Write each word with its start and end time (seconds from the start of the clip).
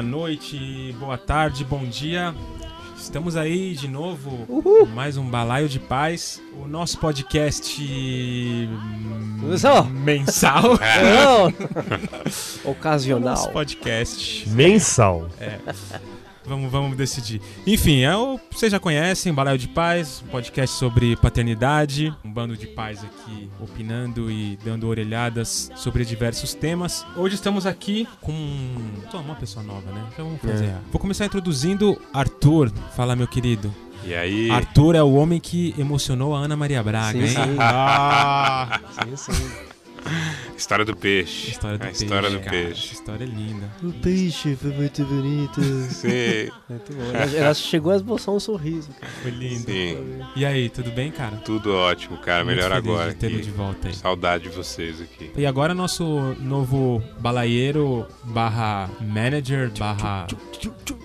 Boa 0.00 0.08
noite, 0.10 0.96
boa 0.98 1.18
tarde, 1.18 1.62
bom 1.62 1.84
dia. 1.84 2.34
Estamos 2.96 3.36
aí 3.36 3.74
de 3.74 3.86
novo, 3.86 4.46
Uhul. 4.48 4.86
mais 4.86 5.18
um 5.18 5.28
Balaio 5.28 5.68
de 5.68 5.78
Paz, 5.78 6.40
o 6.58 6.66
nosso 6.66 6.96
podcast 6.98 7.78
mensal. 9.92 10.78
Não. 11.04 11.52
Ocasional. 12.72 13.34
Nosso 13.34 13.50
podcast 13.50 14.48
Mensal. 14.48 15.28
É. 15.38 15.58
Vamos, 16.50 16.72
vamos 16.72 16.96
decidir. 16.96 17.40
Enfim, 17.64 18.00
é 18.00 18.16
o, 18.16 18.36
vocês 18.50 18.72
já 18.72 18.80
conhecem, 18.80 19.32
Balaio 19.32 19.56
de 19.56 19.68
Paz, 19.68 20.20
um 20.26 20.30
podcast 20.32 20.76
sobre 20.76 21.14
paternidade. 21.14 22.12
Um 22.24 22.32
bando 22.32 22.56
de 22.56 22.66
pais 22.66 23.04
aqui 23.04 23.48
opinando 23.60 24.28
e 24.28 24.58
dando 24.64 24.88
orelhadas 24.88 25.70
sobre 25.76 26.04
diversos 26.04 26.52
temas. 26.52 27.06
Hoje 27.16 27.36
estamos 27.36 27.66
aqui 27.66 28.04
com 28.20 28.32
uma 29.14 29.36
pessoa 29.36 29.64
nova, 29.64 29.92
né? 29.92 30.04
Então 30.12 30.24
vamos 30.24 30.40
fazer. 30.40 30.64
É. 30.64 30.78
Vou 30.90 31.00
começar 31.00 31.24
introduzindo 31.24 31.96
Arthur. 32.12 32.72
Fala, 32.96 33.14
meu 33.14 33.28
querido. 33.28 33.72
E 34.02 34.12
aí? 34.12 34.50
Arthur 34.50 34.96
é 34.96 35.02
o 35.04 35.14
homem 35.14 35.38
que 35.38 35.72
emocionou 35.78 36.34
a 36.34 36.40
Ana 36.40 36.56
Maria 36.56 36.82
Braga, 36.82 37.12
Sim, 37.12 37.26
hein? 37.26 37.28
sim. 37.28 37.56
Ah! 37.60 38.80
Sim, 38.90 39.16
sim. 39.16 39.50
História 40.56 40.84
do 40.84 40.94
peixe. 40.96 41.50
História 41.50 41.78
do 41.78 41.82
a 41.82 41.86
peixe. 41.86 42.04
história 42.04 42.30
do 42.30 42.38
cara. 42.40 42.50
peixe. 42.50 42.84
Essa 42.84 42.94
história 42.94 43.24
é 43.24 43.26
linda. 43.26 43.70
O 43.82 43.92
peixe 43.92 44.56
foi 44.56 44.70
muito 44.72 45.04
bonito. 45.04 45.62
Sim, 45.90 46.50
Muito 46.68 46.92
bom. 46.94 47.10
Ela, 47.14 47.36
ela 47.36 47.54
chegou 47.54 47.92
a 47.92 47.96
esboçar 47.96 48.34
um 48.34 48.40
sorriso. 48.40 48.90
Cara. 49.00 49.12
Foi 49.22 49.30
lindo. 49.30 49.64
sim. 49.64 50.20
E 50.36 50.44
aí, 50.44 50.68
tudo 50.68 50.90
bem, 50.90 51.10
cara? 51.10 51.36
Tudo 51.38 51.72
ótimo, 51.74 52.18
cara. 52.18 52.44
Muito 52.44 52.56
Melhor 52.56 52.70
feliz 52.72 52.88
agora. 52.88 53.14
De 53.14 53.40
de 53.40 53.50
volta 53.50 53.88
aí. 53.88 53.94
Saudade 53.94 54.44
de 54.44 54.50
vocês 54.50 55.00
aqui. 55.00 55.30
E 55.36 55.46
agora 55.46 55.74
nosso 55.74 56.04
novo 56.40 57.02
balaieiro 57.18 58.06
barra 58.24 58.90
manager 59.00 59.70
barra 59.78 60.26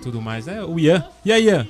tudo 0.01 0.21
mais 0.21 0.47
é 0.47 0.63
o 0.63 0.77
Ian. 0.79 1.03
E 1.23 1.31
aí, 1.31 1.45
Ian? 1.45 1.67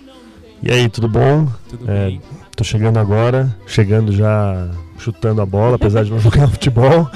E 0.63 0.71
aí, 0.71 0.89
tudo 0.89 1.07
bom? 1.07 1.47
Tudo 1.69 1.89
É, 1.89 2.07
bem? 2.07 2.21
Tô 2.55 2.63
chegando 2.63 2.97
agora, 2.97 3.53
chegando 3.67 4.11
já 4.13 4.69
chutando 4.97 5.41
a 5.41 5.45
bola, 5.45 5.75
apesar 5.75 6.03
de 6.03 6.11
não 6.11 6.19
jogar 6.21 6.47
futebol. 6.47 7.09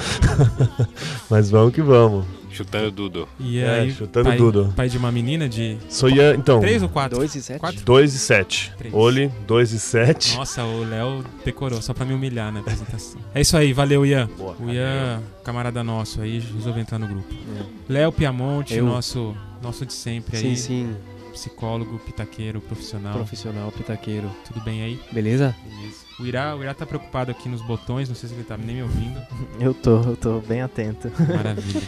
Mas 1.30 1.50
vamos 1.50 1.72
que 1.74 1.80
vamos. 1.80 2.26
Chutando 2.52 2.90
Dudo. 2.90 3.28
E 3.38 3.58
é, 3.60 3.70
aí, 3.80 3.92
chutando 3.92 4.28
pai, 4.28 4.36
tudo. 4.36 4.72
pai 4.76 4.88
de 4.88 4.98
uma 4.98 5.10
menina 5.10 5.48
de 5.48 5.78
Sou 5.88 6.10
Ian, 6.10 6.34
então, 6.34 6.60
três 6.60 6.82
ou 6.82 6.88
quatro? 6.90 7.16
2 7.16 7.34
e 7.36 7.42
7. 7.42 7.58
Quatro? 7.60 7.80
2 7.84 8.14
e 8.14 8.18
7. 8.18 8.72
Três. 8.76 8.92
Oli, 8.94 9.32
2 9.46 9.72
e 9.72 9.78
7. 9.78 10.36
Nossa, 10.36 10.64
o 10.64 10.84
Léo 10.84 11.24
decorou 11.44 11.80
só 11.80 11.94
pra 11.94 12.04
me 12.04 12.12
humilhar 12.12 12.52
na 12.52 12.60
apresentação. 12.60 13.18
É 13.34 13.40
isso 13.40 13.56
aí, 13.56 13.72
valeu, 13.72 14.04
Ian. 14.04 14.28
Boa, 14.36 14.56
O 14.60 14.68
Ian, 14.68 15.22
camarada 15.44 15.82
nosso 15.82 16.20
aí, 16.20 16.40
resolveu 16.54 16.82
entrar 16.82 16.98
no 16.98 17.06
grupo. 17.06 17.32
É. 17.32 17.92
Léo 17.92 18.12
Piamonte, 18.12 18.74
Eu. 18.74 18.84
nosso, 18.84 19.34
nosso 19.62 19.86
de 19.86 19.92
sempre 19.94 20.36
Sim, 20.36 20.48
aí. 20.48 20.56
sim. 20.56 20.96
Psicólogo, 21.32 21.98
pitaqueiro, 21.98 22.60
profissional. 22.60 23.14
Profissional, 23.14 23.72
pitaqueiro. 23.72 24.30
Tudo 24.46 24.60
bem 24.62 24.82
aí? 24.82 25.00
Beleza? 25.12 25.54
Beleza. 25.64 25.96
O 26.18 26.26
Irá, 26.26 26.54
o 26.56 26.62
Irá 26.62 26.74
tá 26.74 26.84
preocupado 26.84 27.30
aqui 27.30 27.48
nos 27.48 27.62
botões, 27.62 28.08
não 28.08 28.16
sei 28.16 28.28
se 28.28 28.34
ele 28.34 28.44
tá 28.44 28.56
nem 28.56 28.76
me 28.76 28.82
ouvindo. 28.82 29.20
Eu 29.58 29.72
tô, 29.72 30.00
eu 30.02 30.16
tô 30.16 30.40
bem 30.40 30.60
atento. 30.62 31.10
Maravilha. 31.34 31.82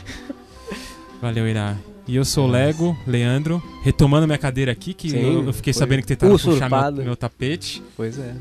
Valeu, 1.20 1.46
Irá. 1.46 1.76
E 2.06 2.16
eu 2.16 2.24
sou 2.24 2.48
o 2.48 2.50
Lego, 2.50 2.96
Leandro, 3.06 3.62
retomando 3.82 4.26
minha 4.26 4.38
cadeira 4.38 4.72
aqui, 4.72 4.92
que 4.92 5.10
Sim, 5.10 5.18
eu, 5.18 5.44
eu 5.46 5.52
fiquei 5.52 5.72
sabendo 5.72 6.00
que 6.00 6.08
tentaram 6.08 6.36
puxar 6.36 6.68
meu, 6.68 7.04
meu 7.04 7.16
tapete. 7.16 7.80
Pois 7.96 8.18
é. 8.18 8.34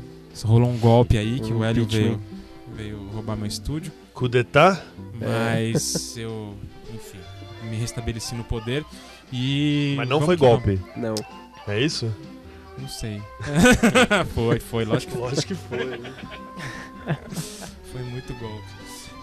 Rolou 0.44 0.68
um 0.68 0.78
golpe 0.78 1.16
aí, 1.16 1.38
que 1.38 1.52
Um 1.52 1.58
o 1.58 1.64
Hélio 1.64 1.86
veio, 1.86 2.20
veio 2.76 3.08
roubar 3.12 3.36
meu 3.36 3.46
estúdio. 3.46 3.92
Kudetá? 4.12 4.82
Mas 5.20 6.16
eu, 6.16 6.54
enfim, 6.92 7.18
me 7.70 7.76
restabeleci 7.76 8.34
no 8.34 8.42
poder. 8.42 8.84
E. 9.32 9.94
Mas 9.96 10.08
não 10.08 10.20
foi 10.20 10.36
golpe. 10.36 10.80
Não. 10.96 11.14
É 11.66 11.80
isso? 11.80 12.12
Não 12.78 12.88
sei. 12.88 13.22
foi, 14.34 14.60
foi, 14.60 14.84
lógico 14.84 15.12
que 15.12 15.18
Lógico 15.18 15.46
que 15.48 15.54
foi. 15.54 16.00
Foi 17.92 18.02
muito 18.04 18.32
golpe. 18.34 18.64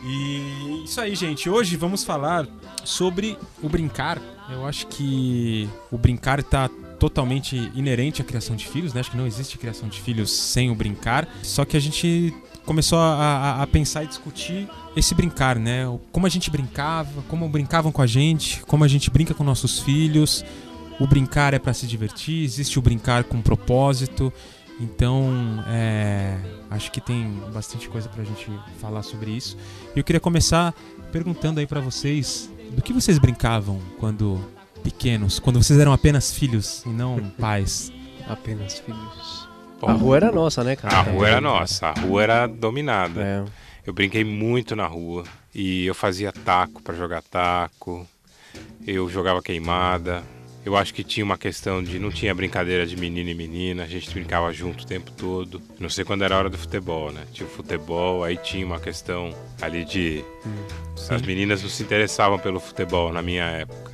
E 0.04 0.84
isso 0.86 1.02
aí, 1.02 1.16
gente. 1.16 1.50
Hoje 1.50 1.76
vamos 1.76 2.04
falar 2.04 2.48
sobre 2.84 3.38
o 3.64 3.68
brincar. 3.68 4.22
Eu 4.50 4.66
acho 4.66 4.86
que 4.88 5.68
o 5.92 5.98
brincar 5.98 6.40
está 6.40 6.70
totalmente 7.00 7.72
inerente 7.74 8.22
à 8.22 8.26
criação 8.26 8.56
de 8.56 8.68
filhos, 8.68 8.94
né? 8.94 9.00
Acho 9.00 9.12
que 9.12 9.18
não 9.18 9.26
existe 9.26 9.58
criação 9.58 9.90
de 9.90 10.00
filhos 10.00 10.32
sem 10.32 10.70
o 10.70 10.76
brincar. 10.76 11.28
Só 11.42 11.66
que 11.66 11.76
a 11.76 11.80
gente 11.80 12.34
começou 12.70 13.00
a, 13.00 13.16
a- 13.16 13.64
a 13.64 13.68
pensar 13.68 14.04
e 14.04 14.08
discutir 14.08 14.70
esse 14.96 15.16
brincar, 15.16 15.56
né? 15.58 15.86
Como 16.12 16.28
a 16.28 16.30
gente 16.30 16.52
brincava, 16.52 17.24
como 17.28 17.50
brincavam 17.50 17.92
com 17.92 18.00
a 18.04 18.06
gente, 18.06 18.62
como 18.68 18.84
a 18.84 18.88
gente 18.88 19.10
brinca 19.10 19.34
com 19.34 19.44
nossos 19.44 19.80
filhos. 19.80 20.46
O 21.00 21.08
brincar 21.08 21.56
é 21.56 21.58
para 21.60 21.74
se 21.74 21.88
divertir, 21.88 22.44
existe 22.44 22.78
o 22.78 22.82
brincar 22.82 23.24
com 23.24 23.42
propósito. 23.42 24.32
Então, 24.80 25.64
é, 25.68 26.38
acho 26.70 26.92
que 26.92 27.02
tem 27.02 27.42
bastante 27.52 27.90
coisa 27.90 28.08
pra 28.08 28.24
gente 28.24 28.48
falar 28.80 29.02
sobre 29.02 29.32
isso. 29.32 29.58
E 29.96 30.00
eu 30.00 30.04
queria 30.04 30.20
começar 30.20 30.72
perguntando 31.12 31.60
aí 31.60 31.66
pra 31.66 31.82
vocês, 31.82 32.52
do 32.72 32.84
que 32.84 32.94
vocês 32.94 33.18
brincavam 33.18 33.80
quando 34.00 34.40
pequenos, 34.84 35.40
quando 35.40 35.62
vocês 35.62 35.80
eram 35.80 35.92
apenas 35.92 36.32
filhos 36.32 36.84
e 36.86 36.90
não 36.90 37.20
pais? 37.40 37.92
Apenas 38.28 38.78
filhos. 38.80 39.39
A 39.82 39.94
rua 39.94 40.18
era 40.18 40.32
nossa, 40.32 40.64
né, 40.64 40.76
cara? 40.76 40.98
a 40.98 41.02
rua 41.02 41.28
era 41.28 41.42
nossa, 41.42 41.88
a 41.88 42.00
rua 42.00 42.24
era 42.24 42.48
dominada. 42.48 43.22
É. 43.22 43.46
Eu 43.86 43.94
brinquei 43.94 44.24
muito 44.24 44.76
na 44.76 44.86
rua 44.86 45.24
e 45.54 45.86
eu 45.86 45.96
fazia 45.96 46.32
taco 46.32 46.82
pra 46.82 46.94
jogar 46.94 47.22
taco. 47.24 48.06
Eu 48.86 49.10
jogava 49.10 49.42
queimada. 49.42 50.24
Eu 50.66 50.76
acho 50.76 50.94
que 50.94 51.04
tinha 51.04 51.24
uma 51.24 51.38
questão 51.38 51.82
de 51.82 51.98
não 51.98 52.12
tinha 52.12 52.36
brincadeira 52.36 52.86
de 52.86 52.96
menino 52.98 53.30
e 53.30 53.34
menina, 53.34 53.84
a 53.84 53.88
gente 53.88 54.12
brincava 54.12 54.52
junto 54.52 54.84
o 54.84 54.88
tempo 54.88 55.10
todo. 55.12 55.62
Não 55.80 55.90
sei 55.90 56.04
quando 56.04 56.24
era 56.24 56.36
a 56.36 56.38
hora 56.38 56.50
do 56.50 56.58
futebol, 56.58 57.12
né? 57.12 57.24
Tinha 57.32 57.48
o 57.48 57.50
futebol, 57.50 58.24
aí 58.24 58.38
tinha 58.38 58.66
uma 58.66 58.80
questão 58.80 59.34
ali 59.62 59.86
de 59.86 60.24
as 61.10 61.22
meninas 61.22 61.64
não 61.64 61.70
se 61.70 61.82
interessavam 61.82 62.38
pelo 62.38 62.60
futebol 62.60 63.12
na 63.12 63.22
minha 63.22 63.46
época. 63.46 63.89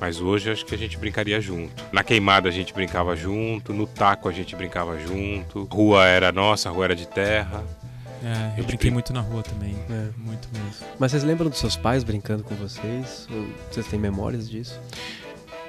Mas 0.00 0.20
hoje 0.20 0.50
acho 0.50 0.64
que 0.64 0.74
a 0.74 0.78
gente 0.78 0.96
brincaria 0.96 1.40
junto. 1.40 1.82
Na 1.92 2.04
queimada 2.04 2.48
a 2.48 2.52
gente 2.52 2.72
brincava 2.72 3.16
junto, 3.16 3.72
no 3.72 3.86
taco 3.86 4.28
a 4.28 4.32
gente 4.32 4.54
brincava 4.54 4.98
junto. 4.98 5.64
Rua 5.64 6.04
era 6.06 6.30
nossa, 6.30 6.68
a 6.68 6.72
rua 6.72 6.84
era 6.86 6.96
de 6.96 7.06
terra. 7.06 7.64
É, 8.22 8.60
eu 8.60 8.64
brinquei 8.64 8.90
brin- 8.90 8.94
muito 8.94 9.12
na 9.12 9.20
rua 9.20 9.42
também, 9.42 9.76
É. 9.90 10.08
muito 10.16 10.48
mesmo. 10.52 10.86
Mas 10.98 11.12
vocês 11.12 11.22
lembram 11.22 11.48
dos 11.48 11.58
seus 11.60 11.76
pais 11.76 12.02
brincando 12.02 12.42
com 12.42 12.54
vocês? 12.56 13.26
Ou 13.30 13.46
Vocês 13.70 13.86
têm 13.86 13.98
memórias 13.98 14.48
disso? 14.50 14.80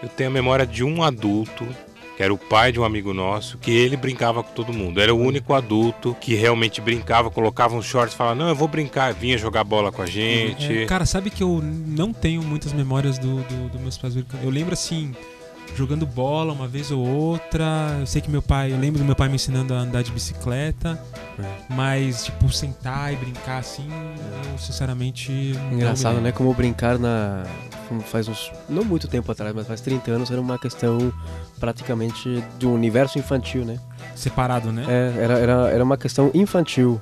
Eu 0.02 0.10
tenho 0.10 0.30
a 0.30 0.34
memória 0.34 0.66
de 0.66 0.84
um 0.84 1.04
adulto, 1.04 1.68
que 2.20 2.24
era 2.24 2.34
o 2.34 2.38
pai 2.38 2.70
de 2.70 2.78
um 2.78 2.84
amigo 2.84 3.14
nosso, 3.14 3.58
que 3.60 3.72
ele 3.72 3.96
brincava 3.96 4.44
com 4.44 4.52
todo 4.52 4.74
mundo. 4.74 5.00
Era 5.00 5.16
o 5.16 5.18
único 5.18 5.54
adulto 5.54 6.14
que 6.20 6.36
realmente 6.36 6.82
brincava, 6.82 7.32
colocava 7.32 7.78
uns 7.78 7.86
shorts 7.86 8.14
falava: 8.14 8.36
Não, 8.36 8.50
eu 8.50 8.56
vou 8.56 8.68
brincar. 8.68 9.14
Vinha 9.14 9.38
jogar 9.38 9.64
bola 9.64 9.90
com 9.90 10.02
a 10.02 10.06
gente. 10.06 10.80
É, 10.80 10.86
cara, 10.86 11.06
sabe 11.06 11.30
que 11.30 11.42
eu 11.42 11.62
não 11.64 12.12
tenho 12.12 12.44
muitas 12.44 12.74
memórias 12.74 13.18
do, 13.18 13.38
do, 13.44 13.70
do 13.70 13.80
meus 13.80 13.98
pais 13.98 14.16
brincando. 14.16 14.44
Eu 14.44 14.50
lembro 14.50 14.74
assim, 14.74 15.16
jogando 15.76 16.06
bola 16.06 16.54
uma 16.54 16.68
vez 16.68 16.92
ou 16.92 17.06
outra. 17.06 17.98
Eu 18.00 18.06
sei 18.06 18.22
que 18.22 18.30
meu 18.30 18.42
pai, 18.42 18.72
eu 18.72 18.78
lembro 18.78 19.00
do 19.00 19.06
meu 19.06 19.16
pai 19.16 19.30
me 19.30 19.36
ensinando 19.36 19.74
a 19.74 19.78
andar 19.78 20.04
de 20.04 20.12
bicicleta, 20.12 21.02
mas 21.70 22.26
tipo 22.26 22.52
sentar 22.52 23.14
e 23.14 23.16
brincar 23.16 23.60
assim, 23.60 23.88
eu 24.52 24.58
sinceramente 24.58 25.56
Engraçado, 25.72 26.20
né? 26.22 26.32
Como 26.32 26.54
brincar 26.54 26.98
na. 26.98 27.44
Faz 28.06 28.28
uns. 28.28 28.52
Não 28.68 28.84
muito 28.84 29.08
tempo 29.08 29.32
atrás, 29.32 29.54
mas 29.56 29.68
faz 29.68 29.82
30 29.82 30.12
anos 30.12 30.32
era 30.32 30.40
uma 30.40 30.60
questão 30.60 31.12
praticamente 31.60 32.44
um 32.64 32.74
universo 32.74 33.18
infantil, 33.18 33.66
né? 33.66 33.80
Separado, 34.16 34.72
né? 34.72 34.86
É, 34.88 35.24
era, 35.24 35.34
era, 35.40 35.54
era 35.70 35.84
uma 35.84 35.98
questão 35.98 36.30
infantil. 36.34 37.00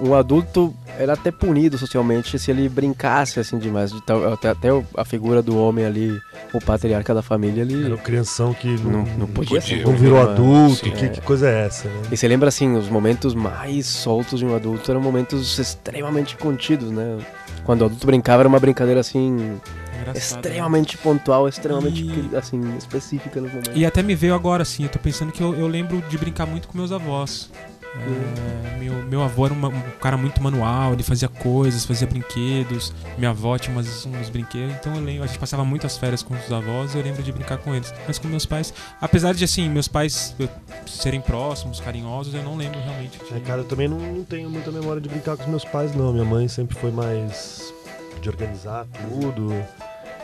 Um 0.00 0.14
adulto 0.14 0.74
era 0.98 1.14
até 1.14 1.30
punido 1.30 1.78
socialmente 1.78 2.38
se 2.38 2.50
ele 2.50 2.68
brincasse 2.68 3.40
assim 3.40 3.58
demais. 3.58 3.90
De 3.92 4.02
tal- 4.02 4.32
Até, 4.32 4.48
até 4.50 4.68
a 4.96 5.04
figura 5.04 5.40
do 5.42 5.56
homem 5.56 5.84
ali, 5.86 6.18
o 6.52 6.60
patriarca 6.60 7.14
da 7.14 7.22
família, 7.22 7.62
ele 7.62 7.86
Era 7.86 7.94
o 7.94 7.98
crianção 7.98 8.52
que 8.52 8.68
não, 8.82 8.90
não, 8.90 9.04
não 9.18 9.26
podia 9.26 9.60
podia. 9.60 9.78
ser. 9.78 9.84
não 9.86 9.96
virou 9.96 10.18
uma- 10.20 10.30
adulto. 10.32 10.84
Sim. 10.84 10.90
Que, 10.90 11.08
que 11.08 11.20
coisa 11.22 11.48
é 11.48 11.66
essa, 11.66 11.88
né? 11.88 11.94
E 12.12 12.16
você 12.16 12.28
lembra 12.28 12.48
assim, 12.48 12.76
os 12.76 12.88
momentos 12.88 13.34
mais 13.34 13.86
soltos 13.86 14.38
de 14.38 14.44
um 14.46 14.54
adulto 14.54 14.90
eram 14.90 15.00
momentos 15.00 15.58
extremamente 15.58 16.36
contidos, 16.36 16.90
né? 16.90 17.18
Quando 17.64 17.82
o 17.82 17.84
adulto 17.86 18.06
brincava 18.06 18.42
era 18.42 18.48
uma 18.48 18.60
brincadeira 18.60 19.00
assim, 19.00 19.58
Engraçado, 20.00 20.14
né? 20.44 20.50
extremamente 20.50 20.98
pontual, 20.98 21.48
extremamente 21.48 22.02
E- 22.04 22.36
assim, 22.36 22.76
específica 22.76 23.40
nos 23.40 23.50
momentos. 23.50 23.72
E 23.76 23.84
até 23.86 24.02
me 24.02 24.14
veio 24.14 24.34
agora, 24.34 24.62
assim, 24.62 24.84
eu 24.84 24.88
tô 24.88 24.98
pensando 24.98 25.32
que 25.32 25.42
eu, 25.42 25.54
eu 25.54 25.66
lembro 25.66 26.00
de 26.02 26.16
brincar 26.18 26.46
muito 26.46 26.68
com 26.68 26.76
meus 26.78 26.92
avós. 26.92 27.50
É, 27.96 28.78
meu, 28.78 28.92
meu 29.04 29.22
avô 29.22 29.46
era 29.46 29.54
uma- 29.54 29.68
um 29.68 29.80
cara 30.00 30.16
muito 30.16 30.42
manual, 30.42 30.92
ele 30.92 31.02
fazia 31.02 31.28
coisas, 31.28 31.84
fazia 31.84 32.06
brinquedos. 32.06 32.92
Minha 33.16 33.30
avó 33.30 33.56
tinha 33.58 33.74
umas, 33.74 34.04
uns 34.06 34.28
brinquedos, 34.28 34.76
então 34.78 34.94
eu 34.94 35.02
lembro, 35.02 35.24
a 35.24 35.26
gente 35.26 35.38
passava 35.38 35.64
muitas 35.64 35.96
férias 35.96 36.22
com 36.22 36.34
os 36.34 36.52
avós 36.52 36.94
e 36.94 36.98
eu 36.98 37.02
lembro 37.02 37.22
de 37.22 37.32
brincar 37.32 37.56
com 37.58 37.74
eles. 37.74 37.92
Mas 38.06 38.18
com 38.18 38.28
meus 38.28 38.44
pais, 38.46 38.72
apesar 39.00 39.34
de 39.34 39.42
assim, 39.42 39.68
meus 39.68 39.88
pais 39.88 40.34
eu, 40.38 40.48
serem 40.86 41.20
próximos, 41.20 41.80
carinhosos, 41.80 42.34
eu 42.34 42.42
não 42.42 42.56
lembro 42.56 42.78
realmente. 42.78 43.18
de- 43.18 43.34
É, 43.36 43.40
cara, 43.40 43.62
eu 43.62 43.64
também 43.64 43.88
não, 43.88 43.98
não 43.98 44.22
tenho 44.22 44.48
muita 44.50 44.70
memória 44.70 45.00
de 45.00 45.08
brincar 45.08 45.36
com 45.36 45.44
os 45.44 45.48
meus 45.48 45.64
pais, 45.64 45.94
não. 45.94 46.12
Minha 46.12 46.24
mãe 46.26 46.46
sempre 46.46 46.78
foi 46.78 46.90
mais 46.92 47.72
de 48.18 48.28
organizar 48.28 48.86
tudo. 48.86 49.52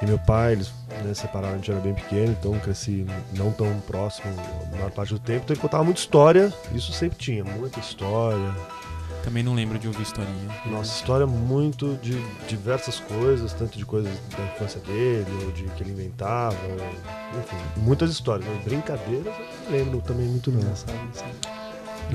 E 0.03 0.07
meu 0.07 0.19
pai, 0.19 0.53
eles 0.53 0.73
né, 1.05 1.15
separaram, 1.15 1.55
a 1.55 1.57
gente 1.57 1.71
era 1.71 1.81
bem 1.81 1.95
pequeno, 1.95 2.33
então 2.39 2.59
cresci 2.59 3.07
não 3.33 3.53
tão 3.53 3.81
próximo 3.81 4.35
a 4.73 4.77
maior 4.77 4.91
parte 4.91 5.13
do 5.15 5.19
tempo. 5.19 5.43
Então 5.45 5.55
ele 5.55 5.61
contava 5.61 5.85
muita 5.85 6.01
história, 6.01 6.53
isso 6.75 6.93
sempre 6.93 7.17
tinha, 7.17 7.45
muita 7.45 7.81
história. 7.81 8.55
Também 9.23 9.43
não 9.43 9.55
lembro 9.55 9.79
de 9.79 9.87
ouvir 9.87 10.03
historinha. 10.03 10.51
Nossa, 10.67 10.95
história 10.95 11.27
muito 11.27 11.99
de 12.03 12.13
diversas 12.47 13.01
coisas, 13.01 13.55
tanto 13.55 13.79
de 13.79 13.87
coisas 13.87 14.13
da 14.37 14.45
infância 14.45 14.81
dele, 14.81 15.45
ou 15.45 15.53
de 15.53 15.65
que 15.65 15.83
ele 15.83 15.93
inventava, 15.93 16.55
ou, 16.67 17.41
enfim, 17.41 17.57
muitas 17.79 18.11
histórias. 18.11 18.47
Brincadeiras 18.65 19.35
eu 19.35 19.65
não 19.65 19.79
lembro 19.79 20.03
também 20.03 20.27
muito 20.27 20.51
não, 20.53 20.77
sabe? 20.77 20.99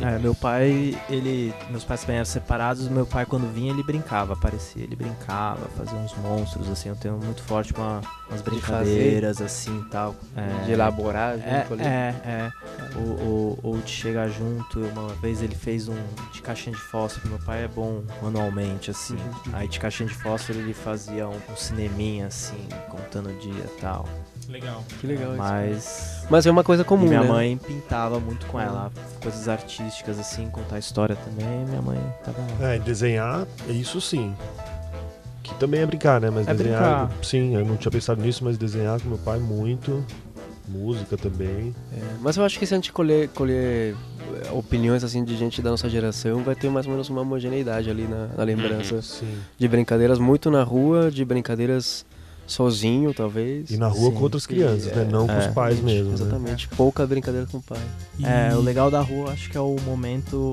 É, 0.01 0.17
meu 0.19 0.33
pai, 0.35 0.97
ele. 1.09 1.53
Meus 1.69 1.83
pais 1.83 2.01
também 2.01 2.17
eram 2.17 2.25
separados, 2.25 2.87
meu 2.87 3.05
pai 3.05 3.25
quando 3.25 3.51
vinha 3.53 3.71
ele 3.71 3.83
brincava, 3.83 4.33
aparecia, 4.33 4.83
ele 4.83 4.95
brincava, 4.95 5.67
fazia 5.77 5.97
uns 5.97 6.15
monstros, 6.17 6.69
assim, 6.69 6.89
eu 6.89 6.95
tenho 6.95 7.17
muito 7.17 7.41
forte 7.43 7.73
uma, 7.73 8.01
umas 8.29 8.41
brincadeiras 8.41 9.41
assim 9.41 9.77
e 9.79 9.89
tal. 9.89 10.15
É, 10.35 10.65
De 10.65 10.71
elaborar 10.71 11.37
É, 11.39 11.61
junto 11.61 11.73
ali. 11.73 11.83
é, 11.83 12.15
é. 12.25 12.51
Ou, 12.95 13.27
ou, 13.27 13.59
ou 13.63 13.77
de 13.79 13.91
chegar 13.91 14.29
junto. 14.29 14.79
Uma 14.79 15.09
vez 15.15 15.41
ele 15.41 15.55
fez 15.55 15.87
um 15.87 15.97
de 16.31 16.41
caixinha 16.41 16.75
de 16.75 16.81
fósforo. 16.81 17.27
Meu 17.29 17.39
pai 17.39 17.63
é 17.65 17.67
bom 17.67 18.03
manualmente, 18.21 18.89
assim. 18.91 19.17
Aí 19.53 19.67
de 19.67 19.79
caixinha 19.79 20.07
de 20.07 20.15
fósforo 20.15 20.59
ele 20.59 20.73
fazia 20.73 21.27
um, 21.27 21.35
um 21.51 21.55
cineminha, 21.55 22.27
assim, 22.27 22.67
contando 22.89 23.29
o 23.29 23.33
dia 23.39 23.63
e 23.65 23.81
tal. 23.81 24.07
Legal. 24.49 24.83
Que 24.99 25.07
legal 25.07 25.29
isso. 25.33 25.37
Mas. 25.37 26.25
Mas 26.29 26.45
é 26.45 26.51
uma 26.51 26.63
coisa 26.63 26.81
E 26.81 26.85
comum, 26.85 27.07
minha 27.07 27.21
né? 27.21 27.27
mãe 27.27 27.57
pintava 27.57 28.19
muito 28.19 28.45
com 28.47 28.59
ela. 28.59 28.91
Coisas 29.21 29.47
artísticas, 29.47 30.19
assim, 30.19 30.49
contar 30.49 30.79
história 30.79 31.15
também. 31.15 31.65
Minha 31.67 31.81
mãe 31.81 31.99
tava. 32.23 32.37
É, 32.61 32.75
e 32.77 32.79
desenhar, 32.79 33.45
isso 33.67 34.01
sim. 34.01 34.33
Que 35.43 35.53
também 35.55 35.81
é 35.81 35.85
brincar, 35.85 36.19
né? 36.19 36.29
Mas 36.29 36.47
É 36.47 36.53
desenhar, 36.53 37.07
brincar. 37.07 37.23
sim, 37.23 37.55
eu 37.55 37.63
não 37.65 37.77
tinha 37.77 37.91
pensado 37.91 38.21
nisso, 38.21 38.43
mas 38.43 38.57
desenhar 38.57 38.99
com 38.99 39.09
meu 39.09 39.17
pai 39.19 39.39
muito. 39.39 40.03
Música 40.67 41.17
também. 41.17 41.73
É, 41.91 41.99
mas 42.21 42.37
eu 42.37 42.43
acho 42.45 42.59
que 42.59 42.65
se 42.65 42.75
a 42.75 42.77
gente 42.77 42.91
colher, 42.91 43.27
colher 43.29 43.95
eh, 44.45 44.51
opiniões 44.51 45.03
assim 45.03 45.23
de 45.23 45.35
gente 45.35 45.63
da 45.63 45.71
nossa 45.71 45.89
geração, 45.89 46.43
vai 46.43 46.53
ter 46.53 46.69
mais 46.69 46.85
ou 46.85 46.91
menos 46.91 47.09
uma 47.09 47.21
homogeneidade 47.21 47.89
ali 47.89 48.03
na, 48.03 48.27
na 48.37 48.43
lembrança. 48.43 49.01
Sim. 49.01 49.33
De 49.57 49.67
brincadeiras 49.67 50.19
muito 50.19 50.51
na 50.51 50.61
rua, 50.61 51.09
de 51.09 51.25
brincadeiras 51.25 52.05
sozinho, 52.49 53.13
talvez. 53.13 53.69
E 53.69 53.77
na 53.77 53.87
rua 53.87 54.09
Sim. 54.09 54.15
com 54.15 54.23
outras 54.23 54.45
crianças, 54.45 54.91
né? 54.95 55.03
É, 55.03 55.05
Não 55.05 55.27
com 55.27 55.37
os 55.37 55.45
é, 55.45 55.51
pais 55.51 55.79
mesmo. 55.79 56.09
Né? 56.09 56.15
Exatamente. 56.15 56.67
Pouca 56.69 57.05
brincadeira 57.05 57.45
com 57.47 57.57
o 57.57 57.61
pai. 57.61 57.79
E- 58.17 58.25
É, 58.25 58.55
o 58.55 58.59
legal 58.61 58.89
da 58.91 59.01
rua 59.01 59.31
acho 59.31 59.49
que 59.49 59.55
é 59.57 59.61
o 59.61 59.75
momento 59.85 60.51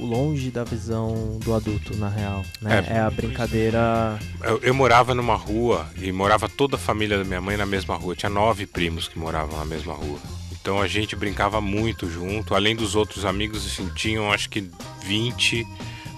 longe 0.00 0.50
da 0.50 0.64
visão 0.64 1.38
do 1.44 1.52
adulto, 1.54 1.96
na 1.96 2.08
real. 2.08 2.42
Né? 2.62 2.84
É. 2.88 2.94
É, 2.94 3.00
a 3.00 3.10
brincadeira. 3.10 4.18
Eu, 4.42 4.58
eu 4.62 4.74
morava 4.74 5.14
numa 5.14 5.34
rua 5.36 5.86
e 6.00 6.10
morava 6.12 6.48
toda 6.48 6.76
a 6.76 6.78
família 6.78 7.18
da 7.18 7.24
minha 7.24 7.40
mãe 7.40 7.56
na 7.56 7.66
mesma 7.66 7.96
rua. 7.96 8.14
Tinha 8.14 8.30
nove 8.30 8.66
primos 8.66 9.08
que 9.08 9.18
moravam 9.18 9.58
na 9.58 9.64
mesma 9.64 9.92
rua. 9.92 10.18
Então 10.60 10.80
a 10.80 10.86
gente 10.86 11.14
brincava 11.14 11.60
muito 11.60 12.08
junto. 12.08 12.54
Além 12.54 12.74
dos 12.74 12.94
outros 12.94 13.24
amigos, 13.24 13.66
assim, 13.66 13.88
tinham 13.94 14.32
acho 14.32 14.48
que 14.48 14.64
20 15.04 15.66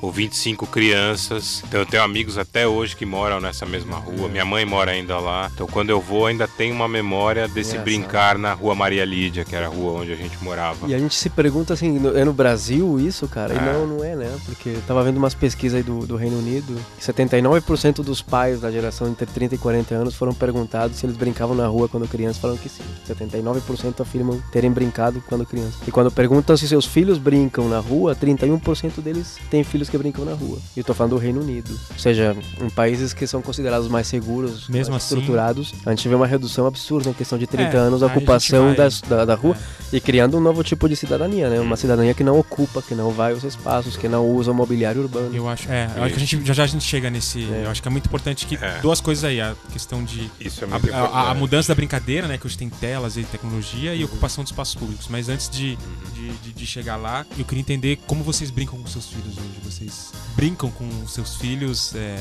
ou 0.02 0.10
25 0.12 0.66
crianças. 0.66 1.62
Então 1.66 1.80
eu 1.80 1.86
tenho 1.86 2.02
amigos 2.02 2.38
até 2.38 2.66
hoje 2.66 2.94
que 2.96 3.04
moram 3.06 3.40
nessa 3.40 3.64
mesma 3.66 3.96
rua. 3.96 4.28
Minha 4.28 4.44
mãe 4.44 4.64
mora 4.64 4.90
ainda 4.92 5.18
lá. 5.18 5.50
Então 5.52 5.66
quando 5.66 5.90
eu 5.90 6.00
vou, 6.00 6.26
ainda 6.26 6.46
tenho 6.48 6.74
uma 6.74 6.88
memória 6.88 7.48
desse 7.48 7.78
brincar 7.78 8.38
na 8.38 8.52
rua 8.52 8.74
Maria 8.74 9.04
Lídia, 9.04 9.44
que 9.44 9.54
era 9.54 9.66
a 9.66 9.68
rua 9.68 10.00
onde 10.00 10.12
a 10.12 10.16
gente 10.16 10.36
morava. 10.42 10.86
E 10.88 10.94
a 10.94 10.98
gente 10.98 11.14
se 11.14 11.28
pergunta 11.30 11.74
assim, 11.74 11.98
no- 11.98 12.16
é 12.16 12.24
no 12.24 12.32
Brasil 12.32 12.98
isso, 13.00 13.26
cara? 13.28 13.54
E 13.54 13.56
É. 13.56 13.60
não, 13.72 13.86
não 13.86 14.04
é, 14.04 14.14
né? 14.16 14.34
Porque 14.44 14.70
eu 14.70 14.82
tava 14.86 15.02
vendo 15.02 15.16
umas 15.16 15.34
pesquisas 15.34 15.76
aí 15.78 15.82
do, 15.82 16.06
do 16.06 16.16
Reino 16.16 16.38
Unido, 16.38 16.74
que 16.98 17.04
79% 17.04 18.02
dos 18.02 18.20
pais 18.22 18.60
da 18.60 18.70
geração 18.70 19.08
entre 19.08 19.26
30 19.26 19.54
e 19.54 19.58
40 19.58 19.94
anos 19.94 20.14
foram 20.14 20.32
perguntados 20.34 20.96
se 20.98 21.06
eles 21.06 21.16
brincavam 21.16 21.54
na 21.56 21.66
rua 21.66 21.88
quando 21.88 22.06
crianças, 22.08 22.38
falam 22.38 22.56
que 22.56 22.68
sim. 22.68 22.82
79% 23.08 24.00
afirmam 24.00 24.40
terem 24.52 24.70
brincado 24.70 25.22
quando 25.28 25.44
crianças. 25.46 25.76
E 25.86 25.90
quando 25.90 26.10
perguntam 26.10 26.56
se 26.56 26.66
seus 26.68 26.84
filhos 26.86 27.18
brincam 27.18 27.68
na 27.68 27.78
rua, 27.78 28.14
31% 28.14 29.00
deles 29.00 29.36
têm 29.50 29.64
filhos 29.64 29.85
que 29.88 29.98
brincam 29.98 30.24
na 30.24 30.32
rua. 30.34 30.58
E 30.76 30.80
eu 30.80 30.84
tô 30.84 30.94
falando 30.94 31.10
do 31.12 31.18
Reino 31.18 31.40
Unido. 31.40 31.70
Ou 31.92 31.98
seja, 31.98 32.36
em 32.60 32.70
países 32.70 33.12
que 33.12 33.26
são 33.26 33.40
considerados 33.42 33.88
mais 33.88 34.06
seguros, 34.06 34.68
Mesmo 34.68 34.92
mais 34.92 35.04
assim- 35.04 35.14
estruturados, 35.16 35.72
a 35.84 35.90
gente 35.90 36.08
vê 36.08 36.14
uma 36.14 36.26
redução 36.26 36.66
absurda 36.66 37.10
em 37.10 37.12
questão 37.12 37.38
de 37.38 37.46
30 37.46 37.76
É, 37.76 37.80
anos, 37.80 38.02
a 38.02 38.06
a 38.06 38.08
ocupação 38.08 38.66
vai- 38.66 38.76
das- 38.76 39.00
da, 39.00 39.24
da 39.24 39.34
rua. 39.34 39.56
É. 39.92 39.96
E 39.96 40.00
criando 40.00 40.36
um 40.36 40.40
novo 40.40 40.62
tipo 40.64 40.88
de 40.88 40.96
cidadania, 40.96 41.48
né? 41.48 41.60
Uma 41.60 41.76
cidadania 41.76 42.12
que 42.14 42.24
não 42.24 42.38
ocupa, 42.38 42.82
que 42.82 42.94
não 42.94 43.10
vai 43.10 43.32
aos 43.32 43.44
espaços, 43.44 43.96
que 43.96 44.08
não 44.08 44.26
usa 44.28 44.50
o 44.50 44.54
mobiliário 44.54 45.00
urbano. 45.02 45.34
Eu 45.34 45.48
acho, 45.48 45.70
é, 45.70 45.88
eu 45.96 46.02
acho 46.02 46.14
que 46.14 46.22
a 46.22 46.26
gente 46.26 46.44
já 46.46 46.52
já 46.54 46.64
a 46.64 46.66
gente 46.66 46.84
chega 46.84 47.08
nesse. 47.10 47.44
É. 47.44 47.62
Eu 47.64 47.70
acho 47.70 47.80
que 47.82 47.88
é 47.88 47.90
muito 47.90 48.06
importante 48.06 48.46
que 48.46 48.56
É. 48.56 48.78
duas 48.80 49.00
coisas 49.00 49.22
aí, 49.24 49.40
a 49.40 49.54
questão 49.72 50.02
de 50.02 50.30
Isso 50.40 50.64
é 50.64 50.66
a, 50.66 50.70
muito 50.70 50.92
a- 50.92 50.96
a 50.96 51.00
importante. 51.06 51.38
mudança 51.38 51.68
da 51.68 51.74
brincadeira, 51.74 52.26
né? 52.26 52.36
Que 52.38 52.46
hoje 52.46 52.58
tem 52.58 52.68
telas 52.68 53.16
e 53.16 53.22
tecnologia 53.22 53.94
e 53.94 54.02
ocupação 54.04 54.42
de 54.42 54.50
espaços 54.50 54.74
públicos. 54.74 55.06
Mas 55.08 55.28
antes 55.28 55.48
de, 55.48 55.76
de, 56.14 56.28
de- 56.42 56.52
de 56.52 56.66
chegar 56.66 56.96
lá, 56.96 57.24
eu 57.38 57.44
queria 57.44 57.60
entender 57.60 57.98
como 58.06 58.24
vocês 58.24 58.50
brincam 58.50 58.78
com 58.80 58.86
seus 58.88 59.06
filhos 59.06 59.36
hoje. 59.38 59.60
Vocês 59.76 60.12
brincam 60.34 60.70
com 60.70 61.06
seus 61.06 61.36
filhos? 61.36 61.94
é, 61.94 62.16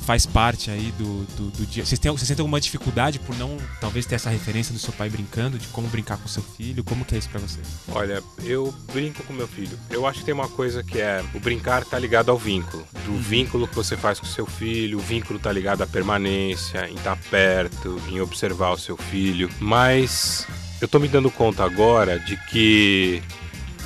faz 0.00 0.26
parte 0.26 0.70
aí 0.70 0.92
do, 0.98 1.24
do, 1.36 1.50
do 1.50 1.66
dia. 1.66 1.84
Vocês, 1.84 1.98
têm, 1.98 2.10
vocês 2.10 2.28
sentem 2.28 2.42
alguma 2.42 2.60
dificuldade 2.60 3.18
por 3.18 3.34
não, 3.36 3.56
talvez, 3.80 4.04
ter 4.04 4.16
essa 4.16 4.28
referência 4.28 4.74
do 4.74 4.78
seu 4.78 4.92
pai 4.92 5.08
brincando, 5.08 5.58
de 5.58 5.66
como 5.68 5.88
brincar 5.88 6.18
com 6.18 6.28
seu 6.28 6.42
filho? 6.42 6.84
Como 6.84 7.06
que 7.06 7.14
é 7.14 7.18
isso 7.18 7.30
pra 7.30 7.40
vocês? 7.40 7.66
Olha, 7.88 8.22
eu 8.44 8.74
brinco 8.92 9.22
com 9.22 9.32
meu 9.32 9.48
filho. 9.48 9.78
Eu 9.88 10.06
acho 10.06 10.18
que 10.18 10.26
tem 10.26 10.34
uma 10.34 10.48
coisa 10.48 10.82
que 10.82 11.00
é 11.00 11.24
o 11.34 11.40
brincar 11.40 11.82
tá 11.82 11.98
ligado 11.98 12.30
ao 12.30 12.36
vínculo. 12.36 12.86
Do 13.06 13.16
vínculo 13.16 13.66
que 13.66 13.74
você 13.74 13.96
faz 13.96 14.20
com 14.20 14.26
seu 14.26 14.44
filho, 14.44 14.98
o 14.98 15.00
vínculo 15.00 15.38
tá 15.38 15.50
ligado 15.50 15.82
à 15.82 15.86
permanência, 15.86 16.88
em 16.90 16.94
estar 16.94 17.16
perto, 17.30 18.00
em 18.08 18.20
observar 18.20 18.72
o 18.72 18.78
seu 18.78 18.98
filho. 18.98 19.48
Mas 19.58 20.46
eu 20.78 20.86
tô 20.86 20.98
me 20.98 21.08
dando 21.08 21.30
conta 21.30 21.64
agora 21.64 22.18
de 22.18 22.36
que 22.50 23.22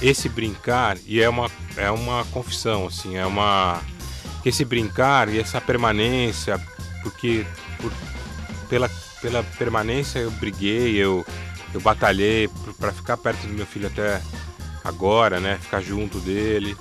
esse 0.02 0.28
brincar, 0.28 0.98
e 1.06 1.20
é 1.20 1.28
uma, 1.28 1.50
é 1.76 1.90
uma 1.90 2.24
confissão, 2.26 2.86
assim, 2.86 3.16
é 3.16 3.24
uma. 3.24 3.80
que 4.42 4.48
Esse 4.48 4.64
brincar 4.64 5.28
e 5.28 5.38
essa 5.38 5.60
permanência, 5.60 6.60
porque 7.02 7.46
por- 7.80 7.92
pela, 8.68 8.90
pela 9.20 9.42
permanência 9.42 10.18
eu 10.18 10.30
briguei, 10.32 10.96
eu, 10.96 11.24
eu 11.72 11.80
batalhei 11.80 12.48
para 12.78 12.92
ficar 12.92 13.16
perto 13.16 13.46
do 13.46 13.52
meu 13.52 13.66
filho 13.66 13.86
até 13.86 14.20
agora, 14.82 15.38
né? 15.38 15.58
Ficar 15.62 15.80
junto 15.80 16.18
dele 16.18 16.76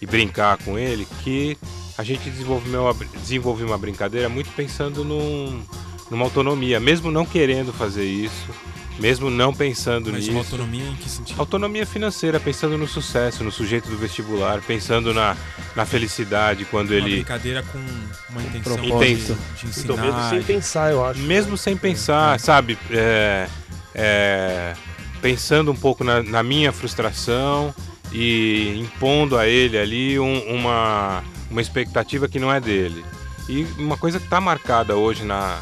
e 0.00 0.06
brincar 0.06 0.56
com 0.58 0.78
ele, 0.78 1.06
que 1.22 1.58
a 1.98 2.02
gente 2.04 2.30
desenvolveu 2.30 2.82
uma, 2.84 3.72
uma 3.72 3.78
brincadeira 3.78 4.28
muito 4.28 4.50
pensando 4.54 5.04
num, 5.04 5.62
numa 6.10 6.24
autonomia, 6.24 6.78
mesmo 6.80 7.10
não 7.10 7.26
querendo 7.26 7.72
fazer 7.72 8.04
isso, 8.04 8.48
mesmo 9.00 9.30
não 9.30 9.52
pensando 9.54 10.10
Mas 10.12 10.20
nisso. 10.20 10.30
uma 10.32 10.40
autonomia 10.40 10.84
em 10.86 10.94
que 10.96 11.08
sentido? 11.08 11.40
Autonomia 11.40 11.86
financeira, 11.86 12.38
pensando 12.38 12.76
no 12.76 12.86
sucesso, 12.86 13.42
no 13.42 13.50
sujeito 13.50 13.88
do 13.88 13.96
vestibular, 13.96 14.60
pensando 14.60 15.14
na, 15.14 15.36
na 15.74 15.86
felicidade 15.86 16.64
quando 16.66 16.90
Uma 16.90 16.96
ele. 16.98 17.10
brincadeira 17.16 17.62
com 17.62 17.78
uma 18.30 18.42
intenção 18.42 18.76
de, 18.76 18.88
propósito. 18.88 19.38
de 19.58 19.66
ensinar. 19.66 19.84
Então, 19.94 19.96
mesmo 19.96 20.28
sem 20.30 20.38
de- 20.40 20.44
pensar, 20.44 20.90
eu 20.92 21.04
acho. 21.04 21.20
Mesmo 21.20 21.56
sem 21.56 21.76
pensar, 21.76 22.38
sabe? 22.38 22.78
É, 22.90 23.48
é, 23.94 24.74
pensando 25.22 25.70
um 25.72 25.76
pouco 25.76 26.04
na, 26.04 26.22
na 26.22 26.42
minha 26.42 26.70
frustração 26.72 27.74
e 28.12 28.78
impondo 28.80 29.36
a 29.38 29.46
ele 29.46 29.78
ali 29.78 30.18
um- 30.20 30.54
uma, 30.54 31.22
uma 31.50 31.60
expectativa 31.60 32.28
que 32.28 32.38
não 32.38 32.52
é 32.52 32.60
dele. 32.60 33.04
E 33.48 33.66
uma 33.78 33.96
coisa 33.96 34.18
que 34.18 34.26
está 34.26 34.40
marcada 34.40 34.96
hoje 34.96 35.24
na, 35.24 35.58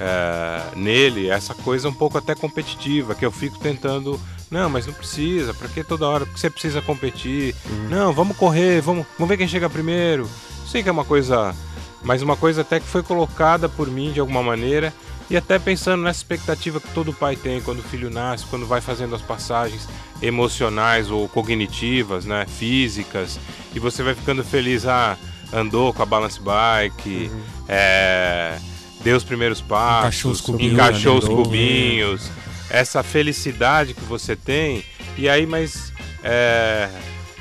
é, 0.00 0.76
nele, 0.76 1.28
essa 1.28 1.54
coisa 1.54 1.88
um 1.88 1.92
pouco 1.92 2.18
até 2.18 2.34
competitiva, 2.34 3.14
que 3.14 3.24
eu 3.24 3.32
fico 3.32 3.58
tentando. 3.58 4.20
Não, 4.50 4.70
mas 4.70 4.86
não 4.86 4.94
precisa, 4.94 5.52
pra 5.52 5.68
que 5.68 5.84
toda 5.84 6.08
hora? 6.08 6.24
Porque 6.24 6.40
você 6.40 6.48
precisa 6.48 6.80
competir. 6.80 7.54
Não, 7.90 8.12
vamos 8.12 8.36
correr, 8.36 8.80
vamos, 8.80 9.06
vamos 9.18 9.28
ver 9.28 9.36
quem 9.36 9.48
chega 9.48 9.68
primeiro. 9.68 10.28
Sei 10.66 10.82
que 10.82 10.88
é 10.88 10.92
uma 10.92 11.04
coisa. 11.04 11.54
Mas 12.02 12.22
uma 12.22 12.36
coisa 12.36 12.62
até 12.62 12.78
que 12.78 12.86
foi 12.86 13.02
colocada 13.02 13.68
por 13.68 13.88
mim 13.90 14.12
de 14.12 14.20
alguma 14.20 14.42
maneira. 14.42 14.92
E 15.30 15.36
até 15.36 15.58
pensando 15.58 16.02
nessa 16.02 16.20
expectativa 16.20 16.80
que 16.80 16.88
todo 16.94 17.12
pai 17.12 17.36
tem 17.36 17.60
quando 17.60 17.80
o 17.80 17.82
filho 17.82 18.08
nasce, 18.08 18.46
quando 18.46 18.66
vai 18.66 18.80
fazendo 18.80 19.14
as 19.14 19.20
passagens 19.20 19.86
emocionais 20.22 21.10
ou 21.10 21.28
cognitivas, 21.28 22.24
né, 22.24 22.46
físicas, 22.46 23.38
e 23.74 23.78
você 23.78 24.02
vai 24.02 24.14
ficando 24.14 24.42
feliz, 24.42 24.86
ah, 24.86 25.18
andou 25.52 25.92
com 25.92 26.02
a 26.02 26.06
balance 26.06 26.40
bike, 26.40 27.30
é, 27.68 28.58
deu 29.02 29.16
os 29.16 29.24
primeiros 29.24 29.60
passos, 29.60 30.00
Encaixou 30.00 30.30
os 30.32 30.40
cubinhos, 30.40 30.72
encaixou 30.72 31.18
os 31.18 31.24
andou. 31.24 31.44
cubinhos, 31.44 32.30
essa 32.70 33.02
felicidade 33.02 33.94
que 33.94 34.04
você 34.04 34.36
tem, 34.36 34.84
e 35.16 35.28
aí, 35.28 35.46
mas 35.46 35.92
é, 36.22 36.88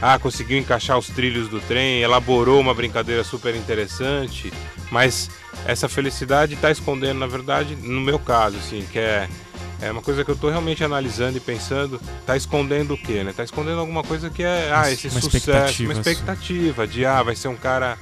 ah, 0.01 0.17
conseguiu 0.19 0.57
encaixar 0.57 0.97
os 0.97 1.07
trilhos 1.07 1.47
do 1.49 1.59
trem, 1.59 2.01
elaborou 2.01 2.59
uma 2.59 2.73
brincadeira 2.73 3.23
super 3.23 3.55
interessante, 3.55 4.51
mas 4.91 5.29
essa 5.65 5.89
felicidade 5.89 6.53
está 6.53 6.71
escondendo, 6.71 7.19
na 7.19 7.27
verdade, 7.27 7.75
no 7.75 7.99
meu 7.99 8.19
caso, 8.19 8.57
assim, 8.57 8.85
que 8.91 8.99
é, 8.99 9.27
é 9.81 9.91
uma 9.91 10.01
coisa 10.01 10.23
que 10.23 10.31
eu 10.31 10.35
estou 10.35 10.49
realmente 10.49 10.83
analisando 10.83 11.37
e 11.37 11.41
pensando, 11.41 11.99
está 12.19 12.37
escondendo 12.37 12.93
o 12.93 12.97
quê, 12.97 13.23
né? 13.23 13.31
Está 13.31 13.43
escondendo 13.43 13.79
alguma 13.79 14.03
coisa 14.03 14.29
que 14.29 14.43
é, 14.43 14.71
ah, 14.73 14.91
esse 14.91 15.07
uma 15.07 15.19
sucesso, 15.19 15.37
expectativa, 15.37 15.93
uma 15.93 15.99
expectativa 15.99 16.87
de, 16.87 17.05
ah, 17.05 17.23
vai 17.23 17.35
ser 17.35 17.47
um 17.47 17.55
cara 17.55 17.97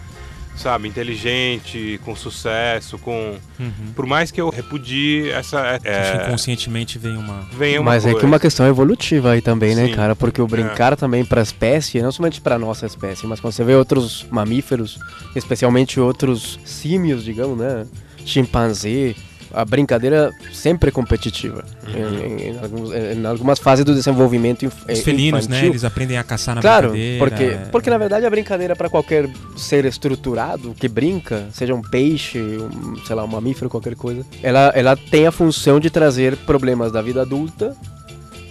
sabe, 0.56 0.88
inteligente, 0.88 2.00
com 2.04 2.16
sucesso, 2.16 2.98
com. 2.98 3.36
Uhum. 3.60 3.72
Por 3.96 4.06
mais 4.06 4.32
que 4.32 4.40
eu 4.40 4.50
repudie 4.50 5.30
essa. 5.30 5.80
Que 5.80 5.88
É, 5.88 6.24
inconscientemente 6.28 6.98
vem 6.98 7.18
uma. 7.18 7.42
vem 7.52 7.78
uma 7.78 7.92
Mas 7.92 8.04
é 8.04 8.08
coisa. 8.10 8.20
que 8.20 8.26
uma 8.26 8.40
questão 8.40 8.68
evolutiva 8.68 9.32
aí 9.32 9.42
também, 9.42 9.76
né, 9.76 9.88
Sim. 9.88 9.94
cara? 9.94 10.16
Porque 10.16 10.42
o 10.42 10.48
brincar 10.48 10.96
também 10.96 11.24
pra 11.26 11.42
espécie, 11.42 12.02
não 12.02 12.12
somente 12.12 12.40
pra 12.42 12.58
nossa 12.58 12.86
espécie, 12.86 13.26
mas 13.28 13.40
quando 13.40 13.54
você 13.54 13.64
vê 13.64 13.76
outros 13.76 14.26
mamíferos, 14.32 14.98
especialmente 15.36 16.00
outros 16.00 16.60
símios, 16.66 17.24
digamos, 17.24 17.58
né? 17.58 17.86
Chimpanzé, 18.26 19.16
a 19.54 19.64
brincadeira 19.66 20.32
sempre 20.54 20.90
é 20.90 20.92
competitiva. 20.92 21.64
Em, 21.88 22.00
em- 22.00 22.50
em 22.52 22.60
alguns- 22.60 22.92
em 22.94 23.26
algumas 23.26 23.60
fases 23.60 23.86
do 23.86 23.94
desenvolvimento 23.94 24.66
inf- 24.66 24.84
Os 24.84 24.90
eh, 24.90 24.96
felinos, 24.96 25.48
né? 25.48 25.56
infantil. 25.58 25.72
Eles 25.74 25.84
aprendem 25.84 26.18
a 26.18 26.24
caçar 26.24 26.56
na 26.56 26.62
Claro, 26.62 26.90
brincadeira. 26.92 27.20
porque, 27.26 27.44
é. 27.44 27.58
porque 27.72 27.90
na 27.90 27.98
verdade 27.98 28.26
a 28.26 28.30
brincadeira 28.30 28.76
para 28.76 28.90
qualquer 28.90 29.30
ser 29.58 29.86
estruturado 29.86 30.74
que 30.80 30.88
brinca, 30.88 31.46
seja 31.54 31.74
um 31.74 31.82
peixe, 31.82 32.40
um, 32.40 32.96
sei 33.06 33.16
lá, 33.16 33.24
um 33.24 33.28
mamífero, 33.28 33.70
qualquer 33.70 33.96
coisa, 33.96 34.26
ela, 34.44 34.72
ela 34.76 34.96
tem 34.96 35.26
a 35.28 35.32
função 35.32 35.80
de 35.80 35.90
trazer 35.90 36.36
problemas 36.38 36.92
da 36.92 37.02
vida 37.02 37.22
adulta, 37.22 37.76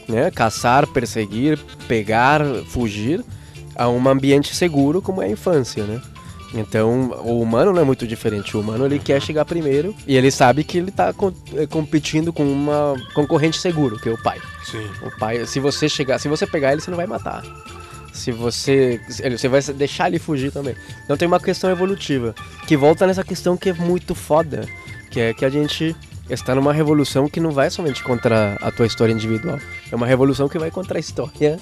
né? 0.09 0.31
Caçar, 0.31 0.87
perseguir, 0.87 1.59
pegar, 1.89 2.43
fugir 2.69 3.25
a 3.77 3.89
um 3.89 4.09
ambiente 4.09 4.55
seguro 4.55 5.03
como 5.03 5.21
é 5.23 5.27
a 5.27 5.31
infância, 5.31 5.85
né? 5.85 6.01
Então, 6.55 7.11
o 7.25 7.41
humano 7.41 7.73
não 7.73 7.83
é 7.83 7.85
muito 7.85 8.07
diferente. 8.07 8.57
O 8.57 8.61
humano 8.61 8.87
ele 8.87 8.99
quer 8.99 9.21
chegar 9.21 9.45
primeiro 9.45 9.95
e 10.07 10.17
ele 10.17 10.31
sabe 10.31 10.63
que 10.63 10.79
ele 10.79 10.91
está 10.91 11.13
competindo 11.69 12.33
com 12.33 12.45
uma 12.45 12.95
concorrente 13.13 13.59
seguro, 13.59 13.99
que 13.99 14.09
é 14.09 14.13
o 14.13 14.23
pai. 14.23 14.41
Sim. 14.65 14.89
O 15.03 15.19
pai, 15.19 15.45
se 15.47 15.59
você 15.59 15.89
chegar, 15.89 16.19
se 16.19 16.29
você 16.29 16.47
pegar 16.47 16.73
ele, 16.73 16.81
você 16.81 16.91
não 16.91 16.97
vai 16.97 17.07
matar. 17.07 17.43
Se 18.13 18.31
você, 18.31 19.01
você 19.09 19.49
vai 19.49 19.61
deixar 19.61 20.07
ele 20.07 20.21
fugir 20.21 20.53
também. 20.53 20.77
Então 21.05 21.17
tem 21.17 21.27
uma 21.27 21.41
questão 21.41 21.69
evolutiva 21.69 22.33
que 22.67 22.77
volta 22.77 23.05
nessa 23.05 23.25
questão 23.25 23.57
que 23.57 23.71
é 23.71 23.73
muito 23.73 24.15
foda, 24.15 24.69
que 25.11 25.19
é 25.19 25.35
que 25.35 25.45
a 25.45 25.51
gente 25.51 25.97
está 26.31 26.55
numa 26.55 26.73
revolução 26.73 27.29
que 27.29 27.41
não 27.41 27.51
vai 27.51 27.69
somente 27.71 28.03
contra 28.05 28.57
a 28.61 28.71
tua 28.71 28.87
história 28.87 29.13
individual, 29.13 29.59
é 29.91 29.97
uma 29.97 30.07
revolução 30.07 30.49
que 30.49 30.59
vai 30.59 30.71
contra 30.71 30.97
a 30.97 31.01
história 31.01 31.59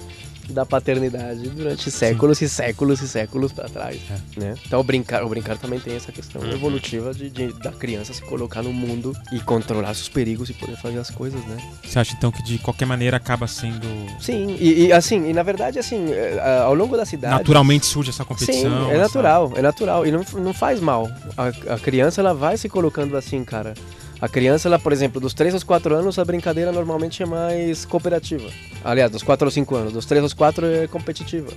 da 0.52 0.64
paternidade 0.66 1.48
durante 1.48 1.90
séculos 1.90 2.40
e 2.42 2.48
séculos 2.48 3.00
e 3.00 3.08
séculos 3.08 3.52
para 3.52 3.68
trás, 3.68 3.98
né? 4.36 4.54
Então 4.66 4.78
o 4.80 4.84
brincar, 4.84 5.24
o 5.24 5.28
brincar 5.28 5.56
também 5.58 5.80
tem 5.80 5.96
essa 5.96 6.12
questão 6.12 6.42
evolutiva 6.50 7.12
de, 7.14 7.30
de- 7.30 7.52
da 7.60 7.72
criança 7.72 8.12
se 8.12 8.22
colocar 8.22 8.62
no 8.62 8.72
mundo 8.72 9.16
e 9.32 9.40
controlar 9.40 9.94
seus 9.94 10.08
perigos 10.08 10.50
e 10.50 10.52
poder 10.54 10.76
fazer 10.76 10.98
as 10.98 11.10
coisas, 11.10 11.40
né? 11.46 11.56
Você 11.84 11.98
acha 11.98 12.14
então 12.16 12.30
que 12.30 12.42
de 12.42 12.58
qualquer 12.58 12.86
maneira 12.86 13.16
acaba 13.16 13.46
sendo. 13.46 13.86
Sim, 14.20 14.56
e, 14.60 14.86
e, 14.86 14.92
assim, 14.92 15.28
e 15.28 15.32
na 15.32 15.42
verdade, 15.42 15.78
assim, 15.78 16.12
é, 16.12 16.38
ao 16.64 16.74
longo 16.74 16.96
da 16.96 17.04
cidade. 17.04 17.34
Naturalmente 17.34 17.86
surge 17.86 18.10
essa 18.10 18.24
competição. 18.24 18.84
Sim, 18.86 18.90
é 18.90 18.94
essa- 18.94 19.02
natural, 19.02 19.52
é 19.56 19.62
natural. 19.62 20.06
E 20.06 20.12
não, 20.12 20.24
não 20.34 20.52
faz 20.54 20.80
mal. 20.80 21.10
A, 21.36 21.74
a 21.74 21.78
criança, 21.78 22.20
ela 22.20 22.34
vai 22.34 22.56
se 22.56 22.68
colocando 22.68 23.16
assim, 23.16 23.44
cara. 23.44 23.74
A 24.22 24.28
criança, 24.28 24.68
ela, 24.68 24.78
por 24.78 24.92
exemplo, 24.92 25.20
dos 25.20 25.34
3 25.34 25.52
aos 25.52 25.64
4 25.64 25.96
anos, 25.96 26.16
a 26.16 26.24
brincadeira 26.24 26.70
normalmente 26.70 27.24
é 27.24 27.26
mais 27.26 27.84
cooperativa. 27.84 28.48
Aliás, 28.84 29.10
dos 29.10 29.20
4 29.24 29.44
aos 29.48 29.52
5 29.52 29.74
anos. 29.74 29.92
Dos 29.92 30.06
3 30.06 30.22
aos 30.22 30.32
4 30.32 30.64
é 30.64 30.86
competitiva. 30.86 31.50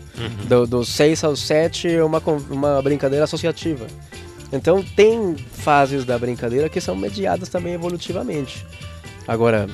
Do- 0.48 0.66
dos 0.66 0.90
6 0.90 1.24
aos 1.24 1.40
7 1.46 1.88
é 1.88 2.04
uma, 2.04 2.20
uma 2.50 2.82
brincadeira 2.82 3.24
associativa. 3.26 3.86
Então, 4.52 4.84
tem 4.96 5.36
fases 5.54 6.06
da 6.06 6.18
brincadeira 6.18 6.68
que 6.68 6.82
são 6.82 6.96
mediadas 6.96 7.50
também 7.50 7.74
evolutivamente. 7.74 8.66
Agora, 9.28 9.68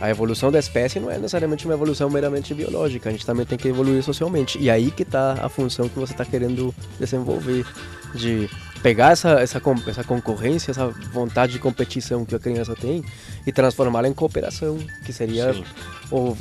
a 0.00 0.08
evolução 0.08 0.50
da 0.50 0.58
espécie 0.58 0.98
não 0.98 1.10
é 1.10 1.16
necessariamente 1.16 1.66
uma 1.66 1.74
evolução 1.74 2.08
meramente 2.08 2.54
biológica, 2.54 3.10
a 3.10 3.12
gente 3.12 3.26
também 3.26 3.44
tem 3.44 3.58
que 3.58 3.68
evoluir 3.68 4.02
socialmente. 4.02 4.58
E 4.58 4.70
aí 4.70 4.90
que 4.90 5.02
está 5.02 5.34
a 5.42 5.50
função 5.50 5.86
que 5.86 5.98
você 5.98 6.12
está 6.14 6.24
querendo 6.24 6.74
desenvolver, 6.98 7.66
de 8.14 8.48
pegar 8.82 9.12
essa, 9.12 9.40
essa, 9.40 9.60
essa 9.86 10.04
concorrência, 10.04 10.70
essa 10.70 10.88
vontade 11.12 11.52
de 11.52 11.58
competição 11.58 12.24
que 12.24 12.34
a 12.34 12.38
criança 12.38 12.74
tem 12.74 13.04
e 13.46 13.52
transformá-la 13.52 14.08
em 14.08 14.14
cooperação, 14.14 14.78
que 15.04 15.12
seria 15.12 15.52
Sim. 15.52 15.64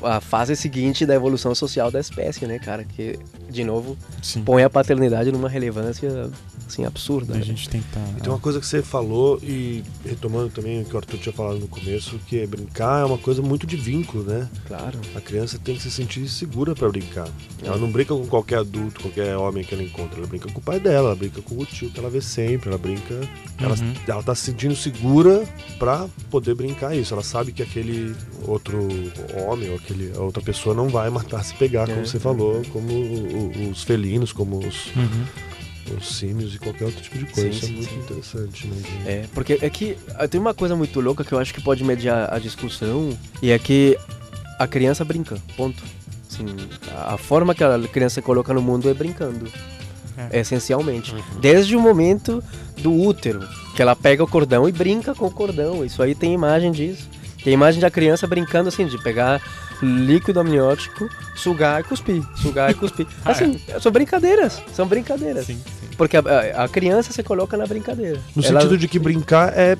a 0.03 0.19
fase 0.19 0.55
seguinte 0.55 1.05
da 1.05 1.15
evolução 1.15 1.53
social 1.55 1.91
da 1.91 1.99
espécie, 1.99 2.45
né, 2.45 2.59
cara? 2.59 2.83
Que, 2.83 3.19
de 3.49 3.63
novo, 3.63 3.97
Sim. 4.21 4.43
põe 4.43 4.63
a 4.63 4.69
paternidade 4.69 5.31
numa 5.31 5.49
relevância, 5.49 6.29
assim, 6.67 6.85
absurda. 6.85 7.33
A 7.33 7.37
né? 7.37 7.43
gente 7.43 7.67
tentar. 7.69 8.03
E 8.17 8.21
tem 8.21 8.29
uma 8.29 8.39
coisa 8.39 8.59
que 8.59 8.65
você 8.65 8.81
falou, 8.81 9.39
e 9.41 9.83
retomando 10.05 10.49
também 10.49 10.81
o 10.81 10.85
que 10.85 10.93
o 10.93 10.97
Arthur 10.97 11.17
tinha 11.19 11.33
falado 11.33 11.59
no 11.59 11.67
começo, 11.67 12.19
que 12.27 12.39
é 12.39 12.47
brincar 12.47 13.01
é 13.01 13.05
uma 13.05 13.17
coisa 13.17 13.41
muito 13.41 13.65
de 13.65 13.75
vínculo, 13.75 14.23
né? 14.23 14.47
Claro. 14.67 14.99
A 15.15 15.21
criança 15.21 15.57
tem 15.57 15.75
que 15.75 15.81
se 15.81 15.91
sentir 15.91 16.27
segura 16.29 16.75
pra 16.75 16.87
brincar. 16.89 17.27
Ela 17.63 17.77
não 17.77 17.89
brinca 17.91 18.13
com 18.13 18.25
qualquer 18.27 18.59
adulto, 18.59 19.01
qualquer 19.01 19.35
homem 19.37 19.63
que 19.63 19.73
ela 19.73 19.83
encontra. 19.83 20.17
Ela 20.19 20.27
brinca 20.27 20.49
com 20.51 20.59
o 20.59 20.63
pai 20.63 20.79
dela, 20.79 21.07
ela 21.09 21.15
brinca 21.15 21.41
com 21.41 21.55
o 21.57 21.65
tio 21.65 21.89
que 21.89 21.99
ela 21.99 22.09
vê 22.09 22.21
sempre, 22.21 22.69
ela 22.69 22.77
brinca. 22.77 23.19
Ela, 23.59 23.75
Uhum. 23.75 23.93
ela 24.07 24.21
tá 24.23 24.35
se 24.35 24.43
sentindo 24.45 24.75
segura 24.75 25.43
pra 25.79 26.07
poder 26.29 26.53
brincar 26.55 26.95
isso. 26.95 27.13
Ela 27.13 27.23
sabe 27.23 27.51
que 27.51 27.63
aquele 27.63 28.15
outro 28.45 28.77
homem 29.47 29.69
ou 29.69 29.75
aquele, 29.77 30.11
a 30.15 30.19
outra 30.21 30.41
pessoa 30.41 30.75
não 30.75 30.89
vai 30.89 31.09
matar 31.09 31.43
se 31.43 31.53
pegar, 31.55 31.87
como 31.87 32.01
É. 32.01 32.05
você 32.05 32.19
falou, 32.19 32.61
como 32.71 32.91
os 33.71 33.83
felinos, 33.83 34.31
como 34.31 34.57
os, 34.59 34.87
Uhum. 34.95 35.25
Os 35.95 36.17
símios 36.17 36.53
e 36.55 36.59
qualquer 36.59 36.85
outro 36.85 37.01
tipo 37.01 37.17
de 37.17 37.25
coisa. 37.25 37.51
Sim, 37.51 37.57
isso 37.57 37.65
é 37.65 37.67
sim, 37.67 37.73
muito 37.75 37.89
sim. 37.89 37.99
interessante, 37.99 38.67
né? 38.67 38.83
É, 39.05 39.25
porque 39.33 39.57
é 39.61 39.69
que 39.69 39.97
ah, 40.15 40.27
tem 40.27 40.39
uma 40.39 40.53
coisa 40.53 40.75
muito 40.75 40.99
louca 40.99 41.23
que 41.23 41.31
eu 41.33 41.39
acho 41.39 41.53
que 41.53 41.61
pode 41.61 41.83
mediar 41.83 42.33
a 42.33 42.39
discussão 42.39 43.17
e 43.41 43.51
é 43.51 43.59
que 43.59 43.97
a 44.59 44.67
criança 44.67 45.05
brinca, 45.05 45.37
ponto. 45.55 45.83
Assim, 46.29 46.45
a 47.07 47.17
forma 47.17 47.55
que 47.55 47.63
a 47.63 47.79
criança 47.91 48.15
se 48.15 48.21
coloca 48.21 48.53
no 48.53 48.61
mundo 48.61 48.89
é 48.89 48.93
brincando, 48.93 49.47
É. 50.17 50.39
essencialmente. 50.39 51.15
Desde 51.39 51.75
o 51.75 51.79
momento 51.79 52.43
do 52.77 52.93
útero, 52.93 53.47
que 53.75 53.81
ela 53.81 53.95
pega 53.95 54.23
o 54.23 54.27
cordão 54.27 54.67
e 54.67 54.71
brinca 54.71 55.13
com 55.15 55.25
o 55.25 55.31
cordão. 55.31 55.85
Isso 55.85 56.01
aí 56.03 56.13
tem 56.15 56.33
imagem 56.33 56.71
disso. 56.71 57.07
Tem 57.43 57.53
imagem 57.53 57.79
da 57.79 57.89
criança 57.89 58.27
brincando 58.27 58.67
assim, 58.69 58.85
de 58.87 58.97
pegar 59.01 59.41
líquido 59.81 60.39
amniótico, 60.39 61.07
sugar 61.35 61.81
e 61.81 61.83
cuspir, 61.83 62.23
sugar 62.41 62.71
e 62.71 62.73
cuspir. 62.73 63.05
Ah, 63.23 63.31
Assim, 63.31 63.59
são 63.79 63.91
brincadeiras, 63.91 64.61
são 64.73 64.87
brincadeiras. 64.87 65.45
Sim. 65.45 65.61
Porque 65.97 66.15
a, 66.17 66.21
a- 66.63 66.67
criança 66.69 67.11
se 67.11 67.23
coloca 67.23 67.57
na 67.57 67.65
brincadeira. 67.65 68.19
No 68.35 68.43
Ela- 68.43 68.61
sentido 68.61 68.77
de 68.77 68.87
que 68.87 68.99
brincar 68.99 69.51
é 69.57 69.75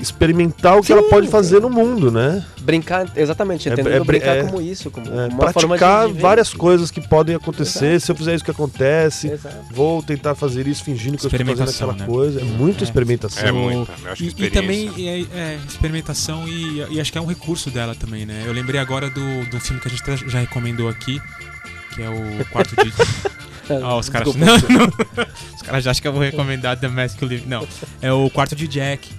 experimentar 0.00 0.76
o 0.76 0.82
que 0.82 0.92
ela 0.92 1.02
Sim, 1.02 1.08
pode 1.08 1.28
fazer 1.28 1.58
no 1.60 1.70
mundo, 1.70 2.10
né? 2.12 2.44
Brincar, 2.60 3.10
exatamente, 3.16 3.66
É- 3.66 3.72
entendendo 3.72 3.94
é- 3.94 4.04
brincar 4.04 4.36
é- 4.36 4.42
como 4.44 4.60
isso, 4.60 4.90
como 4.90 5.06
É, 5.06 5.28
uma 5.28 5.52
forma 5.52 5.76
de 5.76 5.84
praticar 5.84 6.08
várias 6.08 6.52
coisas 6.52 6.90
que 6.90 7.00
podem 7.00 7.34
acontecer. 7.34 7.86
Exato. 7.94 8.00
Se 8.06 8.12
eu 8.12 8.16
fizer 8.16 8.34
isso 8.34 8.44
que 8.44 8.50
acontece, 8.50 9.28
Exato. 9.28 9.54
vou 9.70 10.02
tentar 10.02 10.34
fazer 10.34 10.66
isso 10.66 10.84
fingindo 10.84 11.16
que 11.16 11.24
eu 11.24 11.28
estou 11.30 11.46
fazendo 11.46 11.70
aquela 11.70 11.92
né? 11.94 12.04
coisa. 12.04 12.40
É 12.40 12.44
muita 12.44 12.82
É. 12.82 12.84
experimentação. 12.84 13.42
É. 13.42 13.50
Eu 13.50 13.86
acho 14.12 14.22
que 14.24 14.42
E, 14.42 14.46
e 14.46 14.50
também 14.50 14.90
é, 15.08 15.20
é, 15.34 15.58
experimentação 15.66 16.46
e, 16.46 16.84
e 16.90 17.00
acho 17.00 17.10
que 17.10 17.16
é 17.16 17.20
um 17.20 17.26
recurso 17.26 17.70
dela 17.70 17.94
também, 17.94 18.26
né? 18.26 18.42
Eu 18.44 18.52
lembrei 18.52 18.78
agora 18.80 19.08
do, 19.08 19.46
do 19.50 19.58
filme 19.60 19.80
que 19.80 19.88
a 19.88 19.90
gente 19.90 20.28
já 20.30 20.40
recomendou 20.40 20.90
aqui, 20.90 21.22
que 21.96 22.02
é 22.02 22.08
o 22.08 22.44
quarto 22.46 22.76
de. 22.76 22.92
Ah, 23.82 23.96
os 23.96 24.08
caras. 24.08 24.32
Não, 24.36 24.46
não. 24.46 24.86
Os 25.56 25.62
caras 25.62 25.82
já 25.82 25.90
acham 25.90 26.00
que 26.00 26.06
eu 26.06 26.12
vou 26.12 26.22
recomendar 26.22 26.78
The 26.78 26.86
Mask 26.86 27.20
Live. 27.22 27.48
Não. 27.48 27.66
É 28.00 28.12
o 28.12 28.30
quarto 28.30 28.54
de 28.54 28.68
Jack, 28.68 29.10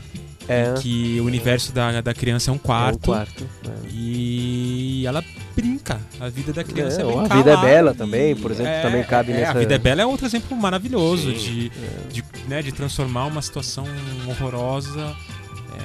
É, 0.48 0.74
que 0.80 1.20
o 1.20 1.26
universo 1.26 1.74
da, 1.74 2.00
da 2.00 2.14
criança 2.14 2.50
é 2.50 2.54
um 2.54 2.56
é 2.56 2.58
um 2.58 2.60
quarto. 2.60 3.00
quarto. 3.12 3.46
é. 3.66 3.90
E 3.92 5.04
ela 5.06 5.22
brinca. 5.54 6.00
A 6.18 6.30
vida 6.30 6.54
da 6.54 6.64
criança 6.64 7.02
é, 7.02 7.04
É, 7.04 7.06
ou 7.06 7.20
a 7.20 7.24
brincar 7.24 7.36
vida 7.40 7.52
é 7.52 7.58
bela 7.58 7.94
também, 7.94 8.38
por 8.38 8.50
exemplo, 8.52 8.72
também 8.82 9.04
cabe 9.04 9.34
é, 9.34 9.36
nessa- 9.36 9.52
A 9.52 9.60
vida 9.60 9.76
é 9.76 9.78
bela 9.78 10.02
é 10.02 10.06
outro 10.06 10.26
exemplo 10.26 10.56
maravilhoso 10.56 11.30
Sim. 11.32 11.38
de, 11.38 11.70
de, 12.14 12.24
né, 12.48 12.62
de 12.62 12.72
transformar 12.72 13.26
uma 13.26 13.42
situação 13.42 13.86
horrorosa 14.30 15.14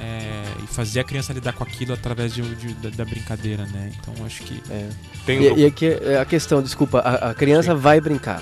é, 0.01 0.42
e 0.63 0.67
fazer 0.67 1.01
a 1.01 1.03
criança 1.03 1.33
lidar 1.33 1.53
com 1.53 1.63
aquilo 1.63 1.93
através 1.93 2.33
de, 2.33 2.41
de- 2.55 2.73
da, 2.75 2.89
da 2.89 3.05
brincadeira, 3.05 3.65
né? 3.67 3.91
Então 3.99 4.25
acho 4.25 4.43
que 4.43 4.61
É. 4.69 4.89
Tem 5.25 5.39
um 5.39 5.57
E, 5.57 5.61
e 5.61 5.65
aqui 5.65 5.87
é 5.87 6.17
a 6.19 6.25
questão, 6.25 6.61
desculpa, 6.61 6.99
a, 6.99 7.29
a 7.31 7.33
criança 7.33 7.73
vai 7.75 7.99
brincar. 8.01 8.41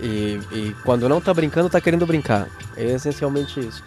E, 0.00 0.38
e 0.52 0.76
quando 0.84 1.08
não 1.08 1.20
tá 1.20 1.34
brincando, 1.34 1.68
tá 1.68 1.80
querendo 1.80 2.06
brincar. 2.06 2.48
É 2.76 2.84
essencialmente 2.94 3.58
isso. 3.60 3.82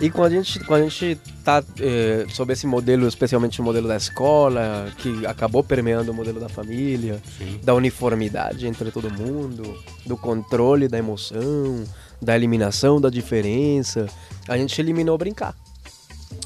E 0.00 0.08
quando 0.08 0.32
a 0.32 0.36
gente, 0.36 0.60
quando 0.60 0.80
a 0.84 0.88
gente 0.88 1.20
tá 1.44 1.62
eh, 1.78 2.24
sob 2.30 2.50
esse 2.54 2.66
modelo, 2.66 3.06
especialmente 3.06 3.60
o 3.60 3.64
modelo 3.64 3.86
da 3.86 3.96
escola, 3.98 4.90
que 4.96 5.26
acabou 5.26 5.62
permeando 5.62 6.10
o 6.10 6.14
modelo 6.14 6.40
da 6.40 6.48
família, 6.48 7.20
Sim. 7.36 7.60
da 7.62 7.74
uniformidade 7.74 8.66
entre 8.66 8.90
todo 8.90 9.10
mundo, 9.10 9.78
do 10.06 10.16
controle 10.16 10.88
da 10.88 10.96
emoção, 10.96 11.84
da 12.22 12.34
eliminação 12.34 12.98
da 12.98 13.10
diferença, 13.10 14.06
a 14.48 14.56
gente 14.56 14.80
eliminou 14.80 15.18
brincar. 15.18 15.54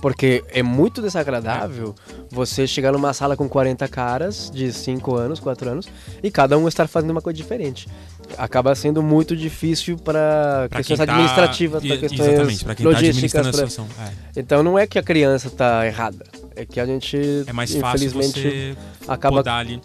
Porque 0.00 0.44
é 0.50 0.62
muito 0.62 1.00
desagradável 1.00 1.94
você 2.30 2.66
chegar 2.66 2.92
numa 2.92 3.12
sala 3.14 3.36
com 3.36 3.48
40 3.48 3.88
caras 3.88 4.50
de 4.52 4.70
5 4.72 5.14
anos, 5.16 5.40
4 5.40 5.70
anos, 5.70 5.86
e 6.22 6.30
cada 6.30 6.58
um 6.58 6.68
estar 6.68 6.86
fazendo 6.88 7.10
uma 7.10 7.22
coisa 7.22 7.36
diferente. 7.36 7.88
Acaba 8.36 8.74
sendo 8.74 9.02
muito 9.02 9.34
difícil 9.36 9.96
para 9.96 10.68
questões 10.70 10.98
tá- 10.98 11.04
administrativas, 11.04 11.82
para 11.84 11.96
questões 11.96 12.28
Exatamente, 12.28 12.64
pra 12.64 12.74
quem 12.74 12.84
tá 12.86 12.90
logísticas. 12.92 13.34
a 13.34 13.42
pra- 13.50 13.52
situação. 13.52 13.86
É, 14.36 14.40
Então 14.40 14.62
não 14.62 14.78
é 14.78 14.86
que 14.86 14.98
a 14.98 15.02
criança 15.02 15.48
está 15.48 15.86
errada, 15.86 16.24
é 16.54 16.64
que 16.66 16.78
a 16.80 16.86
gente, 16.86 17.16
é 17.46 17.52
mais 17.52 17.74
fácil 17.74 18.06
infelizmente, 18.08 18.76
acaba 19.08 19.36
podar 19.38 19.60
ali. 19.60 19.80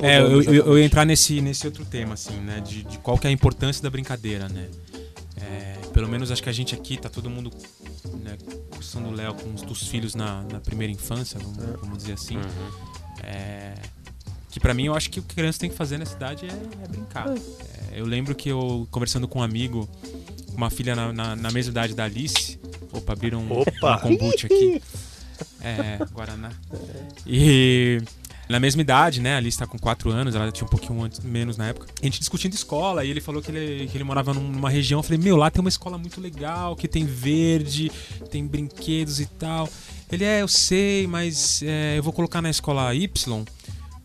É, 0.00 0.20
eu, 0.20 0.42
eu- 0.42 0.66
eu 0.66 0.78
ia 0.78 0.84
entrar 0.84 1.04
nesse, 1.04 1.40
nesse 1.40 1.66
outro 1.66 1.84
tema, 1.84 2.14
assim, 2.14 2.34
né? 2.40 2.60
De, 2.66 2.82
de 2.82 2.98
qual 2.98 3.16
que 3.16 3.26
é 3.26 3.30
a 3.30 3.32
importância 3.32 3.82
da 3.82 3.88
brincadeira, 3.90 4.48
né? 4.48 4.66
É, 5.36 5.78
pelo 5.92 6.08
menos 6.08 6.30
acho 6.30 6.42
que 6.42 6.48
a 6.48 6.52
gente 6.52 6.74
aqui 6.74 6.96
tá 6.96 7.08
todo 7.08 7.30
mundo, 7.30 7.50
né, 8.22 8.36
cursando 8.70 9.08
o 9.08 9.12
Léo 9.12 9.34
com 9.34 9.52
os 9.54 9.62
dos 9.62 9.86
filhos 9.88 10.14
na, 10.14 10.42
na 10.42 10.60
primeira 10.60 10.92
infância, 10.92 11.38
vamos, 11.40 11.80
vamos 11.80 11.98
dizer 11.98 12.12
assim. 12.12 12.38
É, 13.22 13.74
que 14.50 14.60
pra 14.60 14.74
mim 14.74 14.86
eu 14.86 14.94
acho 14.94 15.10
que 15.10 15.18
o 15.18 15.22
que 15.22 15.32
a 15.32 15.34
criança 15.36 15.58
tem 15.58 15.70
que 15.70 15.76
fazer 15.76 15.96
nessa 15.96 16.14
idade 16.14 16.46
é, 16.46 16.84
é 16.84 16.88
brincar. 16.88 17.28
É, 17.28 18.00
eu 18.00 18.04
lembro 18.04 18.34
que 18.34 18.50
eu, 18.50 18.86
conversando 18.90 19.26
com 19.26 19.38
um 19.38 19.42
amigo, 19.42 19.88
uma 20.54 20.68
filha 20.68 20.94
na, 20.94 21.12
na, 21.12 21.36
na 21.36 21.50
mesma 21.50 21.70
idade 21.70 21.94
da 21.94 22.04
Alice, 22.04 22.60
opa, 22.92 23.14
abriram 23.14 23.40
um, 23.40 23.60
Opa! 23.60 23.72
uma 23.82 23.98
kombucha 23.98 24.46
aqui. 24.46 24.82
É, 25.60 25.98
Guaraná. 26.12 26.50
E 27.26 28.00
na 28.52 28.60
mesma 28.60 28.80
idade, 28.82 29.20
né? 29.20 29.34
A 29.34 29.36
Alice 29.38 29.58
tá 29.58 29.66
com 29.66 29.78
4 29.78 30.10
anos, 30.10 30.34
ela 30.34 30.52
tinha 30.52 30.64
um 30.66 30.70
pouquinho 30.70 31.02
antes- 31.02 31.20
menos 31.20 31.56
na 31.56 31.68
época. 31.68 31.88
A 32.00 32.04
gente 32.04 32.18
discutindo 32.20 32.52
escola, 32.54 33.04
e 33.04 33.10
ele 33.10 33.20
falou 33.20 33.42
que 33.42 33.50
ele, 33.50 33.88
que 33.88 33.96
ele 33.96 34.04
morava 34.04 34.32
num- 34.32 34.48
numa 34.48 34.70
região. 34.70 35.00
Eu 35.00 35.02
falei, 35.02 35.18
meu, 35.18 35.36
lá 35.36 35.50
tem 35.50 35.60
uma 35.60 35.68
escola 35.68 35.98
muito 35.98 36.20
legal, 36.20 36.76
que 36.76 36.86
tem 36.86 37.04
verde, 37.04 37.90
tem 38.30 38.46
brinquedos 38.46 39.18
e 39.20 39.26
tal. 39.26 39.68
Ele, 40.10 40.24
é, 40.24 40.42
eu 40.42 40.48
sei, 40.48 41.06
mas 41.06 41.62
é, 41.64 41.96
eu 41.98 42.02
vou 42.02 42.12
colocar 42.12 42.42
na 42.42 42.50
escola 42.50 42.94
Y, 42.94 43.44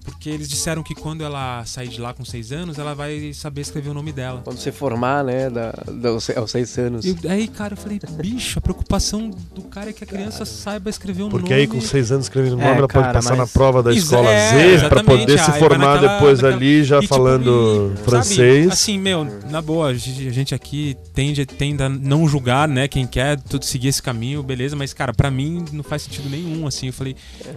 porque 0.07 0.29
eles 0.29 0.47
disseram 0.47 0.81
que 0.81 0.95
quando 0.95 1.21
ela 1.23 1.63
sair 1.65 1.89
de 1.89 1.99
lá 1.99 2.13
com 2.13 2.23
6 2.23 2.51
anos, 2.53 2.79
ela 2.79 2.95
vai 2.95 3.31
saber 3.33 3.61
escrever 3.61 3.89
o 3.89 3.93
nome 3.93 4.11
dela. 4.13 4.41
Quando 4.43 4.57
você 4.57 4.71
formar, 4.71 5.23
né, 5.23 5.49
da, 5.49 5.71
da, 5.91 6.09
aos 6.09 6.51
seis 6.51 6.77
anos. 6.77 7.05
E 7.05 7.15
aí, 7.27 7.47
cara, 7.47 7.73
eu 7.73 7.77
falei, 7.77 7.99
bicho, 8.21 8.57
a 8.57 8.61
preocupação 8.61 9.29
do 9.53 9.61
cara 9.63 9.89
é 9.89 9.93
que 9.93 10.03
a 10.03 10.07
criança 10.07 10.45
saiba 10.45 10.89
escrever 10.89 11.23
o 11.23 11.29
Porque 11.29 11.49
nome. 11.49 11.61
aí 11.61 11.67
com 11.67 11.81
seis 11.81 12.11
anos 12.11 12.25
escrevendo 12.25 12.57
o 12.57 12.61
É, 12.61 12.63
nome, 12.65 12.77
ela 12.77 12.87
pode 12.87 13.03
cara, 13.05 13.13
passar 13.13 13.31
na 13.35 13.43
mas- 13.43 13.51
prova 13.51 13.83
da 13.83 13.91
escola 13.93 14.29
é, 14.29 14.77
Z 14.77 14.89
pra 14.89 15.03
poder 15.03 15.37
se 15.39 15.45
aí 15.45 15.51
vai 15.51 15.59
formar 15.59 15.77
naquela- 15.95 16.13
depois 16.15 16.39
naquela- 16.41 16.55
ali 16.55 16.83
já 16.83 16.97
E, 16.97 17.01
tipo, 17.01 17.13
falando 17.13 17.93
e, 17.93 17.97
francês. 18.03 18.63
Sabe, 18.63 18.73
assim, 18.73 18.99
meu, 18.99 19.25
na 19.49 19.61
boa, 19.61 19.87
a 19.89 19.93
gente 19.93 20.53
a 20.53 20.57
aqui 20.57 20.95
tende, 21.13 21.45
tende 21.45 21.83
a 21.83 21.89
não 21.89 22.27
julgar, 22.27 22.67
né? 22.67 22.87
Quem 22.87 23.05
quer 23.05 23.39
tudo 23.39 23.63
seguir 23.65 23.89
esse 23.89 24.01
caminho, 24.01 24.41
beleza, 24.41 24.75
mas, 24.75 24.93
cara, 24.93 25.13
pra 25.13 25.29
mim 25.29 25.63
não 25.71 25.83
faz 25.83 26.01
sentido 26.03 26.29
nenhum, 26.29 26.65
assim. 26.65 26.87
Eu 26.87 26.93
falei. 26.93 27.15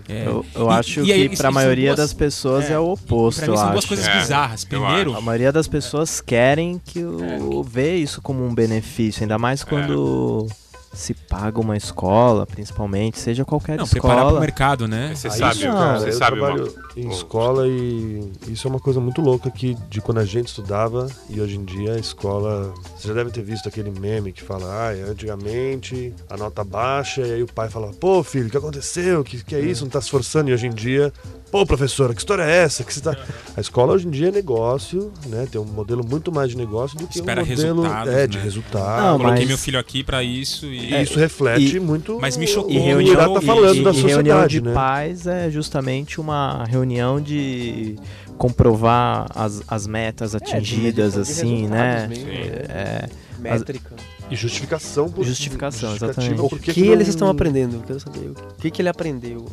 é, 0.09 0.27
Eu, 0.27 0.45
eu 0.55 0.67
e- 0.67 0.73
acho 0.73 1.01
e 1.05 1.13
aí, 1.13 1.29
que 1.29 1.37
pra 1.37 1.49
isso 1.49 1.55
maioria 1.55 1.95
das 1.95 2.13
pessoas 2.13 2.40
é, 2.49 2.73
é, 2.73 2.79
o 2.79 2.93
oposto, 2.93 3.39
pra 3.39 3.47
mim 3.49 3.53
eu 3.53 3.57
são 3.59 3.67
duas 3.71 3.79
acho. 3.79 3.89
coisas 3.89 4.07
É, 4.07 4.19
bizarras. 4.19 4.65
Primeiro, 4.65 5.17
A 5.17 5.21
maioria 5.21 5.53
das 5.53 5.69
pessoas 5.69 6.21
querem 6.21 6.81
que 6.85 7.03
o 7.05 7.63
vê 7.63 7.97
isso 7.97 8.21
como 8.23 8.45
um 8.45 8.55
benefício, 8.55 9.23
ainda 9.23 9.39
mais 9.39 9.63
quando 9.65 10.47
se 10.93 11.15
paga 11.15 11.61
uma 11.61 11.77
escola, 11.77 12.45
principalmente, 12.47 13.19
seja 13.19 13.45
qualquer 13.45 13.79
não, 13.79 13.87
preparar 13.87 14.17
pro 14.17 14.25
escola. 14.27 14.41
mercado, 14.41 14.89
né? 14.89 15.13
Você 15.15 15.29
Aí, 15.29 15.35
sabe, 15.39 15.65
não, 15.65 15.99
você 16.01 16.09
eu 16.09 16.13
sabe 16.15 16.39
uma... 16.41 16.47
trabalho 16.49 16.75
em 16.97 17.07
Oh, 17.07 17.11
escola 17.13 17.69
e 17.69 18.33
isso 18.49 18.67
é 18.67 18.71
uma 18.71 18.81
coisa 18.81 18.99
muito 19.01 19.21
louca 19.21 19.51
que 19.51 19.77
de 19.89 20.01
quando 20.01 20.19
a 20.19 20.25
gente 20.25 20.49
estudava 20.49 21.07
e 21.29 21.41
hoje 21.41 21.57
em 21.57 21.65
dia 21.65 21.95
a 21.95 21.99
escola. 21.99 22.75
Você 22.99 23.07
já 23.09 23.15
deve 23.15 23.31
ter 23.31 23.43
visto 23.43 23.69
aquele 23.69 23.91
meme 23.91 24.33
que 24.33 24.43
fala, 24.43 24.67
ah, 24.67 24.91
antigamente 25.09 26.13
a 26.29 26.37
nota 26.37 26.65
baixa, 26.65 27.21
e 27.23 27.33
aí 27.35 27.43
o 27.43 27.47
pai 27.47 27.69
fala, 27.69 27.93
pô 27.93 28.23
filho, 28.23 28.49
o 28.49 28.51
que 28.51 28.57
aconteceu? 28.57 29.21
O 29.21 29.25
que, 29.25 29.43
que 29.45 29.55
é 29.55 29.61
isso? 29.61 29.85
Não 29.85 29.91
tá 29.91 30.01
se 30.01 30.07
esforçando? 30.07 30.51
E 30.51 30.53
hoje 30.53 30.67
em 30.67 30.71
dia, 30.75 31.13
pô 31.53 31.65
professora, 31.65 32.13
que 32.13 32.21
história 32.21 32.43
é 32.43 32.65
essa? 32.65 32.83
Que 32.85 32.93
você 32.93 33.01
tá... 33.01 33.17
A 33.57 33.61
escola 33.61 33.93
hoje 33.93 34.07
em 34.07 34.11
dia 34.11 34.29
é 34.29 34.33
negócio, 34.33 35.13
né? 35.27 35.47
Tem 35.51 35.61
um 35.61 35.65
modelo 35.65 36.05
muito 36.05 36.33
mais 36.33 36.51
de 36.51 36.57
negócio 36.57 36.99
do 36.99 37.07
que 37.07 37.19
Espera 37.19 37.43
um 37.43 37.47
modelo 37.47 37.83
resultados, 37.83 38.13
é, 38.15 38.27
de 38.27 38.39
né? 38.39 38.45
resultado. 38.45 39.03
Não, 39.03 39.19
Coloquei 39.19 39.41
mas- 39.41 39.49
meu 39.49 39.59
filho 39.59 39.79
aqui 39.79 40.03
pra 40.05 40.23
isso 40.23 40.67
e. 40.67 40.80
E 40.81 41.03
isso 41.03 41.19
reflete 41.19 41.77
e- 41.77 41.81
muito 41.81 42.19
mas 42.21 42.37
me 42.37 42.47
chocou. 42.47 42.71
E 42.71 42.77
o 42.77 42.81
que 42.81 42.87
reunião, 42.87 43.11
o 43.11 43.17
Irá 43.17 43.29
tá 43.35 43.41
e- 43.43 43.47
falando 43.47 43.77
e- 43.77 43.83
da 43.85 43.91
e 43.91 43.95
sociedade, 43.95 44.15
reunião 44.29 44.47
de 44.47 44.61
né? 44.63 44.73
pais 44.75 45.27
é 45.27 45.51
justamente 45.51 46.21
uma 46.21 46.65
reunião 46.65 47.21
de 47.21 47.97
comprovar 48.39 49.27
as, 49.35 49.63
as 49.69 49.87
metas 49.87 50.35
atingidas, 50.35 51.15
de 51.15 51.21
assim, 51.21 51.67
né? 51.69 52.07
mesmo, 52.09 52.25
Sim. 52.25 52.31
É, 52.69 53.09
Métrica. 53.39 53.95
E 54.31 54.37
justificação 54.37 55.11
por 55.11 55.25
Justificação, 55.25 55.95
exatamente. 55.97 56.35
por 56.37 56.55
O 56.55 56.59
que 56.59 56.73
que, 56.73 56.85
não- 56.85 56.93
eles 56.93 57.09
estão 57.09 57.29
aprendendo? 57.29 57.77
Eu 57.77 57.81
quero 57.83 57.99
saber 57.99 58.29
o 58.31 58.35
que, 58.61 58.71
que 58.71 58.81
ele 58.81 58.89
aprendeu. 58.89 59.45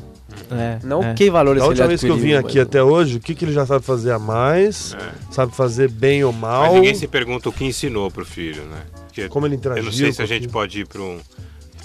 é, 0.51 0.79
Não 0.83 1.03
é. 1.03 1.13
que 1.15 1.29
valores 1.31 1.59
Da 1.61 1.65
ele 1.65 1.69
última 1.71 1.87
vez 1.87 2.01
que 2.01 2.07
eu 2.07 2.15
vim 2.17 2.33
aqui 2.33 2.57
mas- 2.59 2.67
até 2.67 2.83
hoje, 2.83 3.17
o 3.17 3.19
que, 3.19 3.33
que 3.33 3.43
ele 3.45 3.53
já 3.53 3.65
sabe 3.65 3.83
fazer 3.83 4.11
a 4.11 4.19
mais? 4.19 4.93
É. 4.93 5.33
Sabe 5.33 5.55
fazer 5.55 5.89
bem 5.89 6.23
ou 6.23 6.31
mal? 6.31 6.65
Mas 6.65 6.73
ninguém 6.75 6.93
se 6.93 7.07
pergunta 7.07 7.49
o 7.49 7.51
que 7.51 7.65
ensinou 7.65 8.11
pro 8.11 8.23
filho, 8.25 8.63
né? 8.65 8.83
Porque 9.07 9.27
Como 9.29 9.47
ele 9.47 9.55
interagiu? 9.55 9.81
eu 9.83 9.85
não 9.85 9.91
sei 9.97 10.11
se 10.13 10.21
a 10.21 10.25
gente 10.27 10.47
pode 10.47 10.81
ir 10.81 10.87
pra 10.87 11.01
um, 11.01 11.17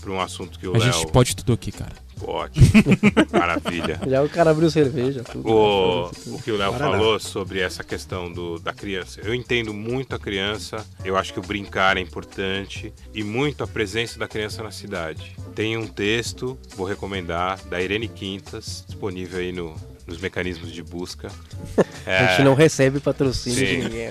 pra 0.02 0.11
um 0.12 0.20
assunto 0.20 0.59
que 0.59 0.66
o 0.68 0.74
A 0.74 0.78
Léo 0.78 0.92
gente 0.92 1.07
pode 1.11 1.35
tudo 1.35 1.55
aqui, 1.55 1.72
cara. 1.72 1.92
Pode. 2.24 2.61
Maravilha. 3.32 4.00
Já 4.06 4.22
o 4.22 4.28
cara 4.28 4.50
abriu 4.50 4.70
cerveja, 4.70 5.22
tudo. 5.22 5.48
O, 5.48 6.11
o 6.26 6.42
que 6.42 6.50
o 6.50 6.56
Léo 6.56 6.72
falou 6.72 7.18
sobre 7.18 7.61
essa 7.61 7.82
questão 7.82 8.30
do, 8.30 8.58
da 8.58 8.72
criança. 8.72 9.20
Eu 9.22 9.35
entendo 9.35 9.74
muito 9.74 10.14
a 10.14 10.18
criança, 10.18 10.87
eu 11.04 11.16
acho 11.16 11.32
que 11.32 11.38
o 11.38 11.42
brincar 11.42 11.96
é 11.96 12.00
importante 12.00 12.92
e 13.14 13.22
muito 13.22 13.62
a 13.64 13.66
presença 13.66 14.18
da 14.18 14.28
criança 14.28 14.62
na 14.62 14.70
cidade. 14.70 15.37
Tem 15.54 15.76
um 15.76 15.87
texto, 15.87 16.58
vou 16.76 16.87
recomendar, 16.87 17.58
da 17.66 17.80
Irene 17.80 18.08
Quintas, 18.08 18.85
disponível 18.87 19.40
aí 19.40 19.52
no, 19.52 19.74
nos 20.07 20.19
mecanismos 20.19 20.73
de 20.73 20.83
busca. 20.83 21.29
A 22.07 22.27
gente 22.33 22.43
não 22.45 22.55
recebe 22.55 22.99
patrocínio 23.01 23.59
Sim. 23.59 23.65
de 23.65 23.77
ninguém. 23.85 24.11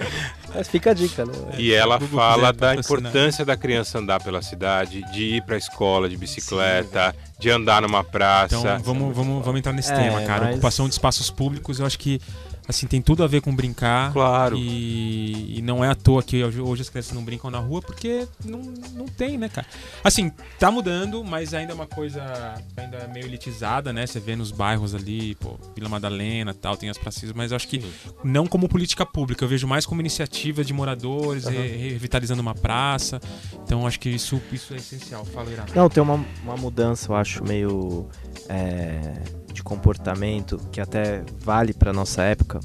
Mas 0.53 0.67
fica 0.67 0.91
a 0.91 0.93
dica, 0.93 1.25
né? 1.25 1.33
E 1.57 1.71
ela 1.73 1.97
Google 1.97 2.19
fala 2.19 2.51
da 2.53 2.75
importância 2.75 3.45
da 3.45 3.55
criança 3.57 3.99
andar 3.99 4.21
pela 4.23 4.41
cidade, 4.41 5.01
de 5.11 5.35
ir 5.35 5.43
pra 5.43 5.57
escola 5.57 6.09
de 6.09 6.17
bicicleta, 6.17 7.15
de 7.39 7.49
andar 7.49 7.81
numa 7.81 8.03
praça. 8.03 8.55
Então 8.57 8.79
vamos, 8.79 9.15
vamos, 9.15 9.45
vamos 9.45 9.59
entrar 9.59 9.73
nesse 9.73 9.91
É, 9.91 9.95
tema, 9.95 10.21
cara. 10.23 10.45
mas- 10.45 10.53
Ocupação 10.53 10.87
de 10.87 10.93
espaços 10.93 11.29
públicos, 11.29 11.79
eu 11.79 11.85
acho 11.85 11.97
que 11.99 12.19
assim 12.67 12.87
tem 12.87 13.01
tudo 13.01 13.23
a 13.23 13.27
ver 13.27 13.41
com 13.41 13.55
brincar. 13.55 14.11
Claro. 14.13 14.57
E, 14.57 15.57
e 15.57 15.61
não 15.61 15.83
é 15.83 15.89
à 15.89 15.95
toa 15.95 16.23
que 16.23 16.43
hoje, 16.43 16.81
as 16.81 16.89
crianças 16.89 17.13
não 17.13 17.23
brincam 17.23 17.49
na 17.51 17.59
rua, 17.59 17.81
porque 17.81 18.27
não, 18.45 18.59
não 18.93 19.05
tem, 19.05 19.37
né, 19.37 19.49
cara? 19.49 19.67
Assim, 20.03 20.31
tá 20.59 20.71
mudando, 20.71 21.23
mas 21.23 21.53
ainda 21.53 21.73
é 21.73 21.75
uma 21.75 21.87
coisa 21.87 22.55
ainda 22.77 23.07
meio 23.07 23.25
elitizada, 23.25 23.91
né? 23.91 24.05
Você 24.05 24.19
vê 24.19 24.35
nos 24.35 24.51
bairros 24.51 24.95
ali, 24.95 25.35
pô, 25.35 25.57
Vila 25.75 25.89
Madalena 25.89 26.53
tal, 26.53 26.77
tem 26.77 26.89
as 26.89 26.97
pracinhas, 26.97 27.33
mas 27.33 27.51
eu 27.51 27.55
acho 27.55 27.67
que 27.67 27.83
não 28.23 28.47
como 28.47 28.67
política 28.69 29.05
pública, 29.05 29.43
eu 29.43 29.49
vejo 29.49 29.67
mais 29.67 29.85
como 29.85 30.01
iniciativa 30.01 30.63
de 30.63 30.73
moradores, 30.73 31.45
re- 31.45 31.89
revitalizando 31.91 32.41
uma 32.41 32.55
praça. 32.55 33.19
Então 33.63 33.85
acho 33.85 33.99
que 33.99 34.09
isso, 34.09 34.41
isso 34.51 34.73
é 34.73 34.77
essencial. 34.77 35.25
Fala, 35.25 35.51
Irá. 35.51 35.65
Não, 35.75 35.89
tem 35.89 36.01
uma, 36.01 36.23
uma 36.43 36.55
mudança, 36.57 37.11
eu 37.11 37.15
acho, 37.15 37.43
meio 37.43 38.07
é, 38.49 39.13
de 39.51 39.63
comportamento 39.63 40.59
que 40.71 40.79
até 40.81 41.23
vale 41.43 41.73
pra 41.73 41.91
nossa 41.93 42.21
época. 42.23 42.59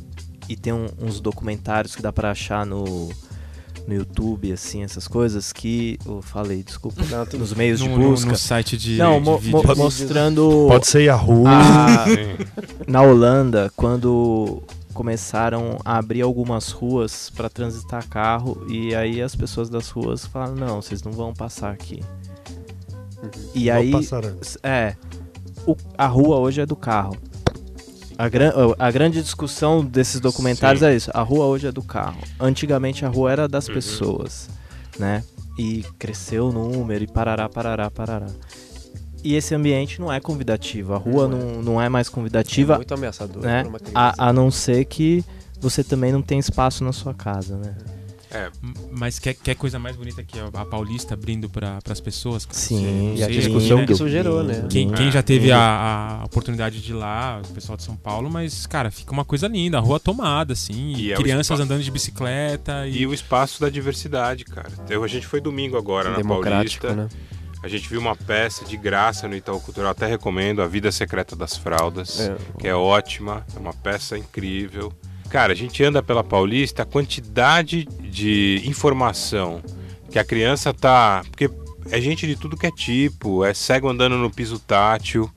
E 0.49 0.57
tem 0.57 0.72
um- 0.72 0.88
uns 1.01 1.20
documentários 1.20 1.94
que 1.96 2.03
dá 2.03 2.12
pra 2.12 2.31
achar 2.31 2.64
no, 2.64 2.85
no 3.87 3.94
YouTube, 3.94 4.53
assim, 4.53 4.83
essas 4.85 5.09
coisas 5.09 5.53
que. 5.53 5.99
Eu 6.07 6.22
falei, 6.22 6.62
desculpa. 6.62 7.03
Não, 7.11 7.27
nos 7.38 7.53
meios 7.53 7.81
de 7.81 7.88
No, 7.88 7.99
no- 7.99 8.11
busca. 8.11 8.31
no 8.31 8.37
site 8.38 8.77
de, 8.77 8.96
Não, 8.96 9.18
de 9.18 9.25
mo- 9.25 9.38
vídeos. 9.38 9.77
mostrando 9.77 10.66
Pode 10.68 10.87
ser 10.87 11.03
Yahoo. 11.03 11.46
a- 11.49 12.05
na 12.87 13.03
Holanda, 13.03 13.72
quando 13.77 14.62
começaram 14.94 15.77
a 15.85 15.99
abrir 15.99 16.22
algumas 16.22 16.70
ruas 16.70 17.29
para 17.37 17.51
transitar 17.51 18.09
carro 18.09 18.64
e 18.70 18.94
aí 18.94 19.20
as 19.20 19.35
pessoas 19.37 19.68
das 19.68 19.90
ruas 19.90 20.25
falaram 20.25 20.55
não, 20.55 20.81
vocês 20.81 21.03
não 21.03 21.12
vão 21.12 21.35
passar 21.35 21.70
aqui. 21.72 22.03
E 23.55 23.64
Vou 23.64 23.72
aí 23.75 23.90
passar 23.90 24.25
antes. 24.25 24.57
é 24.62 24.94
o- 25.66 25.76
a 25.98 26.07
rua 26.07 26.38
hoje 26.38 26.61
é 26.61 26.66
do 26.66 26.76
carro. 26.76 27.16
A, 28.18 28.29
gran- 28.29 28.52
a 28.79 28.90
grande 28.90 29.20
discussão 29.22 29.85
desses 29.85 30.20
documentários 30.20 30.81
Sim. 30.81 30.87
é 30.87 30.94
isso. 30.96 31.11
A 31.12 31.20
rua 31.22 31.44
hoje 31.46 31.66
é 31.66 31.72
do 31.72 31.83
carro. 31.83 32.18
Antigamente 32.40 33.05
a 33.05 33.09
rua 33.09 33.31
era 33.31 33.46
das 33.48 33.68
Uhum. 33.68 33.74
pessoas, 33.74 34.48
né? 34.98 35.22
E 35.59 35.85
cresceu 35.98 36.48
o 36.48 36.52
número 36.52 37.05
e 37.05 37.07
parará, 37.07 37.48
parará, 37.48 37.90
parará. 37.90 38.26
E 39.22 39.35
esse 39.35 39.55
ambiente 39.55 40.00
não 40.00 40.11
é 40.12 40.20
convidativo. 40.20 40.94
A 40.94 40.98
rua 40.98 41.26
Não 41.29 41.37
é. 41.38 41.42
não, 41.42 41.62
não 41.62 41.83
é 41.83 41.88
mais 41.88 42.09
É 42.09 42.11
convidativa, 42.11 42.76
muito 42.76 42.94
ameaçador 42.94 43.42
né? 43.42 43.64
A, 43.94 44.29
a 44.29 44.33
não 44.33 44.50
ser 44.50 44.85
que 44.85 45.24
você 45.61 45.83
também 45.83 46.12
não 46.12 46.22
tem 46.22 46.38
espaço 46.38 46.85
na 46.85 46.92
sua 46.92 47.12
casa, 47.12 47.57
né? 47.57 47.74
É, 47.79 48.06
Mas 48.90 49.18
quer, 49.18 49.35
quer 49.35 49.55
coisa 49.55 49.79
mais 49.79 49.96
bonita 49.96 50.22
que 50.25 50.38
a, 50.38 50.46
a 50.46 50.64
Paulista 50.64 51.14
abrindo 51.14 51.49
para 51.49 51.79
as 51.88 52.01
pessoas? 52.01 52.44
cara? 52.46 52.59
Sim, 52.59 53.14
E 53.16 53.22
a 53.22 53.29
discussão 53.29 53.79
né? 53.79 53.87
que 53.87 53.92
isso 53.92 54.09
gerou, 54.09 54.42
né? 54.42 54.66
Quem, 54.70 54.90
É. 54.92 54.94
quem 54.96 55.11
já 55.11 55.22
teve 55.22 55.53
a, 55.53 56.20
a 56.20 56.25
oportunidade 56.25 56.81
de 56.81 56.90
ir 56.92 56.94
lá, 56.94 57.40
o 57.44 57.53
pessoal 57.53 57.77
de 57.77 57.83
São 57.83 57.96
Paulo, 57.96 58.31
mas, 58.31 58.66
cara, 58.66 58.90
fica 58.90 59.12
uma 59.12 59.25
coisa 59.25 59.46
linda, 59.49 59.79
a 59.79 59.81
rua 59.81 59.99
tomada, 60.01 60.53
assim, 60.53 60.94
E 60.94 61.07
e 61.07 61.12
é 61.12 61.16
crianças 61.16 61.46
espaço- 61.46 61.62
andando 61.62 61.83
de 61.83 61.90
bicicleta. 61.90 62.87
E, 62.87 62.99
E 63.03 63.07
o 63.07 63.12
espaço 63.14 63.61
da 63.61 63.68
diversidade, 63.68 64.44
cara. 64.44 64.68
Eu, 64.88 65.05
a 65.05 65.09
gente 65.09 65.27
foi 65.27 65.40
domingo 65.40 65.77
agora 65.77 66.11
na 66.11 66.22
Paulista. 66.22 66.94
né? 66.94 67.09
A 67.62 67.68
gente 67.68 67.88
viu 67.88 67.99
uma 68.01 68.14
peça 68.14 68.64
de 68.64 68.77
graça 68.77 69.27
no 69.27 69.35
Itaú 69.35 69.61
Cultural, 69.61 69.90
até 69.90 70.07
recomendo, 70.07 70.62
A 70.62 70.68
Vida 70.68 70.92
Secreta 70.92 71.35
das 71.35 71.57
Fraldas, 71.57 72.20
É. 72.20 72.37
que 72.61 72.68
é 72.68 72.75
ótima, 72.75 73.44
é 73.57 73.59
uma 73.59 73.72
peça 73.72 74.16
incrível. 74.16 74.92
Cara, 75.37 75.53
a 75.53 75.55
gente 75.55 75.85
anda 75.85 76.03
pela 76.03 76.25
Paulista, 76.25 76.83
a 76.83 76.87
quantidade 76.87 77.85
de 77.85 78.62
informação 78.64 79.61
que 80.11 80.18
a 80.18 80.25
criança 80.25 80.72
tá. 80.72 81.22
Porque 81.29 81.51
é 81.90 82.01
gente 82.01 82.27
de 82.27 82.37
tudo 82.37 82.57
que 82.57 82.66
é 82.66 82.70
tipo, 82.70 83.44
é 83.44 83.53
cego 83.53 83.87
andando 83.87 84.16
no 84.16 84.31
piso 84.31 84.59
tátil, 84.59 85.31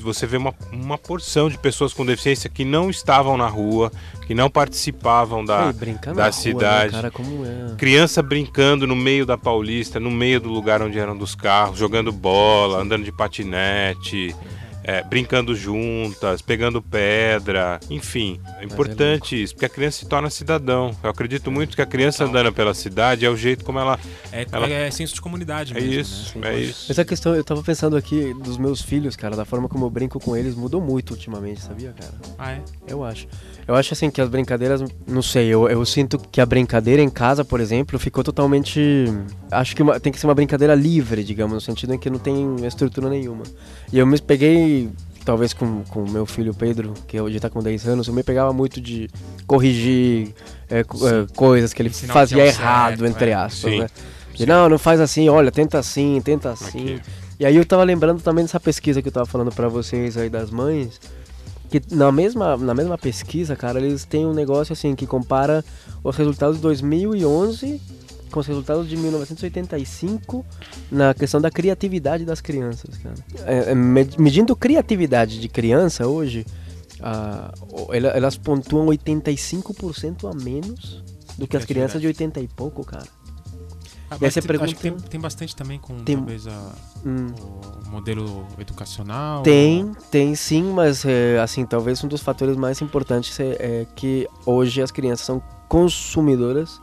Você 0.00 0.26
vê 0.26 0.38
uma, 0.38 0.54
uma 0.72 0.96
porção 0.96 1.50
de 1.50 1.58
pessoas 1.58 1.92
com 1.92 2.06
deficiência 2.06 2.48
que 2.48 2.64
não 2.64 2.88
estavam 2.88 3.36
na 3.36 3.46
rua, 3.46 3.92
que 4.26 4.32
não 4.34 4.48
participavam 4.48 5.44
da, 5.44 5.66
Ei, 5.66 5.92
da 5.96 6.14
na 6.14 6.22
rua, 6.22 6.32
cidade. 6.32 6.96
Né, 6.96 7.10
cara, 7.10 7.12
é. 7.12 7.76
Criança 7.76 8.22
brincando 8.22 8.86
no 8.86 8.96
meio 8.96 9.26
da 9.26 9.36
Paulista, 9.36 10.00
no 10.00 10.10
meio 10.10 10.40
do 10.40 10.48
lugar 10.48 10.80
onde 10.80 10.98
eram 10.98 11.14
dos 11.14 11.34
carros, 11.34 11.78
jogando 11.78 12.10
bola, 12.10 12.80
andando 12.80 13.04
de 13.04 13.12
patinete, 13.12 14.34
é, 14.34 14.59
brincando 15.08 15.54
juntas, 15.54 16.42
pegando 16.42 16.80
pedra, 16.82 17.78
enfim. 17.88 18.40
É 18.58 18.64
importante 18.64 19.40
isso, 19.42 19.54
porque 19.54 19.66
a 19.66 19.68
criança 19.68 19.98
se 20.00 20.06
torna 20.06 20.28
cidadão. 20.30 20.96
Eu 21.02 21.10
acredito 21.10 21.50
muito 21.50 21.76
que 21.76 21.82
a 21.82 21.86
criança 21.86 22.24
andando 22.24 22.52
pela 22.52 22.74
cidade 22.74 23.24
é 23.24 23.30
o 23.30 23.36
jeito 23.36 23.64
como 23.64 23.78
ela. 23.78 23.98
É, 24.32 24.46
Ela- 24.50 24.68
é 24.68 24.90
senso 24.90 25.14
de 25.14 25.20
comunidade 25.20 25.72
É 25.76 25.80
mesmo, 25.80 26.00
isso, 26.00 26.38
né? 26.38 26.54
é 26.54 26.60
isso. 26.60 26.90
Essa 26.90 27.04
questão, 27.04 27.34
eu 27.34 27.44
tava 27.44 27.62
pensando 27.62 27.96
aqui 27.96 28.34
dos 28.34 28.56
meus 28.58 28.80
filhos, 28.82 29.16
cara, 29.16 29.36
da 29.36 29.44
forma 29.44 29.68
como 29.68 29.84
eu 29.86 29.90
brinco 29.90 30.18
com 30.20 30.36
eles 30.36 30.54
mudou 30.54 30.80
muito 30.80 31.10
ultimamente, 31.10 31.60
sabia, 31.60 31.92
cara? 31.92 32.12
Ah, 32.38 32.52
é? 32.52 32.62
Eu 32.86 33.04
acho. 33.04 33.26
Eu 33.70 33.76
acho 33.76 33.94
assim 33.94 34.10
que 34.10 34.20
as 34.20 34.28
brincadeiras, 34.28 34.82
não 35.06 35.22
sei, 35.22 35.46
eu, 35.46 35.68
eu 35.68 35.86
sinto 35.86 36.18
que 36.18 36.40
a 36.40 36.44
brincadeira 36.44 37.00
em 37.00 37.08
casa, 37.08 37.44
por 37.44 37.60
exemplo, 37.60 37.96
ficou 38.00 38.24
totalmente. 38.24 38.80
Acho 39.48 39.76
que 39.76 39.82
uma- 39.84 40.00
tem 40.00 40.12
que 40.12 40.18
ser 40.18 40.26
uma 40.26 40.34
brincadeira 40.34 40.74
livre, 40.74 41.22
digamos, 41.22 41.54
no 41.54 41.60
sentido 41.60 41.94
em 41.94 41.98
que 41.98 42.10
não 42.10 42.18
tem 42.18 42.66
estrutura 42.66 43.08
nenhuma. 43.08 43.44
E 43.92 43.96
eu 44.00 44.04
me 44.04 44.20
peguei, 44.20 44.90
talvez 45.24 45.52
com 45.52 45.84
o 45.94 46.10
meu 46.10 46.26
filho 46.26 46.52
Pedro, 46.52 46.94
que 47.06 47.20
hoje 47.20 47.38
tá 47.38 47.48
com 47.48 47.62
10 47.62 47.86
anos, 47.86 48.08
eu 48.08 48.12
me 48.12 48.24
pegava 48.24 48.52
muito 48.52 48.80
de 48.80 49.08
corrigir 49.46 50.34
é, 50.68 50.80
é, 50.80 50.84
coisas 51.36 51.72
que 51.72 51.80
ele 51.80 51.90
Ensinar 51.90 52.12
o 52.12 52.14
que 52.14 52.18
fazia 52.18 52.42
é 52.42 52.46
errado, 52.48 52.98
certo, 52.98 53.06
entre 53.06 53.30
é. 53.30 53.34
aspas, 53.34 53.70
Sim. 53.72 53.78
né? 53.82 53.86
De, 54.34 54.46
não, 54.46 54.68
não 54.68 54.78
faz 54.80 54.98
assim, 55.00 55.28
olha, 55.28 55.52
tenta 55.52 55.78
assim, 55.78 56.20
tenta 56.24 56.50
assim. 56.50 56.94
Aqui. 56.96 57.02
E 57.38 57.46
aí 57.46 57.54
eu 57.54 57.64
tava 57.64 57.84
lembrando 57.84 58.20
também 58.20 58.44
dessa 58.44 58.58
pesquisa 58.58 59.00
que 59.00 59.06
eu 59.06 59.12
tava 59.12 59.26
falando 59.26 59.52
pra 59.52 59.68
vocês 59.68 60.16
aí 60.16 60.28
das 60.28 60.50
mães, 60.50 61.00
que 61.70 61.80
na 61.94 62.10
mesma, 62.10 62.56
na 62.56 62.74
mesma 62.74 62.98
pesquisa, 62.98 63.54
cara, 63.54 63.80
eles 63.80 64.04
têm 64.04 64.26
um 64.26 64.32
negócio 64.34 64.72
assim 64.72 64.94
que 64.94 65.06
compara 65.06 65.64
os 66.02 66.16
resultados 66.16 66.56
de 66.56 66.62
2011 66.62 67.80
com 68.30 68.38
os 68.40 68.46
resultados 68.46 68.88
de 68.88 68.96
1985 68.96 70.44
na 70.90 71.12
questão 71.14 71.40
da 71.40 71.50
criatividade 71.50 72.24
das 72.24 72.40
crianças, 72.40 72.96
cara. 72.98 73.14
É, 73.44 73.70
é, 73.70 73.74
med- 73.74 74.16
medindo 74.20 74.54
criatividade 74.54 75.40
de 75.40 75.48
criança 75.48 76.06
hoje, 76.06 76.46
ah, 77.00 77.52
elas 78.14 78.36
pontuam 78.36 78.86
85% 78.86 80.30
a 80.30 80.34
menos 80.34 81.02
do 81.36 81.46
que 81.46 81.56
as 81.56 81.64
crianças 81.64 82.00
de 82.00 82.06
80 82.06 82.40
e 82.40 82.46
pouco, 82.48 82.84
cara. 82.84 83.06
Ah, 84.10 84.16
E 84.20 84.24
aí 84.24 84.30
você 84.30 84.42
pergunta- 84.42 84.64
Acho 84.72 84.74
que 84.76 84.82
tem, 84.82 84.92
tem 84.98 85.20
bastante 85.20 85.54
também 85.54 85.78
com 85.78 85.94
Tem- 86.00 86.16
talvez 86.16 86.46
a- 86.48 86.72
Hum. 87.06 87.28
o 87.86 87.90
modelo 87.90 88.44
educacional. 88.58 89.42
Tem, 89.42 89.92
tem 90.10 90.34
sim, 90.34 90.64
mas 90.64 91.04
é, 91.04 91.38
assim, 91.38 91.64
talvez 91.64 92.02
um 92.02 92.08
dos 92.08 92.20
fatores 92.20 92.56
mais 92.56 92.80
importantes 92.82 93.38
é, 93.38 93.56
é 93.60 93.86
que 93.94 94.26
hoje 94.44 94.82
as 94.82 94.90
crianças 94.90 95.24
são 95.24 95.40
consumidoras 95.68 96.80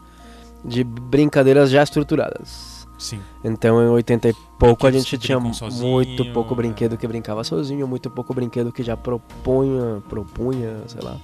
de 0.64 0.84
brincadeiras 0.84 1.70
já 1.70 1.84
estruturadas. 1.84 2.88
Sim. 2.98 3.20
Então 3.44 3.80
em 3.84 3.90
80 3.90 4.30
e 4.30 4.34
pouco 4.58 4.88
a 4.88 4.92
gente 4.92 5.18
tinha 5.18 5.40
sozinho, 5.54 5.92
muito 5.92 6.26
pouco 6.34 6.54
é. 6.54 6.58
brinquedo 6.58 6.98
que 6.98 7.08
brincava 7.08 7.44
sozinho, 7.44 7.88
muito 7.88 8.10
pouco 8.10 8.34
brinquedo 8.34 8.72
que 8.72 8.82
já 8.84 8.98
propunha, 8.98 10.02
propunha, 10.10 10.78
sei 10.88 11.02
lá. 11.02 11.18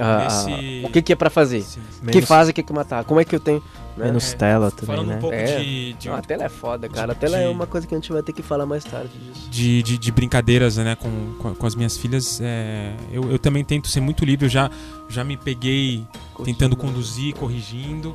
a- 0.00 0.04
a- 0.16 0.24
Nesse- 0.24 0.84
o 0.86 0.90
que, 0.90 1.00
que 1.00 1.12
é 1.12 1.16
pra 1.16 1.30
fazer? 1.30 1.62
Sim. 1.62 1.80
Que 2.00 2.06
Menos, 2.16 2.24
fase 2.28 2.52
que 2.52 2.64
que 2.64 2.72
matar? 2.72 3.04
Como 3.04 3.20
é 3.20 3.24
que 3.24 3.32
eu 3.36 3.38
tenho? 3.38 3.62
Né? 3.96 4.06
menos 4.06 4.32
É, 4.32 4.36
tela 4.36 4.70
também, 4.70 4.96
Falando 4.96 5.08
né? 5.08 5.16
um 5.16 5.20
pouco 5.20 5.34
É. 5.36 5.58
de, 5.60 5.92
de, 5.94 6.08
Não, 6.08 6.16
a 6.16 6.22
tela 6.22 6.44
é 6.44 6.48
foda, 6.48 6.88
cara. 6.88 7.12
A 7.12 7.14
de- 7.14 7.20
tela 7.20 7.36
é 7.38 7.42
de- 7.46 7.48
uma 7.48 7.66
coisa 7.66 7.86
que 7.86 7.94
a 7.94 7.98
gente 7.98 8.12
vai 8.12 8.22
ter 8.22 8.32
que 8.32 8.42
falar 8.42 8.66
mais 8.66 8.84
tarde 8.84 9.10
disso. 9.18 9.48
de, 9.50 9.82
de, 9.82 9.98
de 9.98 10.12
brincadeiras 10.12 10.76
né, 10.76 10.94
com, 10.96 11.34
com, 11.40 11.54
com 11.54 11.66
as 11.66 11.74
minhas 11.74 11.96
filhas, 11.96 12.40
é, 12.42 12.94
eu, 13.12 13.30
eu 13.30 13.38
também 13.38 13.64
tento 13.64 13.88
ser 13.88 14.00
muito 14.00 14.24
livre. 14.24 14.46
Eu 14.46 14.50
já, 14.50 14.70
já 15.08 15.22
me 15.24 15.36
peguei 15.36 16.04
tentando 16.44 16.76
conduzir, 16.76 17.34
corrigindo, 17.34 18.14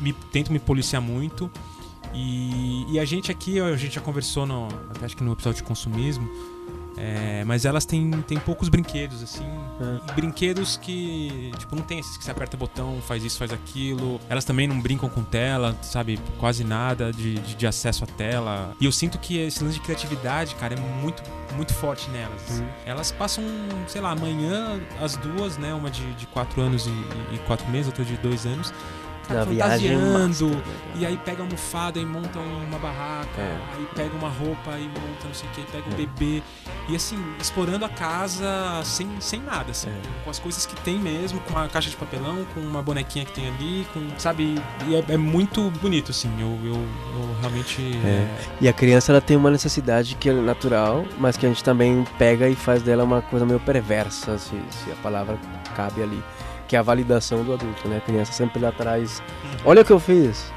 me, 0.00 0.12
tento 0.12 0.52
me 0.52 0.58
policiar 0.58 1.00
muito. 1.02 1.50
E, 2.12 2.86
e 2.92 2.98
a 3.00 3.04
gente 3.04 3.30
aqui, 3.30 3.58
a 3.60 3.74
gente 3.76 3.94
já 3.96 4.00
conversou 4.00 4.46
no, 4.46 4.68
até 4.90 5.04
acho 5.04 5.16
que 5.16 5.24
no 5.24 5.32
episódio 5.32 5.56
de 5.62 5.64
consumismo, 5.64 6.28
é, 6.96 7.44
mas 7.44 7.64
elas 7.64 7.84
têm, 7.84 8.10
têm 8.22 8.38
poucos 8.38 8.68
brinquedos, 8.68 9.22
assim. 9.22 9.46
É. 9.80 10.12
Brinquedos 10.14 10.76
que, 10.76 11.52
tipo, 11.58 11.74
não 11.74 11.82
tem 11.82 11.98
esses 11.98 12.16
que 12.16 12.24
você 12.24 12.30
aperta 12.30 12.56
o 12.56 12.58
botão, 12.58 13.00
faz 13.02 13.24
isso, 13.24 13.38
faz 13.38 13.52
aquilo. 13.52 14.20
Elas 14.28 14.44
também 14.44 14.66
não 14.66 14.80
brincam 14.80 15.08
com 15.08 15.22
tela, 15.22 15.76
sabe? 15.82 16.18
Quase 16.38 16.64
nada 16.64 17.12
de, 17.12 17.34
de, 17.34 17.54
de 17.54 17.66
acesso 17.66 18.04
à 18.04 18.06
tela. 18.06 18.74
E 18.80 18.84
eu 18.84 18.92
sinto 18.92 19.18
que 19.18 19.38
esse 19.38 19.62
lance 19.62 19.74
de 19.74 19.80
criatividade, 19.80 20.54
cara, 20.54 20.74
é 20.74 20.80
muito, 21.00 21.22
muito 21.56 21.72
forte 21.74 22.08
nelas. 22.10 22.42
Uhum. 22.50 22.66
Elas 22.86 23.10
passam, 23.10 23.44
sei 23.88 24.00
lá, 24.00 24.10
amanhã, 24.10 24.80
as 25.00 25.16
duas, 25.16 25.56
né? 25.58 25.74
Uma 25.74 25.90
de, 25.90 26.14
de 26.14 26.26
quatro 26.26 26.60
anos 26.60 26.86
e, 26.86 27.34
e 27.34 27.38
quatro 27.46 27.68
meses, 27.68 27.86
outra 27.88 28.04
de 28.04 28.16
dois 28.18 28.46
anos. 28.46 28.72
Viagem 29.24 29.98
fantasiando, 29.98 30.48
né, 30.56 30.62
e 30.96 31.06
aí 31.06 31.16
pega 31.24 31.42
a 31.42 31.44
almofada 31.44 31.98
e 31.98 32.04
monta 32.06 32.38
uma 32.38 32.78
barraca, 32.78 33.40
É. 33.40 33.56
aí 33.76 33.86
pega 33.94 34.14
uma 34.16 34.28
roupa 34.28 34.78
e 34.78 34.84
monta 34.88 35.26
não 35.26 35.34
sei 35.34 35.48
o 35.48 35.52
que, 35.52 35.62
pega 35.70 35.84
um 35.88 35.94
bebê. 35.94 36.42
E 36.88 36.96
assim, 36.96 37.18
explorando 37.40 37.84
a 37.84 37.88
casa 37.88 38.46
sem, 38.84 39.08
sem 39.20 39.40
nada, 39.40 39.70
assim, 39.70 39.88
É. 39.88 40.24
com 40.24 40.30
as 40.30 40.38
coisas 40.38 40.66
que 40.66 40.76
tem 40.82 40.98
mesmo, 40.98 41.40
com 41.40 41.50
uma 41.54 41.68
caixa 41.68 41.88
de 41.90 41.96
papelão, 41.96 42.44
com 42.54 42.60
uma 42.60 42.82
bonequinha 42.82 43.24
que 43.24 43.32
tem 43.32 43.48
ali, 43.48 43.86
com. 43.92 44.00
Sabe? 44.18 44.60
E 44.86 44.94
é, 44.94 45.04
é 45.08 45.16
muito 45.16 45.70
bonito, 45.82 46.10
assim. 46.10 46.30
Eu, 46.38 46.48
eu, 46.64 46.74
eu 46.74 47.36
realmente. 47.40 47.80
É. 48.04 48.28
E 48.60 48.68
a 48.68 48.72
criança 48.72 49.12
ela 49.12 49.20
tem 49.20 49.36
uma 49.36 49.50
necessidade 49.50 50.14
que 50.16 50.28
é 50.28 50.32
natural, 50.32 51.04
mas 51.18 51.36
que 51.36 51.46
a 51.46 51.48
gente 51.48 51.64
também 51.64 52.04
pega 52.18 52.48
e 52.48 52.54
faz 52.54 52.82
dela 52.82 53.04
uma 53.04 53.22
coisa 53.22 53.44
meio 53.46 53.60
perversa, 53.60 54.38
se, 54.38 54.50
se 54.70 54.90
a 54.90 54.96
palavra 55.02 55.38
cabe 55.74 56.02
ali. 56.02 56.22
Que 56.68 56.76
é 56.76 56.78
a 56.78 56.82
validação 56.82 57.42
do 57.44 57.52
adulto, 57.52 57.86
né? 57.88 57.98
A 57.98 58.00
criança 58.00 58.32
sempre 58.32 58.58
lá 58.60 58.68
atrás. 58.70 59.22
Olha 59.64 59.82
o 59.82 59.84
que 59.84 59.92
eu 59.92 60.00
fiz. 60.00 60.52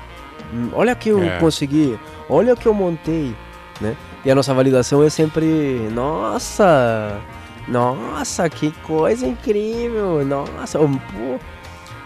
Olha 0.73 0.93
o 0.93 0.95
que 0.95 1.09
eu 1.09 1.21
É. 1.21 1.37
consegui. 1.39 1.99
Olha 2.29 2.53
o 2.53 2.57
que 2.57 2.65
eu 2.65 2.73
montei, 2.73 3.35
né? 3.81 3.95
E 4.23 4.31
a 4.31 4.35
nossa 4.35 4.53
validação 4.53 5.03
é 5.03 5.09
sempre, 5.09 5.45
nossa, 5.93 7.19
nossa, 7.67 8.49
que 8.49 8.71
coisa 8.83 9.25
incrível, 9.27 10.25
nossa, 10.25 10.79
pô. 10.79 11.39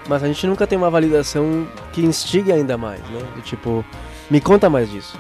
Mas 0.08 0.24
a 0.24 0.28
gente 0.28 0.46
nunca 0.48 0.66
tem 0.68 0.78
uma 0.78 0.90
validação 0.90 1.68
que 1.94 2.02
instigue 2.04 2.52
ainda 2.52 2.78
mais, 2.78 3.00
né? 3.02 3.22
Do 3.36 3.42
tipo, 3.42 3.86
me 4.30 4.42
conta 4.42 4.70
mais 4.70 4.90
disso. 4.90 5.18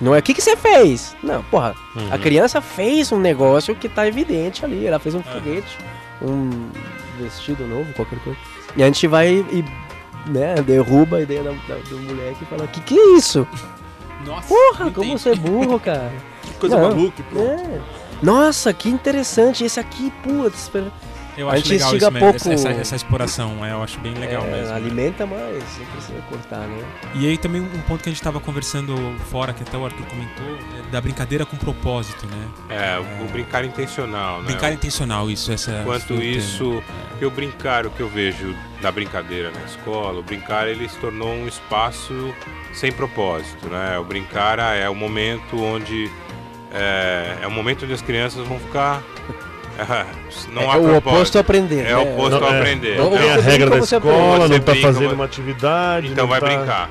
Não 0.00 0.14
é 0.14 0.18
o 0.18 0.22
que, 0.22 0.34
que 0.34 0.42
você 0.42 0.56
fez? 0.56 1.14
Não, 1.22 1.42
porra, 1.44 1.74
a 2.10 2.18
criança 2.18 2.60
fez 2.60 3.12
um 3.12 3.20
negócio 3.20 3.74
que 3.76 3.88
tá 3.88 4.06
evidente 4.08 4.64
ali. 4.64 4.84
Ela 4.86 4.98
fez 4.98 5.14
um 5.14 5.22
foguete, 5.22 5.78
um 6.20 6.70
vestido 7.18 7.66
novo, 7.66 7.92
qualquer 7.94 8.18
coisa. 8.20 8.38
E 8.76 8.82
a 8.82 8.86
gente 8.86 9.06
vai 9.06 9.28
e 9.50 9.64
né, 10.30 10.54
derruba 10.56 11.16
a 11.18 11.22
ideia 11.22 11.42
da, 11.42 11.50
da- 11.50 11.80
do 11.88 11.98
moleque 12.00 12.42
e 12.42 12.46
fala: 12.46 12.66
Que 12.66 12.80
que 12.80 12.98
é 12.98 13.16
isso? 13.16 13.46
Nossa, 14.24 14.48
Porra, 14.48 14.90
como 14.90 15.06
tem. 15.06 15.18
você 15.18 15.30
é 15.30 15.34
burro, 15.34 15.80
cara. 15.80 16.12
Que 16.42 16.52
coisa 16.60 16.76
Não. 16.78 16.88
maluca. 16.90 17.22
pô. 17.32 17.38
É. 17.40 17.80
Nossa, 18.22 18.72
que 18.72 18.88
interessante. 18.88 19.64
Esse 19.64 19.80
aqui, 19.80 20.12
putz. 20.22 20.70
Eu 21.36 21.48
A 21.48 21.52
acho 21.54 21.62
gente 21.62 21.72
legal 21.72 21.96
isso 21.96 22.10
mesmo, 22.10 22.30
pouco- 22.30 22.50
essa, 22.52 22.68
essa, 22.68 22.96
exploração, 22.96 23.64
é, 23.64 23.72
eu 23.72 23.82
acho 23.82 23.98
bem 24.00 24.12
legal 24.14 24.44
é, 24.44 24.50
mesmo. 24.50 24.66
né? 24.66 24.74
Alimenta 24.74 25.26
mais, 25.26 25.78
não 25.78 25.86
precisa 25.86 26.20
cortar, 26.28 26.60
né? 26.60 26.84
E 27.14 27.26
aí 27.26 27.38
também 27.38 27.62
um 27.62 27.80
ponto 27.82 28.02
que 28.02 28.08
a 28.08 28.12
gente 28.12 28.22
tava 28.22 28.38
conversando 28.38 28.94
fora, 29.30 29.52
que 29.52 29.62
até 29.62 29.76
o 29.76 29.84
Arthur 29.84 30.04
comentou, 30.06 30.58
é 30.78 30.90
da 30.90 31.00
brincadeira 31.00 31.46
com 31.46 31.56
propósito, 31.56 32.26
né? 32.26 32.48
É, 32.68 32.98
o, 32.98 33.24
o 33.24 33.28
brincar 33.28 33.64
intencional, 33.64 34.40
né? 34.40 34.46
Brincar 34.46 34.72
intencional, 34.72 35.30
isso, 35.30 35.50
essa 35.50 35.80
Enquanto 35.80 36.08
foi 36.08 36.16
o 36.16 36.20
termo. 36.20 36.36
isso, 36.36 36.82
eu 37.20 37.30
brincar, 37.30 37.86
o 37.86 37.90
que 37.90 38.00
eu 38.00 38.08
vejo 38.08 38.54
da 38.82 38.92
brincadeira 38.92 39.50
na 39.50 39.62
escola, 39.64 40.18
o 40.18 40.22
brincar 40.22 40.68
ele 40.68 40.88
se 40.88 40.98
tornou 40.98 41.32
um 41.32 41.48
espaço 41.48 42.34
sem 42.74 42.92
propósito, 42.92 43.68
né? 43.68 43.98
O 43.98 44.04
brincar 44.04 44.60
ah, 44.60 44.74
é 44.74 44.88
o 44.88 44.94
momento 44.94 45.62
onde 45.62 46.10
é, 46.72 47.38
é 47.42 47.46
o 47.46 47.50
momento 47.50 47.84
onde 47.84 47.92
as 47.92 48.02
crianças 48.02 48.46
vão 48.46 48.58
ficar 48.58 49.02
não 50.52 50.62
é 50.62 50.66
há 50.66 50.76
o 50.76 50.82
propósito. 50.82 51.08
oposto 51.08 51.38
a 51.38 51.40
aprender. 51.40 51.86
É 51.86 51.96
o 51.96 52.04
né? 52.04 52.12
oposto 52.12 52.40
Não, 52.40 52.48
a 52.48 52.54
é, 52.54 52.58
aprender. 52.58 52.96
Não 52.96 53.10
tem 53.10 53.30
a 53.30 53.36
você 53.36 53.50
regra 53.50 53.70
da 53.70 53.78
escola, 53.78 54.48
não 54.48 54.60
tá 54.60 54.72
brinca, 54.72 54.86
fazendo 54.86 55.12
uma 55.14 55.24
atividade. 55.24 56.06
Então 56.08 56.24
não 56.24 56.28
vai 56.28 56.40
tá... 56.40 56.46
brincar. 56.46 56.90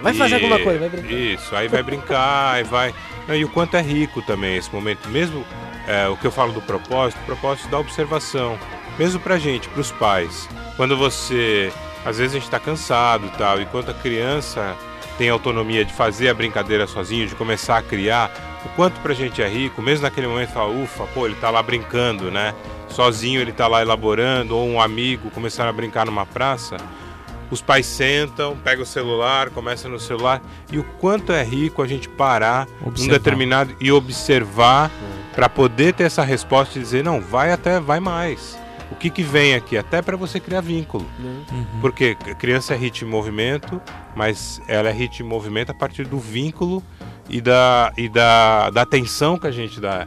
Vai 0.00 0.14
fazer 0.14 0.32
E- 0.32 0.34
alguma 0.36 0.58
coisa, 0.60 0.78
vai 0.78 0.88
brincar. 0.88 1.12
Isso, 1.12 1.56
aí 1.56 1.68
vai 1.68 1.82
brincar, 1.82 2.60
e 2.60 2.64
vai. 2.64 2.94
Não, 3.26 3.34
e 3.34 3.44
o 3.44 3.48
quanto 3.48 3.76
é 3.76 3.82
rico 3.82 4.22
também 4.22 4.56
esse 4.56 4.72
momento. 4.72 5.08
Mesmo 5.08 5.44
é, 5.86 6.08
o 6.08 6.16
que 6.16 6.26
eu 6.26 6.30
falo 6.30 6.52
do 6.52 6.60
propósito, 6.60 7.18
o 7.22 7.24
propósito 7.24 7.68
da 7.68 7.78
observação. 7.78 8.58
Mesmo 8.98 9.20
pra 9.20 9.38
gente, 9.38 9.68
pros 9.68 9.90
pais. 9.90 10.48
Quando 10.76 10.96
você. 10.96 11.72
Às 12.04 12.18
vezes 12.18 12.36
a 12.36 12.38
gente 12.38 12.48
tá 12.50 12.60
cansado 12.60 13.26
e 13.26 13.30
tal, 13.36 13.60
e 13.60 13.66
quando 13.66 13.90
a 13.90 13.94
criança 13.94 14.76
tem 15.18 15.28
autonomia 15.28 15.84
de 15.84 15.92
fazer 15.92 16.28
a 16.28 16.34
brincadeira 16.34 16.86
sozinho, 16.86 17.26
de 17.26 17.34
começar 17.34 17.76
a 17.76 17.82
criar, 17.82 18.30
o 18.64 18.68
quanto 18.70 19.00
pra 19.00 19.12
gente 19.12 19.42
é 19.42 19.48
rico, 19.48 19.82
mesmo 19.82 20.04
naquele 20.04 20.28
momento 20.28 20.52
fala, 20.52 20.70
ufa, 20.72 21.04
pô, 21.08 21.26
ele 21.26 21.34
tá 21.34 21.50
lá 21.50 21.62
brincando, 21.62 22.30
né? 22.30 22.54
Sozinho 22.88 23.40
ele 23.40 23.52
tá 23.52 23.66
lá 23.66 23.82
elaborando, 23.82 24.56
ou 24.56 24.66
um 24.66 24.80
amigo 24.80 25.30
começaram 25.30 25.70
a 25.70 25.72
brincar 25.72 26.06
numa 26.06 26.24
praça. 26.24 26.76
Os 27.50 27.60
pais 27.60 27.86
sentam, 27.86 28.56
pegam 28.62 28.82
o 28.82 28.86
celular, 28.86 29.50
começam 29.50 29.90
no 29.90 29.98
celular. 29.98 30.40
E 30.70 30.78
o 30.78 30.84
quanto 30.84 31.32
é 31.32 31.42
rico 31.42 31.82
a 31.82 31.86
gente 31.86 32.08
parar 32.08 32.66
num 32.80 32.88
Observar. 32.88 33.12
determinado 33.12 33.74
e 33.80 33.90
observar 33.90 34.90
para 35.34 35.48
poder 35.48 35.94
ter 35.94 36.04
essa 36.04 36.22
resposta 36.22 36.78
e 36.78 36.82
dizer 36.82 37.02
não, 37.02 37.20
vai 37.20 37.50
até, 37.50 37.80
vai 37.80 38.00
mais. 38.00 38.58
O 38.98 39.00
que 39.00 39.10
que 39.10 39.22
vem 39.22 39.54
aqui? 39.54 39.78
Até 39.78 40.02
para 40.02 40.16
você 40.16 40.40
criar 40.40 40.60
vínculo. 40.60 41.06
Uhum. 41.20 41.64
Porque 41.80 42.16
a 42.28 42.34
criança 42.34 42.74
é 42.74 42.76
ritmo 42.76 43.08
e 43.08 43.12
movimento, 43.12 43.80
mas 44.16 44.60
ela 44.66 44.88
é 44.88 44.92
ritmo 44.92 45.24
e 45.24 45.28
movimento 45.30 45.70
a 45.70 45.74
partir 45.74 46.04
do 46.04 46.18
vínculo 46.18 46.82
e 47.30 47.40
da, 47.40 47.92
e 47.96 48.08
da, 48.08 48.70
da 48.70 48.82
atenção 48.82 49.38
que 49.38 49.46
a 49.46 49.52
gente 49.52 49.80
dá, 49.80 50.04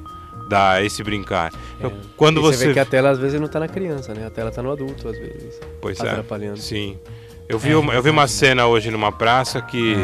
dá 0.50 0.72
a 0.72 0.84
esse 0.84 1.02
brincar. 1.04 1.54
Então, 1.80 1.94
quando 2.18 2.42
E 2.42 2.44
você 2.44 2.58
você. 2.58 2.68
vê 2.68 2.74
que 2.74 2.80
a 2.82 2.86
tela 2.86 3.12
às 3.12 3.18
vezes 3.18 3.40
não 3.40 3.48
tá 3.48 3.62
na 3.62 3.70
criança, 3.70 4.14
né? 4.14 4.26
A 4.28 4.30
tela 4.30 4.52
tá 4.52 4.62
no 4.62 4.70
adulto, 4.70 5.08
às 5.08 5.18
vezes. 5.18 5.58
Pois 5.82 5.98
é. 6.02 6.10
atrapalhando. 6.10 6.58
Sim. 6.58 7.00
Eu 7.48 7.58
vi, 7.58 7.72
É, 7.72 7.78
uma, 7.78 7.94
eu 7.94 8.04
vi 8.04 8.10
uma 8.10 8.28
cena 8.28 8.68
hoje 8.68 8.92
numa 8.92 9.10
praça 9.14 9.62
que 9.62 9.96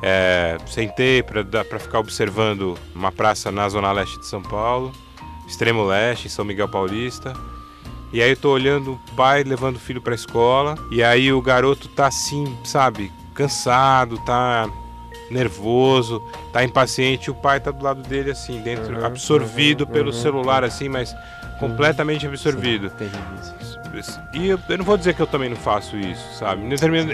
é, 0.00 0.58
sentei 0.64 1.24
para 1.24 1.80
ficar 1.80 1.98
observando 1.98 2.78
uma 2.94 3.10
praça 3.10 3.50
na 3.50 3.68
zona 3.68 3.90
leste 3.90 4.16
de 4.20 4.26
São 4.26 4.42
Paulo, 4.42 4.92
extremo 5.48 5.84
leste, 5.84 6.28
São 6.30 6.44
Miguel 6.44 6.68
Paulista. 6.68 7.32
E 8.12 8.22
aí 8.22 8.30
eu 8.30 8.36
tô 8.36 8.50
olhando 8.52 8.92
o 8.92 9.14
pai 9.14 9.42
levando 9.44 9.76
o 9.76 9.80
filho 9.80 10.00
para 10.00 10.14
escola 10.14 10.74
e 10.90 11.02
aí 11.02 11.32
o 11.32 11.42
garoto 11.42 11.88
tá 11.88 12.06
assim, 12.06 12.56
sabe, 12.64 13.12
cansado, 13.34 14.18
tá 14.24 14.68
nervoso, 15.30 16.22
tá 16.52 16.64
impaciente, 16.64 17.28
e 17.28 17.30
o 17.30 17.34
pai 17.34 17.60
tá 17.60 17.70
do 17.70 17.84
lado 17.84 18.02
dele 18.02 18.30
assim, 18.30 18.60
dentro, 18.62 18.96
Uhum, 18.98 19.04
absorvido 19.04 19.82
uhum, 19.84 19.86
pelo 19.90 20.06
uhum. 20.06 20.12
celular 20.12 20.64
assim, 20.64 20.88
mas 20.88 21.14
completamente 21.60 22.26
absorvido. 22.26 22.90
Sim. 24.00 24.20
E 24.32 24.48
eu, 24.48 24.58
eu 24.68 24.78
não 24.78 24.84
vou 24.84 24.96
dizer 24.96 25.14
que 25.14 25.20
eu 25.20 25.26
também 25.26 25.48
não 25.50 25.56
faço 25.56 25.96
isso, 25.96 26.22
sabe? 26.38 26.62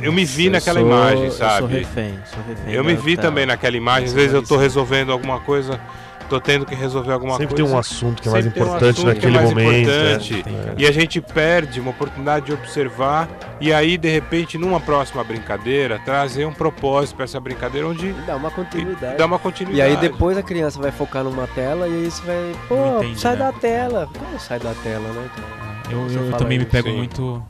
Eu 0.03 0.13
me 0.13 0.25
vi 0.25 0.47
Eu 0.47 0.53
naquela 0.53 0.81
sou- 0.81 0.89
imagem, 0.89 1.25
Eu 1.25 1.31
sou 1.31 1.39
sabe? 1.39 1.75
refém, 1.79 2.19
sou 2.27 2.43
refém. 2.47 2.75
Eu 2.75 2.85
me 2.85 2.95
vi 2.95 3.17
também 3.17 3.47
naquela 3.47 3.77
imagem. 3.77 4.07
Às 4.07 4.13
vezes 4.13 4.33
eu 4.35 4.43
tô 4.43 4.57
resolvendo 4.57 5.11
alguma 5.11 5.41
coisa, 5.41 5.81
tô 6.29 6.41
tendo 6.41 6.65
que 6.67 6.75
resolver 6.75 7.13
alguma 7.13 7.33
Sempre 7.37 7.55
coisa. 7.55 7.65
tem 7.65 7.75
um 7.75 7.79
assunto 7.79 8.23
que 8.23 8.29
é 8.29 8.33
mais 8.33 8.45
Sempre 8.45 8.61
tem 8.61 8.63
um 8.63 8.67
importante 8.77 8.95
assunto 8.99 9.05
que 9.21 9.27
é 9.27 9.31
naquele 9.31 9.37
mais 9.37 9.49
momento. 9.51 9.91
importante. 9.91 10.51
né? 10.51 10.75
E 10.79 10.87
a 10.87 10.93
gente 10.93 11.21
perde 11.21 11.81
uma 11.81 11.91
oportunidade 11.91 12.47
de 12.47 12.53
observar 12.53 13.29
e 13.61 13.73
aí, 13.73 13.97
de 13.97 14.09
repente, 14.09 14.59
numa 14.59 14.81
próxima 14.81 15.23
brincadeira, 15.25 15.99
trazer 16.05 16.45
um 16.45 16.53
propósito 16.53 17.17
para 17.17 17.25
essa 17.25 17.39
brincadeira 17.41 17.87
onde 17.89 18.13
Dá 18.27 18.37
uma 18.37 18.51
continuidade. 18.51 19.17
dá 19.17 19.27
uma 19.27 19.39
continuidade. 19.39 19.79
E 19.93 19.95
aí 19.95 19.97
depois 20.01 20.37
a 20.37 20.43
criança 20.43 20.81
vai 20.81 20.91
focar 20.91 21.23
numa 21.25 21.47
tela 21.49 21.89
e 21.89 21.93
aí 22.05 22.11
você 22.11 22.23
vai, 22.23 22.53
pô, 22.69 22.99
entende, 22.99 23.21
sai 23.21 23.33
né? 23.33 23.39
da 23.39 23.53
tela. 23.53 24.09
Como 24.19 24.41
sai 24.41 24.59
da 24.59 24.75
tela, 24.75 25.09
né, 25.09 25.29
cara? 25.35 25.65
Eu, 25.91 26.01
eu 26.09 26.25
fala 26.31 26.39
também 26.39 26.59
me 26.59 26.65
isso, 26.65 26.73
pego 26.73 26.89
sim. 26.89 26.97
muito. 26.97 27.43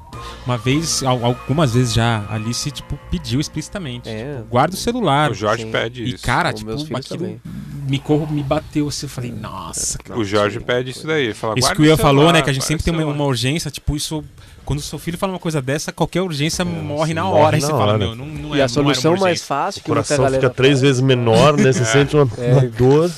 Uma 0.47 0.59
vez, 0.59 1.03
al- 1.03 1.25
algumas 1.25 1.73
vezes 1.75 1.95
já, 1.95 2.25
a 2.29 2.35
Alice, 2.35 2.71
tipo, 2.71 2.99
pediu 3.11 3.41
explicitamente. 3.41 4.09
É. 4.09 4.35
tipo, 4.37 4.45
guarda 4.49 4.75
o 4.75 4.79
celular. 4.79 5.31
O 5.31 5.35
Jorge 5.35 5.63
Sim. 5.65 5.71
pede 5.71 6.03
E, 6.03 6.15
isso. 6.15 6.25
cara, 6.25 6.51
Os 6.53 6.61
tipo, 6.61 6.97
aquilo 6.97 7.41
me, 7.89 7.99
corro, 7.99 8.27
me 8.31 8.43
bateu 8.43 8.89
assim. 8.89 9.07
Eu 9.07 9.11
falei, 9.11 9.33
nossa, 9.33 9.99
cara. 9.99 10.19
O 10.21 10.25
Jorge 10.25 10.61
pede 10.61 10.91
isso 10.91 11.07
daí. 11.07 11.33
Fala, 11.33 11.55
Isso 11.57 11.63
"Guarda 11.69 11.77
que 11.77 11.83
o 11.83 11.87
Ian 11.87 11.97
falou, 11.97 12.33
né? 12.33 12.43
Que 12.43 12.51
a 12.51 12.53
gente 12.53 12.65
sempre 12.65 12.85
tem 12.85 12.93
uma, 12.93 13.01
celular." 13.01 13.17
uma 13.17 13.25
urgência, 13.25 13.71
tipo, 13.71 13.97
isso. 13.97 14.23
Quando 14.65 14.79
o 14.79 14.83
seu 14.83 14.99
filho 14.99 15.19
fala 15.19 15.33
uma 15.35 15.39
coisa 15.39 15.61
dessa, 15.61 15.93
qualquer 15.93 16.23
urgência 16.23 16.65
morre 16.65 17.13
na 17.13 17.25
morre 17.25 17.39
hora. 17.43 17.57
Na 17.59 17.67
você 17.67 17.71
fala, 17.73 17.85
hora. 17.85 17.99
meu, 17.99 18.15
não, 18.17 18.25
não 18.27 18.49
é 18.55 18.59
E 18.59 18.61
a 18.61 18.65
era 18.65 18.69
solução 18.69 19.17
mais 19.17 19.43
fácil 19.43 19.81
O 19.81 19.85
coração 19.85 20.27
fica 20.31 20.49
três 20.49 20.81
vezes 20.81 21.03
menor, 21.03 21.57
né? 21.57 21.71
Você 21.73 21.85
sente 21.85 22.17
uma, 22.17 22.27
É. 22.39 22.53
uma 22.53 22.63
dor. 22.69 23.11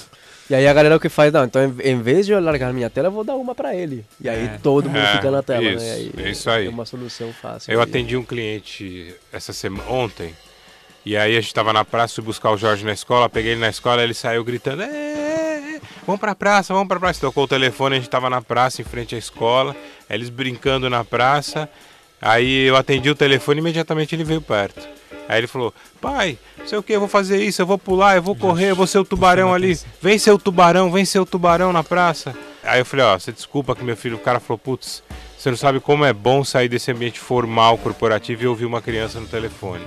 E 0.48 0.54
aí 0.54 0.66
a 0.68 0.72
galera 0.72 0.96
o 0.96 1.00
que 1.00 1.09
faz, 1.09 1.32
não, 1.32 1.44
então 1.44 1.61
em- 1.82 2.00
vez 2.00 2.24
de 2.26 2.32
eu 2.32 2.40
largar 2.40 2.72
minha 2.72 2.88
tela, 2.88 3.09
eu 3.09 3.12
vou 3.12 3.24
dar 3.24 3.35
uma 3.35 3.54
pra 3.54 3.74
ele. 3.74 4.04
E 4.20 4.28
aí 4.28 4.44
É. 4.44 4.59
todo 4.62 4.88
mundo 4.88 4.98
É, 5.00 5.12
fica 5.16 5.30
na 5.30 5.42
tela, 5.42 5.62
isso, 5.64 5.85
né? 5.85 5.92
Aí 5.92 6.12
é 6.18 6.30
isso 6.30 6.48
aí. 6.50 6.66
É 6.66 6.70
uma 6.70 6.87
solução 6.87 7.32
fácil. 7.32 7.72
Eu 7.72 7.80
aí. 7.80 7.85
atendi 7.88 8.16
um 8.16 8.22
cliente 8.24 9.12
essa 9.32 9.52
semana, 9.52 9.88
ontem. 9.90 10.32
E 11.04 11.16
aí 11.16 11.37
a 11.37 11.40
gente 11.40 11.52
tava 11.54 11.72
na 11.72 11.85
praça, 11.85 12.14
fui 12.14 12.24
buscar 12.24 12.50
o 12.50 12.56
Jorge 12.56 12.85
na 12.85 12.92
escola, 12.92 13.28
peguei 13.28 13.52
ele 13.52 13.61
na 13.61 13.68
escola, 13.68 14.02
ele 14.02 14.14
saiu 14.14 14.42
gritando: 14.44 14.82
"É, 14.82 14.87
é, 14.87 15.74
é, 15.76 15.80
vamos 16.06 16.20
pra 16.20 16.35
praça, 16.35 16.72
vamos 16.72 16.88
pra 16.88 16.98
praça. 17.00 17.20
Tocou 17.20 17.44
o 17.44 17.48
telefone, 17.48 17.96
a 17.96 17.98
gente 17.98 18.11
tava 18.11 18.30
na 18.30 18.40
praça, 18.42 18.80
em 18.82 18.85
frente 18.85 19.14
à 19.14 19.18
escola, 19.18 19.74
eles 20.09 20.28
brincando 20.28 20.88
na 20.90 21.04
praça. 21.04 21.68
Aí 22.20 22.66
eu 22.66 22.76
atendi 22.76 23.11
o 23.11 23.14
telefone 23.14 23.59
e 23.59 23.62
imediatamente 23.62 24.14
ele 24.14 24.24
veio 24.24 24.40
perto. 24.40 24.80
Aí 25.29 25.39
ele 25.39 25.47
falou: 25.47 25.75
Pai, 26.01 26.39
não 26.59 26.67
sei 26.67 26.79
o 26.79 26.83
que, 26.83 26.93
eu 26.93 27.01
vou 27.01 27.09
fazer 27.09 27.43
isso, 27.43 27.61
eu 27.61 27.67
vou 27.67 27.79
pular, 27.79 28.17
eu 28.17 28.23
vou 28.23 28.37
correr, 28.37 28.71
eu 28.71 28.77
vou 28.77 28.87
ser 28.87 28.99
o 28.99 29.05
tubarão 29.05 29.53
ali. 29.53 29.79
Vem 30.01 30.19
ser 30.19 30.31
o 30.31 30.39
tubarão, 30.39 30.91
vem 30.91 31.05
ser 31.05 31.19
o 31.19 31.27
tubarão 31.27 31.73
na 31.73 31.83
praça. 31.83 32.35
Aí 32.62 32.81
eu 32.81 32.85
falei: 32.87 33.05
Ó, 33.05 33.19
você 33.19 33.33
desculpa 33.33 33.75
que 33.75 33.85
meu 33.85 33.97
filho, 33.97 34.17
o 34.17 34.21
cara 34.21 34.41
falou: 34.41 34.59
Putz, 34.59 35.03
você 35.46 35.50
não 35.50 35.56
sabe 35.56 35.78
como 35.78 36.04
é 36.04 36.12
bom 36.12 36.42
sair 36.42 36.68
desse 36.68 36.90
ambiente 36.90 37.20
formal, 37.20 37.78
corporativo 37.78 38.42
e 38.42 38.46
ouvir 38.48 38.64
uma 38.64 38.82
criança 38.82 39.20
no 39.20 39.28
telefone. 39.28 39.85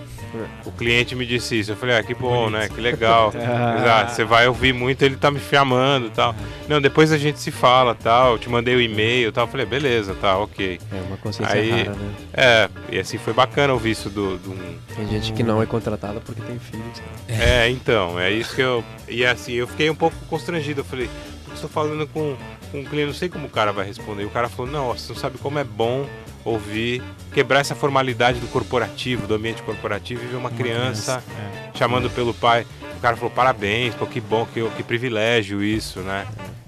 O 0.66 0.72
cliente 0.72 1.16
me 1.16 1.26
disse 1.26 1.60
isso. 1.60 1.74
Eu 1.74 1.76
falei, 1.76 1.98
ah, 1.98 2.04
que 2.04 2.14
bom, 2.14 2.50
né? 2.50 2.70
Que 2.70 2.80
legal. 2.80 3.34
Exato, 3.36 4.14
você 4.14 4.24
vai 4.24 4.48
ouvir 4.48 4.74
muito, 4.74 5.02
ele 5.04 5.18
tá 5.18 5.30
me 5.30 5.40
chamando 5.40 6.08
e 6.08 6.12
tal. 6.12 6.34
Não, 6.70 6.80
depois 6.80 7.12
a 7.12 7.18
gente 7.18 7.40
se 7.40 7.52
fala 7.52 7.94
tal. 7.94 8.34
Eu 8.34 8.40
te 8.40 8.48
mandei 8.48 8.74
o 8.74 8.80
e-mail 8.80 9.28
e 9.28 9.32
tal. 9.34 9.48
Eu 9.48 9.52
falei, 9.52 9.66
beleza, 9.66 10.16
tá, 10.16 10.38
ok. 10.38 10.80
É 10.94 11.02
uma 11.08 11.18
consciência 11.18 11.54
Aí- 11.54 11.84
rara, 11.84 11.90
né? 11.92 12.12
É, 12.32 12.70
e 12.92 12.98
assim 13.00 13.18
foi 13.18 13.34
bacana 13.34 13.74
ouvir 13.74 13.92
isso 13.92 14.10
do, 14.10 14.38
do 14.38 14.56
Tem 14.96 15.08
gente 15.10 15.34
que 15.34 15.44
não 15.44 15.62
é 15.62 15.66
contratada 15.66 16.22
porque 16.22 16.42
tem 16.42 16.58
filhos. 16.58 17.02
É, 17.28 17.70
então, 17.70 18.18
é 18.18 18.32
isso 18.32 18.56
que 18.56 18.62
eu. 18.62 18.82
E 19.10 19.26
assim, 19.26 19.54
eu 19.54 19.68
fiquei 19.68 19.90
um 19.90 19.96
pouco 19.96 20.16
constrangido. 20.30 20.80
Eu 20.80 20.86
falei, 20.86 21.10
estou 21.54 21.70
falando 21.70 22.08
com, 22.08 22.38
com 22.72 22.80
um 22.80 22.86
cliente, 22.86 23.08
não 23.08 23.14
sei 23.14 23.30
como 23.30 23.48
o 23.48 23.50
cara 23.50 23.72
vai 23.72 23.86
responder. 23.86 24.24
E 24.24 24.26
o 24.26 24.30
cara 24.30 24.50
falou, 24.50 24.72
não, 24.72 24.88
você 24.90 25.12
não 25.14 25.20
sabe 25.20 25.38
como 25.38 25.60
é 25.60 25.64
bom 25.64 26.08
ouvir, 26.46 27.02
quebrar 27.34 27.60
essa 27.60 27.76
formalidade 27.76 28.40
do 28.40 28.48
corporativo, 28.48 29.28
do 29.28 29.34
ambiente 29.36 29.62
corporativo 29.62 30.24
e 30.24 30.28
ver 30.28 30.38
uma, 30.38 30.50
criança, 30.50 31.24
é. 31.38 31.78
chamando 31.78 32.10
pelo 32.10 32.34
pai. 32.34 32.66
O 32.98 33.00
cara 33.02 33.16
falou, 33.16 33.32
parabéns, 33.32 33.94
pô, 33.96 34.06
que 34.06 34.20
bom, 34.20 34.46
que, 34.46 34.62
que 34.72 34.84
privilégio 34.84 35.64
isso, 35.64 36.00
né? 36.00 36.26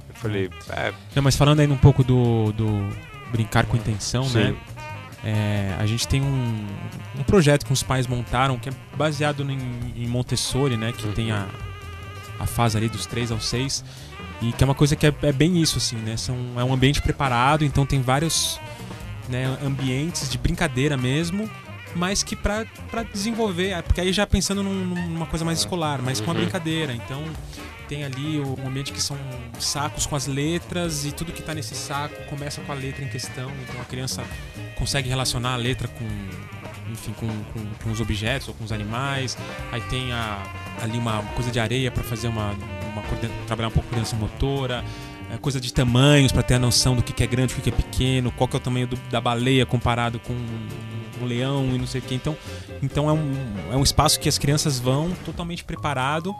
Eu 0.09 0.15
falei, 0.15 0.49
é, 0.69 0.93
Não, 1.15 1.23
mas 1.23 1.35
falando 1.35 1.59
ainda 1.59 1.73
um 1.73 1.77
pouco 1.77 2.03
do, 2.03 2.51
do 2.53 2.89
brincar 3.31 3.65
com 3.65 3.75
intenção, 3.75 4.23
Sim. 4.23 4.39
né? 4.39 4.55
É, 5.23 5.75
a 5.79 5.85
gente 5.85 6.07
tem 6.07 6.21
um, 6.21 6.67
um 7.19 7.23
projeto 7.23 7.65
que 7.65 7.71
os 7.71 7.83
pais 7.83 8.07
montaram 8.07 8.57
que 8.57 8.69
é 8.69 8.71
baseado 8.97 9.43
em, 9.43 9.59
em 9.95 10.07
Montessori, 10.07 10.77
né? 10.77 10.91
Que 10.91 11.05
Uhum. 11.05 11.13
tem 11.13 11.31
a, 11.31 11.45
a 12.41 12.45
fase 12.47 12.77
ali 12.77 12.89
dos 12.89 13.05
3 13.05 13.31
aos 13.31 13.45
6 13.45 13.83
e 14.41 14.51
que 14.51 14.63
é 14.63 14.65
uma 14.65 14.75
coisa 14.75 14.95
que 14.95 15.05
é, 15.05 15.13
é 15.21 15.31
bem 15.31 15.61
isso, 15.61 15.77
assim, 15.77 15.95
né? 15.97 16.17
São, 16.17 16.35
é 16.57 16.63
um 16.63 16.73
ambiente 16.73 17.01
preparado, 17.01 17.63
então 17.63 17.85
tem 17.85 18.01
vários 18.01 18.59
né, 19.29 19.57
ambientes 19.63 20.27
de 20.29 20.37
brincadeira 20.37 20.97
mesmo, 20.97 21.49
mas 21.95 22.23
que 22.23 22.35
pra 22.35 22.65
desenvolver, 23.13 23.69
é, 23.69 23.81
porque 23.81 24.01
aí 24.01 24.11
já 24.11 24.25
pensando 24.25 24.63
num- 24.63 24.85
numa 25.09 25.25
coisa 25.25 25.45
mais 25.45 25.59
escolar, 25.59 26.01
mas 26.01 26.19
com 26.19 26.31
a 26.31 26.33
Uhum. 26.33 26.39
brincadeira, 26.41 26.93
então 26.93 27.23
tem 27.87 28.03
ali 28.03 28.39
o- 28.39 28.57
um 28.61 28.67
ambiente 28.67 28.91
que 28.91 29.01
são 29.01 29.17
sacos 29.59 30.05
com 30.05 30.15
as 30.15 30.25
letras 30.25 31.05
e 31.05 31.11
tudo 31.11 31.31
que 31.31 31.41
tá 31.43 31.53
nesse 31.53 31.75
saco 31.75 32.15
começa 32.29 32.61
com 32.61 32.71
a 32.71 32.75
letra 32.75 33.03
em 33.05 33.09
questão, 33.09 33.51
então 33.63 33.79
a 33.81 33.85
criança 33.85 34.23
consegue 34.75 35.07
relacionar 35.09 35.53
a 35.53 35.57
letra 35.57 35.87
com 35.87 36.05
enfim, 36.91 37.13
com, 37.13 37.27
com, 37.27 37.65
com 37.83 37.91
os 37.91 37.99
objetos 38.01 38.47
ou 38.47 38.53
com 38.53 38.63
os 38.63 38.71
animais. 38.71 39.37
Aí 39.71 39.81
tem 39.81 40.11
a, 40.11 40.41
ali 40.81 40.97
uma 40.97 41.21
coisa 41.35 41.49
de 41.51 41.59
areia 41.59 41.89
para 41.91 42.03
fazer 42.03 42.27
uma, 42.27 42.51
uma 42.91 43.01
trabalhar 43.47 43.69
um 43.69 43.71
pouco 43.71 43.87
a 43.87 43.89
coordenação 43.91 44.19
motora, 44.19 44.83
é, 45.33 45.37
coisa 45.37 45.59
de 45.61 45.71
tamanhos 45.73 46.31
para 46.31 46.43
ter 46.43 46.55
a 46.55 46.59
noção 46.59 46.95
do 46.95 47.01
que, 47.03 47.13
que 47.13 47.23
é 47.23 47.27
grande, 47.27 47.53
o 47.53 47.55
que, 47.55 47.61
que 47.63 47.69
é 47.69 47.73
pequeno, 47.73 48.31
qual 48.31 48.47
que 48.47 48.55
é 48.55 48.59
o 48.59 48.61
tamanho 48.61 48.87
do- 48.87 48.99
da 49.09 49.21
baleia 49.21 49.65
comparado 49.65 50.19
com 50.19 50.33
um 50.33 51.25
leão 51.25 51.69
e 51.73 51.77
não 51.77 51.85
sei 51.85 52.01
o 52.01 52.03
que. 52.03 52.15
Então, 52.15 52.35
então 52.81 53.07
é, 53.09 53.13
um, 53.13 53.33
é 53.71 53.75
um 53.77 53.83
espaço 53.83 54.19
que 54.19 54.27
as 54.27 54.37
crianças 54.39 54.79
vão 54.79 55.11
totalmente 55.23 55.63
preparado. 55.63 56.33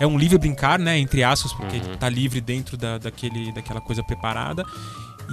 É 0.00 0.06
um 0.06 0.16
livre 0.18 0.38
brincar, 0.38 0.78
né? 0.78 0.98
Entre 0.98 1.22
aspas, 1.22 1.52
porque 1.52 1.76
Uhum. 1.76 1.96
tá 1.98 2.08
livre 2.08 2.40
dentro 2.40 2.76
da, 2.78 2.96
daquele, 2.98 3.52
daquela 3.52 3.80
coisa 3.80 4.02
preparada. 4.02 4.64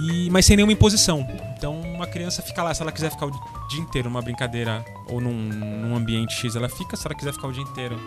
E, 0.00 0.30
mas 0.30 0.46
sem 0.46 0.56
nenhuma 0.56 0.72
imposição. 0.72 1.26
Então 1.56 1.80
uma 1.80 2.06
criança 2.06 2.42
fica 2.42 2.62
lá, 2.62 2.72
se 2.72 2.82
ela 2.82 2.92
quiser 2.92 3.10
ficar 3.10 3.26
o 3.26 3.68
dia 3.68 3.80
inteiro 3.80 4.08
numa 4.08 4.22
brincadeira 4.22 4.84
ou 5.08 5.20
num, 5.20 5.32
num 5.32 5.96
ambiente 5.96 6.34
X, 6.34 6.56
ela 6.56 6.68
fica. 6.68 6.96
Se 6.96 7.06
ela 7.06 7.14
quiser 7.14 7.32
ficar 7.32 7.48
o 7.48 7.52
dia 7.52 7.62
inteiro 7.62 7.98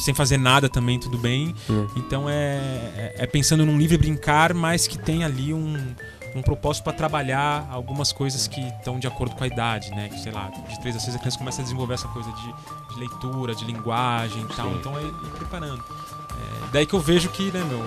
sem 0.00 0.14
fazer 0.14 0.36
nada 0.36 0.68
também, 0.68 0.98
tudo 0.98 1.18
bem. 1.18 1.54
Hum. 1.68 1.86
Então 1.96 2.28
é, 2.28 3.14
é, 3.16 3.26
pensando 3.26 3.64
num 3.64 3.78
livre 3.78 3.96
brincar, 3.96 4.52
mas 4.54 4.86
que 4.86 4.98
tem 4.98 5.22
ali 5.24 5.54
um, 5.54 5.94
um 6.34 6.42
propósito 6.42 6.84
para 6.84 6.92
trabalhar 6.92 7.68
algumas 7.70 8.12
coisas 8.12 8.46
que 8.46 8.60
estão 8.60 8.98
de 8.98 9.06
acordo 9.06 9.34
com 9.36 9.44
a 9.44 9.46
idade, 9.46 9.90
né? 9.90 10.08
Que, 10.08 10.18
sei 10.18 10.32
lá, 10.32 10.50
de 10.68 10.80
3 10.80 10.96
a 10.96 11.00
6 11.00 11.16
a 11.16 11.18
criança 11.18 11.38
começa 11.38 11.60
a 11.60 11.64
desenvolver 11.64 11.94
essa 11.94 12.08
coisa 12.08 12.30
de, 12.32 12.94
de 12.94 13.00
leitura, 13.00 13.54
de 13.54 13.64
linguagem 13.64 14.42
e 14.42 14.54
tal. 14.54 14.70
Sim. 14.70 14.76
Então 14.78 14.98
é 14.98 15.02
ir 15.02 15.30
preparando. 15.36 15.82
É, 15.82 16.70
daí 16.72 16.86
que 16.86 16.94
eu 16.94 17.00
vejo 17.00 17.28
que, 17.30 17.50
né, 17.50 17.62
meu. 17.64 17.82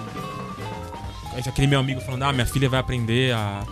Aquele 1.37 1.67
meu 1.67 1.79
amigo 1.79 2.01
falando, 2.01 2.23
ah, 2.23 2.33
minha 2.33 2.45
filha 2.45 2.69
vai 2.69 2.79
aprender 2.79 3.33
a. 3.33 3.63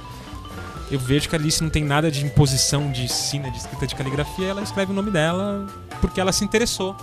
Eu 0.91 0.99
vejo 0.99 1.27
que 1.27 1.35
a 1.35 1.39
Alice 1.39 1.61
não 1.63 1.69
tem 1.69 1.83
nada 1.83 2.11
de 2.11 2.23
imposição 2.23 2.91
de 2.91 3.03
ensino, 3.03 3.49
de 3.49 3.57
escrita 3.57 3.87
de 3.87 3.95
caligrafia, 3.95 4.47
ela 4.47 4.61
escreve 4.61 4.91
o 4.91 4.95
nome 4.95 5.09
dela 5.09 5.65
porque 6.01 6.19
ela 6.19 6.31
se 6.31 6.43
interessou. 6.43 6.95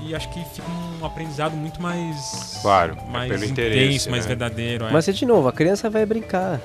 E 0.00 0.14
acho 0.14 0.28
que 0.30 0.44
fica 0.44 0.66
um 1.00 1.04
aprendizado 1.04 1.56
muito 1.56 1.80
mais. 1.80 2.58
Claro, 2.60 2.96
é 2.98 3.10
mais 3.10 3.30
pelo 3.30 3.44
intenso, 3.44 4.10
mais 4.10 4.24
né? 4.24 4.28
verdadeiro. 4.28 4.84
é. 4.86 4.90
Mas 4.90 5.06
de 5.06 5.26
novo, 5.26 5.48
a 5.48 5.52
criança 5.52 5.88
vai 5.88 6.04
brincar. 6.04 6.60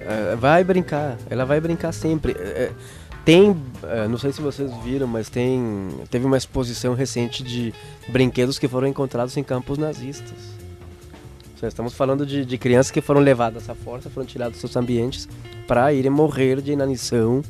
É, 0.00 0.36
vai 0.36 0.64
brincar. 0.64 1.16
Ela 1.28 1.44
vai 1.44 1.60
brincar 1.60 1.92
sempre. 1.92 2.32
É, 2.32 2.64
é, 2.64 2.72
tem, 3.24 3.56
é, 3.84 4.08
não 4.08 4.18
sei 4.18 4.32
se 4.32 4.40
vocês 4.40 4.70
viram, 4.82 5.06
mas 5.06 5.28
tem 5.28 5.88
teve 6.10 6.26
uma 6.26 6.36
exposição 6.36 6.94
recente 6.94 7.42
de 7.42 7.72
brinquedos 8.08 8.58
que 8.58 8.66
foram 8.66 8.88
encontrados 8.88 9.36
em 9.36 9.42
campos 9.42 9.78
nazistas. 9.78 10.59
Estamos 11.68 11.92
falando 11.94 12.24
de, 12.26 12.44
de 12.44 12.58
crianças 12.58 12.90
que 12.90 13.00
foram 13.00 13.20
levadas 13.20 13.68
à 13.68 13.74
força, 13.74 14.08
foram 14.10 14.26
tiradas 14.26 14.52
dos 14.52 14.60
seus 14.60 14.76
ambientes 14.76 15.28
para 15.66 15.92
irem 15.92 16.10
morrer 16.10 16.60
de 16.60 16.72
inanição 16.72 17.42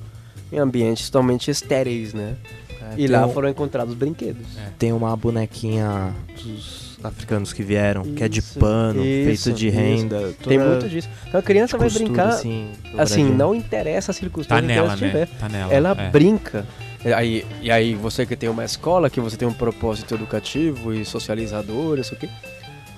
em 0.53 0.59
ambientes 0.59 1.09
totalmente 1.09 1.51
estéreis, 1.51 2.13
né? 2.13 2.37
É, 2.83 2.95
E 3.01 3.07
lá 3.07 3.27
um- 3.27 3.33
foram 3.33 3.49
encontrados 3.49 3.95
brinquedos. 3.95 4.47
Tem 4.79 4.93
uma 4.93 5.17
bonequinha 5.17 6.13
dos 6.43 6.99
africanos 7.05 7.53
que 7.53 7.63
vieram, 7.63 8.03
que 8.03 8.23
é 8.25 8.29
de 8.29 8.41
Isso, 8.41 8.59
pano, 8.59 9.05
isso, 9.05 9.45
feito 9.45 9.59
de 9.59 9.69
isso. 9.69 9.77
renda. 9.77 10.35
Tem 10.47 10.59
muito 10.59 10.89
disso. 10.89 11.09
Então 11.29 11.39
a 11.41 11.43
criança 11.43 11.79
vai 11.79 11.87
costura, 11.89 12.05
brincar, 12.09 12.29
assim, 12.31 12.69
assim, 12.99 13.25
não 13.25 13.55
interessa 13.55 14.11
a 14.11 14.15
Tá 14.15 14.19
circunstância 14.21 14.61
que 14.63 14.67
nela, 14.67 14.87
ela 14.89 14.95
estiver. 14.95 15.29
né? 15.29 15.35
Tá 15.39 15.49
nela. 15.49 15.73
Ela 15.73 15.91
é. 15.99 16.11
brinca. 16.11 16.67
E 17.05 17.13
aí, 17.13 17.47
e 17.63 17.71
aí 17.71 17.95
você 17.95 18.27
que 18.27 18.37
tem 18.37 18.49
uma 18.51 18.65
escola, 18.65 19.09
que 19.09 19.21
você 19.21 19.35
tem 19.37 19.49
um 19.49 19.53
propósito 19.55 20.15
educativo 20.15 20.93
e 20.93 21.03
socializador, 21.05 21.99
isso 21.99 22.13
aqui, 22.13 22.29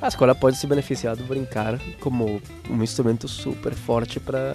a 0.02 0.08
escola 0.08 0.34
pode 0.34 0.56
se 0.58 0.66
beneficiar 0.66 1.14
do 1.16 1.22
brincar 1.24 1.78
como 2.00 2.42
um 2.68 2.82
instrumento 2.82 3.28
super 3.28 3.72
forte 3.72 4.18
para 4.18 4.54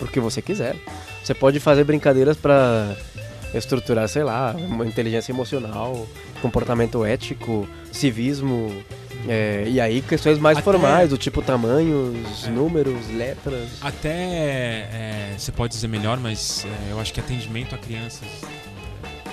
o 0.00 0.06
que 0.06 0.20
você 0.20 0.40
quiser. 0.40 0.76
Você 1.22 1.34
pode 1.34 1.58
fazer 1.58 1.82
brincadeiras 1.84 2.36
para 2.36 2.94
estruturar, 3.52 4.08
sei 4.08 4.22
lá, 4.22 4.54
uma 4.56 4.86
inteligência 4.86 5.32
emocional, 5.32 6.06
comportamento 6.40 7.04
ético, 7.04 7.68
civismo, 7.90 8.72
é, 9.28 9.64
e 9.66 9.80
aí 9.80 10.02
questões 10.02 10.38
mais 10.38 10.58
Até- 10.58 10.64
formais, 10.64 11.10
do 11.10 11.18
tipo 11.18 11.42
tamanhos, 11.42 12.44
É. 12.46 12.50
números, 12.50 13.08
letras. 13.10 13.68
Até 13.80 14.08
é, 14.10 15.34
você 15.36 15.50
pode 15.50 15.74
dizer 15.74 15.88
melhor, 15.88 16.18
mas 16.18 16.64
é, 16.64 16.92
eu 16.92 17.00
acho 17.00 17.12
que 17.12 17.18
atendimento 17.18 17.74
a 17.74 17.78
crianças 17.78 18.28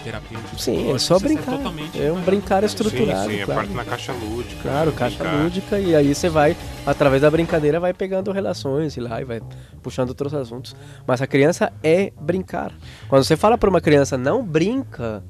terapêutico. 0.04 0.60
Sim, 0.60 0.94
é 0.94 0.98
só 0.98 1.18
brincar. 1.18 1.60
É 1.96 2.12
um 2.12 2.22
brincar 2.22 2.64
estruturado. 2.64 3.30
sim, 3.30 3.38
sim, 3.38 3.42
é 3.42 3.46
claro. 3.46 3.62
parte 3.62 3.74
na 3.74 3.86
caixa 3.86 4.14
lúdica. 4.14 4.62
Claro, 4.62 4.92
caixa 4.92 5.18
brincar. 5.24 5.44
lúdica 5.44 5.80
e 5.80 5.96
aí 5.96 6.14
você 6.14 6.30
vai, 6.30 6.56
através 6.86 7.22
da 7.22 7.32
brincadeira, 7.32 7.80
vai 7.80 7.94
pegando 7.94 8.32
relações 8.32 8.98
e 8.98 9.00
lá 9.00 9.22
e 9.22 9.24
vai 9.24 9.42
puxando 9.82 10.10
outros 10.10 10.34
assuntos. 10.34 10.76
Mas 11.08 11.22
a 11.22 11.28
criança 11.28 11.72
é 11.82 12.12
brincar. 12.20 12.72
Quando 13.08 13.24
você 13.24 13.38
fala 13.38 13.58
para 13.58 13.70
uma 13.70 13.82
criança 13.82 14.18
não 14.18 14.44
brinca, 14.44 15.24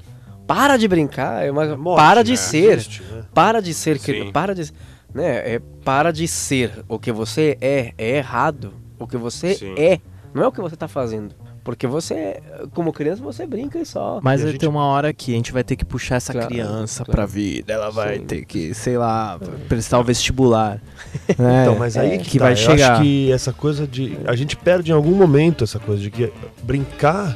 para 0.46 0.76
de 0.76 0.86
brincar, 0.88 1.44
é 1.44 1.50
uma 1.50 1.76
morte, 1.76 2.00
para 2.00 2.22
de 2.22 2.32
né? 2.32 2.36
ser, 2.36 2.72
Existe, 2.72 3.02
né? 3.02 3.24
para 3.32 3.62
de 3.62 3.72
ser, 3.72 3.98
Sim. 3.98 4.30
para 4.32 4.54
de, 4.54 4.70
né, 5.12 5.54
é 5.54 5.62
para 5.84 6.12
de 6.12 6.26
ser 6.28 6.84
o 6.88 6.98
que 6.98 7.12
você 7.12 7.56
é, 7.60 7.94
é 7.96 8.16
errado. 8.18 8.74
O 8.98 9.06
que 9.06 9.16
você 9.16 9.54
Sim. 9.54 9.74
é, 9.76 10.00
não 10.32 10.44
é 10.44 10.48
o 10.48 10.52
que 10.52 10.60
você 10.60 10.76
tá 10.76 10.88
fazendo. 10.88 11.34
Porque 11.64 11.86
você, 11.86 12.42
como 12.74 12.92
criança, 12.92 13.22
você 13.22 13.46
brinca 13.46 13.78
e 13.78 13.86
só. 13.86 14.20
Mas 14.22 14.40
E 14.40 14.42
a 14.42 14.44
vai 14.44 14.52
gente- 14.52 14.60
ter 14.60 14.66
uma 14.68 14.84
hora 14.84 15.14
que 15.14 15.32
a 15.32 15.36
gente 15.36 15.50
vai 15.50 15.64
ter 15.64 15.76
que 15.76 15.84
puxar 15.84 16.16
essa 16.16 16.30
Claro, 16.32 16.48
criança 16.48 17.04
claro. 17.06 17.12
pra 17.16 17.24
vida. 17.26 17.72
Ela 17.72 17.90
vai 17.90 18.18
Sim. 18.18 18.24
ter 18.26 18.44
que, 18.44 18.74
sei 18.74 18.98
lá, 18.98 19.40
prestar 19.66 19.98
o 19.98 20.04
vestibular. 20.04 20.78
né? 21.38 21.62
Então, 21.62 21.78
mas 21.78 21.96
aí 21.96 22.12
É, 22.12 22.18
que, 22.18 22.30
que 22.32 22.38
tá. 22.38 22.44
vai 22.44 22.52
Eu 22.52 22.56
chegar. 22.56 22.92
acho 22.92 23.02
que 23.02 23.32
essa 23.32 23.50
coisa 23.52 23.86
de. 23.86 24.18
A 24.26 24.36
gente 24.36 24.56
perde 24.56 24.90
em 24.90 24.94
algum 24.94 25.14
momento 25.14 25.64
essa 25.64 25.78
coisa 25.78 26.02
de 26.02 26.10
que 26.10 26.30
brincar 26.62 27.34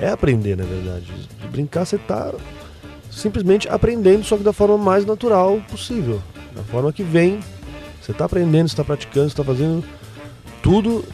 é 0.00 0.08
aprender, 0.10 0.56
na 0.56 0.64
verdade. 0.64 1.06
De 1.40 1.46
brincar 1.48 1.84
você 1.84 1.96
tá 1.96 2.32
simplesmente 3.08 3.68
aprendendo, 3.68 4.24
só 4.24 4.36
que 4.36 4.42
da 4.42 4.52
forma 4.52 4.76
mais 4.78 5.04
natural 5.06 5.60
possível. 5.70 6.20
Da 6.56 6.62
forma 6.64 6.92
que 6.92 7.04
vem. 7.04 7.38
Você 8.02 8.12
tá 8.12 8.24
aprendendo, 8.24 8.68
você 8.68 8.74
tá 8.76 8.82
praticando, 8.82 9.30
você 9.30 9.36
tá 9.36 9.44
fazendo. 9.44 9.84
Tudo 10.62 11.04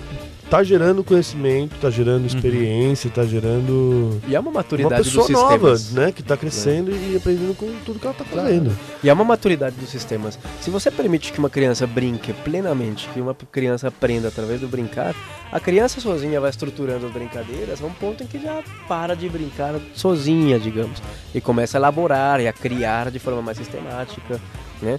tá 0.51 0.63
gerando 0.63 1.03
conhecimento, 1.03 1.75
tá 1.81 1.91
gerando 1.91 2.27
experiência, 2.27 3.11
tá 3.11 3.25
gerando. 3.25 4.21
E 4.29 4.35
é 4.35 4.41
uma 4.41 4.51
Uma 4.51 4.61
maturidade 4.61 5.03
pessoa 5.05 5.27
dos 5.27 5.35
nova, 5.35 5.77
sistemas. 5.77 5.93
né? 5.93 6.13
Que 6.13 6.23
tá 6.23 6.37
crescendo 6.37 6.91
e 6.93 7.17
aprendendo 7.17 7.55
com 7.57 7.67
tudo 7.85 7.99
que 7.99 8.07
ela 8.07 8.15
tá 8.15 8.25
fazendo. 8.25 8.77
E 9.03 9.09
é 9.09 9.13
uma 9.13 9.25
maturidade 9.25 9.77
dos 9.77 9.89
sistemas. 9.91 10.39
Se 10.61 10.71
você 10.71 10.91
permite 10.91 11.33
que 11.33 11.39
uma 11.39 11.51
criança 11.51 11.87
brinque 11.87 12.33
plenamente, 12.33 13.09
que 13.13 13.21
uma 13.21 13.35
criança 13.35 13.89
aprenda 13.89 14.29
através 14.29 14.61
do 14.61 14.69
brincar, 14.69 15.15
a 15.51 15.61
criança 15.61 16.01
sozinha 16.01 16.41
vai 16.41 16.51
estruturando 16.51 17.07
as 17.07 17.13
brincadeiras 17.13 17.83
a 17.83 17.87
um 17.87 17.93
ponto 17.93 18.23
em 18.23 18.27
que 18.27 18.39
já 18.39 18.63
para 18.89 19.15
de 19.15 19.29
brincar 19.29 19.75
sozinha, 19.95 20.59
digamos, 20.59 21.03
e 21.35 21.41
começa 21.41 21.77
a 21.77 21.81
elaborar 21.81 22.41
e 22.41 22.49
a 22.49 22.53
criar 22.53 23.11
de 23.11 23.19
forma 23.19 23.43
mais 23.43 23.57
sistemática, 23.59 24.41
né? 24.81 24.99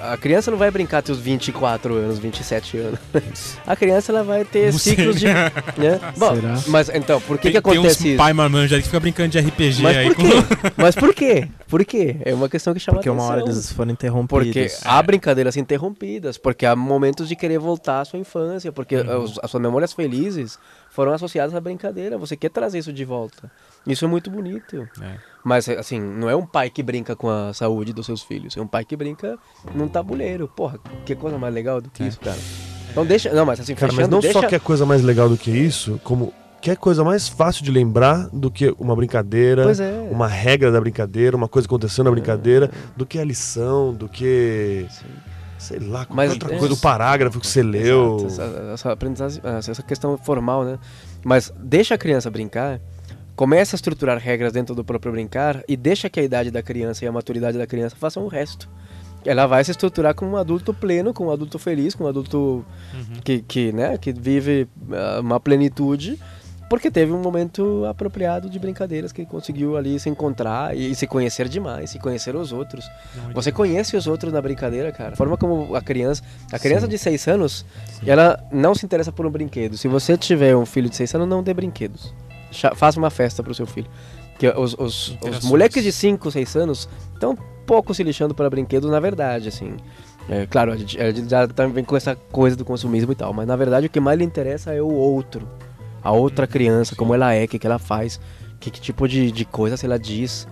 A 0.00 0.16
criança 0.16 0.50
não 0.50 0.58
vai 0.58 0.70
brincar 0.70 0.98
até 0.98 1.10
os 1.10 1.18
24 1.18 1.94
anos, 1.94 2.18
27 2.18 2.76
anos. 2.78 2.98
A 3.66 3.74
criança 3.74 4.12
ela 4.12 4.22
vai 4.22 4.44
ter 4.44 4.70
Não 4.72 4.78
sei, 4.78 4.94
ciclos 4.94 5.18
de. 5.18 5.26
né? 5.26 5.50
Bom, 6.16 6.34
Será? 6.34 6.54
mas 6.68 6.88
então, 6.90 7.20
por 7.20 7.36
que, 7.38 7.44
tem, 7.44 7.52
que 7.52 7.58
acontece 7.58 7.80
tem 7.82 7.88
uns 7.88 8.04
isso? 8.12 8.16
pai 8.18 8.32
marmanja 8.32 8.76
aí 8.76 8.82
que 8.82 8.88
fica 8.88 9.00
brincando 9.00 9.30
de 9.30 9.38
RPG 9.38 9.82
Mas 9.82 9.96
aí. 9.96 10.14
por 10.14 10.16
quê? 10.16 10.30
Mas 10.76 10.94
por 10.94 11.14
quê? 11.14 11.48
Por 11.68 11.84
quê? 11.84 12.16
É 12.24 12.34
uma 12.34 12.48
questão 12.48 12.74
que 12.74 12.80
chama 12.80 12.98
Porque 12.98 13.08
atenção. 13.08 13.24
uma 13.26 13.32
hora 13.32 13.42
eles 13.42 13.72
foram 13.72 13.90
interrompidos. 13.92 14.44
Porque 14.44 14.68
há 14.84 15.02
brincadeiras 15.02 15.56
interrompidas, 15.56 16.36
porque 16.38 16.66
há 16.66 16.76
momentos 16.76 17.28
de 17.28 17.34
querer 17.34 17.58
voltar 17.58 18.00
à 18.00 18.04
sua 18.04 18.18
infância, 18.18 18.70
porque 18.70 18.96
Uhum. 18.96 19.22
os- 19.24 19.38
as 19.42 19.50
suas 19.50 19.62
memórias 19.62 19.92
felizes 19.92 20.58
foram 20.90 21.12
associadas 21.12 21.54
à 21.54 21.60
brincadeira. 21.60 22.16
Você 22.18 22.36
quer 22.36 22.50
trazer 22.50 22.78
isso 22.78 22.92
de 22.92 23.04
volta. 23.04 23.50
Isso 23.86 24.04
é 24.04 24.08
muito 24.08 24.30
bonito. 24.30 24.88
É. 25.00 25.14
Mas, 25.46 25.68
assim, 25.68 26.00
não 26.00 26.28
é 26.28 26.34
um 26.34 26.44
pai 26.44 26.68
que 26.68 26.82
brinca 26.82 27.14
com 27.14 27.30
a 27.30 27.54
saúde 27.54 27.92
dos 27.92 28.04
seus 28.04 28.20
filhos. 28.20 28.56
É 28.56 28.60
um 28.60 28.66
pai 28.66 28.84
que 28.84 28.96
brinca 28.96 29.38
num 29.72 29.86
tabuleiro. 29.86 30.48
Porra, 30.48 30.76
que 31.04 31.14
coisa 31.14 31.38
mais 31.38 31.54
legal 31.54 31.80
do 31.80 31.88
que 31.88 32.02
É. 32.02 32.08
isso, 32.08 32.18
cara. 32.18 32.36
Então 32.90 33.06
deixa... 33.06 33.32
Não, 33.32 33.46
mas 33.46 33.60
assim, 33.60 33.76
Cara, 33.76 33.86
mas 33.92 33.94
fechando, 33.94 34.10
não 34.16 34.20
deixa... 34.20 34.40
só 34.40 34.48
que 34.48 34.56
é 34.56 34.58
coisa 34.58 34.84
mais 34.84 35.02
legal 35.04 35.28
do 35.28 35.36
que 35.36 35.52
isso, 35.52 36.00
como 36.02 36.32
que 36.60 36.68
é 36.68 36.74
coisa 36.74 37.04
mais 37.04 37.28
fácil 37.28 37.62
de 37.62 37.70
lembrar 37.70 38.28
do 38.32 38.50
que 38.50 38.74
uma 38.76 38.96
brincadeira, 38.96 39.70
é. 39.70 40.08
uma 40.10 40.26
regra 40.26 40.72
da 40.72 40.80
brincadeira, 40.80 41.36
uma 41.36 41.46
coisa 41.46 41.68
acontecendo 41.68 42.06
na 42.06 42.10
brincadeira, 42.10 42.68
do 42.96 43.06
que 43.06 43.16
a 43.16 43.24
lição, 43.24 43.94
do 43.94 44.08
que. 44.08 44.84
Sei 45.58 45.78
lá, 45.78 46.04
qualquer 46.04 46.14
Mas- 46.14 46.32
outra 46.32 46.54
é. 46.56 46.58
coisa, 46.58 46.74
o 46.74 46.76
parágrafo 46.78 47.38
que 47.38 47.46
você 47.46 47.62
leu. 47.62 48.26
Exato, 48.26 48.58
essa, 48.72 49.38
essa 49.44 49.70
essa 49.70 49.82
questão 49.84 50.18
formal, 50.18 50.64
né? 50.64 50.76
Mas 51.24 51.52
deixa 51.56 51.94
a 51.94 51.98
criança 51.98 52.28
brincar, 52.32 52.80
começa 53.36 53.74
a 53.74 53.76
estruturar 53.76 54.18
regras 54.18 54.52
dentro 54.52 54.74
do 54.74 54.82
próprio 54.82 55.12
brincar 55.12 55.62
e 55.68 55.76
deixa 55.76 56.08
que 56.08 56.18
a 56.18 56.22
idade 56.22 56.50
da 56.50 56.62
criança 56.62 57.04
e 57.04 57.08
a 57.08 57.12
maturidade 57.12 57.58
da 57.58 57.66
criança 57.66 57.94
façam 57.94 58.24
o 58.24 58.28
resto. 58.28 58.68
Ela 59.24 59.46
vai 59.46 59.62
se 59.62 59.72
estruturar 59.72 60.14
como 60.14 60.32
um 60.32 60.36
adulto 60.36 60.72
pleno, 60.72 61.12
como 61.12 61.28
um 61.28 61.32
adulto 61.32 61.58
feliz, 61.58 61.94
como 61.94 62.06
um 62.06 62.10
adulto 62.10 62.64
que, 63.22 63.42
que, 63.42 63.72
né, 63.72 63.98
que 63.98 64.12
vive 64.12 64.68
ah, 64.92 65.20
uma 65.20 65.38
plenitude, 65.40 66.18
porque 66.70 66.90
teve 66.90 67.12
um 67.12 67.20
momento 67.20 67.84
apropriado 67.84 68.48
de 68.48 68.58
brincadeiras 68.58 69.12
que 69.12 69.26
conseguiu 69.26 69.76
ali 69.76 69.98
se 70.00 70.08
encontrar 70.08 70.76
e, 70.76 70.94
se 70.94 71.06
conhecer 71.06 71.48
demais, 71.48 71.90
se 71.90 71.98
conhecer 71.98 72.34
os 72.34 72.52
outros. 72.52 72.88
Você 73.34 73.52
conhece 73.52 73.96
os 73.96 74.06
outros 74.06 74.32
na 74.32 74.40
brincadeira, 74.40 74.90
cara. 74.92 75.12
A 75.12 75.16
forma 75.16 75.36
como 75.36 75.74
a 75.74 75.82
criança. 75.82 76.22
A 76.52 76.58
criança 76.58 76.88
de 76.88 76.96
6 76.96 77.28
anos, 77.28 77.66
ela 78.06 78.42
não 78.50 78.74
se 78.74 78.86
interessa 78.86 79.12
por 79.12 79.26
um 79.26 79.30
brinquedo. 79.30 79.76
Se 79.76 79.88
você 79.88 80.16
tiver 80.16 80.56
um 80.56 80.66
filho 80.66 80.88
de 80.88 80.96
6 80.96 81.16
anos, 81.16 81.28
não 81.28 81.42
dê 81.42 81.52
brinquedos. 81.52 82.12
Faça 82.74 82.98
uma 82.98 83.10
festa 83.10 83.42
pro 83.42 83.54
seu 83.54 83.66
filho. 83.66 83.88
Que 84.38 84.48
os, 84.48 84.74
os, 84.78 85.16
os 85.22 85.44
moleques 85.44 85.82
de 85.82 85.90
5, 85.90 86.30
6 86.30 86.56
anos 86.56 86.88
estão 87.14 87.36
pouco 87.66 87.92
se 87.94 88.02
lixando 88.02 88.34
para 88.34 88.48
brinquedos, 88.48 88.90
na 88.90 89.00
verdade, 89.00 89.48
assim. 89.48 89.76
É, 90.28 90.46
claro, 90.46 90.72
a 90.72 90.76
gente, 90.76 91.00
a 91.00 91.10
gente 91.10 91.28
já 91.28 91.46
tá, 91.46 91.66
vem 91.66 91.84
com 91.84 91.96
essa 91.96 92.16
coisa 92.16 92.56
do 92.56 92.64
consumismo 92.64 93.12
e 93.12 93.14
tal, 93.14 93.32
mas 93.32 93.46
na 93.46 93.54
verdade 93.54 93.86
o 93.86 93.90
que 93.90 94.00
mais 94.00 94.18
lhe 94.18 94.24
interessa 94.24 94.72
é 94.72 94.82
o 94.82 94.90
outro. 94.90 95.48
A 96.02 96.12
outra 96.12 96.46
criança, 96.46 96.94
como 96.94 97.14
ela 97.14 97.32
é, 97.32 97.44
o 97.44 97.48
que, 97.48 97.58
que 97.58 97.66
ela 97.66 97.78
faz, 97.78 98.20
que, 98.60 98.70
que 98.70 98.80
tipo 98.80 99.08
de, 99.08 99.30
de 99.30 99.44
coisa 99.44 99.76
ela 99.84 99.98
diz, 99.98 100.46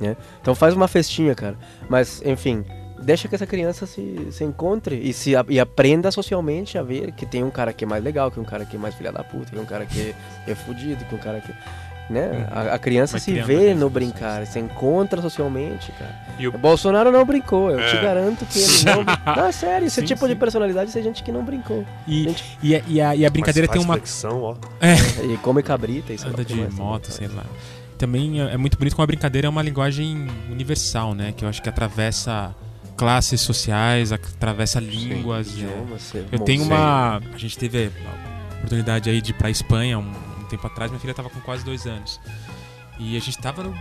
né? 0.00 0.16
Então 0.40 0.54
faz 0.54 0.74
uma 0.74 0.88
festinha, 0.88 1.34
cara. 1.34 1.56
Mas, 1.88 2.22
enfim, 2.24 2.64
deixa 3.00 3.26
que 3.28 3.34
essa 3.34 3.46
criança 3.46 3.86
se, 3.86 4.28
se 4.30 4.44
encontre 4.44 4.96
e, 4.96 5.12
se, 5.12 5.32
e 5.48 5.58
aprenda 5.60 6.10
socialmente 6.10 6.76
a 6.78 6.82
ver 6.82 7.12
que 7.12 7.24
tem 7.26 7.42
um 7.42 7.50
cara 7.50 7.72
que 7.72 7.84
é 7.84 7.86
mais 7.86 8.02
legal, 8.04 8.30
que 8.30 8.38
um 8.40 8.44
cara 8.44 8.64
que 8.64 8.76
é 8.76 8.78
mais 8.78 8.94
filha 8.94 9.10
da 9.12 9.24
puta, 9.24 9.50
que 9.50 9.58
um 9.58 9.64
cara 9.64 9.86
que 9.86 10.14
é 10.46 10.54
fudido, 10.54 11.04
que 11.04 11.14
um 11.14 11.18
cara 11.18 11.40
que. 11.40 11.52
Né? 12.12 12.48
A, 12.50 12.74
a 12.74 12.78
criança 12.78 13.12
Vai 13.12 13.20
se 13.20 13.40
vê 13.40 13.72
no 13.72 13.88
brincar, 13.88 14.44
se 14.44 14.58
encontra 14.58 15.22
socialmente, 15.22 15.92
cara. 15.92 16.12
E 16.40 16.48
o- 16.48 16.50
Bolsonaro 16.58 17.12
não 17.12 17.24
brincou, 17.24 17.70
eu 17.70 17.78
te 17.88 17.96
É. 17.96 18.02
garanto 18.02 18.44
que 18.46 18.58
ele 18.58 18.84
não. 18.84 19.04
Não, 19.36 19.46
é 19.46 19.52
sério, 19.52 19.86
esse 19.86 20.00
Sim, 20.00 20.06
tipo 20.06 20.26
de 20.26 20.32
sim. 20.32 20.38
personalidade 20.40 20.92
tem 20.92 21.04
gente 21.04 21.22
que 21.22 21.30
não 21.30 21.44
brincou. 21.44 21.84
E, 22.08 22.24
Gente, 22.24 22.58
e, 22.60 22.74
a- 22.74 22.82
e 22.88 23.00
a, 23.00 23.14
e 23.14 23.24
a 23.24 23.30
brincadeira 23.30 23.68
tem 23.68 23.80
uma. 23.80 23.94
flexão, 23.94 24.42
ó. 24.42 24.56
e 25.32 25.36
come 25.36 25.62
cabrita 25.62 26.12
e 26.12 26.16
lá 26.16 26.26
Anda 26.30 26.44
de 26.44 26.54
mais 26.56 26.70
também 26.70 26.84
moto, 26.84 27.12
sei 27.12 27.28
lá. 27.28 27.44
Também 27.96 28.40
é 28.42 28.54
é 28.54 28.56
muito 28.56 28.76
bonito 28.76 28.96
como 28.96 29.04
a 29.04 29.06
brincadeira 29.06 29.46
é 29.46 29.50
uma 29.50 29.62
linguagem 29.62 30.26
universal, 30.50 31.14
né? 31.14 31.32
Que 31.36 31.44
eu 31.44 31.48
acho 31.48 31.62
que 31.62 31.68
atravessa 31.68 32.52
classes 33.00 33.40
sociais, 33.40 34.12
atravessa 34.12 34.78
línguas. 34.78 35.48
é. 35.48 35.50
Idiomas, 35.52 36.12
Eu 36.30 36.38
tenho 36.40 36.62
uma. 36.64 37.16
A 37.32 37.38
gente 37.38 37.56
teve 37.56 37.86
a 37.86 38.56
oportunidade 38.58 39.08
aí 39.08 39.22
de 39.22 39.30
ir 39.30 39.34
pra 39.34 39.48
Espanha 39.50 39.98
um, 39.98 40.12
um 40.40 40.44
tempo 40.44 40.66
atrás. 40.66 40.90
Minha 40.90 41.00
filha 41.00 41.14
tava 41.14 41.30
com 41.30 41.40
quase 41.40 41.64
dois 41.64 41.86
anos. 41.86 42.20
E 42.98 43.16
a 43.16 43.20
gente 43.20 43.38
tava 43.38 43.62
no- 43.62 43.74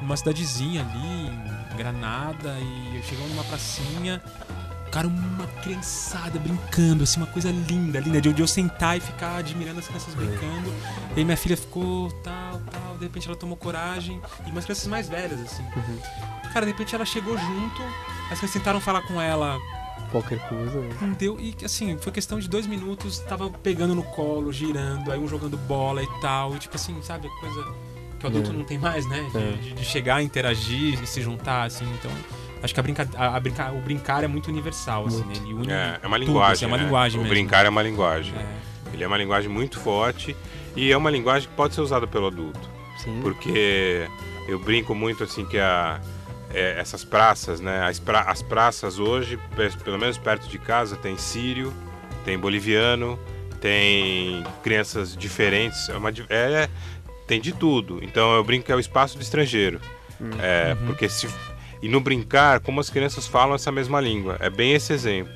numa 0.00 0.16
cidadezinha 0.16 0.82
ali, 0.82 1.72
em 1.72 1.76
Granada, 1.76 2.56
e 2.60 2.96
eu 2.96 3.02
chegamos 3.02 3.30
numa 3.32 3.42
pracinha. 3.44 4.22
Cara, 4.92 5.08
uma 5.08 5.48
criançada 5.64 6.38
brincando, 6.38 7.02
assim, 7.02 7.18
uma 7.18 7.26
coisa 7.26 7.50
linda, 7.50 7.98
linda, 7.98 8.20
de 8.20 8.32
de 8.32 8.40
eu 8.40 8.46
sentar 8.46 8.96
e 8.96 9.00
ficar 9.00 9.38
admirando 9.38 9.80
as 9.80 9.88
crianças 9.88 10.14
brincando. 10.14 10.72
E 11.16 11.18
aí 11.18 11.24
minha 11.24 11.36
filha 11.36 11.56
ficou 11.56 12.12
tal, 12.22 12.60
tal, 12.70 12.96
de 12.98 13.02
repente 13.02 13.26
ela 13.26 13.36
tomou 13.36 13.56
coragem. 13.56 14.20
E 14.46 14.50
umas 14.52 14.62
crianças 14.64 14.86
mais 14.86 15.08
velhas, 15.08 15.40
assim. 15.40 15.64
Cara, 16.52 16.64
de 16.64 16.70
repente 16.70 16.94
ela 16.94 17.04
chegou 17.04 17.36
junto, 17.36 17.82
as 18.30 18.38
crianças 18.38 18.52
tentaram 18.52 18.80
falar 18.80 19.02
com 19.02 19.20
ela 19.20 19.58
Qualquer 20.10 20.38
coisa. 20.48 20.80
né? 20.80 20.96
Não 21.00 21.12
deu. 21.12 21.38
E 21.40 21.54
assim, 21.64 21.96
foi 21.98 22.12
questão 22.12 22.38
de 22.38 22.48
dois 22.48 22.66
minutos, 22.66 23.18
tava 23.20 23.50
pegando 23.50 23.94
no 23.94 24.02
colo, 24.02 24.52
girando, 24.52 25.10
aí 25.10 25.18
um 25.18 25.26
jogando 25.26 25.56
bola 25.56 26.02
e 26.02 26.08
tal. 26.20 26.54
E 26.54 26.58
tipo 26.58 26.76
assim, 26.76 26.96
sabe, 27.02 27.28
coisa 27.40 27.64
que 28.20 28.24
o 28.24 28.28
adulto 28.28 28.50
É. 28.50 28.52
não 28.52 28.64
tem 28.64 28.78
mais, 28.78 29.06
né? 29.08 29.26
De, 29.32 29.38
É. 29.38 29.52
de- 29.52 29.72
de 29.74 29.84
chegar, 29.84 30.22
interagir 30.22 31.02
e 31.02 31.06
se 31.06 31.20
juntar, 31.20 31.64
assim. 31.64 31.84
Então, 31.94 32.10
acho 32.62 32.72
que 32.72 32.78
a 32.78 32.82
brinca, 32.82 33.08
a, 33.16 33.36
a 33.36 33.40
brinca, 33.40 33.72
o 33.72 33.80
brincar 33.80 34.22
é 34.22 34.28
muito 34.28 34.48
universal, 34.48 35.06
assim, 35.06 35.24
né? 35.24 35.32
Ele 35.36 35.52
une. 35.52 35.72
É, 35.72 35.98
é 36.02 36.06
uma 36.06 36.16
tudo, 36.16 36.26
linguagem. 36.28 36.52
assim, 36.52 36.64
é 36.64 36.68
uma 36.68 36.76
né? 36.76 36.84
linguagem 36.84 37.18
O 37.18 37.22
mesmo. 37.22 37.34
brincar 37.34 37.66
é 37.66 37.68
uma 37.68 37.82
linguagem. 37.82 38.34
É. 38.36 38.94
Ele 38.94 39.02
é 39.02 39.06
uma 39.08 39.18
linguagem 39.18 39.50
muito 39.50 39.80
forte 39.80 40.36
e 40.76 40.92
é 40.92 40.96
uma 40.96 41.10
linguagem 41.10 41.48
que 41.48 41.54
pode 41.56 41.74
ser 41.74 41.80
usada 41.80 42.06
pelo 42.06 42.28
adulto. 42.28 42.60
Sim. 42.98 43.18
Porque 43.20 44.08
eu 44.46 44.60
brinco 44.60 44.94
muito 44.94 45.24
assim 45.24 45.44
que 45.44 45.58
a, 45.58 46.00
é, 46.54 46.78
essas 46.78 47.04
praças, 47.04 47.60
né? 47.60 47.82
As, 47.86 47.98
pra- 47.98 48.22
as 48.22 48.40
praças 48.42 48.98
hoje, 48.98 49.38
pe- 49.56 49.70
pelo 49.84 49.98
menos 49.98 50.16
perto 50.16 50.48
de 50.48 50.58
casa, 50.58 50.96
tem 50.96 51.16
sírio, 51.18 51.72
tem 52.24 52.38
boliviano, 52.38 53.18
tem 53.60 54.44
crianças 54.62 55.16
diferentes, 55.16 55.88
é 55.88 55.96
uma 55.96 56.12
di- 56.12 56.24
é, 56.28 56.68
tem 57.26 57.40
de 57.40 57.52
tudo. 57.52 57.98
Então 58.02 58.34
eu 58.34 58.44
brinco 58.44 58.66
que 58.66 58.72
é 58.72 58.76
o 58.76 58.80
espaço 58.80 59.16
do 59.16 59.22
estrangeiro. 59.22 59.80
É, 60.40 60.74
Uhum. 60.78 60.86
Porque 60.86 61.08
se 61.08 61.28
e 61.82 61.88
no 61.88 62.00
brincar, 62.00 62.60
como 62.60 62.80
as 62.80 62.88
crianças 62.88 63.26
falam 63.26 63.54
essa 63.54 63.70
mesma 63.70 64.00
língua, 64.00 64.38
é 64.40 64.48
bem 64.48 64.72
esse 64.72 64.90
exemplo. 64.92 65.32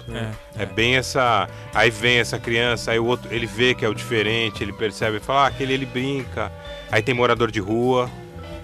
É, 0.56 0.62
É 0.62 0.66
bem 0.66 0.96
essa. 0.96 1.46
Aí 1.74 1.90
vem 1.90 2.18
essa 2.18 2.38
criança, 2.38 2.90
aí 2.92 2.98
o 2.98 3.04
outro, 3.04 3.28
ele 3.34 3.44
vê 3.44 3.74
que 3.74 3.84
é 3.84 3.88
o 3.88 3.92
diferente, 3.94 4.62
ele 4.62 4.72
percebe, 4.72 5.20
fala, 5.20 5.42
ah, 5.44 5.46
aquele 5.48 5.74
ele 5.74 5.84
brinca. 5.84 6.50
Aí 6.90 7.02
tem 7.02 7.14
morador 7.14 7.50
de 7.50 7.60
rua, 7.60 8.10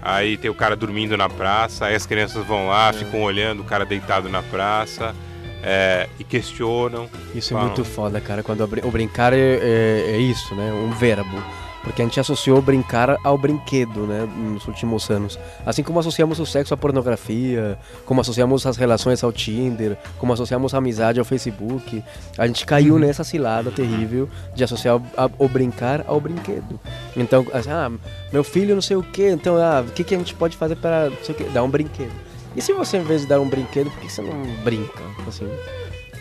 aí 0.05 0.37
tem 0.37 0.51
o 0.51 0.55
cara 0.55 0.77
dormindo 0.77 1.17
na 1.17 1.29
praça, 1.29 1.87
aí 1.87 1.95
as 1.95 2.05
crianças 2.05 2.45
vão 2.47 2.69
lá, 2.69 2.93
ficam 2.93 3.23
olhando 3.23 3.61
o 3.61 3.65
cara 3.65 3.87
deitado 3.87 4.29
na 4.29 4.43
praça 4.43 5.15
é, 5.63 6.09
e 6.19 6.25
questionam. 6.25 7.09
Isso 7.35 7.55
é 7.55 7.57
Falam. 7.57 7.67
muito 7.69 7.85
foda, 7.85 8.21
cara. 8.21 8.43
Quando 8.43 8.63
o 8.63 8.91
brincar 8.91 9.33
é, 9.33 9.39
é- 9.39 10.05
é 10.11 10.19
isso, 10.19 10.55
né? 10.55 10.71
Um 10.71 10.91
verbo. 10.91 11.43
Porque 11.85 12.01
a 12.01 12.05
gente 12.07 12.19
associou 12.19 12.61
brincar 12.63 13.19
ao 13.23 13.37
brinquedo, 13.37 14.07
né? 14.07 14.27
Nos 14.37 14.67
últimos 14.67 15.09
anos. 15.11 15.39
Assim 15.67 15.83
como 15.83 16.01
associamos 16.01 16.41
o 16.41 16.47
sexo 16.47 16.73
à 16.73 16.77
pornografia, 16.79 17.79
como 18.07 18.23
associamos 18.23 18.65
as 18.67 18.77
relações 18.79 19.23
ao 19.23 19.31
Tinder, 19.31 19.97
como 20.19 20.33
associamos 20.33 20.73
a 20.75 20.79
amizade 20.79 21.19
ao 21.19 21.27
Facebook. 21.27 22.03
A 22.39 22.47
gente 22.47 22.65
caiu 22.65 22.99
nessa 22.99 23.23
cilada 23.23 23.71
terrível 23.71 24.29
de 24.55 24.65
associar 24.65 24.97
o, 25.39 25.49
brincar 25.49 26.03
ao 26.07 26.19
brinquedo. 26.19 26.81
Então, 27.15 27.47
assim, 27.53 27.71
ah, 27.71 27.93
meu 28.33 28.43
filho 28.43 28.75
não 28.75 28.83
sei 28.83 28.97
o 28.97 29.03
quê, 29.03 29.31
então, 29.31 29.57
ah, 29.57 29.85
o 29.87 29.91
que, 29.93 30.03
que 30.03 30.15
a 30.15 30.19
gente 30.19 30.35
pode 30.35 30.57
fazer 30.57 30.77
para 30.77 31.11
não 31.11 31.23
sei 31.23 31.35
o 31.35 31.39
quê? 31.39 31.45
dar 31.53 31.63
um 31.63 31.69
brinquedo? 31.69 32.13
E 32.57 32.63
se 32.63 32.73
você, 32.73 32.97
em 32.97 33.03
vez 33.05 33.21
de 33.23 33.27
dar 33.27 33.41
um 33.41 33.49
brinquedo, 33.49 33.91
por 33.91 34.01
que 34.01 34.11
você 34.11 34.23
não 34.23 34.43
brinca? 34.65 35.03
Assim, 35.29 35.47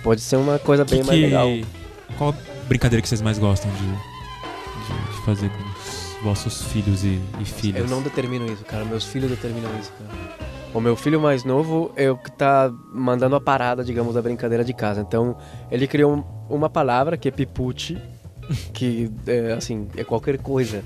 pode 0.03 0.20
ser 0.20 0.36
uma 0.36 0.59
coisa 0.59 0.84
bem 0.84 0.99
Que 1.01 1.07
mais 1.07 1.20
que- 1.20 1.26
legal. 1.26 1.47
Qual 2.18 2.36
brincadeira 2.68 3.01
que 3.01 3.07
vocês 3.07 3.22
mais 3.22 3.38
gostam 3.39 3.72
de 3.72 4.12
fazer 5.24 5.49
com 5.49 5.57
os 5.63 6.17
vossos 6.24 6.63
filhos 6.65 7.03
e, 7.03 7.19
e 7.39 7.45
filhas? 7.45 7.84
Eu 7.84 7.95
não 7.95 8.01
determino 8.01 8.45
isso, 8.45 8.63
cara. 8.65 8.86
Meus 8.86 9.03
filhos 9.05 9.30
determinam 9.30 9.69
isso, 9.80 9.91
cara. 9.93 10.09
O 10.74 10.82
meu 10.82 10.95
filho 10.95 11.21
mais 11.21 11.43
novo 11.43 11.91
é 11.95 12.09
o 12.09 12.17
que 12.17 12.32
tá 12.32 12.71
mandando 12.91 13.36
a 13.36 13.41
parada, 13.41 13.84
digamos, 13.84 14.15
da 14.15 14.21
brincadeira 14.21 14.63
de 14.63 14.74
casa. 14.74 15.01
Então, 15.01 15.38
ele 15.69 15.86
criou 15.88 16.15
um- 16.15 16.24
uma 16.55 16.67
palavra 16.69 17.15
que 17.15 17.28
é 17.28 17.32
pipuche, 17.32 17.97
que 18.74 19.09
é, 19.28 19.53
assim, 19.53 19.88
é 19.95 20.03
qualquer 20.03 20.38
coisa. 20.39 20.84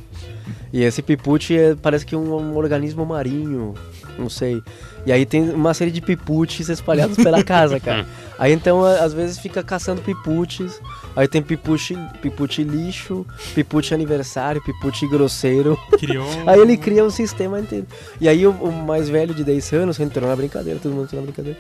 E 0.73 0.83
esse 0.83 1.01
pipuche 1.01 1.57
é, 1.57 1.75
parece 1.75 2.05
que 2.05 2.15
um, 2.15 2.35
um 2.35 2.55
organismo 2.57 3.05
marinho, 3.05 3.73
não 4.17 4.29
sei. 4.29 4.61
E 5.05 5.11
aí 5.11 5.25
tem 5.25 5.49
uma 5.51 5.73
série 5.73 5.91
de 5.91 6.01
piputes 6.01 6.67
espalhados 6.67 7.15
pela 7.15 7.41
casa, 7.43 7.79
cara. 7.79 8.05
Aí 8.39 8.51
então, 8.53 8.83
às 8.85 9.13
vezes 9.13 9.39
fica 9.39 9.63
caçando 9.63 9.99
piputes. 10.01 10.79
Aí 11.15 11.27
tem 11.27 11.41
pipuche, 11.41 11.97
pipuche 12.21 12.63
lixo, 12.63 13.25
pipuche 13.55 13.95
aniversário, 13.95 14.61
pipuche 14.63 15.07
grosseiro. 15.07 15.75
Criou 15.97 16.27
Aí 16.45 16.59
ele 16.59 16.77
cria 16.77 17.03
um 17.03 17.09
sistema 17.09 17.59
inteiro. 17.59 17.87
E 18.21 18.29
aí 18.29 18.45
o, 18.45 18.51
o 18.51 18.71
mais 18.71 19.09
velho 19.09 19.33
de 19.33 19.43
10 19.43 19.73
anos 19.73 19.99
entrou 19.99 20.29
na 20.29 20.35
brincadeira, 20.35 20.77
todo 20.79 20.91
mundo 20.91 21.05
entrou 21.05 21.19
na 21.21 21.25
brincadeira. 21.25 21.57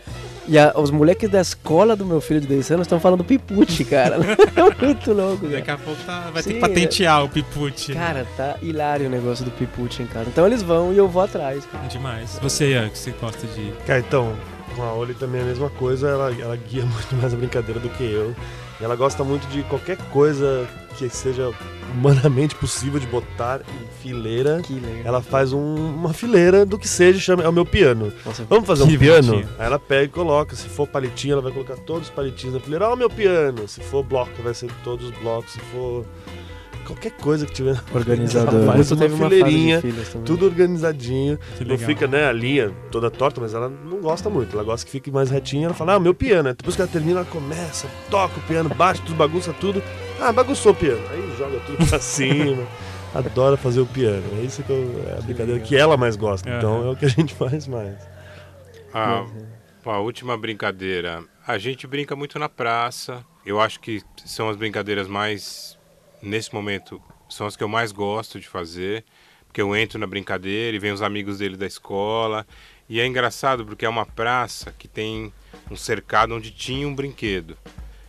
E 0.47 0.59
a- 0.59 0.71
os 0.75 0.91
moleques 0.91 1.27
da 1.31 1.41
escola 1.41 1.95
do 1.95 2.05
meu 2.05 2.21
filho 2.21 2.41
de 2.41 2.45
10 2.47 2.69
anos 2.71 2.85
estão 2.85 2.99
falando 2.99 3.23
pipute, 3.23 3.83
cara. 3.85 4.17
É 4.55 4.85
muito 4.85 5.13
louco, 5.13 5.47
Daqui 5.47 5.71
a 5.71 5.77
pouco 5.77 5.99
tá- 6.03 6.29
vai 6.31 6.43
ter 6.43 6.49
Sim, 6.49 6.55
que 6.55 6.59
patentear 6.61 7.23
o 7.23 7.29
pipute. 7.29 7.93
Cara, 7.93 8.27
tá 8.37 8.55
hilário 8.77 9.07
o 9.07 9.09
negócio 9.09 9.43
do 9.43 9.51
pipute 9.51 10.01
em 10.03 10.07
casa. 10.07 10.29
Então 10.29 10.45
eles 10.45 10.61
vão 10.61 10.93
e 10.93 10.97
eu 10.97 11.07
vou 11.07 11.21
atrás. 11.23 11.65
cara. 11.65 11.85
É 11.85 11.87
demais. 11.87 12.39
Você, 12.41 12.71
Ian, 12.73 12.89
que 12.89 12.97
você 12.97 13.11
gosta 13.19 13.45
de. 13.47 13.71
Cara, 13.85 13.99
então, 13.99 14.33
com 14.75 14.83
a 14.83 14.93
Oli 14.93 15.13
também 15.15 15.41
é 15.41 15.43
a 15.43 15.47
mesma 15.47 15.69
coisa, 15.71 16.07
ela, 16.09 16.31
ela 16.39 16.55
guia 16.55 16.85
muito 16.85 17.15
mais 17.15 17.33
a 17.33 17.37
brincadeira 17.37 17.79
do 17.79 17.89
que 17.89 18.03
eu. 18.03 18.35
E 18.79 18.83
ela 18.83 18.95
gosta 18.95 19.23
muito 19.23 19.47
de 19.47 19.63
qualquer 19.63 19.97
coisa 20.11 20.67
que 20.95 21.09
seja 21.09 21.51
humanamente 21.95 22.53
possível 22.55 22.99
de 22.99 23.07
botar 23.07 23.61
em 23.61 23.87
fileira. 24.03 24.61
Que 24.61 24.73
legal. 24.73 25.01
Ela 25.03 25.21
faz 25.21 25.51
um- 25.51 25.75
uma 25.95 26.13
fileira 26.13 26.63
do 26.65 26.77
que 26.77 26.87
seja, 26.87 27.19
chama, 27.19 27.41
é 27.43 27.49
o 27.49 27.53
meu 27.53 27.65
piano. 27.65 28.11
Nossa, 28.25 28.43
Vamos 28.45 28.67
fazer 28.67 28.83
um 28.83 28.97
piano? 28.97 29.27
bonitinho. 29.31 29.49
Aí 29.57 29.65
ela 29.65 29.79
pega 29.79 30.03
e 30.03 30.07
coloca. 30.09 30.55
Se 30.55 30.67
for 30.69 30.87
palitinho, 30.87 31.33
ela 31.33 31.41
vai 31.41 31.51
colocar 31.51 31.75
todos 31.77 32.03
os 32.03 32.09
palitinhos 32.13 32.53
na 32.55 32.59
fileira. 32.61 32.87
Ó, 32.89 32.93
o 32.93 32.97
meu 32.97 33.09
piano. 33.09 33.67
Se 33.67 33.81
for 33.81 34.03
bloco, 34.03 34.31
vai 34.43 34.53
ser 34.53 34.69
todos 34.83 35.07
os 35.09 35.11
blocos. 35.17 35.53
Se 35.53 35.59
for 35.59 36.05
qualquer 36.87 37.11
coisa 37.11 37.45
que 37.45 37.53
tiver. 37.53 37.79
organizador. 37.93 38.61
Uma 38.61 38.73
teve 38.83 39.13
uma 39.13 39.29
fileirinha. 39.29 39.81
Tudo 40.25 40.45
organizadinho. 40.45 41.37
Que 41.57 41.65
Não 41.65 41.77
fica, 41.77 42.07
né, 42.07 42.25
a 42.25 42.31
linha 42.31 42.73
toda 42.91 43.11
torta, 43.11 43.39
mas 43.41 43.53
ela 43.53 43.69
não 43.69 43.99
gosta 44.01 44.29
muito. 44.29 44.55
Ela 44.55 44.63
gosta 44.63 44.85
que 44.85 44.91
fique 44.91 45.11
mais 45.11 45.29
retinha. 45.29 45.65
Ela 45.65 45.73
fala, 45.73 45.93
ah, 45.93 45.99
meu 45.99 46.13
piano. 46.13 46.49
Depois 46.53 46.75
que 46.75 46.81
ela 46.81 46.89
termina, 46.91 47.19
ela 47.19 47.29
começa, 47.29 47.87
toca 48.09 48.39
o 48.39 48.43
piano, 48.43 48.69
bate 48.69 49.01
tudo, 49.01 49.15
bagunça 49.15 49.53
tudo. 49.53 49.83
Ah, 50.19 50.31
bagunçou 50.31 50.71
o 50.71 50.75
piano. 50.75 51.01
Aí 51.11 51.35
joga 51.37 51.59
tudo 51.59 51.85
pra 51.87 51.99
cima. 52.01 52.63
Adora 53.13 53.55
fazer 53.57 53.79
o 53.81 53.85
piano. 53.85 54.23
É 54.39 54.43
isso 54.43 54.63
que 54.63 54.69
eu- 54.71 55.03
é 55.07 55.13
a 55.17 55.21
brincadeira 55.21 55.53
legal. 55.53 55.67
que 55.67 55.75
ela 55.75 55.97
mais 55.97 56.15
gosta. 56.15 56.49
Aham. 56.49 56.57
Então 56.57 56.87
é 56.87 56.89
o 56.91 56.95
que 56.95 57.05
a 57.05 57.09
gente 57.09 57.33
faz 57.35 57.67
mais. 57.67 57.95
A, 58.93 59.25
a 59.85 59.99
última 59.99 60.37
brincadeira. 60.37 61.23
A 61.47 61.57
gente 61.57 61.87
brinca 61.87 62.15
muito 62.15 62.37
na 62.37 62.49
praça. 62.49 63.23
Eu 63.45 63.61
acho 63.61 63.79
que 63.79 64.01
são 64.25 64.49
as 64.49 64.57
brincadeiras 64.57 65.07
mais. 65.07 65.76
Nesse 66.21 66.53
momento, 66.53 67.01
são 67.29 67.45
as 67.45 67.55
que 67.55 67.63
eu 67.63 67.67
mais 67.67 67.91
gosto 67.91 68.39
de 68.39 68.47
fazer. 68.47 69.03
Porque 69.47 69.61
eu 69.61 69.75
entro 69.75 69.97
na 69.97 70.05
brincadeira 70.05 70.75
e 70.75 70.79
vem 70.79 70.91
os 70.91 71.01
amigos 71.01 71.39
dele 71.39 71.57
da 71.57 71.65
escola. 71.65 72.45
E 72.89 72.99
é 72.99 73.05
engraçado 73.05 73.65
porque 73.65 73.85
é 73.85 73.89
uma 73.89 74.05
praça 74.05 74.71
que 74.77 74.87
tem 74.87 75.33
um 75.69 75.75
cercado 75.75 76.35
onde 76.35 76.51
tinha 76.51 76.87
um 76.87 76.93
brinquedo. 76.93 77.57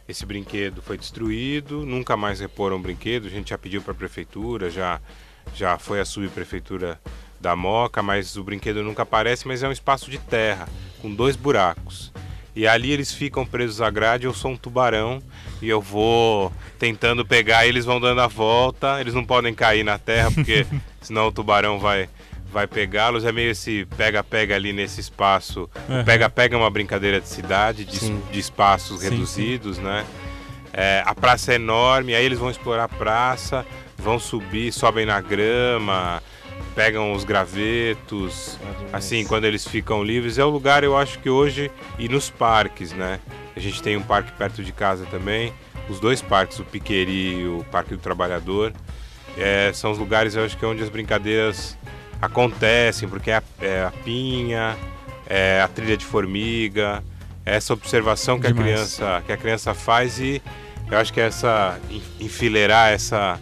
Esse 0.09 0.25
brinquedo 0.25 0.81
foi 0.83 0.97
destruído, 0.97 1.85
nunca 1.85 2.17
mais 2.17 2.41
reporam 2.41 2.77
o 2.77 2.81
brinquedo. 2.81 3.27
A 3.27 3.31
gente 3.31 3.51
já 3.51 3.59
pediu 3.59 3.83
para 3.83 3.93
a 3.93 3.97
prefeitura, 3.97 4.71
já, 4.71 5.01
já 5.55 5.79
foi 5.79 6.01
a 6.01 6.05
subprefeitura 6.05 7.01
da 7.41 7.55
Moca, 7.55 8.03
mas 8.03 8.37
o 8.37 8.45
brinquedo 8.45 8.83
nunca 8.83 9.03
aparece. 9.03 9.47
Mas 9.47 9.63
é 9.63 9.69
um 9.69 9.73
espaço 9.73 10.11
de 10.11 10.19
terra 10.19 10.69
com 11.01 11.13
dois 11.13 11.37
buracos. 11.37 12.13
E 12.59 12.67
ali 12.67 12.91
eles 12.91 13.13
ficam 13.13 13.47
presos 13.47 13.81
à 13.81 13.89
grade. 13.89 14.27
Eu 14.27 14.35
sou 14.35 14.51
um 14.51 14.57
tubarão 14.57 15.23
e 15.63 15.69
eu 15.69 15.81
vou 15.81 16.53
tentando 16.77 17.25
pegar. 17.25 17.65
Eles 17.69 17.85
vão 17.85 18.01
dando 18.01 18.21
a 18.21 18.27
volta. 18.27 19.01
Eles 19.01 19.15
não 19.15 19.25
podem 19.25 19.55
cair 19.55 19.85
na 19.85 19.97
terra 19.97 20.33
porque 20.33 20.67
senão 21.01 21.29
o 21.29 21.33
tubarão 21.33 21.79
vai 21.79 22.09
vai 22.53 22.67
pegá-los. 22.67 23.25
É 23.25 23.31
meio 23.31 23.53
esse 23.53 23.87
pega-pega 23.97 24.57
ali 24.57 24.73
nesse 24.73 25.01
espaço. 25.01 25.71
Pega-pega 26.05 26.57
é 26.57 26.59
uma 26.59 26.69
brincadeira 26.69 27.21
de 27.21 27.29
cidade, 27.29 27.85
de, 27.85 28.01
Sim. 28.01 28.21
de 28.33 28.41
espaços 28.41 29.03
Sim, 29.03 29.11
reduzidos, 29.11 29.79
né? 29.79 30.05
É, 30.73 31.05
a 31.07 31.15
praça 31.15 31.53
é 31.53 31.55
enorme, 31.55 32.13
aí 32.13 32.25
eles 32.25 32.41
vão 32.41 32.51
explorar 32.51 32.85
a 32.85 32.89
praça, 32.89 33.65
vão 33.97 34.19
subir, 34.19 34.73
sobem 34.73 35.07
na 35.07 35.21
grama, 35.21 36.21
pegam 36.79 37.13
os 37.13 37.25
gravetos, 37.25 38.57
assim, 38.93 39.25
quando 39.25 39.45
eles 39.47 39.67
ficam 39.67 40.01
livres. 40.01 40.39
É 40.39 40.45
o 40.45 40.49
lugar, 40.49 40.85
eu 40.85 40.97
acho 40.97 41.19
que 41.19 41.29
hoje, 41.29 41.73
e 41.99 42.09
nos 42.09 42.31
parques, 42.31 42.93
né? 42.93 43.19
A 43.57 43.59
gente 43.59 43.83
tem 43.83 43.97
um 43.97 44.01
parque 44.03 44.31
perto 44.31 44.63
de 44.63 44.71
casa 44.71 45.05
também, 45.07 45.53
os 45.89 45.99
dois 45.99 46.23
parques, 46.23 46.61
o 46.61 46.65
Piqueri 46.65 47.41
e 47.41 47.49
o 47.49 47.67
Parque 47.73 47.97
do 47.97 47.99
Trabalhador. 47.99 48.73
É, 49.37 49.73
são 49.75 49.91
os 49.91 49.99
lugares, 49.99 50.37
eu 50.37 50.45
acho 50.45 50.57
que 50.57 50.65
é 50.65 50.69
onde 50.69 50.81
as 50.81 50.89
brincadeiras 50.89 51.77
acontecem, 52.23 53.09
porque 53.09 53.33
é 53.33 53.39
a, 53.39 53.43
é 53.61 53.83
a 53.83 53.91
pinha, 54.05 54.77
é 55.27 55.61
a 55.61 55.67
trilha 55.67 55.97
de 55.97 56.05
formiga, 56.05 57.03
é 57.45 57.57
essa 57.57 57.73
observação 57.73 58.39
que 58.39 58.47
a 58.47 58.53
criança 58.53 59.21
que 59.27 59.33
a 59.33 59.37
criança 59.37 59.75
faz 59.75 60.21
e 60.21 60.41
eu 60.89 60.97
acho 60.97 61.13
que 61.13 61.21
essa 61.21 61.77
en- 61.91 62.03
enfileirar 62.21 62.93
essa 62.93 63.41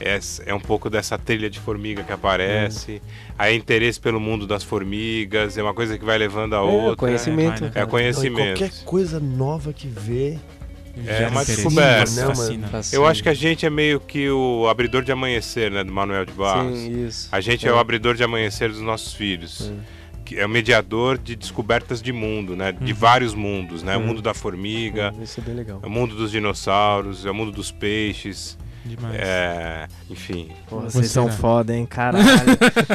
essa- 0.00 0.42
é 0.44 0.54
um 0.54 0.60
pouco 0.60 0.88
dessa 0.90 1.16
trilha 1.18 1.48
de 1.50 1.58
formiga 1.60 2.02
que 2.02 2.12
aparece, 2.12 3.02
aí 3.38 3.56
interesse 3.56 4.00
pelo 4.00 4.20
mundo 4.20 4.46
das 4.46 4.62
formigas, 4.62 5.56
é 5.58 5.62
uma 5.62 5.74
coisa 5.74 5.98
que 5.98 6.04
vai 6.04 6.18
levando 6.18 6.54
a 6.54 6.58
É, 6.58 6.60
outra. 6.60 6.96
conhecimento. 6.96 7.50
vai, 7.52 7.60
né? 7.60 7.66
É 7.68 7.70
cara. 7.70 7.86
conhecimento. 7.86 8.40
Então, 8.40 8.68
qualquer 8.68 8.84
coisa 8.84 9.20
nova 9.20 9.72
que 9.72 9.88
vê. 9.88 10.38
É 11.06 11.28
uma 11.28 11.44
descoberta, 11.44 12.10
né. 12.10 12.80
Eu 12.92 13.06
acho 13.06 13.22
que 13.22 13.28
a 13.28 13.34
gente 13.34 13.64
é 13.64 13.70
meio 13.70 14.00
que 14.00 14.28
o 14.30 14.66
abridor 14.68 15.04
de 15.04 15.12
amanhecer, 15.12 15.70
né, 15.70 15.84
do 15.84 15.92
Manuel 15.92 16.24
de 16.24 16.32
Barros. 16.32 16.76
Sim, 16.76 17.06
isso. 17.06 17.28
A 17.30 17.40
gente 17.40 17.64
é. 17.66 17.70
É. 17.70 17.72
o 17.72 17.78
abridor 17.78 18.16
de 18.16 18.24
amanhecer 18.24 18.68
dos 18.68 18.80
nossos 18.80 19.12
filhos. 19.14 19.70
É. 19.94 19.98
que 20.24 20.38
é 20.38 20.44
o 20.44 20.48
mediador 20.48 21.16
de 21.16 21.34
descobertas 21.34 22.02
de 22.02 22.12
mundo, 22.12 22.54
né? 22.54 22.70
De 22.70 22.92
Uhum. 22.92 22.98
vários 22.98 23.32
mundos, 23.34 23.82
né? 23.82 23.96
O 23.96 24.00
Uhum. 24.00 24.06
mundo 24.08 24.20
da 24.20 24.34
formiga, 24.34 25.10
Isso 25.22 25.40
é 25.40 25.42
bem 25.42 25.54
legal. 25.54 25.80
é 25.82 25.86
o 25.86 25.88
mundo 25.88 26.14
dos 26.14 26.30
dinossauros, 26.30 27.24
é 27.24 27.30
o 27.30 27.34
mundo 27.34 27.50
dos 27.50 27.72
peixes, 27.72 28.58
Demais. 28.88 29.14
é, 29.18 29.86
enfim. 30.10 30.50
Porra, 30.68 30.84
Você 30.90 30.98
vocês 30.98 31.10
são 31.10 31.30
foda, 31.30 31.74
hein? 31.76 31.84
Caralho. 31.86 32.26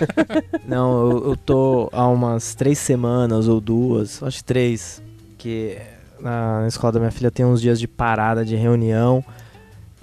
Não, 0.68 1.12
eu, 1.12 1.30
eu 1.30 1.38
tô 1.38 1.90
há 1.94 2.08
umas 2.08 2.56
três 2.56 2.78
semanas 2.80 3.48
ou 3.48 3.60
duas, 3.62 4.22
acho 4.24 4.38
que 4.40 4.44
três, 4.44 5.02
que 5.38 5.78
na, 6.20 6.62
na 6.62 6.68
escola 6.68 6.94
da 6.94 7.00
minha 7.00 7.12
filha 7.12 7.30
tem 7.32 7.46
uns 7.46 7.62
dias 7.62 7.80
de 7.80 7.88
parada, 7.88 8.44
de 8.46 8.56
reunião, 8.56 9.24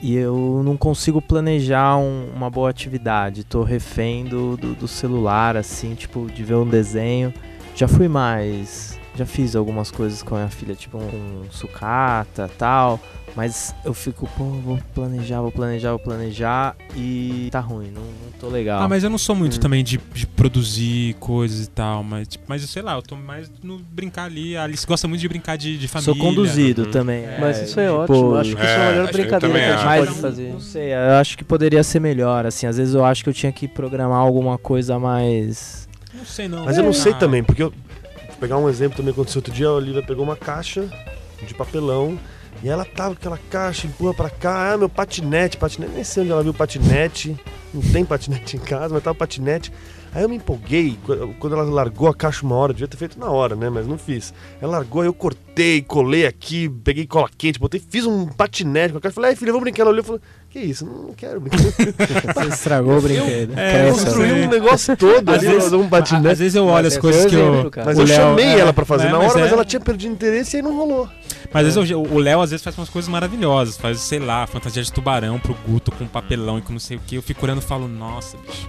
e 0.03 0.14
eu 0.16 0.62
não 0.64 0.76
consigo 0.76 1.20
planejar 1.20 1.97
um- 1.99 2.30
uma 2.34 2.49
boa 2.51 2.70
atividade. 2.70 3.45
Tô 3.45 3.62
refém 3.62 4.24
do, 4.24 4.57
do, 4.57 4.74
do 4.74 4.88
celular, 4.88 5.57
assim, 5.57 5.95
tipo, 5.95 6.26
de 6.26 6.43
ver 6.43 6.55
um 6.55 6.66
desenho. 6.66 7.32
Já 7.74 7.86
fui 7.88 8.09
mais. 8.09 8.99
Já 9.21 9.27
fiz 9.27 9.55
algumas 9.55 9.91
coisas 9.91 10.23
com 10.23 10.35
a 10.35 10.39
minha 10.39 10.49
filha, 10.51 10.75
tipo 10.75 10.97
um 10.97 11.43
sucata 11.51 12.51
tal. 12.57 12.99
Mas 13.37 13.73
eu 13.85 13.93
fico, 13.93 14.27
pô, 14.37 14.45
vou 14.45 14.79
planejar, 14.95 15.41
vou 15.43 15.53
planejar, 15.53 15.91
vou 15.91 15.99
planejar 16.01 16.75
e 16.97 17.49
tá 17.53 17.61
ruim, 17.61 17.91
não, 17.95 18.01
não 18.03 18.33
tô 18.41 18.49
legal. 18.49 18.83
Ah, 18.83 18.89
mas 18.89 19.05
eu 19.05 19.11
não 19.11 19.18
sou 19.18 19.37
muito 19.37 19.57
Hum. 19.57 19.61
também 19.61 19.85
de, 19.85 20.01
de 20.14 20.27
produzir 20.27 21.14
coisas 21.21 21.66
e 21.66 21.71
tal, 21.71 22.03
mas, 22.03 22.27
tipo, 22.29 22.45
mas 22.49 22.62
sei 22.62 22.81
lá, 22.83 22.95
eu 22.97 23.03
tô 23.03 23.14
mais 23.14 23.49
no 23.62 23.79
brincar 23.93 24.25
ali. 24.25 24.57
A 24.57 24.64
Alice 24.64 24.85
gosta 24.87 25.07
muito 25.07 25.21
de 25.21 25.29
brincar 25.29 25.57
de, 25.57 25.77
de 25.79 25.87
família. 25.87 26.12
Sou 26.14 26.16
conduzido 26.21 26.85
Uhum. 26.87 26.91
também. 26.91 27.25
Mas 27.39 27.59
é, 27.59 27.64
isso 27.64 27.79
é 27.79 27.85
tipo, 27.89 27.99
ótimo. 28.03 28.35
Acho 28.37 28.57
que 28.57 28.62
isso 28.62 28.73
é 28.73 28.77
a 28.77 28.81
É, 28.81 28.91
melhor 28.91 29.05
que 29.05 29.11
eu 29.11 29.21
brincadeira 29.21 29.41
também 29.55 29.62
que 29.62 29.68
a 29.68 29.77
gente 29.77 29.87
acho. 29.87 29.99
pode 29.99 30.11
Mas 30.11 30.21
fazer. 30.21 30.53
não 30.53 30.61
sei, 30.61 30.93
eu 30.95 31.12
acho 31.21 31.39
que 31.39 31.45
poderia 31.45 31.85
ser 31.85 32.01
melhor, 32.01 32.47
assim, 32.47 32.66
às 32.66 32.79
vezes 32.79 32.95
eu 32.95 33.05
acho 33.05 33.23
que 33.23 33.29
eu 33.29 33.35
tinha 33.35 33.53
que 33.53 33.68
programar 33.68 34.18
alguma 34.18 34.57
coisa 34.59 34.99
mais... 34.99 35.89
Não 36.12 36.25
sei 36.25 36.49
não. 36.49 36.64
Mas 36.64 36.77
eu 36.79 36.83
não 36.83 36.93
sei 36.93 37.14
também, 37.14 37.45
porque 37.45 37.62
eu. 37.62 37.73
Pegar 38.41 38.57
um 38.57 38.70
exemplo 38.70 38.97
também 38.97 39.12
aconteceu 39.12 39.41
outro 39.41 39.53
dia, 39.53 39.66
a 39.66 39.74
Olivia 39.74 40.03
pegou 40.03 40.24
uma 40.24 40.34
caixa 40.34 40.88
de 41.47 41.53
papelão 41.53 42.18
e 42.62 42.68
ela 42.70 42.86
tava 42.86 43.14
com 43.14 43.20
aquela 43.20 43.38
caixa, 43.51 43.86
empurra 43.86 44.14
pra 44.14 44.30
cá, 44.30 44.72
ah, 44.72 44.78
meu 44.78 44.88
patinete, 44.88 45.59
patinete, 45.59 45.93
nem 45.93 46.03
sei 46.03 46.22
onde 46.22 46.32
ela 46.32 46.43
viu 46.43 46.55
patinete, 46.55 47.36
não 47.72 47.82
tem 47.93 48.03
patinete 48.03 48.57
em 48.57 48.61
casa, 48.61 48.95
mas 48.95 49.03
tava 49.03 49.14
patinete. 49.14 49.70
Aí 50.13 50.23
eu 50.25 50.29
me 50.29 50.37
empolguei, 50.37 50.99
qu- 51.07 51.35
quando 51.39 51.55
ela 51.55 51.63
largou 51.63 52.09
a 52.09 52.15
caixa 52.15 52.45
uma 52.45 52.57
hora, 52.57 52.73
devia 52.73 52.89
ter 52.89 52.97
feito 52.97 53.19
na 53.19 53.31
hora, 53.31 53.55
né, 53.55 53.71
mas 53.71 53.87
não 53.87 53.97
fiz. 53.97 54.35
Ela 54.61 54.73
largou, 54.79 55.03
aí 55.03 55.09
eu 55.09 55.15
cortei, 55.15 55.83
colei 55.83 56.27
aqui, 56.27 56.69
peguei 56.83 57.07
cola 57.07 57.29
quente, 57.39 57.61
botei, 57.61 57.81
fiz 57.81 58.05
um 58.07 58.27
patinete 58.27 58.91
com 58.93 58.99
a 58.99 59.01
caixa, 59.01 59.15
falei, 59.15 59.31
ai 59.31 59.37
filha, 59.37 59.53
vamos 59.53 59.63
brincar. 59.63 59.83
Ela 59.83 59.91
olhou 59.91 60.03
e 60.03 60.07
falou, 60.07 60.21
que 60.51 60.59
isso, 60.59 60.85
não, 60.85 61.13
quero 61.15 61.41
brincar. 61.41 61.59
Você 62.35 62.49
estragou 62.49 62.99
o 62.99 63.01
brinquedo. 63.01 63.57
É, 63.57 63.89
Construiu 63.93 64.35
né? 64.37 64.47
um 64.47 64.51
negócio 64.51 64.97
todo 64.97 65.29
Às 65.31 65.39
ali, 65.39 65.47
vezes- 65.47 65.73
um 65.73 65.89
patinete. 65.89 66.29
Às 66.29 66.39
vezes 66.41 66.55
eu 66.57 66.65
olho 66.65 66.75
Mas 66.85 66.87
as 66.95 66.99
coisas 66.99 67.23
é 67.25 67.27
o 67.27 67.31
que 67.31 67.37
eu. 67.37 67.71
cara. 67.71 67.87
Mas 67.87 67.99
eu 68.01 68.07
chamei 68.09 68.47
é, 68.47 68.59
ela 68.59 68.73
pra 68.73 68.85
fazer 68.85 69.05
né, 69.05 69.11
na 69.13 69.19
hora, 69.21 69.39
mas, 69.39 69.51
é. 69.51 69.55
ela 69.55 69.65
tinha 69.65 69.79
perdido 69.81 70.13
interesse 70.13 70.57
e 70.57 70.59
aí 70.59 70.63
não 70.63 70.77
rolou. 70.77 71.09
Mas 71.53 71.66
às 71.66 71.74
vezes 71.74 71.90
eu- 71.90 72.03
o 72.03 72.18
Léo 72.18 72.40
às 72.40 72.51
vezes 72.51 72.62
faz 72.62 72.76
umas 72.78 72.88
coisas 72.88 73.09
maravilhosas. 73.09 73.76
Faz, 73.76 73.98
sei 74.01 74.18
lá, 74.18 74.46
fantasia 74.46 74.82
de 74.82 74.92
tubarão 74.92 75.38
pro 75.38 75.55
Guto 75.66 75.90
com 75.92 76.07
papelão 76.07 76.59
e 76.59 76.62
com 76.62 76.72
não 76.72 76.78
sei 76.80 76.96
o 76.96 77.01
que. 77.01 77.16
Eu 77.16 77.22
fico 77.22 77.44
olhando 77.44 77.61
e 77.61 77.64
falo, 77.64 77.88
nossa, 77.88 78.36
bicho. 78.38 78.68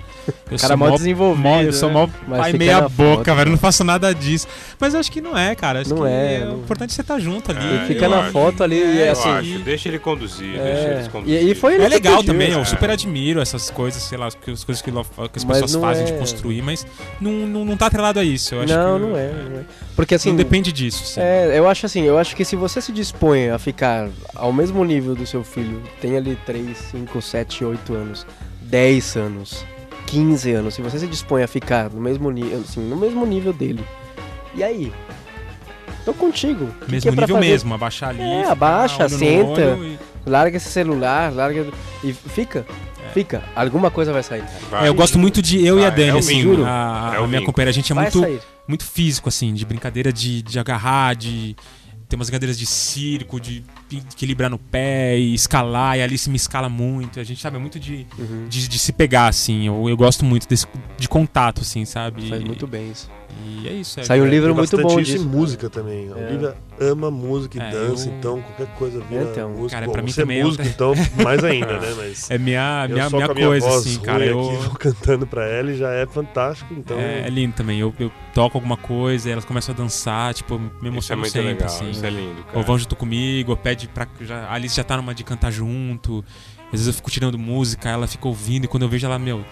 Eu 0.51 0.57
Cara, 0.59 0.77
mó 0.77 0.89
desenvolvido. 0.91 1.41
mó- 1.41 1.61
eu 1.61 1.73
sou 1.73 1.89
né? 1.89 1.95
mó 1.95 2.07
Mas 2.27 2.39
pai 2.41 2.51
fica 2.51 2.57
meia 2.63 2.81
boca, 2.81 3.23
foto. 3.25 3.35
velho. 3.35 3.47
Eu 3.47 3.51
não 3.51 3.57
faço 3.57 3.83
nada 3.83 4.13
disso. 4.13 4.47
Mas 4.79 4.93
eu 4.93 4.99
acho 4.99 5.11
que 5.11 5.19
não 5.21 5.35
é, 5.37 5.55
cara. 5.55 5.81
Acho 5.81 5.89
Não 5.95 6.03
que 6.03 6.07
é, 6.09 6.41
o 6.43 6.45
não- 6.49 6.57
importante 6.59 6.91
é 6.91 6.93
você 6.93 7.01
estar 7.01 7.19
junto 7.19 7.51
ali. 7.51 7.75
É, 7.75 7.85
fica 7.87 8.05
eu 8.05 8.09
na 8.09 8.19
acho. 8.21 8.31
foto 8.31 8.63
ali 8.63 8.75
e 8.77 8.81
É, 8.99 9.01
é 9.03 9.07
Eu 9.07 9.11
assim. 9.13 9.29
acho, 9.29 9.59
deixa 9.59 9.87
ele 9.89 9.97
conduzir, 9.99 10.51
deixa 10.51 10.63
É, 10.87 10.93
eles 10.95 11.07
conduzir. 11.07 11.41
e, 11.43 11.51
e 11.51 11.55
foi 11.55 11.73
ele 11.75 11.83
É 11.85 11.87
legal 11.87 12.17
pediu, 12.17 12.33
também, 12.33 12.51
eu 12.51 12.63
super 12.65 12.89
admiro 12.91 13.39
essas 13.41 13.69
coisas, 13.71 14.01
sei 14.03 14.17
lá, 14.17 14.27
as 14.27 14.35
coisas 14.35 14.63
que, 14.81 14.91
que 14.91 14.99
as 15.37 15.43
pessoas 15.43 15.75
fazem 15.75 16.03
é- 16.03 16.11
de 16.11 16.13
construir, 16.13 16.61
mas 16.61 16.85
não, 17.19 17.31
não, 17.31 17.65
não 17.65 17.75
tá 17.77 17.87
atrelado 17.87 18.19
a 18.19 18.23
isso. 18.23 18.53
Eu 18.53 18.61
acho 18.61 18.73
Não, 18.73 18.99
que 18.99 19.05
não 19.07 19.17
é, 19.17 19.27
não 19.27 19.59
é. 19.59 19.63
Porque 19.95 20.15
assim. 20.15 20.29
não 20.29 20.35
depende 20.35 20.71
disso. 20.71 21.03
sim. 21.05 21.19
É, 21.19 21.57
eu 21.57 21.67
acho 21.67 21.85
assim, 21.85 22.03
eu 22.03 22.17
acho 22.19 22.35
que 22.35 22.45
se 22.45 22.55
você 22.55 22.70
se 22.79 22.91
dispõe 22.91 23.49
a 23.49 23.57
ficar 23.57 24.07
ao 24.35 24.53
mesmo 24.53 24.83
nível 24.85 25.15
do 25.15 25.25
seu 25.25 25.43
filho, 25.43 25.81
tem 25.99 26.15
ali 26.15 26.37
3, 26.45 26.77
5, 26.77 27.19
7, 27.21 27.65
8 27.65 27.93
anos, 27.95 28.25
10 28.61 29.15
anos, 29.17 29.65
15 30.05 30.51
anos, 30.51 30.73
se 30.75 30.81
você 30.81 30.99
se 30.99 31.07
dispõe 31.07 31.41
a 31.43 31.47
ficar 31.47 31.89
no 31.89 31.99
mesmo 31.99 32.29
nível, 32.29 32.59
assim, 32.59 32.79
no 32.81 32.95
mesmo 32.95 33.25
nível 33.25 33.51
dele. 33.51 33.83
E 34.53 34.63
aí? 34.63 34.93
Tô 36.05 36.13
contigo. 36.13 36.65
O 36.65 36.67
que 36.67 36.85
que 36.85 36.91
Mesmo 36.91 37.09
é 37.09 37.11
nível 37.15 37.35
fazer? 37.35 37.47
mesmo, 37.49 37.73
abaixa 37.73 38.07
ali. 38.07 38.21
É, 38.21 38.45
abaixa, 38.49 39.09
senta. 39.09 39.61
olho 39.75 39.85
e- 39.85 39.99
Larga 40.25 40.57
esse 40.57 40.69
celular, 40.69 41.33
larga 41.33 41.65
e 42.03 42.13
fica. 42.13 42.63
É. 43.03 43.09
Fica. 43.11 43.43
Alguma 43.55 43.89
coisa 43.89 44.13
vai 44.13 44.21
sair. 44.21 44.43
Vai. 44.69 44.85
É, 44.85 44.87
eu 44.87 44.93
gosto 44.93 45.17
muito 45.17 45.41
de 45.41 45.65
eu 45.65 45.79
e 45.79 45.85
a 45.85 45.89
Vai, 45.89 45.97
Dani, 45.97 46.09
é 46.09 46.13
o 46.13 46.17
assim, 46.19 46.41
vínculo. 46.43 46.65
a, 46.65 47.11
É 47.15 47.17
a 47.23 47.27
minha 47.27 47.41
companheira, 47.43 47.71
a 47.71 47.73
gente 47.73 47.91
é 47.91 47.95
vai 47.95 48.03
muito, 48.05 48.19
sair. 48.19 48.39
muito 48.67 48.83
físico, 48.85 49.29
assim, 49.29 49.51
de 49.53 49.65
brincadeira 49.65 50.13
de, 50.13 50.41
de 50.43 50.59
agarrar, 50.59 51.15
de 51.15 51.55
ter 52.11 52.17
umas 52.17 52.27
brincadeiras 52.27 52.59
de 52.59 52.65
circo, 52.65 53.39
de 53.39 53.63
equilibrar 53.89 54.49
no 54.49 54.57
pé 54.57 55.17
e 55.17 55.33
escalar, 55.33 55.97
e 55.97 56.01
a 56.01 56.03
Alice 56.03 56.29
me 56.29 56.35
escala 56.35 56.67
muito. 56.67 57.21
A 57.21 57.23
gente 57.23 57.39
sabe 57.41 57.55
é 57.55 57.59
muito 57.59 57.79
de, 57.79 58.05
Uhum. 58.19 58.47
de, 58.49 58.67
de 58.67 58.77
se 58.77 58.91
pegar, 58.91 59.27
assim. 59.27 59.65
Eu, 59.67 59.87
eu 59.87 59.95
gosto 59.95 60.25
muito 60.25 60.45
desse, 60.47 60.67
de 60.97 61.07
contato, 61.07 61.61
assim, 61.61 61.85
sabe? 61.85 62.27
Faz 62.27 62.43
muito 62.43 62.67
bem 62.67 62.91
isso. 62.91 63.09
E 63.45 63.67
é 63.67 63.73
isso. 63.73 63.99
É, 63.99 64.03
Saiu 64.03 64.23
um 64.23 64.27
é- 64.27 64.29
livro 64.29 64.55
muito 64.55 64.77
bom 64.77 64.99
isso 64.99 65.13
disso. 65.13 65.25
música 65.27 65.69
também. 65.69 66.11
A 66.11 66.17
É. 66.19 66.27
Olivia 66.27 66.55
ama 66.79 67.11
música 67.11 67.57
e 67.57 67.61
É, 67.61 67.69
dança, 67.71 68.09
eu- 68.09 68.13
então 68.15 68.41
qualquer 68.41 68.67
coisa 68.75 68.99
vira 69.01 69.23
Então, 69.23 69.49
música. 69.51 69.69
cara, 69.71 69.85
Bom, 69.85 69.91
pra 69.93 70.01
mim 70.01 70.11
você 70.11 70.21
também 70.21 70.37
é 70.37 70.39
é 70.39 70.43
músico, 70.43 70.63
então 70.67 70.93
mais 71.23 71.43
ainda, 71.43 71.79
né? 71.79 71.93
Mas 71.97 72.29
É 72.31 72.37
minha, 72.37 72.87
minha, 72.87 73.09
minha 73.09 73.27
minha 73.33 73.47
coisa, 73.47 73.67
voz 73.67 73.81
assim, 73.81 73.95
ruim 73.97 74.05
cara. 74.05 74.25
Eu, 74.25 74.39
aqui, 74.49 74.55
vou 74.65 74.75
cantando 74.75 75.27
pra 75.27 75.45
ela 75.47 75.71
e 75.71 75.77
já 75.77 75.91
é 75.91 76.05
fantástico, 76.07 76.73
então... 76.73 76.97
é, 76.99 77.27
é 77.27 77.29
lindo 77.29 77.53
também. 77.55 77.79
Eu, 77.79 77.93
eu 77.99 78.11
toco 78.33 78.57
alguma 78.57 78.77
coisa, 78.77 79.29
e 79.29 79.31
elas 79.31 79.45
começam 79.45 79.73
a 79.73 79.77
dançar, 79.77 80.33
tipo, 80.33 80.57
me 80.57 80.67
Isso 80.67 80.83
é 80.83 80.87
emociono 80.87 81.21
muito 81.21 81.31
sempre, 81.33 81.47
legal, 81.49 81.67
assim. 81.67 81.89
isso 81.91 82.05
é 82.05 82.09
lindo, 82.09 82.43
cara. 82.43 82.57
Ou 82.57 82.63
vão 82.63 82.77
junto 82.79 82.95
comigo, 82.95 83.51
ou 83.51 83.57
pede 83.57 83.87
pra. 83.87 84.07
Já, 84.21 84.45
a 84.45 84.53
Alice 84.53 84.75
já 84.75 84.83
tá 84.83 84.97
numa 84.97 85.13
de 85.13 85.23
cantar 85.23 85.51
junto. 85.51 86.25
Às 86.67 86.71
vezes 86.79 86.87
eu 86.87 86.93
fico 86.93 87.11
tirando 87.11 87.37
música, 87.37 87.89
ela 87.89 88.07
fica 88.07 88.27
ouvindo, 88.27 88.63
e 88.65 88.67
quando 88.67 88.83
eu 88.83 88.89
vejo 88.89 89.05
ela, 89.05 89.19
meu. 89.19 89.43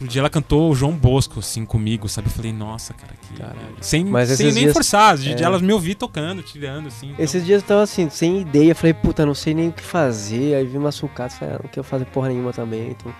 Outro 0.00 0.08
dia 0.08 0.20
ela 0.22 0.30
cantou 0.30 0.70
o 0.70 0.74
João 0.74 0.92
Bosco, 0.92 1.40
assim, 1.40 1.66
comigo, 1.66 2.08
sabe? 2.08 2.28
Eu 2.28 2.32
falei, 2.32 2.54
nossa, 2.54 2.94
cara, 2.94 3.12
que. 3.20 3.34
Caralho. 3.34 3.58
Sem, 3.82 4.06
sem 4.34 4.46
nem 4.46 4.62
dias- 4.64 4.72
forçar, 4.72 5.18
é. 5.22 5.42
elas 5.42 5.60
me 5.60 5.72
ouvir 5.74 5.94
tocando, 5.94 6.42
tirando, 6.42 6.88
assim. 6.88 7.10
então- 7.10 7.22
Esses 7.22 7.44
dias 7.44 7.60
eu 7.60 7.68
tava 7.68 7.82
assim, 7.82 8.08
sem 8.08 8.40
ideia, 8.40 8.74
falei, 8.74 8.94
puta, 8.94 9.26
não 9.26 9.34
sei 9.34 9.52
nem 9.52 9.68
o 9.68 9.72
que 9.72 9.82
fazer. 9.82 10.54
Aí 10.54 10.64
vi 10.64 10.78
uma 10.78 10.90
sucata, 10.90 11.34
falei, 11.34 11.54
ah, 11.56 11.60
não 11.62 11.70
quero 11.70 11.84
fazer 11.84 12.06
porra 12.06 12.28
nenhuma 12.30 12.50
também. 12.50 12.90
Então, 12.90 13.14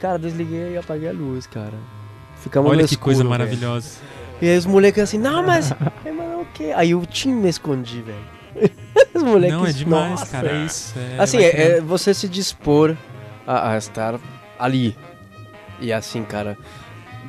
cara, 0.00 0.18
desliguei 0.18 0.72
e 0.72 0.76
apaguei 0.76 1.08
a 1.08 1.12
luz, 1.12 1.46
cara. 1.46 1.74
Ficamos 2.36 2.68
Olha 2.68 2.80
que 2.80 2.94
escuro, 2.94 3.04
coisa 3.04 3.22
maravilhosa. 3.24 3.98
E 4.42 4.48
aí 4.48 4.58
os 4.58 4.66
moleques 4.66 5.00
assim, 5.02 5.18
não, 5.18 5.44
mas. 5.46 5.70
Aí, 6.04 6.10
mas 6.12 6.40
o 6.40 6.46
quê? 6.52 6.72
Aí 6.74 6.90
eu 6.90 7.06
tinha 7.06 7.34
me 7.34 7.48
escondi, 7.48 8.02
velho. 8.02 8.72
os 9.14 9.22
moleques. 9.22 9.56
Não, 9.56 9.66
é 9.66 9.72
demais, 9.72 10.10
nossa. 10.10 10.26
cara, 10.26 10.50
é 10.50 10.64
isso. 10.64 10.94
é, 10.98 11.16
Assim, 11.22 11.38
é, 11.38 11.76
é 11.76 11.80
você 11.80 12.12
se 12.12 12.28
dispor 12.28 12.96
a, 13.46 13.72
a 13.72 13.78
estar 13.78 14.18
ali. 14.58 14.96
E 15.80 15.92
assim, 15.92 16.22
cara, 16.22 16.56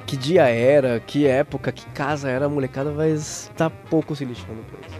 que 0.06 0.18
dia 0.18 0.44
era, 0.48 1.00
que 1.00 1.26
época, 1.28 1.72
que 1.72 1.86
casa 1.88 2.30
era, 2.30 2.46
a 2.46 2.50
molecada 2.50 2.92
vai 2.92 3.12
estar 3.12 3.70
pouco 3.70 4.16
se 4.16 4.26
lixando 4.26 4.62
pra 4.70 4.80
isso. 4.88 5.00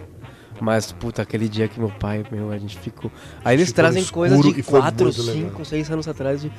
Mas, 0.60 0.92
puta, 0.92 1.22
aquele 1.22 1.48
dia 1.48 1.66
que 1.68 1.80
meu 1.80 1.88
pai, 1.90 2.22
meu, 2.30 2.50
a 2.52 2.58
gente 2.58 2.78
ficou. 2.78 3.10
Aí 3.44 3.56
eles 3.56 3.68
Ficou 3.68 3.82
trazem 3.82 4.04
coisas 4.04 4.38
de 4.40 4.60
e 4.60 4.62
foi 4.62 4.80
4, 4.80 5.04
muito 5.04 5.22
legal. 5.22 5.50
5, 5.50 5.64
6 5.64 5.90
anos 5.90 6.06
atrás 6.06 6.42
de. 6.42 6.52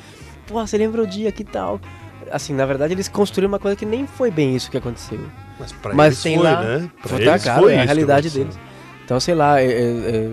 Pô, 0.47 0.55
você 0.65 0.77
lembra 0.77 1.03
o 1.03 1.07
dia 1.07 1.31
que 1.31 1.43
tal? 1.43 1.79
Assim, 2.31 2.53
na 2.53 2.65
verdade, 2.65 2.93
eles 2.93 3.07
construíram 3.07 3.51
uma 3.51 3.59
coisa 3.59 3.75
que 3.77 3.85
nem 3.85 4.07
foi 4.07 4.31
bem 4.31 4.55
isso 4.55 4.71
que 4.71 4.77
aconteceu. 4.77 5.19
Mas 5.59 5.71
pra 5.71 5.93
Mas 5.93 6.07
eles 6.07 6.23
tem 6.23 6.35
foi, 6.37 6.43
lá- 6.43 6.63
né? 6.63 6.89
Pra 6.99 7.09
Foi, 7.09 7.21
eles 7.27 7.43
cara, 7.43 7.61
foi 7.61 7.73
é 7.73 7.79
a 7.79 7.83
realidade 7.83 8.29
deles. 8.31 8.59
Então, 9.05 9.19
sei 9.19 9.35
lá, 9.35 9.61
é- 9.61 9.65
é- 9.65 9.69
é, 9.69 10.31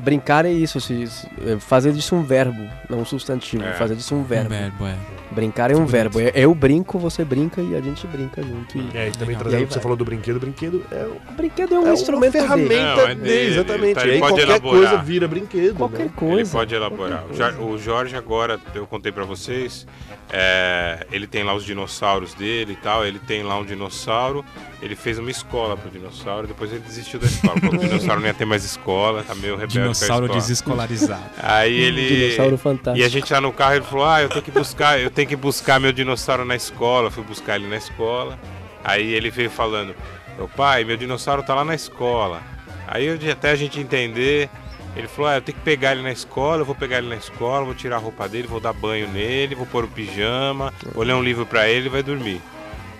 brincar 0.00 0.44
é 0.44 0.52
isso, 0.52 0.80
se- 0.80 1.06
se- 1.06 1.26
é 1.46 1.58
fazer 1.58 1.92
disso 1.92 2.14
um 2.16 2.22
verbo, 2.22 2.62
não 2.88 3.00
um 3.00 3.04
substantivo. 3.04 3.62
É. 3.64 3.72
Fazer 3.74 3.94
disso 3.94 4.14
um 4.14 4.20
Um 4.20 4.24
verbo. 4.24 4.48
verbo, 4.50 4.86
é. 4.86 4.96
Brincar 5.32 5.70
é 5.70 5.76
um 5.76 5.86
verbo. 5.86 6.18
É- 6.20 6.32
Eu 6.34 6.52
brinco, 6.54 6.98
você 6.98 7.24
brinca 7.24 7.60
e 7.62 7.76
a 7.76 7.80
gente 7.80 8.04
brinca 8.08 8.42
junto. 8.42 8.76
E 8.76 8.90
É, 8.92 9.06
e 9.08 9.12
também 9.12 9.28
Legal. 9.28 9.42
trazendo 9.42 9.58
aí 9.58 9.64
o 9.64 9.66
que 9.68 9.74
você 9.74 9.80
falou 9.80 9.96
do 9.96 10.04
brinquedo, 10.04 10.36
o 10.36 10.40
brinquedo 10.40 10.84
é, 10.90 11.04
o- 11.04 11.32
brinquedo 11.34 11.74
é 11.74 11.78
um 11.78 11.86
é 11.86 11.92
instrumento 11.92 12.34
uma 12.36 12.42
ferramenta 12.42 12.68
dele. 12.68 12.82
Não, 12.82 13.00
é 13.00 13.14
dele, 13.14 13.20
dele, 13.20 13.52
exatamente. 13.54 13.94
tá, 13.94 14.06
e 14.06 14.10
aí 14.10 14.18
pode 14.18 14.32
qualquer 14.32 14.48
elaborar. 14.48 14.76
coisa 14.90 15.02
vira 15.04 15.28
brinquedo. 15.28 15.74
Qualquer 15.76 16.06
né? 16.06 16.12
coisa. 16.16 16.40
Ele 16.40 16.48
pode 16.48 16.74
elaborar. 16.74 17.24
O 17.30 17.34
Ja- 17.34 17.52
coisa. 17.52 17.72
O 17.74 17.78
Jorge 17.78 18.16
agora, 18.16 18.58
eu 18.74 18.86
contei 18.88 19.12
pra 19.12 19.22
vocês, 19.24 19.86
é, 20.32 21.06
ele 21.12 21.26
tem 21.28 21.44
lá 21.44 21.54
os 21.54 21.64
dinossauros 21.64 22.34
dele 22.34 22.72
e 22.72 22.76
tal, 22.76 23.06
ele 23.06 23.20
tem 23.20 23.42
lá 23.44 23.56
um 23.58 23.64
dinossauro, 23.64 24.44
ele 24.82 24.96
fez 24.96 25.16
uma 25.18 25.30
escola 25.30 25.76
pro 25.76 25.90
dinossauro, 25.90 26.46
depois 26.48 26.72
ele 26.72 26.80
desistiu 26.80 27.20
da 27.20 27.26
escola, 27.26 27.54
o 27.72 27.76
dinossauro 27.78 28.20
não 28.20 28.26
ia 28.26 28.34
ter 28.34 28.44
mais 28.44 28.64
escola, 28.64 29.22
tá 29.22 29.34
meio 29.34 29.54
rebelde 29.54 29.78
Dinossauro 29.92 30.28
desescolarizado. 30.28 31.22
Aí 31.42 31.74
ele... 31.74 32.08
Dinossauro 32.08 32.54
E 32.54 32.58
fantástico. 32.58 33.06
a 33.06 33.08
gente 33.08 33.32
lá 33.32 33.40
no 33.40 33.52
carro, 33.52 33.74
ele 33.74 33.84
falou, 33.84 34.06
ah, 34.06 34.22
eu 34.22 34.28
tenho 34.28 34.42
que 34.42 34.50
buscar, 34.50 35.00
eu 35.00 35.10
tenho 35.10 35.28
que 35.28 35.36
buscar 35.36 35.80
meu 35.80 35.92
dinossauro 35.92 36.44
na 36.44 36.56
escola, 36.56 37.08
Eu 37.08 37.10
fui 37.10 37.24
buscar 37.24 37.56
ele 37.56 37.68
na 37.68 37.76
escola, 37.76 38.38
aí 38.84 39.12
ele 39.12 39.30
veio 39.30 39.50
falando, 39.50 39.94
meu 40.36 40.48
pai, 40.48 40.84
meu 40.84 40.96
dinossauro 40.96 41.42
tá 41.42 41.54
lá 41.54 41.64
na 41.64 41.74
escola. 41.74 42.40
Aí 42.86 43.06
eu, 43.06 43.18
até 43.30 43.50
a 43.50 43.56
gente 43.56 43.78
entender, 43.78 44.48
ele 44.96 45.06
falou, 45.06 45.30
ah, 45.30 45.36
eu 45.36 45.42
tenho 45.42 45.56
que 45.56 45.64
pegar 45.64 45.92
ele 45.92 46.02
na 46.02 46.10
escola, 46.10 46.62
eu 46.62 46.66
vou 46.66 46.74
pegar 46.74 46.98
ele 46.98 47.08
na 47.08 47.16
escola, 47.16 47.64
vou 47.64 47.74
tirar 47.74 47.96
a 47.96 48.00
roupa 48.00 48.28
dele, 48.28 48.48
vou 48.48 48.60
dar 48.60 48.72
banho 48.72 49.06
nele, 49.08 49.54
vou 49.54 49.66
pôr 49.66 49.84
o 49.84 49.88
pijama, 49.88 50.72
vou 50.94 51.04
ler 51.04 51.14
um 51.14 51.22
livro 51.22 51.46
pra 51.46 51.68
ele 51.68 51.86
e 51.86 51.88
vai 51.90 52.02
dormir. 52.02 52.40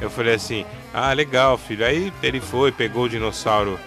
Eu 0.00 0.08
falei 0.08 0.34
assim, 0.34 0.64
ah, 0.94 1.12
legal, 1.12 1.58
filho. 1.58 1.84
Aí 1.84 2.12
ele 2.22 2.40
foi, 2.40 2.72
pegou 2.72 3.04
o 3.04 3.08
dinossauro, 3.08 3.78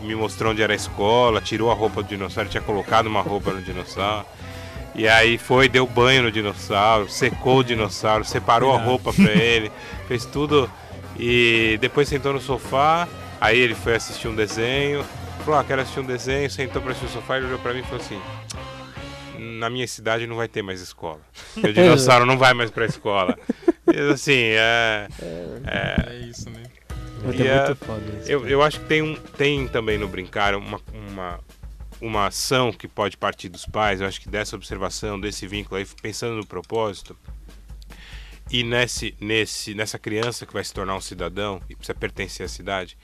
me 0.00 0.14
mostrou 0.14 0.52
onde 0.52 0.62
era 0.62 0.72
a 0.72 0.76
escola, 0.76 1.40
tirou 1.40 1.70
a 1.70 1.74
roupa 1.74 2.02
do 2.02 2.08
dinossauro, 2.08 2.48
tinha 2.48 2.62
colocado 2.62 3.06
uma 3.06 3.22
roupa 3.22 3.52
no 3.52 3.62
dinossauro. 3.62 4.26
E 4.94 5.08
aí 5.08 5.38
foi, 5.38 5.68
deu 5.68 5.86
banho 5.86 6.22
no 6.22 6.30
dinossauro, 6.30 7.08
secou 7.08 7.58
o 7.58 7.64
dinossauro, 7.64 8.24
separou 8.24 8.72
a 8.72 8.78
roupa 8.78 9.12
pra 9.12 9.32
ele, 9.32 9.72
fez 10.06 10.24
tudo. 10.24 10.70
E 11.18 11.78
depois 11.80 12.08
sentou 12.08 12.32
no 12.32 12.40
sofá, 12.40 13.08
aí 13.40 13.58
ele 13.58 13.74
foi 13.74 13.94
assistir 13.96 14.28
um 14.28 14.34
desenho, 14.34 15.04
falou, 15.44 15.60
ah, 15.60 15.64
quero 15.64 15.82
assistir 15.82 16.00
um 16.00 16.04
desenho, 16.04 16.50
sentou 16.50 16.80
pra 16.80 16.92
assistir 16.92 17.06
o 17.06 17.20
sofá 17.20 17.38
e 17.38 17.44
olhou 17.44 17.58
pra 17.58 17.72
mim 17.72 17.80
e 17.80 17.84
falou 17.84 18.00
assim, 18.00 18.20
na 19.38 19.68
minha 19.68 19.86
cidade 19.86 20.26
não 20.26 20.36
vai 20.36 20.48
ter 20.48 20.62
mais 20.62 20.80
escola. 20.80 21.20
O 21.56 21.60
dinossauro 21.72 22.24
não 22.24 22.38
vai 22.38 22.54
mais 22.54 22.70
pra 22.70 22.86
escola. 22.86 23.36
E, 23.86 24.00
assim, 24.10 24.32
é. 24.32 25.06
é 25.66 25.96
É 26.08 26.16
isso, 26.26 26.48
né? 26.48 26.63
E 27.32 27.46
é- 27.46 27.66
muito 27.66 27.84
foda 27.84 28.02
isso. 28.20 28.30
eu, 28.30 28.46
eu 28.48 28.62
acho 28.62 28.80
que 28.80 28.86
tem, 28.86 29.02
um, 29.02 29.14
tem 29.14 29.66
também 29.68 29.98
no 29.98 30.08
brincar 30.08 30.54
uma, 30.54 30.80
uma, 30.92 31.40
uma 32.00 32.26
ação 32.26 32.72
que 32.72 32.86
pode 32.88 33.16
partir 33.16 33.48
dos 33.48 33.64
pais. 33.64 34.00
Eu 34.00 34.06
acho 34.06 34.20
que 34.20 34.28
dessa 34.28 34.56
observação, 34.56 35.18
desse 35.18 35.46
vínculo 35.46 35.76
aí, 35.76 35.86
pensando 36.02 36.36
no 36.36 36.46
propósito, 36.46 37.16
e 38.50 38.62
nesse, 38.62 39.14
nesse, 39.20 39.74
nessa 39.74 39.98
criança 39.98 40.44
que 40.44 40.52
vai 40.52 40.62
se 40.62 40.72
tornar 40.72 40.94
um 40.96 41.00
cidadão 41.00 41.60
e 41.68 41.74
precisa 41.74 41.94
pertencer 41.94 42.44
à 42.44 42.48
cidade, 42.48 42.96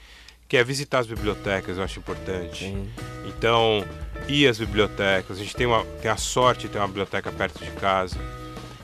que 0.46 0.56
é 0.56 0.64
visitar 0.64 0.98
as 0.98 1.06
bibliotecas, 1.06 1.78
eu 1.78 1.84
acho 1.84 2.00
importante. 2.00 2.64
Sim. 2.64 2.88
Então, 3.26 3.84
ir 4.28 4.48
às 4.48 4.58
bibliotecas. 4.58 5.38
A 5.38 5.40
gente 5.42 5.54
tem, 5.54 5.66
uma, 5.66 5.84
tem 6.02 6.10
a 6.10 6.16
sorte 6.16 6.66
de 6.66 6.72
ter 6.72 6.78
uma 6.78 6.88
biblioteca 6.88 7.30
perto 7.30 7.64
de 7.64 7.70
casa. 7.72 8.18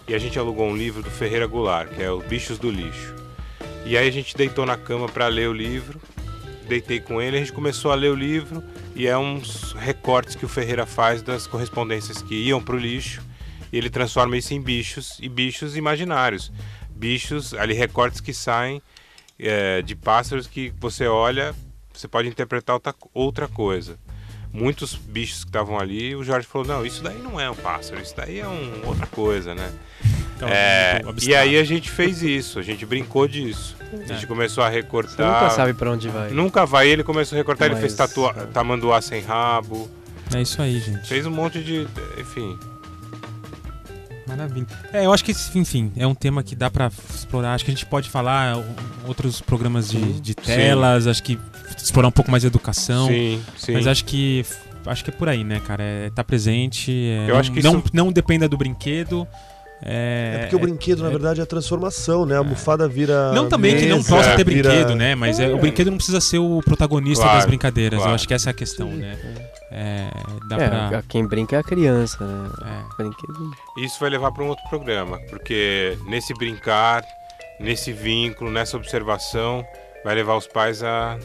E 0.08 0.14
a 0.14 0.18
gente 0.18 0.38
alugou 0.38 0.68
um 0.68 0.76
livro 0.76 1.02
do 1.02 1.10
Ferreira 1.10 1.46
Goulart, 1.46 1.88
que 1.88 2.02
é 2.02 2.10
Os 2.10 2.24
Bichos 2.24 2.58
do 2.58 2.70
Lixo. 2.70 3.14
E 3.86 3.96
aí 3.96 4.08
a 4.08 4.10
gente 4.10 4.36
deitou 4.36 4.66
na 4.66 4.76
cama 4.76 5.08
para 5.08 5.28
ler 5.28 5.48
o 5.48 5.52
livro. 5.52 6.00
Deitei 6.66 6.98
com 6.98 7.22
ele, 7.22 7.36
a 7.36 7.38
gente 7.38 7.52
começou 7.52 7.92
a 7.92 7.94
ler 7.94 8.10
o 8.10 8.16
livro 8.16 8.60
e 8.96 9.06
é 9.06 9.16
uns 9.16 9.72
recortes 9.74 10.34
que 10.34 10.44
o 10.44 10.48
Ferreira 10.48 10.84
faz 10.84 11.22
das 11.22 11.46
correspondências 11.46 12.20
que 12.20 12.34
iam 12.34 12.60
para 12.60 12.74
o 12.74 12.78
lixo. 12.78 13.22
E 13.72 13.78
ele 13.78 13.88
transforma 13.88 14.36
isso 14.36 14.52
em 14.52 14.60
bichos 14.60 15.18
e 15.22 15.28
bichos 15.28 15.76
imaginários. 15.76 16.50
Bichos, 16.90 17.54
ali 17.54 17.74
recortes 17.74 18.20
que 18.20 18.34
saem 18.34 18.82
é, 19.38 19.80
de 19.82 19.94
pássaros 19.94 20.48
que 20.48 20.72
você 20.80 21.06
olha, 21.06 21.54
você 21.94 22.08
pode 22.08 22.28
interpretar 22.28 22.80
outra, 23.14 23.46
coisa. 23.46 23.96
Muitos 24.52 24.96
bichos 24.96 25.44
que 25.44 25.50
estavam 25.50 25.78
ali, 25.78 26.16
o 26.16 26.24
Jorge 26.24 26.48
falou: 26.48 26.66
não, 26.66 26.84
isso 26.84 27.04
daí 27.04 27.18
não 27.18 27.38
é 27.38 27.48
um 27.48 27.54
pássaro, 27.54 28.02
isso 28.02 28.16
daí 28.16 28.40
é 28.40 28.48
um, 28.48 28.84
outra 28.84 29.06
coisa, 29.06 29.54
né? 29.54 29.72
Então, 30.36 30.48
É, 30.48 31.00
e 31.22 31.34
aí 31.34 31.58
a 31.58 31.64
gente 31.64 31.90
fez 31.90 32.22
isso, 32.22 32.58
a 32.58 32.62
gente 32.62 32.84
brincou 32.84 33.26
disso. 33.26 33.74
A 33.92 33.96
gente 34.12 34.24
É. 34.24 34.26
começou 34.26 34.62
a 34.62 34.68
Você 34.68 34.76
recortar. 34.76 35.26
nunca 35.42 35.50
sabe 35.54 35.72
pra 35.72 35.90
onde 35.90 36.08
vai. 36.08 36.30
Nunca 36.30 36.66
vai, 36.66 36.88
ele 36.88 37.02
começou 37.02 37.36
a 37.36 37.38
recortar, 37.38 37.66
ele 37.66 37.74
Mas, 37.76 37.80
fez 37.80 37.94
tatua, 37.94 38.34
é. 38.36 38.44
tamanduá 38.46 39.00
sem 39.00 39.22
rabo, 39.22 39.88
É 40.34 40.42
isso 40.42 40.60
aí, 40.60 40.78
gente. 40.78 41.08
fez 41.08 41.24
um 41.24 41.30
monte 41.30 41.62
de. 41.62 41.86
Enfim. 42.18 42.58
Maravilha. 44.26 44.66
É, 44.92 45.06
eu 45.06 45.12
acho 45.12 45.24
que, 45.24 45.32
enfim, 45.54 45.92
é 45.96 46.06
um 46.06 46.14
tema 46.14 46.42
que 46.42 46.56
dá 46.56 46.68
pra 46.68 46.90
explorar. 47.14 47.54
Acho 47.54 47.64
que 47.64 47.70
a 47.70 47.74
gente 47.74 47.86
pode 47.86 48.10
falar 48.10 48.58
o- 48.58 48.64
outros 49.06 49.40
programas 49.40 49.88
de, 49.88 50.20
de 50.20 50.34
telas, 50.34 51.06
acho 51.06 51.22
que 51.22 51.38
explorar 51.76 52.08
um 52.08 52.12
pouco 52.12 52.30
mais 52.30 52.44
a 52.44 52.48
educação. 52.48 53.06
sim, 53.06 53.40
sim. 53.56 53.72
Mas 53.72 53.86
acho 53.86 54.04
que 54.04 54.44
acho 54.84 55.04
que 55.04 55.10
é 55.10 55.12
por 55.12 55.28
aí, 55.28 55.44
né, 55.44 55.60
cara? 55.64 55.82
É 55.82 56.10
tá 56.10 56.24
presente. 56.24 56.90
é, 56.92 57.24
Eu 57.28 57.34
não, 57.34 57.40
acho 57.40 57.52
que 57.52 57.62
não, 57.62 57.78
isso- 57.78 57.90
não 57.92 58.12
dependa 58.12 58.48
do 58.48 58.56
brinquedo. 58.56 59.26
É, 59.82 60.32
É 60.34 60.38
porque 60.40 60.56
o 60.56 60.58
brinquedo, 60.58 61.02
na 61.02 61.10
verdade, 61.10 61.40
é 61.40 61.42
a 61.42 61.46
transformação, 61.46 62.24
né? 62.24 62.34
A 62.34 62.38
almofada 62.38 62.88
vira. 62.88 63.32
Não 63.32 63.48
também 63.48 63.76
que 63.76 63.86
não 63.86 63.98
mesa, 63.98 64.08
possa 64.16 64.34
ter 64.36 64.44
vira- 64.44 64.70
brinquedo, 64.70 64.94
né? 64.96 65.14
Mas 65.14 65.38
é, 65.38 65.52
o 65.52 65.58
brinquedo 65.58 65.90
não 65.90 65.96
precisa 65.98 66.20
ser 66.20 66.38
o 66.38 66.60
protagonista 66.64 67.22
Claro, 67.24 67.38
das 67.38 67.46
brincadeiras. 67.46 67.98
claro. 67.98 68.10
Eu 68.10 68.14
acho 68.14 68.26
que 68.26 68.32
essa 68.34 68.48
é 68.48 68.52
a 68.52 68.54
questão, 68.54 68.88
né? 68.90 69.18
É, 69.70 70.08
dá 70.48 70.56
É, 70.56 70.68
pra. 70.88 71.02
quem 71.08 71.26
brinca 71.26 71.56
é 71.56 71.58
a 71.58 71.62
criança, 71.62 72.24
né? 72.24 72.48
é. 72.64 73.02
Brinquedo. 73.02 73.50
Isso 73.78 74.00
vai 74.00 74.08
levar 74.10 74.32
para 74.32 74.42
um 74.44 74.48
outro 74.48 74.64
programa, 74.70 75.18
porque 75.28 75.98
nesse 76.06 76.32
brincar, 76.34 77.04
nesse 77.60 77.92
vínculo, 77.92 78.50
nessa 78.50 78.76
observação, 78.78 79.64
vai 80.04 80.14
levar 80.14 80.36
os 80.36 80.46
pais 80.46 80.82
a, 80.82 81.18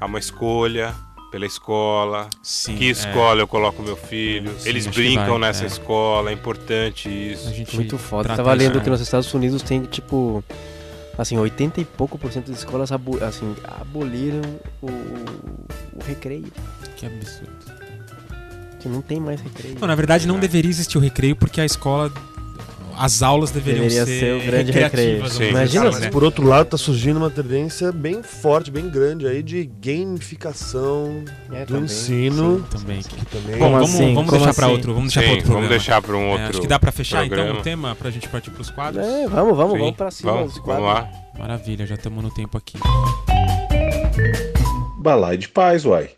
a 0.00 0.06
uma 0.06 0.18
escolha 0.20 0.94
pela 1.30 1.46
escola. 1.46 2.28
Sim, 2.42 2.76
que 2.76 2.86
é. 2.88 2.90
escola 2.90 3.40
eu 3.40 3.46
coloco 3.48 3.82
meu 3.82 3.96
filho? 3.96 4.54
Sim, 4.58 4.68
Eles 4.68 4.86
brincam 4.86 5.38
vai, 5.38 5.40
nessa 5.40 5.64
é. 5.64 5.66
escola, 5.66 6.30
é 6.30 6.32
importante 6.32 7.08
isso. 7.08 7.48
A 7.48 7.52
gente 7.52 7.74
Muito 7.76 7.98
foda. 7.98 8.34
Tava 8.34 8.50
isso, 8.56 8.64
lendo 8.64 8.78
né? 8.78 8.84
que 8.84 8.90
nos 8.90 9.00
Estados 9.00 9.32
Unidos 9.34 9.62
tem, 9.62 9.82
tipo, 9.82 10.42
assim, 11.16 11.36
80 11.38 11.80
e 11.80 11.84
pouco 11.84 12.18
por 12.18 12.32
cento 12.32 12.48
das 12.50 12.58
escolas 12.60 12.90
abo- 12.92 13.22
assim, 13.22 13.54
aboliram 13.80 14.40
o, 14.82 14.86
o 14.88 16.04
recreio. 16.06 16.46
Que 16.96 17.06
absurdo. 17.06 17.78
Que 18.80 18.88
não 18.88 19.02
tem 19.02 19.18
mais 19.20 19.40
recreio. 19.40 19.76
Não, 19.80 19.88
na 19.88 19.94
verdade 19.94 20.26
não 20.26 20.36
É. 20.36 20.40
deveria 20.40 20.70
existir 20.70 20.96
o 20.98 21.00
recreio 21.00 21.34
porque 21.36 21.60
a 21.60 21.64
escola. 21.64 22.12
As 23.00 23.22
aulas 23.22 23.52
deveriam 23.52 23.84
Deveria 23.86 24.04
ser, 24.04 24.18
ser 24.18 24.34
o 24.34 24.44
grande 24.44 24.72
recreativas, 24.72 24.82
recreio. 24.92 25.18
vamos 25.18 25.32
Sim. 25.34 25.48
Imagina 25.50 25.88
assim, 25.88 25.98
se 25.98 26.04
né? 26.06 26.10
Por 26.10 26.24
outro 26.24 26.44
lado, 26.46 26.66
tá 26.66 26.76
surgindo 26.76 27.16
uma 27.18 27.30
tendência 27.30 27.92
bem 27.92 28.22
forte, 28.24 28.72
bem 28.72 28.88
grande 28.90 29.24
aí 29.26 29.40
de 29.40 29.70
gamificação 29.80 31.22
É, 31.52 31.60
do 31.60 31.66
também, 31.66 31.84
ensino. 31.84 32.66
Também. 32.70 33.00
Que 33.00 33.24
também 33.26 33.56
Bom, 33.58 33.70
vamos, 33.70 33.90
assim? 33.94 34.14
vamos 34.14 34.30
deixar 34.32 34.52
pra 34.54 34.66
assim? 34.66 34.74
outro. 34.74 34.94
Vamos 34.94 35.12
deixar 35.14 35.20
pra 35.20 35.28
Sim, 35.30 35.36
outro 35.36 35.52
vamos 35.52 35.68
programa. 35.68 35.68
deixar 35.84 36.02
para 36.02 36.16
um 36.16 36.20
É, 36.28 36.32
outro. 36.32 36.46
acho 36.48 36.60
que 36.60 36.66
dá 36.66 36.78
pra 36.80 36.90
fechar 36.92 37.24
então 37.24 37.36
programa. 37.36 37.60
o 37.60 37.62
tema 37.62 37.94
pra 37.94 38.10
gente 38.10 38.28
partir 38.28 38.50
pros 38.50 38.68
quadros. 38.70 39.06
É, 39.06 39.28
vamos, 39.28 39.56
vamos, 39.56 39.72
Sim, 39.74 39.78
vamos 39.78 39.96
pra 39.96 40.10
cima. 40.10 40.32
Vamos, 40.32 40.58
vamos 40.58 40.82
lá. 40.84 41.08
Maravilha, 41.38 41.86
já 41.86 41.94
estamos 41.94 42.22
no 42.24 42.30
tempo 42.32 42.58
aqui. 42.58 42.78
Balai 44.98 45.36
de 45.36 45.48
paz, 45.48 45.84
uai. 45.84 46.10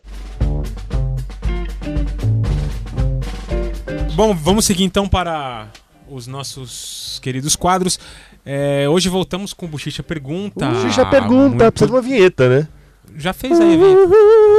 Bom, 4.15 4.35
vamos 4.35 4.65
seguir 4.65 4.85
então 4.85 5.07
para 5.07 5.67
os 6.11 6.27
nossos 6.27 7.19
queridos 7.23 7.57
quadros. 7.57 7.99
É, 8.45 8.89
hoje 8.89 9.09
voltamos 9.09 9.53
com 9.53 9.67
Bochicha 9.67 10.03
Pergunta. 10.03 10.67
Bochicha 10.69 11.07
pergunta, 11.07 11.49
Muito- 11.49 11.73
precisa 11.73 11.87
de 11.87 11.93
uma 11.93 12.03
vinheta, 12.03 12.49
né? 12.49 12.69
Já 13.17 13.33
fez 13.33 13.59
aí, 13.59 13.77
Vitor? 13.77 14.09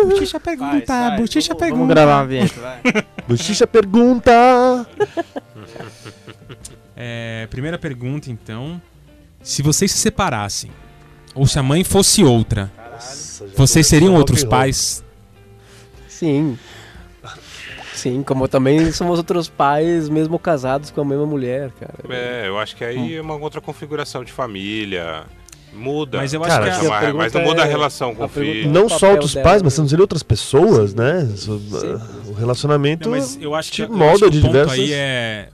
Bochicha 0.10 0.40
Pergunta, 0.40 1.12
Bochicha 1.18 1.56
Pergunta. 1.56 1.78
Vamos 1.80 1.88
gravar 1.94 2.18
uma 2.22 2.28
vinheta, 2.28 2.60
vai. 2.60 2.82
Bochicha 3.28 3.66
pergunta! 3.68 4.86
É, 6.96 7.48
primeira 7.50 7.78
pergunta, 7.78 8.30
então. 8.30 8.82
Se 9.42 9.62
vocês 9.62 9.92
se 9.92 9.98
separassem, 9.98 10.70
ou 11.34 11.48
se 11.48 11.58
a 11.58 11.64
mãe 11.64 11.84
fosse 11.84 12.24
outra, 12.24 12.72
já 12.78 13.48
vocês 13.56 13.88
seriam 13.88 14.14
outros 14.16 14.44
pais? 14.44 15.04
Sim. 16.08 16.58
Sim, 18.02 18.24
como 18.24 18.48
também 18.48 18.92
somos 18.92 19.18
outros 19.20 19.48
pais, 19.48 20.10
mesmo 20.10 20.40
casados 20.40 20.90
com 20.90 21.02
a 21.02 21.06
mesma 21.06 21.26
mulher, 21.26 21.72
cara. 21.80 21.94
É, 22.10 22.48
eu 22.48 22.58
acho 22.58 22.76
que 22.76 22.84
aí 22.84 23.16
é 23.16 23.22
uma 23.22 23.36
outra 23.36 23.62
configuração 23.62 24.24
de 24.24 24.32
família. 24.32 25.24
Muda. 25.74 26.18
Mas 26.18 26.34
eu 26.34 26.44
acho 26.44 26.50
Cara, 26.52 26.66
que 26.66 26.72
a- 26.72 26.84
não- 26.84 26.94
a 26.94 27.14
mas 27.14 27.32
não 27.32 27.42
muda 27.44 27.64
a 27.64 27.66
é- 27.66 27.70
relação 27.70 28.14
com 28.14 28.24
a 28.24 28.26
o 28.26 28.30
filho. 28.30 28.70
Não 28.70 28.88
o 28.88 28.90
só 28.90 29.12
outros 29.12 29.34
dela. 29.34 29.48
pais, 29.48 29.62
mas 29.62 29.72
estamos 29.72 29.88
dizendo 29.90 30.02
outras 30.02 30.22
pessoas, 30.24 30.94
né? 30.94 31.26
Uh, 31.48 32.32
O 32.32 32.34
relacionamento, 32.34 33.08
Não, 33.10 33.18
mas 33.18 33.38
eu 33.42 33.56
acho 33.56 33.70
que, 33.72 33.76
te 33.78 33.82
eu 33.84 33.88
acho 33.88 33.98
molda 33.98 34.26
que 34.26 34.32
de 34.32 34.42
diversas- 34.42 34.74
aí 34.74 34.92
é. 34.92 35.48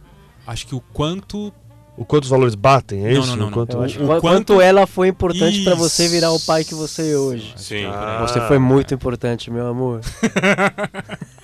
Acho 0.48 0.66
que 0.68 0.74
o 0.74 0.80
quanto. 0.94 1.54
o 1.96 2.06
quanto 2.06 2.24
os 2.26 2.30
valores 2.30 2.56
batem, 2.56 3.06
é 3.08 3.14
Não, 3.14 3.20
isso? 3.22 3.30
não, 3.32 3.36
não, 3.38 3.44
O 3.44 3.50
não. 3.50 3.54
quanto- 3.54 3.82
acho 3.82 4.04
o 4.04 4.08
quanto, 4.08 4.22
quanto- 4.22 4.62
ela 4.62 4.88
foi 4.88 5.08
importante 5.08 5.64
pra 5.64 5.76
você 5.76 6.08
virar 6.08 6.32
o 6.32 6.40
pai 6.40 6.64
que 6.64 6.74
você 6.74 7.12
é 7.12 7.18
hoje. 7.18 7.54
Sim. 7.58 7.86
Ah. 7.86 8.24
Você 8.28 8.40
foi 8.42 8.58
muito 8.58 8.94
importante, 8.94 9.50
meu 9.52 9.68
amor. 9.68 10.02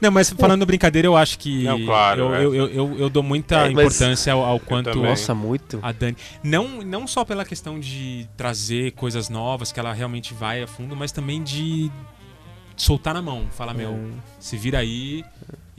Não, 0.00 0.10
mas 0.10 0.30
falando 0.30 0.64
brincadeira, 0.66 1.06
eu 1.06 1.16
acho 1.16 1.38
que. 1.38 1.64
Não, 1.64 1.84
claro, 1.84 2.20
Eu, 2.22 2.34
é. 2.34 2.44
eu, 2.44 2.54
eu, 2.54 2.68
eu- 2.70 2.98
eu 2.98 3.10
dou 3.10 3.22
muita 3.22 3.66
É, 3.66 3.70
importância 3.70 4.32
ao, 4.32 4.44
ao 4.44 4.60
quanto. 4.60 4.94
Nossa, 5.00 5.34
muito. 5.34 5.78
A 5.82 5.92
Dani. 5.92 6.16
Não, 6.42 6.82
não 6.82 7.06
só 7.06 7.24
pela 7.24 7.44
questão 7.44 7.78
de 7.80 8.28
trazer 8.36 8.92
coisas 8.92 9.28
novas, 9.28 9.72
que 9.72 9.80
ela 9.80 9.92
realmente 9.92 10.34
vai 10.34 10.62
a 10.62 10.66
fundo, 10.66 10.94
mas 10.96 11.12
também 11.12 11.42
de 11.42 11.90
soltar 12.76 13.14
na 13.14 13.22
mão. 13.22 13.46
Falar, 13.52 13.74
meu, 13.74 13.90
Hum. 13.92 14.12
se 14.38 14.56
vira 14.56 14.78
aí 14.78 15.24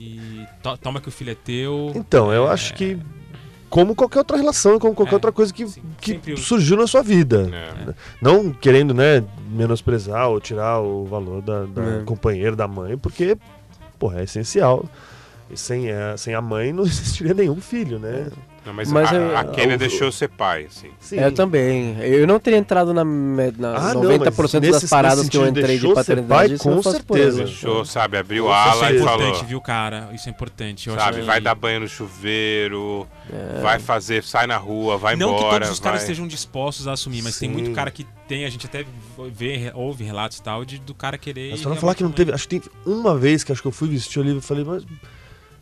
e 0.00 0.44
to- 0.62 0.76
toma 0.78 1.00
que 1.00 1.08
o 1.08 1.12
filho 1.12 1.30
é 1.30 1.34
teu. 1.36 1.92
Então, 1.94 2.32
eu 2.32 2.48
É, 2.48 2.52
acho 2.52 2.74
que 2.74 2.98
como 3.70 3.94
qualquer 3.94 4.18
outra 4.20 4.36
relação, 4.36 4.78
como 4.78 4.94
qualquer 4.94 5.12
É, 5.12 5.16
outra 5.16 5.30
coisa 5.32 5.52
que, 5.52 5.66
sim, 5.68 5.82
que 6.00 6.36
surgiu 6.36 6.76
na 6.76 6.86
sua 6.86 7.02
vida. 7.02 7.50
É. 7.52 7.94
Não 8.20 8.50
querendo, 8.50 8.94
né, 8.94 9.22
menosprezar 9.50 10.28
ou 10.28 10.40
tirar 10.40 10.80
o 10.80 11.04
valor 11.04 11.42
da, 11.42 11.64
da 11.66 11.82
É. 12.00 12.02
companheira, 12.04 12.56
da 12.56 12.66
mãe, 12.66 12.96
porque, 12.96 13.36
porra, 13.98 14.20
é 14.20 14.24
essencial. 14.24 14.88
sem 15.54 15.90
a, 15.90 16.16
sem 16.16 16.34
a 16.34 16.40
mãe 16.40 16.72
não 16.72 16.84
existiria 16.86 17.34
nenhum 17.34 17.60
filho, 17.60 17.98
né? 17.98 18.30
Não, 18.68 18.74
mas, 18.74 18.92
Mas 18.92 19.10
a, 19.10 19.14
eu- 19.16 19.34
a 19.36 19.44
Kênia 19.44 19.76
o- 19.76 19.78
deixou 19.78 20.12
ser 20.12 20.28
pai, 20.28 20.66
assim. 20.66 20.90
Sim. 21.00 21.16
Eu 21.18 21.32
também. 21.32 21.96
Eu 22.02 22.26
não 22.26 22.38
teria 22.38 22.58
entrado 22.58 22.92
na, 22.92 23.02
na 23.02 23.76
Ah, 23.76 23.94
não, 23.94 24.02
90% 24.02 24.60
mas 24.60 24.82
das 24.82 24.90
paradas 24.90 25.26
que 25.26 25.38
eu 25.38 25.48
entrei 25.48 25.78
de 25.78 25.94
paternidade. 25.94 26.28
pai, 26.58 26.72
não 26.72 26.76
com 26.76 26.82
certeza. 26.82 27.44
Deixou, 27.44 27.82
sabe, 27.86 28.18
abriu 28.18 28.44
Com 28.44 28.52
ala 28.52 28.74
Isso 28.74 28.84
é 28.84 28.92
e 28.92 28.96
importante, 29.00 29.32
falou. 29.32 29.44
viu, 29.46 29.60
cara? 29.62 30.10
Isso 30.12 30.28
é 30.28 30.30
importante. 30.32 30.88
Eu 30.90 30.94
Sabe, 30.96 31.20
que- 31.20 31.22
vai 31.26 31.40
dar 31.40 31.54
banho 31.54 31.80
no 31.80 31.88
chuveiro, 31.88 33.06
É. 33.32 33.60
vai 33.62 33.78
fazer, 33.78 34.22
sai 34.22 34.46
na 34.46 34.58
rua, 34.58 34.98
vai 34.98 35.16
não 35.16 35.30
embora. 35.30 35.44
que 35.46 35.50
todos 35.60 35.70
os 35.70 35.80
caras 35.80 36.00
vai... 36.00 36.04
estejam 36.04 36.28
dispostos 36.28 36.86
a 36.86 36.92
assumir, 36.92 37.22
mas 37.22 37.38
tem 37.38 37.48
Sim. 37.48 37.54
muito 37.54 37.72
cara 37.74 37.90
que 37.90 38.04
tem, 38.28 38.44
a 38.44 38.50
gente 38.50 38.66
até 38.66 38.84
vê, 39.32 39.72
ouve 39.74 40.04
relatos 40.04 40.36
e 40.38 40.42
tal, 40.42 40.62
de, 40.64 40.78
do 40.78 40.94
cara 40.94 41.16
querer. 41.16 41.54
É 41.54 41.56
só 41.56 41.70
não 41.70 41.76
falar 41.76 41.94
que 41.94 42.02
não 42.02 42.12
teve. 42.12 42.32
Acho 42.32 42.46
que 42.46 42.60
tem 42.60 42.70
uma 42.84 43.16
vez 43.16 43.42
que 43.42 43.50
acho 43.50 43.62
que 43.62 43.68
eu 43.68 43.72
fui 43.72 43.88
vestir 43.88 44.18
o 44.20 44.22
livro 44.22 44.40
e 44.40 44.42
falei, 44.42 44.62
mas. 44.64 44.84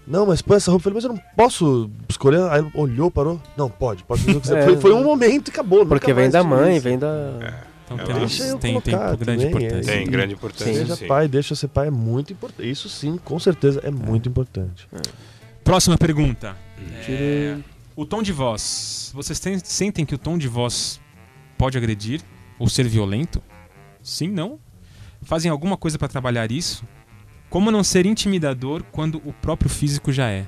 Não, 0.06 0.24
mas 0.26 0.40
põe 0.40 0.56
essa 0.56 0.70
roupa. 0.70 0.88
Eu 0.88 0.92
falei, 0.92 0.94
mas 0.96 1.04
eu 1.04 1.12
não 1.12 1.34
posso 1.36 1.90
escolher. 2.08 2.40
Aí 2.50 2.60
ele 2.60 2.70
olhou, 2.74 3.10
parou. 3.10 3.40
Não, 3.56 3.68
pode, 3.68 4.04
pode 4.04 4.22
fazer 4.22 4.38
o 4.38 4.40
que 4.40 4.46
você 4.46 4.54
É, 4.58 4.62
foi, 4.64 4.76
foi 4.80 4.92
um 4.94 5.02
momento 5.02 5.48
e 5.48 5.50
acabou. 5.50 5.84
Porque 5.84 6.12
vem 6.14 6.30
da 6.30 6.44
mãe, 6.44 6.76
isso. 6.76 6.84
vem 6.84 6.98
da. 6.98 7.08
Então 7.84 7.98
É, 7.98 8.04
tem, 8.04 8.14
deixa 8.16 8.42
uns- 8.44 8.50
eu 8.50 8.58
tem, 8.58 8.80
tem 8.80 8.94
grande 9.18 9.44
é. 9.44 9.48
importância. 9.48 9.92
Tem 9.92 10.06
grande 10.06 10.34
importância, 10.34 10.72
Seja 10.74 10.96
sim. 10.96 11.06
pai, 11.06 11.28
deixa 11.28 11.54
ser 11.54 11.68
pai 11.68 11.86
é 11.88 11.90
muito 11.90 12.32
importante. 12.32 12.68
Isso 12.68 12.88
sim, 12.88 13.16
com 13.24 13.38
certeza 13.38 13.80
é 13.84 13.90
muito 13.90 14.28
importante. 14.28 14.88
Próxima 15.62 15.96
pergunta. 15.96 16.56
Tire- 17.04 17.62
O 17.94 18.04
tom 18.04 18.22
de 18.22 18.32
voz. 18.32 19.10
Vocês 19.14 19.38
têm- 19.40 19.58
sentem 19.58 20.04
que 20.04 20.14
o 20.14 20.18
tom 20.18 20.36
de 20.36 20.48
voz 20.48 21.00
pode 21.56 21.78
agredir 21.78 22.20
ou 22.58 22.68
ser 22.68 22.86
violento? 22.88 23.40
Sim, 24.02 24.28
não? 24.28 24.58
Fazem 25.22 25.50
alguma 25.50 25.76
coisa 25.76 25.96
pra 25.98 26.06
trabalhar 26.08 26.50
isso? 26.52 26.84
Como 27.48 27.70
não 27.70 27.82
ser 27.84 28.06
intimidador 28.06 28.82
quando 28.92 29.16
o 29.24 29.32
próprio 29.32 29.70
físico 29.70 30.12
já 30.12 30.28
é? 30.28 30.44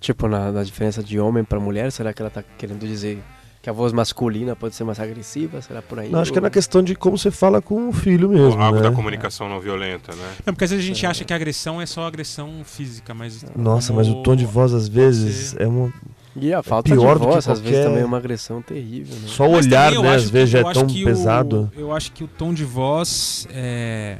Tipo, 0.00 0.28
na, 0.28 0.52
na 0.52 0.62
diferença 0.62 1.02
de 1.02 1.18
homem 1.18 1.42
pra 1.42 1.58
mulher, 1.58 1.90
será 1.90 2.12
que 2.12 2.20
ela 2.22 2.30
tá 2.30 2.44
querendo 2.58 2.86
dizer 2.86 3.18
que 3.62 3.70
a 3.70 3.72
voz 3.72 3.92
masculina 3.92 4.54
pode 4.54 4.74
ser 4.76 4.84
mais 4.84 5.00
agressiva? 5.00 5.60
Será 5.62 5.80
por 5.82 5.98
aí? 5.98 6.08
Não, 6.10 6.20
acho 6.20 6.30
que 6.30 6.38
é 6.38 6.40
na 6.40 6.46
Ou- 6.48 6.52
questão 6.52 6.82
de 6.82 6.94
como 6.94 7.16
você 7.18 7.30
fala 7.30 7.60
com 7.62 7.88
o 7.88 7.92
filho 7.92 8.28
mesmo. 8.28 8.60
Algo 8.62 8.76
né? 8.78 8.82
da 8.88 8.92
comunicação 8.92 9.48
não 9.48 9.58
violenta, 9.58 10.14
né? 10.14 10.28
Não, 10.44 10.52
porque 10.52 10.64
às 10.64 10.70
vezes 10.70 10.84
a 10.84 10.86
gente 10.86 11.06
acha 11.06 11.24
que 11.24 11.32
a 11.32 11.36
agressão 11.36 11.80
é 11.80 11.86
só 11.86 12.06
agressão 12.06 12.62
física, 12.64 13.12
mas. 13.14 13.44
Nossa, 13.56 13.88
como- 13.88 13.98
mas 13.98 14.08
o 14.08 14.22
tom 14.22 14.36
de 14.36 14.44
voz 14.44 14.72
às 14.74 14.86
vezes 14.86 15.48
ser. 15.50 15.62
é 15.62 15.66
uma. 15.66 15.92
E 16.38 16.52
a 16.52 16.62
falta 16.62 16.90
pior 16.94 17.14
de 17.14 17.20
do 17.20 17.26
que 17.26 17.32
voz, 17.32 17.48
às 17.48 17.58
vezes, 17.58 17.74
qualquer- 17.76 17.88
também 17.88 18.02
é 18.02 18.06
uma 18.06 18.18
agressão 18.18 18.60
terrível, 18.60 19.16
né? 19.16 19.22
Só 19.26 19.48
o 19.48 19.52
olhar, 19.52 19.90
né? 19.90 20.14
Às 20.14 20.28
vezes 20.28 20.50
já 20.50 20.60
é 20.60 20.72
tão 20.72 20.86
que 20.86 21.02
o- 21.02 21.06
pesado. 21.06 21.72
eu 21.74 21.92
acho 21.96 22.12
que 22.12 22.22
o 22.22 22.28
tom 22.28 22.52
de 22.52 22.62
voz 22.64 23.48
é, 23.50 24.18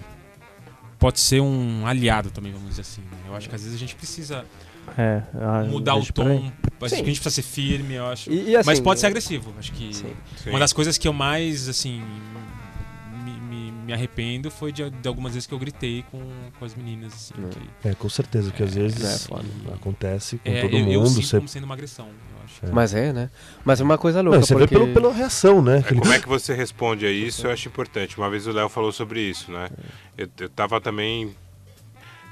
pode 1.07 1.21
ser 1.21 1.41
um 1.41 1.87
aliado 1.87 2.31
também, 2.33 2.51
vamos 2.53 2.71
dizer 2.71 2.81
assim. 2.83 3.01
né? 3.03 3.19
Eu 3.29 3.37
acho 3.37 3.49
que 3.49 3.55
às 3.55 3.61
vezes 3.63 3.77
a 3.77 3.79
gente 3.79 3.95
precisa 3.95 4.45
É, 4.99 5.23
mudar 5.69 5.95
o 5.95 6.01
aí. 6.01 6.13
tom. 6.13 6.53
Acho 6.81 6.95
que 6.97 7.01
a 7.03 7.05
gente 7.05 7.21
precisa 7.21 7.31
ser 7.31 7.43
firme, 7.43 7.95
eu 7.95 8.07
acho. 8.07 8.29
E, 8.31 8.51
e 8.51 8.57
assim, 8.57 8.67
Mas 8.67 8.81
pode 8.81 8.99
ser 8.99 9.07
agressivo. 9.07 9.55
Acho 9.57 9.71
que 9.73 9.95
Sim. 9.95 10.13
Uma 10.47 10.59
das 10.59 10.73
coisas 10.73 10.99
que 10.99 11.07
eu 11.07 11.13
mais, 11.13 11.69
assim, 11.69 12.03
me, 13.25 13.31
me- 13.41 13.71
me 13.71 13.93
arrependo 13.93 14.51
foi 14.51 14.73
de, 14.73 14.91
de 14.91 15.07
algumas 15.09 15.33
vezes 15.35 15.47
que 15.47 15.55
eu 15.55 15.59
gritei 15.61 16.05
com, 16.11 16.21
com 16.59 16.65
as 16.65 16.75
meninas, 16.75 17.13
assim. 17.15 17.35
Hum. 17.39 17.51
que- 17.83 17.89
É, 17.89 17.95
com 17.95 18.09
certeza, 18.09 18.51
que 18.51 18.63
às 18.65 18.77
É, 18.77 18.81
vezes 18.81 19.29
é 19.31 19.73
acontece 19.75 20.39
com 20.39 20.51
é, 20.51 20.61
todo 20.63 20.77
eu, 20.77 20.89
eu 20.91 21.01
mundo. 21.03 21.23
sinto 21.23 21.37
como 21.37 21.49
sendo 21.49 21.65
uma 21.65 21.75
agressão. 21.75 22.09
É. 22.63 22.71
Mas 22.71 22.95
é, 22.95 23.13
né? 23.13 23.31
Mas 23.65 23.81
é 23.81 23.85
uma 23.85 23.99
coisa 23.99 24.21
louca, 24.21 24.39
Não, 24.39 24.47
você 24.47 24.55
porque... 24.55 24.75
vê 24.75 24.81
pelo, 24.81 24.93
pela 24.93 25.13
reação, 25.13 25.63
né? 25.63 25.85
É, 25.87 25.95
como 25.95 26.13
é 26.13 26.19
que 26.19 26.29
você 26.29 26.55
responde 26.55 27.07
a 27.07 27.11
isso, 27.11 27.47
eu 27.47 27.51
acho 27.51 27.69
importante. 27.69 28.17
Uma 28.17 28.31
vez 28.31 28.47
o 28.47 28.53
Léo 28.53 28.69
falou 28.69 28.93
sobre 28.93 29.21
isso, 29.21 29.51
né? 29.51 29.69
Eu, 30.17 30.29
eu 30.41 30.49
tava 30.49 30.81
também 30.81 31.35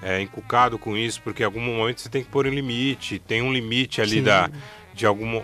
é, 0.03 0.21
encucado 0.21 0.79
com 0.79 0.97
isso, 0.97 1.21
porque 1.23 1.43
em 1.43 1.47
algum 1.47 1.61
momento 1.61 2.01
você 2.01 2.09
tem 2.09 2.23
que 2.23 2.31
pôr 2.31 2.47
um 2.47 2.51
limite. 2.51 3.19
Tem 3.19 3.43
um 3.43 3.53
limite 3.53 4.01
ali 4.01 4.17
Sim. 4.17 4.23
da, 4.23 4.51
de 4.93 5.07
algum. 5.07 5.43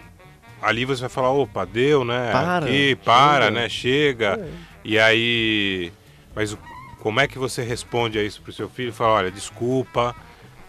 Ali 0.61 0.85
você 0.85 1.01
vai 1.01 1.11
falar, 1.11 1.31
opa, 1.31 1.65
deu, 1.65 2.05
né? 2.05 2.31
Para, 2.31 2.67
Aqui, 2.67 2.97
para, 2.97 3.47
chega. 3.47 3.51
né? 3.51 3.69
Chega. 3.69 4.41
É. 4.41 4.51
E 4.85 4.99
aí. 4.99 5.93
Mas 6.35 6.57
como 7.01 7.19
é 7.19 7.27
que 7.27 7.39
você 7.39 7.63
responde 7.63 8.19
a 8.19 8.23
isso 8.23 8.43
pro 8.43 8.53
seu 8.53 8.69
filho? 8.69 8.93
Fala, 8.93 9.15
olha, 9.15 9.31
desculpa, 9.31 10.15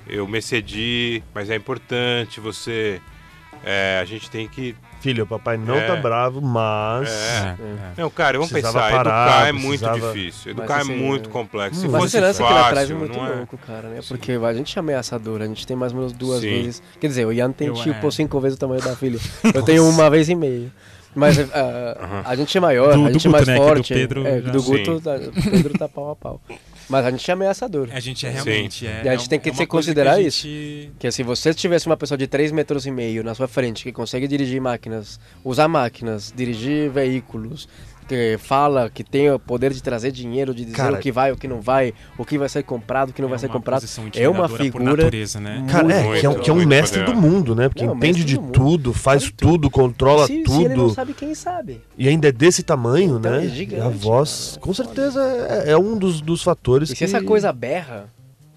eu 0.07 0.26
me 0.28 0.39
excedi, 0.39 1.22
mas 1.34 1.49
é 1.49 1.55
importante, 1.55 2.39
você. 2.39 3.01
É, 3.64 3.99
a 4.01 4.05
gente 4.05 4.30
tem 4.30 4.47
que. 4.47 4.76
Filho, 5.01 5.24
o 5.24 5.28
papai 5.28 5.57
não 5.57 5.76
É. 5.76 5.88
tá 5.88 5.95
bravo, 5.95 6.39
mas. 6.41 7.09
É. 7.09 7.55
É, 7.97 8.01
Não, 8.01 8.09
cara, 8.12 8.38
vamos 8.38 8.51
Precisava 8.51 8.86
pensar, 8.86 8.95
parar, 9.03 9.26
educar 9.26 9.47
é 9.47 9.53
precisava- 9.59 9.97
muito 9.97 10.14
difícil. 10.14 10.51
Educar 10.51 10.68
Mas 10.78 10.78
é 10.89 10.91
assim, 10.93 11.01
muito 11.01 11.30
é- 11.30 11.32
complexo. 11.32 11.80
Se 11.80 11.88
Mas 11.88 12.01
fosse 12.03 12.18
esse 12.18 12.26
lance 12.26 12.38
que 12.38 12.43
ele 12.43 12.53
fácil, 12.53 12.68
atrás 12.70 12.91
é 12.91 12.93
muito 12.93 13.20
é? 13.20 13.36
louco, 13.36 13.57
cara, 13.57 13.88
né? 13.89 14.01
Sim. 14.01 14.07
Porque 14.09 14.32
a 14.34 14.53
gente 14.53 14.78
é 14.78 14.80
ameaçador, 14.80 15.41
a 15.41 15.47
gente 15.47 15.66
tem 15.66 15.76
mais 15.76 15.91
ou 15.91 15.97
menos 15.97 16.14
duas 16.14 16.41
Sim. 16.41 16.49
vezes. 16.49 16.84
Quer 16.99 17.07
dizer, 17.07 17.26
o 17.26 17.34
Ian 17.34 17.51
tem 17.51 17.68
Eu- 17.70 17.74
tipo 17.74 18.07
é. 18.07 18.12
cinco 18.12 18.39
vezes 18.39 18.57
o 18.57 18.59
tamanho 18.59 18.82
da 18.82 18.95
filha. 18.95 19.20
Eu 19.55 19.64
tenho 19.64 19.89
uma 19.89 20.07
vez 20.07 20.30
e 20.30 20.36
meia. 20.36 20.72
Mas 21.16 21.38
Aham. 21.39 22.22
a 22.24 22.36
gente 22.36 22.55
é 22.57 22.62
maior, 22.62 22.93
Do- 22.93 23.05
a 23.05 23.07
do 23.09 23.14
gente 23.14 23.28
é 23.28 23.30
Guto, 23.30 23.32
mais 23.32 23.47
né? 23.47 23.53
Que 23.55 23.59
do 23.59 23.66
forte. 23.68 23.93
Pedro 23.93 24.28
é, 24.28 24.41
já- 24.41 24.51
do. 24.51 24.64
Guto, 24.64 25.01
tá- 25.01 25.16
o 25.16 25.51
Pedro 25.51 25.78
tá 25.80 25.89
pau 25.89 26.12
a 26.12 26.16
pau. 26.16 26.41
Mas 26.92 27.06
a 27.06 27.12
gente 27.12 27.32
é 27.32 27.34
ameaçador. 27.34 27.88
A 27.92 28.00
gente 28.00 28.26
é 28.26 28.30
realmente. 28.30 28.86
É, 28.86 29.02
E 29.06 29.10
a 29.10 29.16
gente 29.16 29.26
é 29.26 29.30
tem 29.30 29.39
que 29.39 29.50
uma 29.50 29.56
se 29.56 29.66
considerar 29.66 30.14
a 30.16 30.22
isso. 30.22 30.44
gente- 30.48 30.92
Que 31.00 31.10
se 31.12 31.24
você 31.24 31.54
tivesse 31.54 31.88
uma 31.88 31.96
pessoa 31.98 32.18
de 32.18 32.28
3 32.28 32.52
metros 32.52 32.86
e 32.86 32.92
meio 32.92 33.24
na 33.24 33.34
sua 33.34 33.48
frente 33.48 33.84
que 33.84 33.92
consegue 33.92 34.28
dirigir 34.28 34.60
máquinas, 34.62 35.20
usar 35.44 35.68
máquinas, 35.68 36.34
dirigir 36.36 36.89
veículos, 36.92 37.68
que 38.12 38.38
fala 38.38 38.89
que 38.89 39.03
tem 39.03 39.32
o 39.32 39.39
poder 39.39 39.72
de 39.72 39.82
trazer 39.82 40.12
dinheiro, 40.12 40.53
de 40.53 40.66
dizer 40.66 40.76
Cara, 40.76 40.95
o 40.97 40.99
que 40.99 41.12
vai, 41.12 41.32
o 41.32 41.38
que 41.38 41.47
não 41.47 41.62
vai, 41.62 41.93
o 42.18 42.26
que 42.26 42.38
vai 42.38 42.49
ser 42.49 42.62
comprado, 42.64 43.09
o 43.09 43.14
que 43.14 43.22
não 43.22 43.30
é 43.30 43.32
vai 43.32 43.39
ser 43.39 43.47
comprado. 43.47 43.86
É 44.16 44.28
uma 44.28 44.49
figura 44.49 44.84
natureza, 44.84 45.39
né? 45.39 45.66
Cara, 45.70 45.93
é, 45.93 46.03
Muito, 46.03 46.20
que 46.20 46.26
é, 46.26 46.30
um- 46.30 46.39
que 46.39 46.49
é 46.49 46.53
um 46.53 46.55
muito 46.57 46.68
mestre 46.70 46.99
do 47.03 47.05
poderoso. 47.14 47.28
mundo, 47.36 47.55
né? 47.55 47.70
Porque 47.70 47.86
Não, 47.86 47.95
entende 47.95 48.20
mestre 48.20 48.34
de 48.36 48.39
mundo. 48.39 48.51
tudo, 48.51 48.93
faz 48.93 49.24
Sabe 49.24 49.34
tudo, 49.36 49.70
controla 49.70 50.28
se, 50.28 50.43
se 50.45 50.62
ele 50.62 50.70
não 50.76 50.86
tudo. 50.88 50.93
sabe, 50.93 51.14
quem 51.14 51.34
sabe? 51.34 51.82
E 51.97 52.07
ainda 52.09 52.28
é 52.28 52.32
desse 52.32 52.64
tamanho, 52.64 53.18
Então, 53.18 53.32
né? 53.32 53.45
é 53.45 53.47
gigante, 53.47 53.82
a 53.82 53.89
voz, 53.89 54.49
cara, 54.55 54.62
com 54.62 54.72
é 54.72 54.74
certeza, 54.74 55.22
é, 55.66 55.72
é 55.72 55.78
um 55.78 55.97
dos, 55.97 56.20
dos 56.20 56.43
fatores 56.43 56.89
E 56.89 56.91
se 56.91 56.97
que... 56.97 57.03
essa 57.05 57.22
coisa 57.24 57.53
berra 57.53 58.09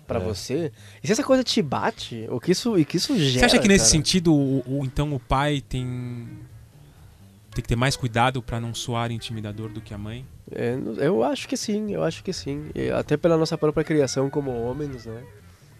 pra 0.07 0.19
É. 0.19 0.23
você, 0.23 0.73
e 1.03 1.07
se 1.07 1.13
essa 1.13 1.23
coisa 1.23 1.43
te 1.45 1.63
bate, 1.63 2.27
o 2.31 2.39
que 2.41 2.53
isso, 2.53 2.79
e 2.79 2.85
que 2.85 2.97
isso 2.97 3.17
gera, 3.17 3.39
Você 3.41 3.45
acha 3.45 3.59
que 3.61 3.69
nesse 3.69 3.85
cara? 3.85 3.91
sentido, 3.93 4.35
o, 4.35 4.65
o- 4.67 4.85
então 4.85 5.15
o 5.15 5.21
pai 5.21 5.63
tem 5.67 6.27
tem 7.55 7.63
que 7.63 7.69
ter 7.69 7.77
mais 7.77 7.97
cuidado 7.97 8.43
pra 8.43 8.61
não 8.61 8.75
soar 8.75 9.11
intimidador 9.11 9.69
do 9.69 9.81
que 9.81 9.95
a 9.95 9.99
mãe? 9.99 10.27
É, 10.51 10.77
eu 10.99 11.23
acho 11.23 11.49
que 11.49 11.57
sim, 11.57 11.93
eu 11.93 12.03
acho 12.03 12.23
que 12.23 12.33
sim. 12.33 12.67
E 12.75 12.91
até 12.91 13.17
pela 13.17 13.37
nossa 13.37 13.57
própria 13.57 13.85
criação 13.85 14.29
como 14.29 14.51
homens, 14.51 15.07
né? 15.07 15.23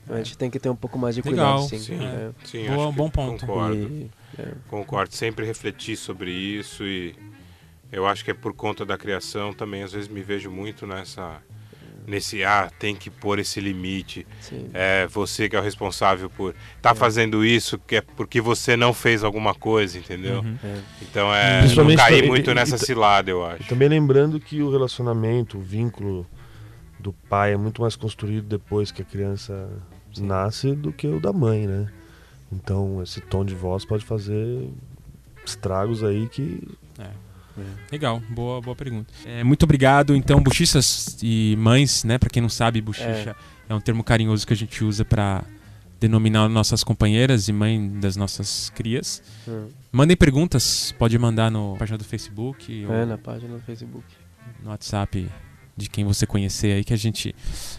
A 0.09 0.17
gente 0.19 0.37
tem 0.37 0.51
que 0.51 0.59
ter 0.61 0.69
um 0.69 0.77
pouco 0.77 0.99
mais 0.99 1.15
de 1.15 1.23
Legal, 1.23 1.61
cuidado, 1.67 1.69
sim. 1.71 1.79
Sim, 1.97 2.05
É. 2.05 2.31
sim 2.45 2.67
Boa- 2.67 2.77
acho 2.85 2.91
que 2.91 2.97
bom 2.99 3.11
ponto. 3.11 3.47
Concordo. 3.47 3.77
E- 3.77 4.11
Concordo. 4.69 5.15
Sempre 5.15 5.47
refletir 5.47 5.97
sobre 5.97 6.31
isso 6.31 6.85
e 6.85 7.15
eu 7.91 8.07
acho 8.07 8.23
que 8.25 8.31
é 8.31 8.35
por 8.35 8.53
conta 8.53 8.85
da 8.85 8.99
criação 8.99 9.53
também. 9.55 9.83
Às 9.83 9.93
vezes 9.93 10.09
me 10.09 10.23
vejo 10.23 10.51
muito 10.51 10.87
nessa. 10.87 11.41
Nesse, 12.07 12.45
ah, 12.45 12.71
tem 12.79 12.95
que 12.95 13.09
pôr 13.09 13.39
esse 13.39 13.61
limite. 13.61 14.27
sim. 14.41 14.69
É 14.75 15.07
você 15.07 15.49
que 15.49 15.57
é 15.57 15.59
o 15.59 15.63
responsável 15.63 16.29
por 16.29 16.55
tá 16.83 16.95
fazendo 16.95 17.45
isso 17.45 17.79
que 17.79 17.97
é 17.97 18.01
porque 18.03 18.41
você 18.41 18.77
não 18.77 18.93
fez 18.93 19.25
alguma 19.25 19.55
coisa, 19.55 19.99
entendeu? 19.99 20.41
Uhum. 20.41 20.59
É. 20.63 20.79
Então 21.03 21.35
é 21.35 21.53
não 21.55 21.61
Principalmente 21.63 21.97
cair 21.99 22.15
também- 22.17 22.29
muito 22.29 22.51
e- 22.51 22.55
nessa 22.55 22.77
e- 22.77 22.79
cilada, 22.79 23.31
eu 23.31 23.45
acho. 23.45 23.69
também 23.69 23.89
lembrando 23.89 24.39
que 24.39 24.61
o 24.61 24.71
relacionamento, 24.71 25.57
o 25.57 25.61
vínculo 25.63 26.27
do 27.01 27.13
pai 27.13 27.53
é 27.55 27.57
muito 27.57 27.81
mais 27.81 27.97
construído 27.97 28.47
depois 28.47 28.91
que 28.93 29.01
a 29.03 29.05
criança 29.05 29.69
nasce 30.19 30.75
do 30.75 30.93
que 30.93 31.07
o 31.07 31.19
da 31.21 31.33
mãe, 31.33 31.67
né? 31.67 31.89
Então 32.53 33.03
esse 33.03 33.21
tom 33.21 33.45
de 33.45 33.55
voz 33.55 33.85
pode 33.85 34.05
fazer 34.05 34.69
estragos 35.45 36.05
aí 36.05 36.29
que 36.29 36.63
Legal, 37.93 38.21
boa, 38.31 38.61
boa 38.61 38.75
pergunta. 38.77 39.13
É, 39.25 39.45
muito 39.45 39.63
obrigado. 39.65 40.15
Então, 40.17 40.41
buchichas 40.43 41.17
e 41.23 41.55
mães, 41.59 42.05
né? 42.05 42.19
Pra 42.19 42.29
quem 42.31 42.43
não 42.43 42.49
sabe, 42.49 42.81
buchicha 42.81 43.37
é, 43.69 43.75
um 43.75 43.81
termo 43.81 44.03
carinhoso 44.03 44.47
que 44.47 44.53
a 44.53 44.57
gente 44.57 44.83
usa 44.85 45.05
pra 45.05 45.45
denominar 46.01 46.49
nossas 46.49 46.83
companheiras 46.85 47.49
e 47.49 47.53
mãe 47.53 47.89
das 48.01 48.17
nossas 48.17 48.71
crias. 48.71 49.23
Hum. 49.49 49.69
Mandem 49.93 50.17
perguntas, 50.17 50.93
pode 50.99 51.19
mandar 51.19 51.51
no 51.51 51.77
página 51.79 51.97
do 51.97 52.05
Facebook 52.05 52.85
É, 52.91 53.05
na 53.07 53.17
página 53.17 53.55
do 53.57 53.63
Facebook. 53.63 54.05
no 54.63 54.71
WhatsApp 54.71 55.29
de 55.77 55.89
quem 55.89 56.05
você 56.05 56.27
conhecer 56.27 56.73
aí 56.73 56.85
que 56.85 56.93
a 56.93 56.97
gente 56.97 57.35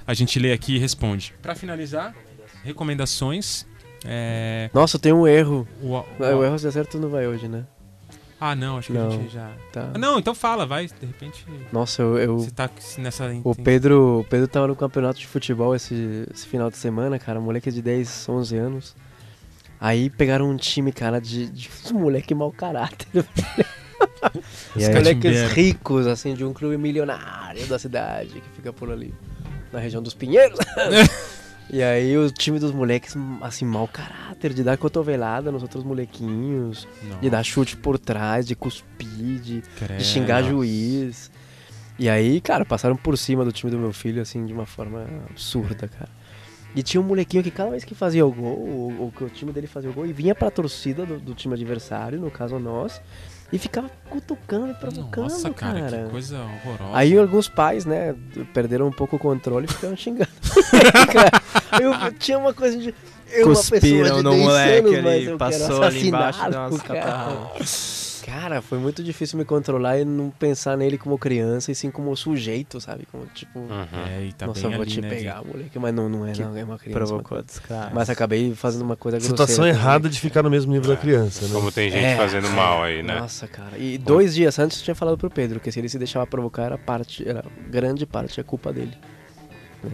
a 0.07 0.13
gente 0.13 0.39
lê 0.39 0.51
aqui 0.53 0.75
e 0.75 0.79
responde. 0.79 1.33
Pra 1.41 1.53
finalizar, 1.55 2.15
recomendações. 2.63 3.65
É, 4.03 4.69
Nossa, 4.73 4.99
tem 4.99 5.11
um 5.13 5.27
erro. 5.27 5.67
o, 5.81 5.93
o- 5.95 6.05
O 6.19 6.43
erro 6.43 6.59
se 6.59 6.67
acerta 6.67 6.97
não 6.99 7.09
vai 7.09 7.25
hoje, 7.27 7.47
né? 7.47 7.65
Ah, 8.51 8.55
não, 8.55 8.77
acho 8.77 8.91
que 8.91 8.97
a 8.97 9.01
Não. 9.03 9.11
gente 9.11 9.33
já. 9.33 9.49
Tá. 9.71 9.91
Ah, 9.93 9.97
Não, 9.97 10.19
então 10.19 10.35
fala, 10.35 10.65
vai. 10.65 10.85
De 10.87 10.93
repente 11.05 11.45
Nossa, 11.71 12.01
eu, 12.01 12.17
eu- 12.17 12.37
você 12.39 12.51
tá 12.51 12.69
nessa. 12.99 13.31
o 13.43 13.55
Pedro, 13.55 14.19
o 14.19 14.23
Pedro 14.23 14.47
tava 14.47 14.67
no 14.67 14.75
campeonato 14.75 15.19
de 15.19 15.25
futebol 15.27 15.75
esse, 15.75 16.27
esse 16.33 16.45
final 16.47 16.69
de 16.69 16.77
semana, 16.77 17.17
cara, 17.17 17.39
moleque 17.39 17.71
de 17.71 17.81
10, 17.81 18.27
11 18.29 18.55
anos. 18.57 18.95
Aí 19.79 20.09
pegaram 20.09 20.49
um 20.49 20.55
time, 20.57 20.91
cara, 20.91 21.19
de, 21.19 21.47
de 21.49 21.69
uns 21.83 21.91
moleque 21.93 22.33
mau 22.35 22.51
caráter. 22.51 23.07
Os 24.75 24.83
Os 24.83 24.89
moleques 24.89 25.41
ricos, 25.53 26.07
assim, 26.07 26.33
de 26.33 26.43
um 26.43 26.53
clube 26.53 26.77
milionário 26.77 27.65
da 27.67 27.77
cidade, 27.79 28.41
que 28.41 28.49
fica 28.55 28.73
por 28.73 28.91
ali, 28.91 29.13
na 29.71 29.79
região 29.79 30.01
dos 30.01 30.13
Pinheiros. 30.13 30.59
E 31.69 31.81
aí 31.81 32.15
o 32.17 32.29
time 32.29 32.59
dos 32.59 32.71
moleques, 32.71 33.15
assim, 33.41 33.65
mau 33.65 33.87
caráter, 33.87 34.53
de 34.53 34.63
dar 34.63 34.77
cotovelada 34.77 35.51
nos 35.51 35.63
outros 35.63 35.83
molequinhos, 35.83 36.87
de 37.19 37.29
dar 37.29 37.43
chute 37.43 37.75
por 37.75 37.97
trás, 37.97 38.45
de 38.45 38.55
cuspir, 38.55 39.39
de, 39.39 39.63
de 39.97 40.03
xingar 40.03 40.43
juiz. 40.43 41.31
E 41.97 42.07
aí, 42.07 42.39
cara, 42.39 42.65
passaram 42.65 42.95
por 42.95 43.17
cima 43.17 43.43
do 43.43 43.51
time 43.51 43.71
do 43.71 43.79
meu 43.79 43.91
filho, 43.93 44.21
assim, 44.21 44.45
de 44.45 44.53
uma 44.53 44.65
forma 44.65 45.07
absurda, 45.29 45.87
cara. 45.87 46.09
E 46.75 46.83
tinha 46.83 46.99
um 46.99 47.05
molequinho 47.05 47.41
que 47.41 47.49
cada 47.49 47.71
vez 47.71 47.85
que 47.85 47.95
fazia 47.95 48.25
o 48.25 48.31
gol, 48.31 48.59
ou, 48.59 49.01
ou 49.03 49.11
que 49.11 49.23
o 49.23 49.29
time 49.29 49.51
dele 49.53 49.65
fazia 49.65 49.89
o 49.89 49.93
gol, 49.93 50.05
e 50.05 50.11
vinha 50.11 50.35
pra 50.35 50.51
torcida 50.51 51.05
do, 51.05 51.17
do 51.19 51.33
time 51.33 51.53
adversário, 51.53 52.19
no 52.19 52.29
caso 52.29 52.59
nós, 52.59 53.01
e 53.51 53.57
ficava 53.57 53.89
cutucando 54.09 54.71
e 54.71 54.73
provocando, 54.73 55.23
Nossa, 55.23 55.49
cara, 55.51 55.81
cara. 55.81 56.03
que 56.05 56.11
coisa 56.11 56.39
horrorosa. 56.39 56.97
Aí 56.97 57.17
alguns 57.17 57.47
pais, 57.47 57.85
né, 57.85 58.15
perderam 58.53 58.87
um 58.87 58.91
pouco 58.91 59.15
o 59.15 59.19
controle 59.19 59.65
e 59.65 59.71
ficaram 59.71 59.95
xingando. 59.95 60.29
Cara, 61.11 61.31
eu, 61.81 62.11
tinha 62.13 62.37
uma 62.37 62.53
coisa 62.53 62.77
de. 62.77 62.93
Eu, 63.31 63.47
uma 63.47 63.55
pessoa 63.55 63.79
Cuspiram 63.79 64.17
de 64.17 64.23
no 64.23 64.31
10 64.31 64.43
moleque 64.43 64.79
anos, 64.79 64.93
ali, 64.93 65.03
mas 65.03 65.27
eu 65.27 65.37
passou 65.37 65.67
quero 65.67 65.83
ali 65.83 66.07
embaixo, 66.07 66.49
deu 66.49 66.59
umas 66.59 66.81
catarradas. 66.81 68.01
Cara, 68.25 68.59
foi 68.59 68.79
muito 68.79 69.03
difícil 69.03 69.37
me 69.37 69.45
controlar 69.45 69.99
e 69.99 70.05
não 70.05 70.31
pensar 70.31 70.75
nele 70.75 70.97
como 70.97 71.15
criança 71.15 71.71
e 71.71 71.75
sim 71.75 71.91
como 71.91 72.15
sujeito, 72.17 72.81
sabe? 72.81 73.05
Como 73.11 73.23
tipo, 73.27 73.59
Uhum. 73.59 73.85
É, 74.09 74.25
e 74.25 74.33
tá 74.33 74.47
nossa, 74.47 74.61
bem 74.61 74.71
eu 74.71 74.75
vou 74.77 74.81
ali, 74.81 74.91
te 74.91 75.01
né, 75.01 75.09
pegar, 75.09 75.43
moleque. 75.45 75.77
Mas 75.77 75.93
não, 75.93 76.09
não 76.09 76.25
é, 76.25 76.33
não, 76.35 76.57
é 76.57 76.63
uma 76.63 76.79
criança. 76.79 77.05
Provocou 77.05 77.37
Mas, 77.37 77.93
mas 77.93 78.09
acabei 78.09 78.55
fazendo 78.55 78.81
uma 78.81 78.95
coisa 78.95 79.17
grosseira. 79.17 79.37
Situação 79.37 79.65
também. 79.65 79.79
errada 79.79 80.09
de 80.09 80.19
ficar 80.19 80.41
no 80.41 80.49
mesmo 80.49 80.71
nível 80.73 80.89
da 80.89 80.97
criança, 80.99 81.45
né? 81.47 81.53
Como 81.53 81.71
tem 81.71 81.91
gente 81.91 82.03
É, 82.03 82.17
fazendo 82.17 82.49
mal 82.49 82.81
aí, 82.83 83.03
né? 83.03 83.19
Nossa, 83.19 83.47
cara. 83.47 83.77
E 83.77 83.95
dois 83.97 84.33
dias 84.33 84.57
antes 84.57 84.79
eu 84.79 84.83
tinha 84.85 84.95
falado 84.95 85.17
pro 85.19 85.29
Pedro 85.29 85.59
que 85.59 85.71
se 85.71 85.77
ele 85.79 85.87
se 85.89 85.99
deixava 85.99 86.25
provocar, 86.25 86.63
era 86.63 86.77
parte, 86.79 87.27
era 87.27 87.43
grande 87.69 88.07
parte 88.07 88.41
a 88.41 88.43
culpa 88.43 88.73
dele. 88.73 88.97
né? 89.83 89.91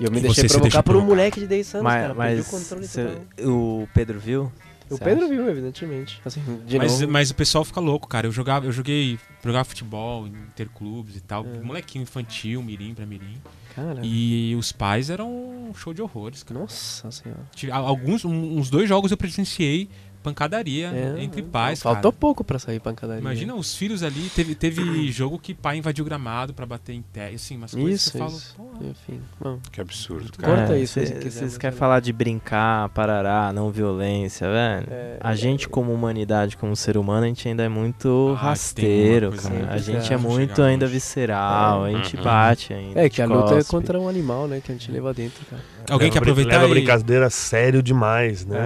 E 0.00 0.04
eu 0.04 0.10
me 0.10 0.16
E 0.16 0.22
deixei 0.22 0.48
provocar 0.48 0.82
por 0.82 0.96
um 0.96 1.00
provocar. 1.00 1.14
moleque 1.14 1.40
de 1.40 1.46
10 1.46 1.74
anos, 1.74 1.84
Mas, 1.84 2.00
cara. 2.02 2.14
mas 2.14 2.40
o 2.40 2.50
controle 2.50 2.86
cê- 2.88 3.18
o 3.44 3.86
Pedro 3.92 4.18
viu? 4.18 4.50
O 4.90 4.98
Pedro 4.98 5.24
acha? 5.24 5.34
viu, 5.34 5.48
evidentemente. 5.48 6.20
Assim, 6.24 6.40
de 6.66 6.78
Mas, 6.78 7.00
novo. 7.00 7.12
mas 7.12 7.30
o 7.30 7.34
pessoal 7.34 7.64
fica 7.64 7.80
louco, 7.80 8.08
cara. 8.08 8.26
Eu 8.26 8.32
jogava, 8.32 8.66
eu 8.66 8.72
joguei, 8.72 9.18
jogava 9.44 9.64
futebol, 9.64 10.26
interclubes 10.26 11.16
e 11.16 11.20
tal, 11.20 11.46
É. 11.46 11.60
molequinho 11.60 12.02
infantil, 12.02 12.62
mirim 12.62 12.94
pra 12.94 13.06
mirim. 13.06 13.40
Cara, 13.74 14.00
E 14.04 14.54
os 14.56 14.72
pais 14.72 15.10
eram 15.10 15.30
um 15.30 15.74
show 15.74 15.94
de 15.94 16.02
horrores, 16.02 16.42
cara. 16.42 16.58
nossa 16.60 17.10
senhora. 17.10 17.40
Tive- 17.54 17.70
Alguns, 17.72 18.24
uns 18.24 18.68
dois 18.68 18.88
jogos 18.88 19.10
eu 19.12 19.16
presenciei 19.16 19.88
pancadaria 20.22 20.88
É, 20.88 21.22
entre 21.22 21.40
é. 21.40 21.44
pais, 21.44 21.82
Faltou 21.82 22.12
cara. 22.12 22.20
pouco 22.20 22.44
pra 22.44 22.58
sair 22.58 22.80
pancadaria. 22.80 23.20
Imagina 23.20 23.54
os 23.54 23.74
filhos 23.74 24.02
ali, 24.02 24.28
teve, 24.34 24.54
teve 24.54 24.82
jogo 25.12 25.38
que 25.38 25.54
pai 25.54 25.78
invadiu 25.78 26.02
o 26.04 26.06
gramado 26.06 26.52
pra 26.54 26.66
bater 26.66 26.92
em 26.94 27.02
pé, 27.02 27.28
assim, 27.34 27.56
umas 27.56 27.74
coisas 27.74 28.00
Isso, 28.00 28.10
que 28.12 28.18
eu 28.18 28.28
falo, 28.28 28.40
porra, 28.56 28.86
Enfim, 28.90 29.20
bom. 29.40 29.58
Que 29.72 29.80
absurdo, 29.80 30.30
Corta 30.42 30.62
cara. 30.66 30.78
isso, 30.78 30.94
se 31.00 31.06
quiser, 31.14 31.20
Vocês 31.30 31.42
mas 31.52 31.58
querem 31.58 31.76
é- 31.76 31.78
falar 31.78 32.00
de 32.00 32.12
brincar, 32.12 32.88
parará, 32.90 33.52
não 33.52 33.70
violência, 33.70 34.46
velho? 34.50 34.86
É, 34.90 35.16
A 35.20 35.34
gente, 35.34 35.68
como 35.68 35.92
humanidade, 35.92 36.56
como 36.56 36.74
ser 36.76 36.96
humano, 36.96 37.24
a 37.24 37.28
gente 37.28 37.48
ainda 37.48 37.62
é 37.62 37.68
muito 37.68 38.34
Ah, 38.38 38.42
rasteiro, 38.42 39.32
cara. 39.32 39.72
A 39.72 39.78
gente 39.78 40.12
é 40.12 40.16
muito 40.16 40.62
ainda 40.62 40.84
longe. 40.86 40.94
visceral, 40.94 41.84
a 41.84 41.90
gente 41.90 42.16
Uhum. 42.16 42.22
bate 42.22 42.72
ainda. 42.72 43.00
É 43.00 43.08
que 43.08 43.20
a 43.22 43.26
luta 43.26 43.52
é 43.52 43.56
cospe. 43.56 43.70
contra 43.70 43.98
um 44.00 44.08
animal, 44.08 44.46
né? 44.48 44.60
Que 44.60 44.72
a 44.72 44.74
gente 44.74 44.90
leva 44.90 45.12
dentro, 45.14 45.44
cara. 45.46 45.62
Alguém 45.88 46.06
leva, 46.08 46.12
quer 46.12 46.18
aproveitar 46.18 46.50
Leva 46.52 46.64
a 46.64 46.68
e- 46.68 46.70
brincadeira 46.70 47.30
sério 47.30 47.82
demais, 47.82 48.44
né? 48.44 48.58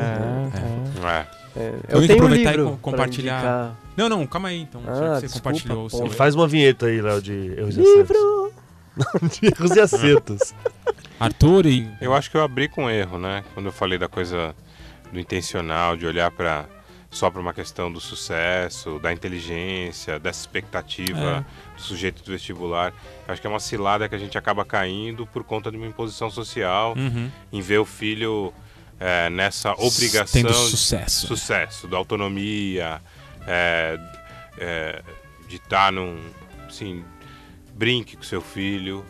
É, 0.54 1.06
é. 1.06 1.08
É. 1.20 1.26
É, 1.56 1.72
Alguém 1.94 2.02
eu 2.02 2.06
tenho 2.08 2.12
um 2.12 2.24
aproveitar 2.24 2.52
e 2.52 2.56
livro 2.56 2.64
com- 2.72 2.76
pra 2.76 2.90
compartilhar? 2.90 3.76
Não, 3.96 4.08
não, 4.08 4.26
calma 4.26 4.48
aí 4.48 4.60
então. 4.62 4.80
Ah, 4.86 4.92
já 4.92 5.00
que 5.00 5.04
você 5.04 5.20
desculpa, 5.26 5.48
compartilhou 5.50 5.86
o 5.86 5.90
seu. 5.90 6.00
pô. 6.00 6.10
Faz 6.10 6.34
uma 6.34 6.48
vinheta 6.48 6.86
aí, 6.86 7.00
Léo, 7.00 7.22
de 7.22 7.32
erros 7.56 7.76
e 7.76 7.80
acertos. 7.80 8.16
Livro! 8.16 8.52
de 9.40 9.46
erros 9.46 9.70
e 9.76 9.80
acertos. 9.80 10.54
Arthur 11.20 11.66
e. 11.66 11.88
Eu 12.00 12.12
acho 12.12 12.28
que 12.30 12.36
eu 12.36 12.42
abri 12.42 12.66
com 12.68 12.90
erro, 12.90 13.18
né? 13.18 13.44
Quando 13.54 13.66
eu 13.66 13.72
falei 13.72 13.98
da 13.98 14.08
coisa 14.08 14.52
do 15.12 15.20
intencional, 15.20 15.96
de 15.96 16.06
olhar 16.06 16.28
para 16.32 16.64
só 17.14 17.30
para 17.30 17.40
uma 17.40 17.54
questão 17.54 17.90
do 17.92 18.00
sucesso, 18.00 18.98
da 18.98 19.12
inteligência, 19.12 20.18
dessa 20.18 20.40
expectativa 20.40 21.46
do 21.76 21.80
sujeito 21.80 22.24
do 22.24 22.32
vestibular. 22.32 22.92
Eu 23.26 23.32
acho 23.32 23.40
que 23.40 23.46
é 23.46 23.50
uma 23.50 23.60
cilada 23.60 24.08
que 24.08 24.16
a 24.16 24.18
gente 24.18 24.36
acaba 24.36 24.64
caindo 24.64 25.24
por 25.24 25.44
conta 25.44 25.70
de 25.70 25.76
uma 25.76 25.86
imposição 25.86 26.28
social, 26.28 26.94
Uhum. 26.96 27.30
em 27.52 27.60
ver 27.60 27.78
o 27.78 27.84
filho 27.84 28.52
é, 28.98 29.30
nessa 29.30 29.72
obrigação 29.74 30.42
Tendo 30.42 30.48
de 30.52 30.70
sucesso. 30.70 31.26
sucesso, 31.28 31.86
da 31.86 31.96
autonomia, 31.96 33.00
é, 33.46 33.96
é, 34.58 35.02
de 35.48 35.56
estar 35.56 35.92
num. 35.92 36.18
Assim, 36.66 37.04
brinque 37.74 38.16
com 38.16 38.24
seu 38.24 38.40
filho, 38.40 39.04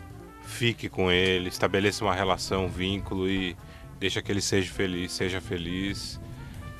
fique 0.45 0.87
com 0.89 1.11
ele, 1.11 1.49
estabeleça 1.49 2.05
uma 2.05 2.13
relação, 2.13 2.65
um 2.65 2.69
vínculo 2.69 3.27
e 3.27 3.57
deixa 3.99 4.21
que 4.21 4.31
ele 4.31 4.41
seja 4.41 4.71
feliz, 4.71 5.11
seja 5.11 5.41
feliz. 5.41 6.19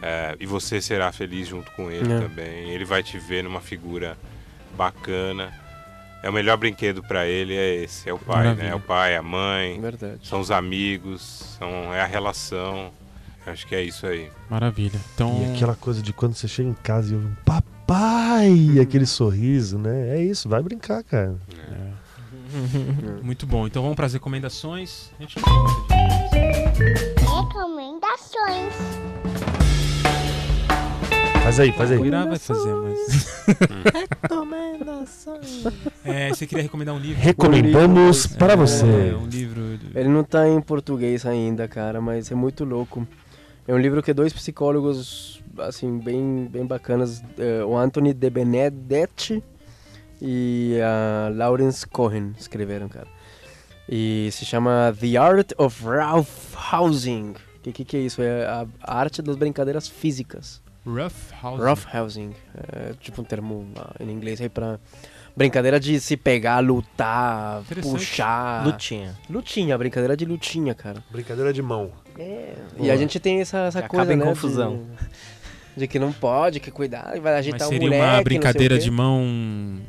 É, 0.05 0.35
e 0.39 0.45
você 0.45 0.79
será 0.81 1.11
feliz 1.11 1.47
junto 1.47 1.71
com 1.71 1.89
ele 1.89 2.13
É. 2.13 2.19
também. 2.19 2.69
Ele 2.69 2.85
vai 2.85 3.01
te 3.01 3.17
ver 3.17 3.43
numa 3.43 3.59
figura 3.61 4.15
bacana. 4.77 5.51
É 6.21 6.29
o 6.29 6.33
melhor 6.33 6.57
brinquedo 6.57 7.03
para 7.03 7.25
ele 7.27 7.55
é 7.55 7.75
esse, 7.83 8.09
é 8.09 8.13
o 8.13 8.17
pai, 8.17 8.37
Maravilha. 8.37 8.63
né? 8.65 8.71
É 8.71 8.75
o 8.75 8.79
pai, 8.79 9.15
a 9.15 9.21
mãe, 9.21 9.79
Verdade. 9.79 10.27
são 10.27 10.39
os 10.39 10.49
amigos, 10.51 11.21
são, 11.59 11.93
é 11.93 12.01
a 12.01 12.05
relação. 12.05 12.91
Acho 13.45 13.67
que 13.67 13.75
é 13.75 13.81
isso 13.83 14.07
aí. 14.07 14.31
Maravilha. 14.49 14.99
Então. 15.13 15.43
E 15.47 15.53
aquela 15.55 15.75
coisa 15.75 16.01
de 16.01 16.11
quando 16.11 16.33
você 16.33 16.47
chega 16.47 16.67
em 16.69 16.73
casa 16.73 17.11
e 17.13 17.15
ouve 17.15 17.27
um 17.27 17.35
papai, 17.45 18.49
e 18.51 18.79
aquele 18.79 19.05
sorriso, 19.05 19.77
né? 19.77 20.17
É 20.17 20.23
isso, 20.23 20.49
vai 20.49 20.63
brincar, 20.63 21.03
cara. 21.03 21.35
Muito 23.21 23.45
bom. 23.45 23.67
Então 23.67 23.83
vamos 23.83 23.95
para 23.95 24.07
as 24.07 24.13
recomendações. 24.13 25.11
A 25.19 25.21
gente 25.23 25.37
não 25.39 25.43
tem 25.87 25.99
muita 25.99 27.35
Recomendações. 27.35 28.73
Faz 31.45 31.59
aí, 31.59 31.71
faz 31.71 31.91
aí. 31.91 31.99
O 31.99 32.05
Irá 32.05 32.25
vai 32.25 32.39
fazer, 32.39 32.73
mas. 32.73 33.45
é, 36.03 36.29
você 36.29 36.47
queria 36.47 36.63
recomendar 36.63 36.95
um 36.95 36.97
livro? 36.97 37.21
Recomendamos 37.21 38.23
livro, 38.23 38.37
para 38.39 38.53
É, 38.53 38.55
você. 38.55 38.83
um 38.85 39.27
livro. 39.27 39.61
do- 39.77 39.99
Ele 39.99 40.09
não 40.09 40.23
tá 40.23 40.47
em 40.49 40.59
português 40.59 41.23
ainda, 41.23 41.67
cara, 41.67 42.01
mas 42.01 42.31
é 42.31 42.35
muito 42.35 42.65
louco. 42.65 43.07
É 43.67 43.73
um 43.73 43.77
livro 43.77 44.01
que 44.01 44.11
dois 44.11 44.33
psicólogos, 44.33 45.39
assim, 45.59 45.99
bem, 45.99 46.47
bem 46.51 46.65
bacanas, 46.65 47.21
eh, 47.37 47.63
o 47.63 47.77
Anthony 47.77 48.11
de 48.11 48.29
Benedetti 48.31 49.43
e 50.19 50.79
a 50.83 51.29
Lawrence 51.31 51.85
Cohen 51.85 52.33
escreveram, 52.39 52.89
cara. 52.89 53.07
E 53.87 54.29
se 54.31 54.45
chama 54.45 54.95
The 54.99 55.15
Art 55.17 55.51
of 55.59 55.83
Ralph 55.85 56.55
Housing. 56.73 57.31
O 57.57 57.61
que, 57.61 57.71
que, 57.71 57.85
que 57.85 57.97
é 57.97 57.99
isso? 58.01 58.19
É 58.21 58.45
a 58.47 58.65
arte 58.81 59.21
das 59.21 59.35
brincadeiras 59.35 59.87
físicas. 59.87 60.59
Rough 60.85 61.33
House. 61.41 61.59
Rough 61.61 61.95
housing. 61.95 62.33
É 62.53 62.93
tipo 62.99 63.21
um 63.21 63.25
termo 63.25 63.67
ah, 63.75 63.95
em 63.99 64.11
inglês 64.11 64.39
aí 64.39 64.49
pra 64.49 64.79
brincadeira 65.35 65.79
de 65.79 65.99
se 65.99 66.15
pegar, 66.15 66.59
lutar, 66.59 67.63
puxar. 67.81 68.65
Lutinha. 68.65 69.17
Lutinha, 69.29 69.77
brincadeira 69.77 70.15
de 70.15 70.25
lutinha, 70.25 70.73
cara. 70.73 71.03
Brincadeira 71.09 71.51
de 71.51 71.61
mão. 71.61 71.91
É. 72.17 72.53
Boa. 72.77 72.87
E 72.87 72.91
a 72.91 72.95
gente 72.95 73.19
tem 73.19 73.41
essa, 73.41 73.59
essa 73.59 73.81
coisa, 73.81 74.03
acaba 74.03 74.13
em 74.13 74.17
né? 74.17 74.25
confusão. 74.25 74.85
De, 75.75 75.81
de 75.81 75.87
que 75.87 75.99
não 75.99 76.13
pode, 76.13 76.59
que 76.59 76.71
cuidar, 76.71 77.11
vai 77.19 77.33
Mas 77.33 77.39
agitar 77.39 77.67
o 77.67 77.69
seria 77.69 77.87
moleque. 77.87 78.03
uma 78.03 78.15
não 78.17 78.23
brincadeira 78.23 78.79
de 78.79 78.91
mão 78.91 79.23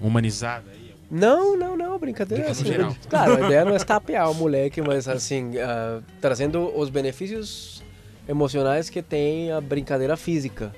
humanizada 0.01 0.71
aí. 0.73 0.95
Não, 1.09 1.57
não, 1.57 1.77
não, 1.77 1.97
brincadeira 1.99 2.51
assim. 2.51 2.65
geral. 2.65 2.97
Claro, 3.09 3.37
a 3.37 3.47
ideia 3.47 3.65
não 3.65 3.75
é 3.75 3.77
estapear 3.77 4.29
o 4.29 4.35
moleque, 4.35 4.83
mas 4.83 5.07
assim, 5.07 5.53
ah, 5.59 6.01
trazendo 6.21 6.77
os 6.77 6.91
benefícios 6.91 7.81
emocionais 8.29 8.91
que 8.91 9.01
tem 9.01 9.53
a 9.53 9.61
brincadeira 9.61 10.17
física. 10.17 10.75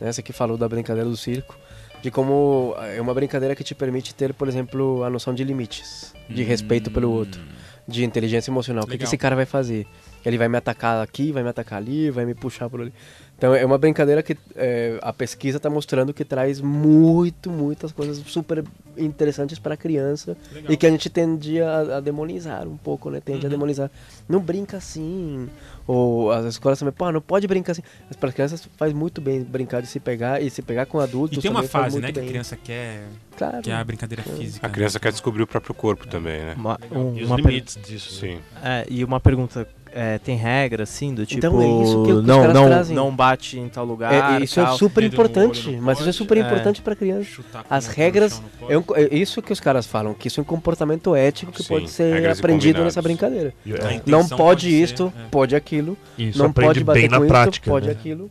Né? 0.00 0.12
Você 0.12 0.22
que 0.22 0.32
falou 0.32 0.56
da 0.56 0.68
brincadeira 0.68 1.08
do 1.08 1.16
circo. 1.16 1.56
De 2.00 2.10
como 2.10 2.74
ah, 2.76 2.86
é 2.86 3.00
uma 3.00 3.12
brincadeira 3.12 3.56
que 3.56 3.64
te 3.64 3.74
permite 3.74 4.14
ter, 4.14 4.32
por 4.32 4.46
exemplo, 4.46 5.02
a 5.02 5.10
noção 5.10 5.34
de 5.34 5.42
limites, 5.42 6.14
de 6.28 6.44
respeito 6.44 6.92
pelo 6.92 7.10
outro, 7.10 7.40
de 7.88 8.04
inteligência 8.04 8.52
emocional. 8.52 8.84
O 8.84 8.86
que, 8.86 8.92
que 8.92 8.98
Legal. 8.98 9.08
esse 9.08 9.18
cara 9.18 9.34
vai 9.34 9.46
fazer? 9.46 9.84
Ele 10.28 10.38
vai 10.38 10.48
me 10.48 10.56
atacar 10.58 11.02
aqui, 11.02 11.32
vai 11.32 11.42
me 11.42 11.48
atacar 11.48 11.78
ali, 11.78 12.10
vai 12.10 12.24
me 12.26 12.34
puxar 12.34 12.68
por 12.68 12.80
ali. 12.82 12.92
Então 13.36 13.54
é 13.54 13.64
uma 13.64 13.78
brincadeira 13.78 14.20
que 14.22 14.36
é, 14.56 14.98
a 15.00 15.12
pesquisa 15.12 15.58
está 15.58 15.70
mostrando 15.70 16.12
que 16.12 16.24
traz 16.24 16.60
muito, 16.60 17.50
muitas 17.50 17.92
coisas 17.92 18.18
super 18.18 18.64
interessantes 18.96 19.60
para 19.60 19.74
a 19.74 19.76
criança 19.76 20.36
Legal. 20.52 20.72
e 20.72 20.76
que 20.76 20.84
a 20.84 20.90
gente 20.90 21.08
tende 21.08 21.62
a, 21.62 21.98
a 21.98 22.00
demonizar 22.00 22.66
um 22.66 22.76
pouco, 22.76 23.10
né? 23.10 23.20
Tende 23.24 23.40
a 23.40 23.42
Uhum. 23.44 23.50
demonizar. 23.50 23.90
Não 24.28 24.40
brinca 24.40 24.76
assim. 24.76 25.48
Ou 25.86 26.30
as 26.32 26.44
escolas 26.46 26.80
também, 26.80 26.92
pô, 26.92 27.10
não 27.12 27.20
pode 27.20 27.46
brincar 27.46 27.72
assim. 27.72 27.82
Mas 28.08 28.16
para 28.16 28.28
as 28.28 28.34
crianças 28.34 28.68
faz 28.76 28.92
muito 28.92 29.20
bem 29.20 29.40
brincar 29.42 29.80
de 29.80 29.86
se 29.86 30.00
pegar 30.00 30.42
e 30.42 30.50
se 30.50 30.60
pegar 30.60 30.86
com 30.86 30.98
adultos. 30.98 31.38
E 31.38 31.40
tem 31.40 31.50
uma 31.50 31.62
fase, 31.62 32.00
né, 32.00 32.10
que 32.12 32.18
a 32.18 32.22
bem. 32.22 32.28
criança 32.30 32.56
quer, 32.56 33.04
Claro. 33.36 33.62
que 33.62 33.70
é 33.70 33.74
a 33.74 33.84
brincadeira 33.84 34.22
física. 34.24 34.66
A 34.66 34.68
né? 34.68 34.74
criança 34.74 34.98
quer 34.98 35.12
descobrir 35.12 35.42
o 35.44 35.46
próprio 35.46 35.74
corpo 35.74 36.08
também, 36.08 36.40
né? 36.40 36.54
Uma, 36.58 36.76
um- 36.90 37.16
E 37.16 37.22
os 37.22 37.28
uma 37.28 37.36
per- 37.36 37.46
limites 37.46 37.78
disso. 37.80 38.26
né? 38.26 38.32
Sim. 38.34 38.40
É, 38.64 38.84
e 38.90 39.04
uma 39.04 39.20
pergunta, 39.20 39.66
é, 39.92 40.18
tem 40.18 40.36
regra, 40.36 40.82
assim, 40.84 41.14
do 41.14 41.24
tipo. 41.26 41.38
Então, 41.38 41.60
é 41.60 41.82
isso 41.82 42.02
que 42.04 42.12
os 42.12 42.24
não, 42.24 42.40
caras 42.40 42.54
não, 42.54 42.66
trazem. 42.66 42.96
não 42.96 43.14
bate 43.14 43.58
em 43.58 43.68
tal 43.68 43.84
lugar. 43.84 44.40
É, 44.40 44.44
isso 44.44 44.60
é 44.60 44.64
tal. 44.64 44.76
super 44.78 45.00
no 45.02 45.06
olho 45.06 45.12
importante, 45.14 45.70
mas 45.80 45.98
isso 45.98 46.02
é 46.02 46.12
pode. 46.12 46.16
super 46.16 46.36
É. 46.36 46.40
importante 46.40 46.82
pra 46.82 46.94
criança. 46.96 47.24
Chutar 47.24 47.64
com 47.64 47.74
As 47.74 47.86
regras 47.86 48.42
pode. 48.60 48.72
É, 48.72 48.78
um- 48.78 48.84
é 48.94 49.14
isso 49.16 49.40
que 49.42 49.52
os 49.52 49.60
caras 49.60 49.86
falam, 49.86 50.14
que 50.14 50.28
isso 50.28 50.40
é 50.40 50.42
um 50.42 50.46
comportamento 50.46 51.14
ético 51.14 51.52
que 51.52 51.62
Sim, 51.62 51.68
pode 51.68 51.90
ser 51.90 52.28
aprendido 52.28 52.82
nessa 52.84 53.00
brincadeira. 53.02 53.54
É, 53.66 54.00
Não 54.06 54.26
pode 54.28 54.62
ser, 54.70 54.82
isto, 54.82 55.12
é. 55.16 55.28
pode 55.30 55.54
aquilo. 55.56 55.96
isso 56.18 56.38
não 56.38 56.52
pode 56.52 56.82
bater 56.84 57.00
bem 57.00 57.08
na 57.08 57.20
com 57.20 57.26
prática. 57.26 57.64
isso, 57.66 57.70
pode 57.70 57.86
né? 57.86 57.92
aquilo. 57.92 58.30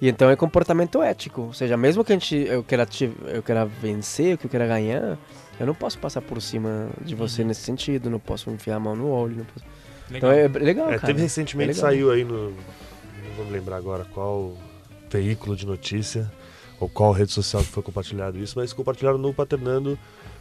E 0.00 0.08
então 0.08 0.28
é 0.28 0.36
comportamento 0.36 1.02
ético. 1.02 1.40
Ou 1.42 1.52
seja, 1.54 1.76
mesmo 1.76 2.04
que 2.04 2.12
a 2.12 2.16
gente, 2.16 2.36
eu, 2.36 2.62
queira, 2.62 2.86
eu 3.32 3.42
queira 3.42 3.64
vencer, 3.64 4.36
que 4.36 4.44
eu 4.46 4.50
queira 4.50 4.66
ganhar, 4.66 5.16
eu 5.58 5.66
não 5.66 5.74
posso 5.74 5.98
passar 5.98 6.20
por 6.20 6.42
cima 6.42 6.88
de 7.02 7.14
você 7.14 7.40
Uhum. 7.40 7.48
nesse 7.48 7.62
sentido, 7.62 8.10
não 8.10 8.18
posso 8.18 8.50
enfiar 8.50 8.76
a 8.76 8.80
mão 8.80 8.94
no 8.94 9.08
olho. 9.08 9.36
Não 9.36 9.44
posso... 9.46 9.64
Então 10.10 10.30
é 10.30 10.46
legal, 10.48 10.86
É, 10.88 10.94
cara. 10.98 11.06
teve 11.06 11.20
recentemente, 11.22 11.70
É 11.70 11.74
legal. 11.74 11.90
saiu 11.90 12.10
aí 12.10 12.24
no. 12.24 12.50
Não 12.50 13.34
vou 13.36 13.44
me 13.46 13.52
lembrar 13.52 13.76
agora 13.76 14.04
qual 14.04 14.56
veículo 15.10 15.56
de 15.56 15.66
notícia 15.66 16.30
ou 16.78 16.88
qual 16.88 17.12
rede 17.12 17.32
social 17.32 17.62
que 17.62 17.68
foi 17.70 17.82
compartilhado 17.82 18.38
isso, 18.38 18.58
mas 18.58 18.72
compartilharam 18.72 19.18
no 19.18 19.32
Paternando, 19.32 19.98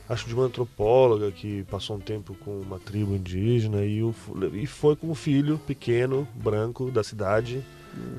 acho 0.10 0.28
de 0.28 0.34
uma 0.36 0.44
antropóloga 0.46 1.32
que 1.32 1.64
passou 1.64 1.96
um 1.96 2.00
tempo 2.00 2.36
com 2.44 2.60
uma 2.62 2.78
tribo 2.80 3.16
indígena 3.16 3.84
e, 3.86 4.04
o, 4.04 4.14
e 4.54 4.66
foi 4.68 4.96
com 4.98 5.08
um 5.08 5.16
filho 5.16 5.58
pequeno, 5.66 6.28
branco, 6.36 6.92
da 6.92 7.04
cidade, 7.04 7.64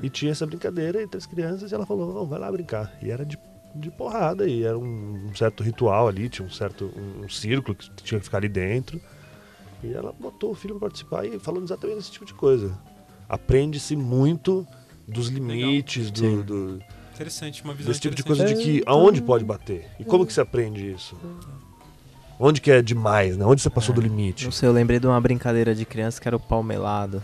e 0.01 0.09
tinha 0.09 0.31
essa 0.31 0.47
brincadeira 0.47 1.01
entre 1.03 1.17
as 1.17 1.27
crianças 1.27 1.71
e 1.71 1.75
ela 1.75 1.85
falou: 1.85 2.11
"Não, 2.13 2.25
vai 2.25 2.39
lá 2.39 2.51
brincar. 2.51 2.91
E 3.01 3.11
era 3.11 3.23
de, 3.23 3.37
de 3.75 3.91
porrada, 3.91 4.47
e 4.47 4.63
era 4.63 4.77
um, 4.77 5.27
um 5.29 5.35
certo 5.35 5.61
ritual 5.63 6.07
ali, 6.07 6.27
tinha 6.27 6.45
um 6.47 6.49
certo 6.51 6.91
um, 6.97 7.25
um 7.25 7.29
círculo 7.29 7.75
que 7.75 7.89
tinha 8.03 8.17
que 8.19 8.25
ficar 8.25 8.37
ali 8.39 8.49
dentro. 8.49 8.99
E 9.83 9.93
ela 9.93 10.11
botou 10.19 10.51
o 10.51 10.55
filho 10.55 10.75
para 10.75 10.87
participar 10.87 11.25
e 11.25 11.37
falando 11.39 11.63
exatamente 11.65 11.97
desse 11.97 12.11
tipo 12.11 12.25
de 12.25 12.33
coisa. 12.33 12.77
Aprende-se 13.29 13.95
muito 13.95 14.65
dos 15.07 15.27
limites, 15.27 16.09
do, 16.11 16.43
do- 16.43 16.79
Interessante, 17.13 17.63
uma 17.63 17.73
visão 17.73 17.89
desse 17.89 18.01
tipo 18.01 18.15
de 18.15 18.23
coisa 18.23 18.45
de 18.45 18.55
que 18.55 18.83
aonde 18.85 19.21
pode 19.21 19.43
bater. 19.43 19.89
E 19.99 20.03
como 20.05 20.25
que 20.25 20.31
se 20.33 20.39
aprende 20.41 20.91
isso? 20.91 21.17
Onde 22.39 22.61
que 22.61 22.69
é 22.69 22.81
demais, 22.81 23.35
né? 23.35 23.43
Onde 23.45 23.61
você 23.61 23.69
passou 23.71 23.93
do 23.95 23.99
limite? 24.01 24.45
Não 24.45 24.51
sei, 24.51 24.69
eu 24.69 24.73
lembrei 24.73 24.99
de 24.99 25.07
uma 25.07 25.19
brincadeira 25.19 25.73
de 25.73 25.83
criança 25.85 26.21
que 26.21 26.27
era 26.27 26.35
o 26.37 26.39
palmelado. 26.39 27.21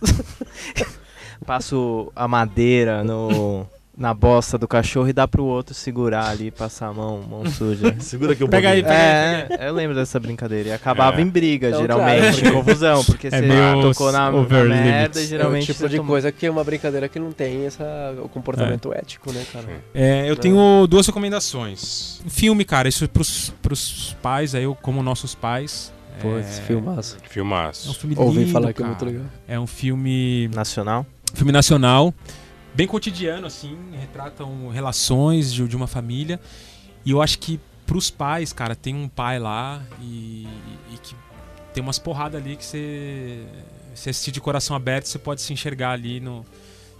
Passo 1.44 2.10
a 2.16 2.26
madeira 2.26 3.04
no, 3.04 3.66
na 3.98 4.14
bosta 4.14 4.56
do 4.56 4.68
cachorro 4.68 5.08
e 5.08 5.12
dá 5.12 5.26
pro 5.26 5.42
outro 5.44 5.74
segurar 5.74 6.28
ali 6.28 6.46
e 6.46 6.50
passar 6.52 6.86
a 6.86 6.92
mão, 6.94 7.20
mão 7.28 7.44
suja. 7.46 7.94
Segura 7.98 8.32
aqui 8.32 8.44
um 8.44 8.48
Pega 8.48 8.70
aí, 8.70 8.82
pouquinho. 8.82 9.00
É, 9.02 9.68
eu 9.68 9.74
lembro 9.74 9.96
dessa 9.96 10.20
brincadeira. 10.20 10.68
E 10.68 10.72
acabava 10.72 11.18
É. 11.18 11.22
em 11.22 11.26
briga, 11.28 11.70
Não, 11.70 11.80
geralmente, 11.80 12.40
claro. 12.40 12.48
em 12.48 12.52
confusão, 12.62 13.04
porque 13.04 13.28
você 13.28 13.40
meio 13.40 13.82
tocou 13.82 14.12
na, 14.12 14.30
na 14.30 14.40
merda 14.40 14.64
limits. 14.64 15.16
e 15.18 15.20
É 15.20 15.24
o 15.24 15.26
geralmente 15.28 15.66
tipo 15.66 15.88
de 15.88 15.96
tomou- 15.96 16.12
coisa 16.12 16.30
que 16.30 16.46
é 16.46 16.50
uma 16.50 16.62
brincadeira 16.62 17.08
que 17.08 17.18
não 17.18 17.32
tem 17.32 17.66
essa, 17.66 17.84
o 18.22 18.28
comportamento 18.28 18.92
ético, 18.94 19.32
né, 19.32 19.44
cara? 19.52 19.66
É, 19.92 20.30
eu 20.30 20.36
tenho 20.36 20.86
duas 20.86 21.04
recomendações. 21.06 22.20
Um 22.24 22.30
filme, 22.30 22.64
cara, 22.64 22.88
isso 22.88 23.08
pros, 23.08 23.52
pros 23.60 24.16
pais, 24.22 24.54
aí 24.54 24.62
eu, 24.62 24.74
como 24.76 25.02
nossos 25.02 25.34
pais. 25.34 25.92
Pô, 26.20 26.36
é, 26.36 26.40
esse 26.40 26.60
filmaço. 26.62 27.16
É 27.22 27.26
um 27.26 27.30
Filmaço. 27.30 27.94
filme 27.94 28.14
Ouvi 28.18 28.38
lindo, 28.40 28.52
falar 28.52 28.72
que 28.72 28.82
é 28.82 28.86
muito 28.86 29.04
legal. 29.04 29.24
É 29.46 29.58
um 29.58 29.66
filme 29.66 30.48
Nacional? 30.54 31.06
filme 31.34 31.52
nacional, 31.52 32.12
bem 32.78 32.86
cotidiano, 32.86 33.44
assim, 33.44 33.76
retratam 33.98 34.68
relações 34.68 35.52
de, 35.52 35.66
de 35.66 35.74
uma 35.74 35.88
família. 35.88 36.38
E 37.04 37.10
eu 37.10 37.20
acho 37.20 37.36
que 37.40 37.58
pros 37.84 38.08
pais, 38.08 38.52
cara, 38.52 38.76
tem 38.76 38.94
um 38.94 39.08
pai 39.08 39.40
lá 39.40 39.82
e, 40.00 40.46
e 40.94 40.98
que 41.02 41.12
tem 41.74 41.82
umas 41.82 41.98
porradas 41.98 42.40
ali 42.40 42.54
que 42.54 42.64
você, 42.64 43.42
você 43.92 44.10
assistir 44.10 44.30
de 44.30 44.40
coração 44.40 44.76
aberto, 44.76 45.06
você 45.06 45.18
pode 45.18 45.42
se 45.42 45.52
enxergar 45.52 45.90
ali 45.90 46.20
no. 46.20 46.46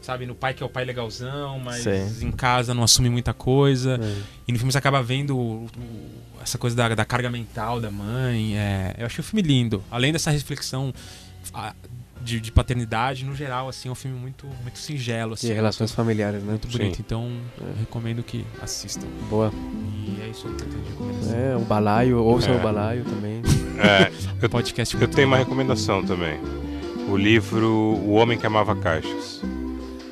Sabe, 0.03 0.27
no 0.27 0.35
pai 0.35 0.55
que 0.55 0.63
é 0.63 0.67
o 0.67 0.69
pai 0.69 0.85
legalzão, 0.85 1.59
mas 1.61 1.83
Sei. 1.83 2.03
em 2.23 2.31
casa 2.33 2.73
não 2.75 2.83
assume 2.85 3.09
muita 3.11 3.33
coisa. 3.35 4.01
É. 4.03 4.23
E 4.49 4.53
no 4.53 4.59
filme 4.59 4.73
você 4.73 4.79
acaba 4.79 5.03
vendo 5.03 5.37
o- 5.37 5.65
o- 5.67 5.71
essa 6.43 6.57
coisa 6.57 6.75
da, 6.75 6.95
da 6.95 7.05
carga 7.05 7.29
mental 7.31 7.81
da 7.81 7.91
mãe. 7.91 8.57
é, 8.57 8.95
eu 8.99 9.07
achei 9.07 9.21
o 9.21 9.25
filme 9.25 9.43
lindo. 9.43 9.83
Além 9.91 10.13
dessa 10.13 10.31
reflexão 10.31 10.93
ah, 11.53 11.75
de, 12.29 12.41
de 12.41 12.53
paternidade, 12.53 13.25
no 13.25 13.35
geral, 13.35 13.69
assim, 13.69 13.89
é 13.89 13.93
um 13.93 13.95
filme 13.95 14.19
muito, 14.19 14.47
muito 14.63 14.79
singelo. 14.79 15.33
Assim, 15.35 15.47
De 15.49 15.53
relações 15.55 15.91
familiares, 15.93 16.43
né? 16.43 16.51
muito 16.51 16.69
bonito. 16.69 16.97
Sim. 16.97 17.03
Então, 17.05 17.31
eu 17.61 17.75
recomendo 17.81 18.23
que 18.23 18.45
assistam. 18.63 19.07
Boa. 19.31 19.51
E 20.07 20.21
é 20.23 20.29
isso 20.29 20.43
que 20.43 20.49
eu 20.63 20.69
tenho 20.69 20.83
de 20.83 20.91
recomendação. 20.91 21.39
É, 21.39 21.57
o 21.57 21.61
balaio, 21.61 22.19
ouçam 22.23 22.55
É. 22.55 22.57
o 22.59 22.61
balaio 22.61 23.05
também. 23.05 23.43
É, 23.79 24.13
eu, 24.43 24.51
Podcast 24.51 24.95
eu 24.95 25.01
muito 25.01 25.15
tenho 25.17 25.29
uma 25.29 25.39
recomendação 25.39 26.05
também. 26.05 26.39
O 27.09 27.17
livro 27.17 27.67
O 27.67 28.13
Homem 28.13 28.37
que 28.39 28.47
Amava 28.47 28.77
Caixas. 28.77 29.41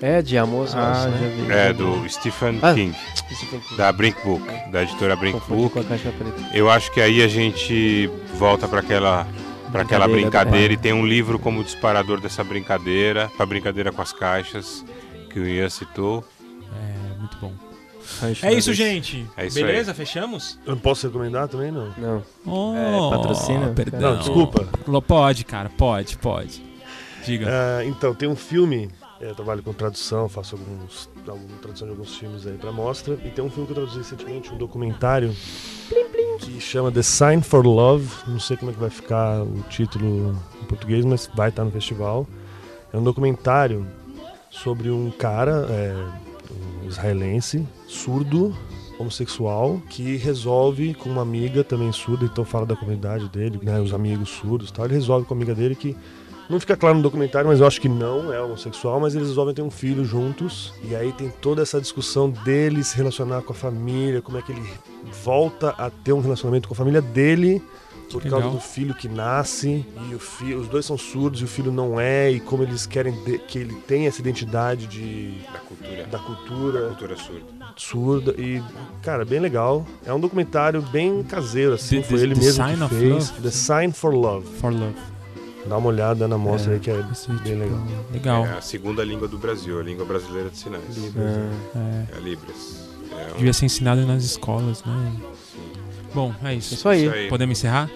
É, 0.00 0.20
de 0.22 0.36
Amos 0.36 0.74
Ah, 0.74 1.08
né? 1.08 1.44
vi. 1.46 1.52
É, 1.52 1.72
do 1.72 2.06
Stephen 2.08 2.58
Ah. 2.62 2.74
King, 2.74 2.94
que 3.28 3.76
da 3.76 3.90
Brink 3.92 4.16
Book, 4.24 4.44
da 4.70 4.82
editora 4.82 5.16
Brink 5.16 5.40
Book. 5.48 5.72
com 5.72 5.80
a 5.80 5.84
caixa 5.84 6.10
preta. 6.12 6.56
Eu 6.56 6.70
acho 6.70 6.92
que 6.92 7.00
aí 7.00 7.22
a 7.22 7.28
gente 7.28 8.10
volta 8.38 8.68
para 8.68 8.80
aquela 8.80 9.26
para 9.70 9.82
aquela 9.82 10.06
Brincadeira 10.08 10.68
pai. 10.68 10.74
e 10.74 10.76
tem 10.76 10.92
um 10.92 11.06
livro 11.06 11.38
como 11.38 11.62
disparador 11.64 12.20
dessa 12.20 12.42
brincadeira, 12.44 13.30
para 13.36 13.46
brincadeira 13.46 13.92
com 13.92 14.00
as 14.02 14.12
caixas 14.12 14.84
que 15.30 15.38
o 15.40 15.46
Ian 15.46 15.68
citou. 15.68 16.24
É, 16.72 17.18
muito 17.18 17.36
bom. 17.38 17.52
É 18.42 18.52
isso, 18.52 18.66
Vez. 18.66 18.76
gente. 18.76 19.26
É 19.36 19.46
isso 19.46 19.56
Beleza? 19.58 19.92
Fechamos? 19.92 20.58
Eu 20.64 20.76
posso 20.76 21.06
recomendar 21.08 21.48
também, 21.48 21.72
não? 21.72 21.92
Não. 21.98 22.22
Oh, 22.46 22.74
É, 22.76 23.16
patrocínio? 23.16 23.74
Perdão. 23.74 24.00
Não, 24.00 24.18
desculpa. 24.18 24.68
Lo- 24.86 25.02
Pode, 25.02 25.44
cara. 25.44 25.68
Pode, 25.76 26.16
pode. 26.18 26.62
Diga. 27.24 27.48
Ah, 27.50 27.84
então, 27.84 28.14
tem 28.14 28.28
um 28.28 28.36
filme, 28.36 28.88
eu 29.20 29.34
trabalho 29.34 29.60
com 29.60 29.72
tradução, 29.72 30.28
faço 30.28 30.54
alguns, 30.54 31.10
alguma 31.26 31.58
tradução 31.60 31.88
de 31.88 31.94
alguns 31.94 32.16
filmes 32.16 32.46
aí 32.46 32.52
pra 32.56 32.70
mostra, 32.70 33.18
e 33.24 33.30
tem 33.30 33.44
um 33.44 33.50
filme 33.50 33.66
que 33.66 33.72
eu 33.72 33.76
traduzi 33.84 33.98
recentemente, 33.98 34.52
um 34.52 34.56
documentário, 34.56 35.34
que 36.40 36.60
chama 36.60 36.90
The 36.90 37.02
Sign 37.02 37.42
for 37.42 37.64
Love, 37.64 38.08
não 38.26 38.40
sei 38.40 38.56
como 38.56 38.70
é 38.70 38.74
que 38.74 38.80
vai 38.80 38.90
ficar 38.90 39.42
o 39.42 39.62
título 39.68 40.36
em 40.62 40.64
português, 40.66 41.04
mas 41.04 41.30
vai 41.34 41.48
estar 41.48 41.64
no 41.64 41.70
festival. 41.70 42.26
É 42.92 42.96
um 42.96 43.02
documentário 43.02 43.86
sobre 44.50 44.90
um 44.90 45.10
cara, 45.10 45.66
é, 45.70 45.94
um 46.84 46.88
israelense, 46.88 47.66
surdo, 47.86 48.56
homossexual, 48.98 49.80
que 49.90 50.16
resolve 50.16 50.94
com 50.94 51.10
uma 51.10 51.22
amiga 51.22 51.62
também 51.62 51.92
surda, 51.92 52.24
então 52.24 52.44
fala 52.44 52.64
da 52.64 52.76
comunidade 52.76 53.28
dele, 53.28 53.60
né, 53.62 53.78
os 53.80 53.92
amigos 53.92 54.30
surdos 54.30 54.70
e 54.70 54.72
tal, 54.72 54.86
ele 54.86 54.94
resolve 54.94 55.26
com 55.26 55.34
a 55.34 55.36
amiga 55.36 55.54
dele 55.54 55.74
que 55.74 55.94
não 56.48 56.60
fica 56.60 56.76
claro 56.76 56.96
no 56.96 57.02
documentário, 57.02 57.48
mas 57.48 57.60
eu 57.60 57.66
acho 57.66 57.80
que 57.80 57.88
não 57.88 58.32
é 58.32 58.40
homossexual, 58.40 59.00
mas 59.00 59.14
eles 59.14 59.28
resolvem 59.28 59.54
ter 59.54 59.62
um 59.62 59.70
filho 59.70 60.04
juntos. 60.04 60.72
E 60.84 60.94
aí 60.94 61.12
tem 61.12 61.28
toda 61.40 61.62
essa 61.62 61.80
discussão 61.80 62.30
dele 62.30 62.82
se 62.84 62.96
relacionar 62.96 63.42
com 63.42 63.52
a 63.52 63.56
família, 63.56 64.22
como 64.22 64.38
é 64.38 64.42
que 64.42 64.52
ele 64.52 64.62
volta 65.22 65.70
a 65.70 65.90
ter 65.90 66.12
um 66.12 66.20
relacionamento 66.20 66.68
com 66.68 66.74
a 66.74 66.76
família 66.76 67.00
dele 67.02 67.62
por 68.10 68.22
Que 68.22 68.30
causa 68.30 68.46
legal. 68.46 68.60
do 68.60 68.64
filho 68.64 68.94
que 68.94 69.08
nasce 69.08 69.84
e 70.08 70.14
o 70.14 70.18
filho, 70.20 70.60
os 70.60 70.68
dois 70.68 70.86
são 70.86 70.96
surdos 70.96 71.40
e 71.40 71.44
o 71.44 71.48
filho 71.48 71.72
não 71.72 71.98
é 71.98 72.30
e 72.30 72.38
como 72.38 72.62
eles 72.62 72.86
querem 72.86 73.12
de- 73.24 73.38
que 73.38 73.58
ele 73.58 73.74
tenha 73.86 74.06
essa 74.08 74.20
identidade 74.20 74.86
de 74.86 75.34
Da 75.52 75.58
cultura. 75.58 76.06
da 76.06 76.18
cultura 76.20 76.80
Cultura 76.88 77.16
surda. 77.16 77.42
surda 77.76 78.34
e 78.40 78.62
cara 79.02 79.24
bem 79.24 79.40
legal 79.40 79.84
é 80.04 80.14
um 80.14 80.20
documentário 80.20 80.80
bem 80.82 81.20
caseiro 81.24 81.74
assim 81.74 82.00
The- 82.00 82.06
foi 82.06 82.18
The- 82.18 82.24
ele 82.24 82.34
The 82.36 82.40
mesmo 82.42 82.64
Sign 82.64 82.76
que 82.76 82.84
of 82.84 82.94
fez 82.94 83.12
Love? 83.30 83.42
The 83.42 83.50
Sign 83.50 83.92
for 83.92 84.14
Love 84.14 84.46
For 84.60 84.72
Love. 84.72 84.94
Dá 85.68 85.76
uma 85.76 85.88
olhada 85.88 86.26
na 86.28 86.38
mostra 86.38 86.74
aí 86.74 86.80
que 86.80 86.90
é 86.90 87.04
Esse 87.12 87.30
bem 87.32 87.54
legal 87.58 87.80
Legal. 88.12 88.46
É 88.46 88.52
a 88.58 88.60
segunda 88.60 89.04
língua 89.04 89.26
do 89.28 89.38
Brasil, 89.38 89.78
a 89.80 89.82
língua 89.82 90.04
brasileira 90.04 90.48
de 90.50 90.58
sinais. 90.58 90.84
É. 90.96 91.78
É, 91.78 92.14
É 92.14 92.16
a 92.16 92.20
Libras. 92.20 92.88
É 93.12 93.32
um- 93.32 93.36
devia 93.38 93.52
ser 93.52 93.66
ensinado 93.66 94.06
nas 94.06 94.22
escolas, 94.24 94.82
né? 94.84 95.12
Bom, 96.14 96.34
é 96.44 96.54
isso. 96.54 96.74
Isso 96.74 96.88
aí. 96.88 97.04
Isso 97.06 97.14
aí. 97.14 97.28
Podemos 97.28 97.58
encerrar? 97.58 97.90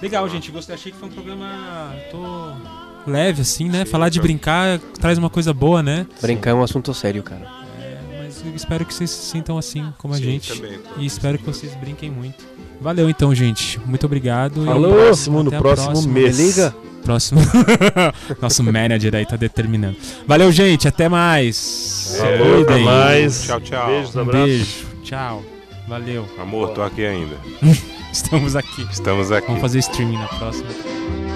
Legal, 0.00 0.28
gente. 0.28 0.50
Gostei. 0.50 0.74
Achei 0.74 0.90
que 0.92 0.98
foi 0.98 1.08
um 1.08 1.12
programa. 1.12 1.94
Tô 2.10 3.10
leve, 3.10 3.42
assim, 3.42 3.68
né? 3.68 3.84
Sim, 3.84 3.90
Falar 3.90 4.08
de 4.08 4.20
brincar 4.20 4.78
traz 5.00 5.18
uma 5.18 5.28
coisa 5.30 5.52
boa, 5.52 5.82
né? 5.82 6.06
Brincar 6.20 6.50
é 6.50 6.54
um 6.54 6.62
assunto 6.62 6.92
sério, 6.94 7.22
cara. 7.22 7.46
É, 7.80 7.98
mas 8.22 8.42
eu 8.44 8.54
espero 8.54 8.84
que 8.86 8.94
vocês 8.94 9.10
se 9.10 9.30
sintam 9.30 9.58
assim 9.58 9.92
como 9.98 10.14
a 10.14 10.16
Sim, 10.16 10.22
gente. 10.24 10.54
também, 10.54 10.78
E 10.98 11.04
espero 11.06 11.38
que 11.38 11.44
vocês 11.44 11.74
brinquem 11.74 12.10
muito. 12.10 12.42
Valeu 12.80 13.08
então, 13.10 13.34
gente. 13.34 13.80
Muito 13.86 14.06
obrigado. 14.06 14.62
e 14.62 14.66
Falou! 14.66 14.92
Próximo, 14.94 15.42
no 15.42 15.50
próximo 15.50 15.90
próxima. 15.92 16.12
mês. 16.12 16.38
Me 16.38 16.46
liga. 16.46 16.74
Próximo. 17.04 17.40
Nosso 18.40 18.62
manager 18.62 19.14
aí 19.14 19.24
tá 19.26 19.36
determinando. 19.36 19.96
Valeu, 20.26 20.52
gente. 20.52 20.86
Até 20.86 21.08
mais. 21.08 22.16
Falou, 22.18 22.62
até 22.62 22.78
mais. 22.78 23.44
Tchau, 23.44 23.60
tchau. 23.60 23.86
Beijos, 23.86 24.14
Um 24.16 24.20
abraços. 24.20 24.46
beijo. 24.48 24.86
Tchau. 25.02 25.42
Valeu. 25.88 26.28
Amor, 26.38 26.70
tô 26.70 26.82
aqui 26.82 27.04
ainda. 27.06 27.36
Estamos 28.12 28.54
aqui. 28.54 28.86
Estamos 28.90 29.32
aqui. 29.32 29.46
Vamos 29.46 29.60
fazer 29.62 29.78
streaming 29.78 30.18
na 30.18 30.28
próxima. 30.28 31.27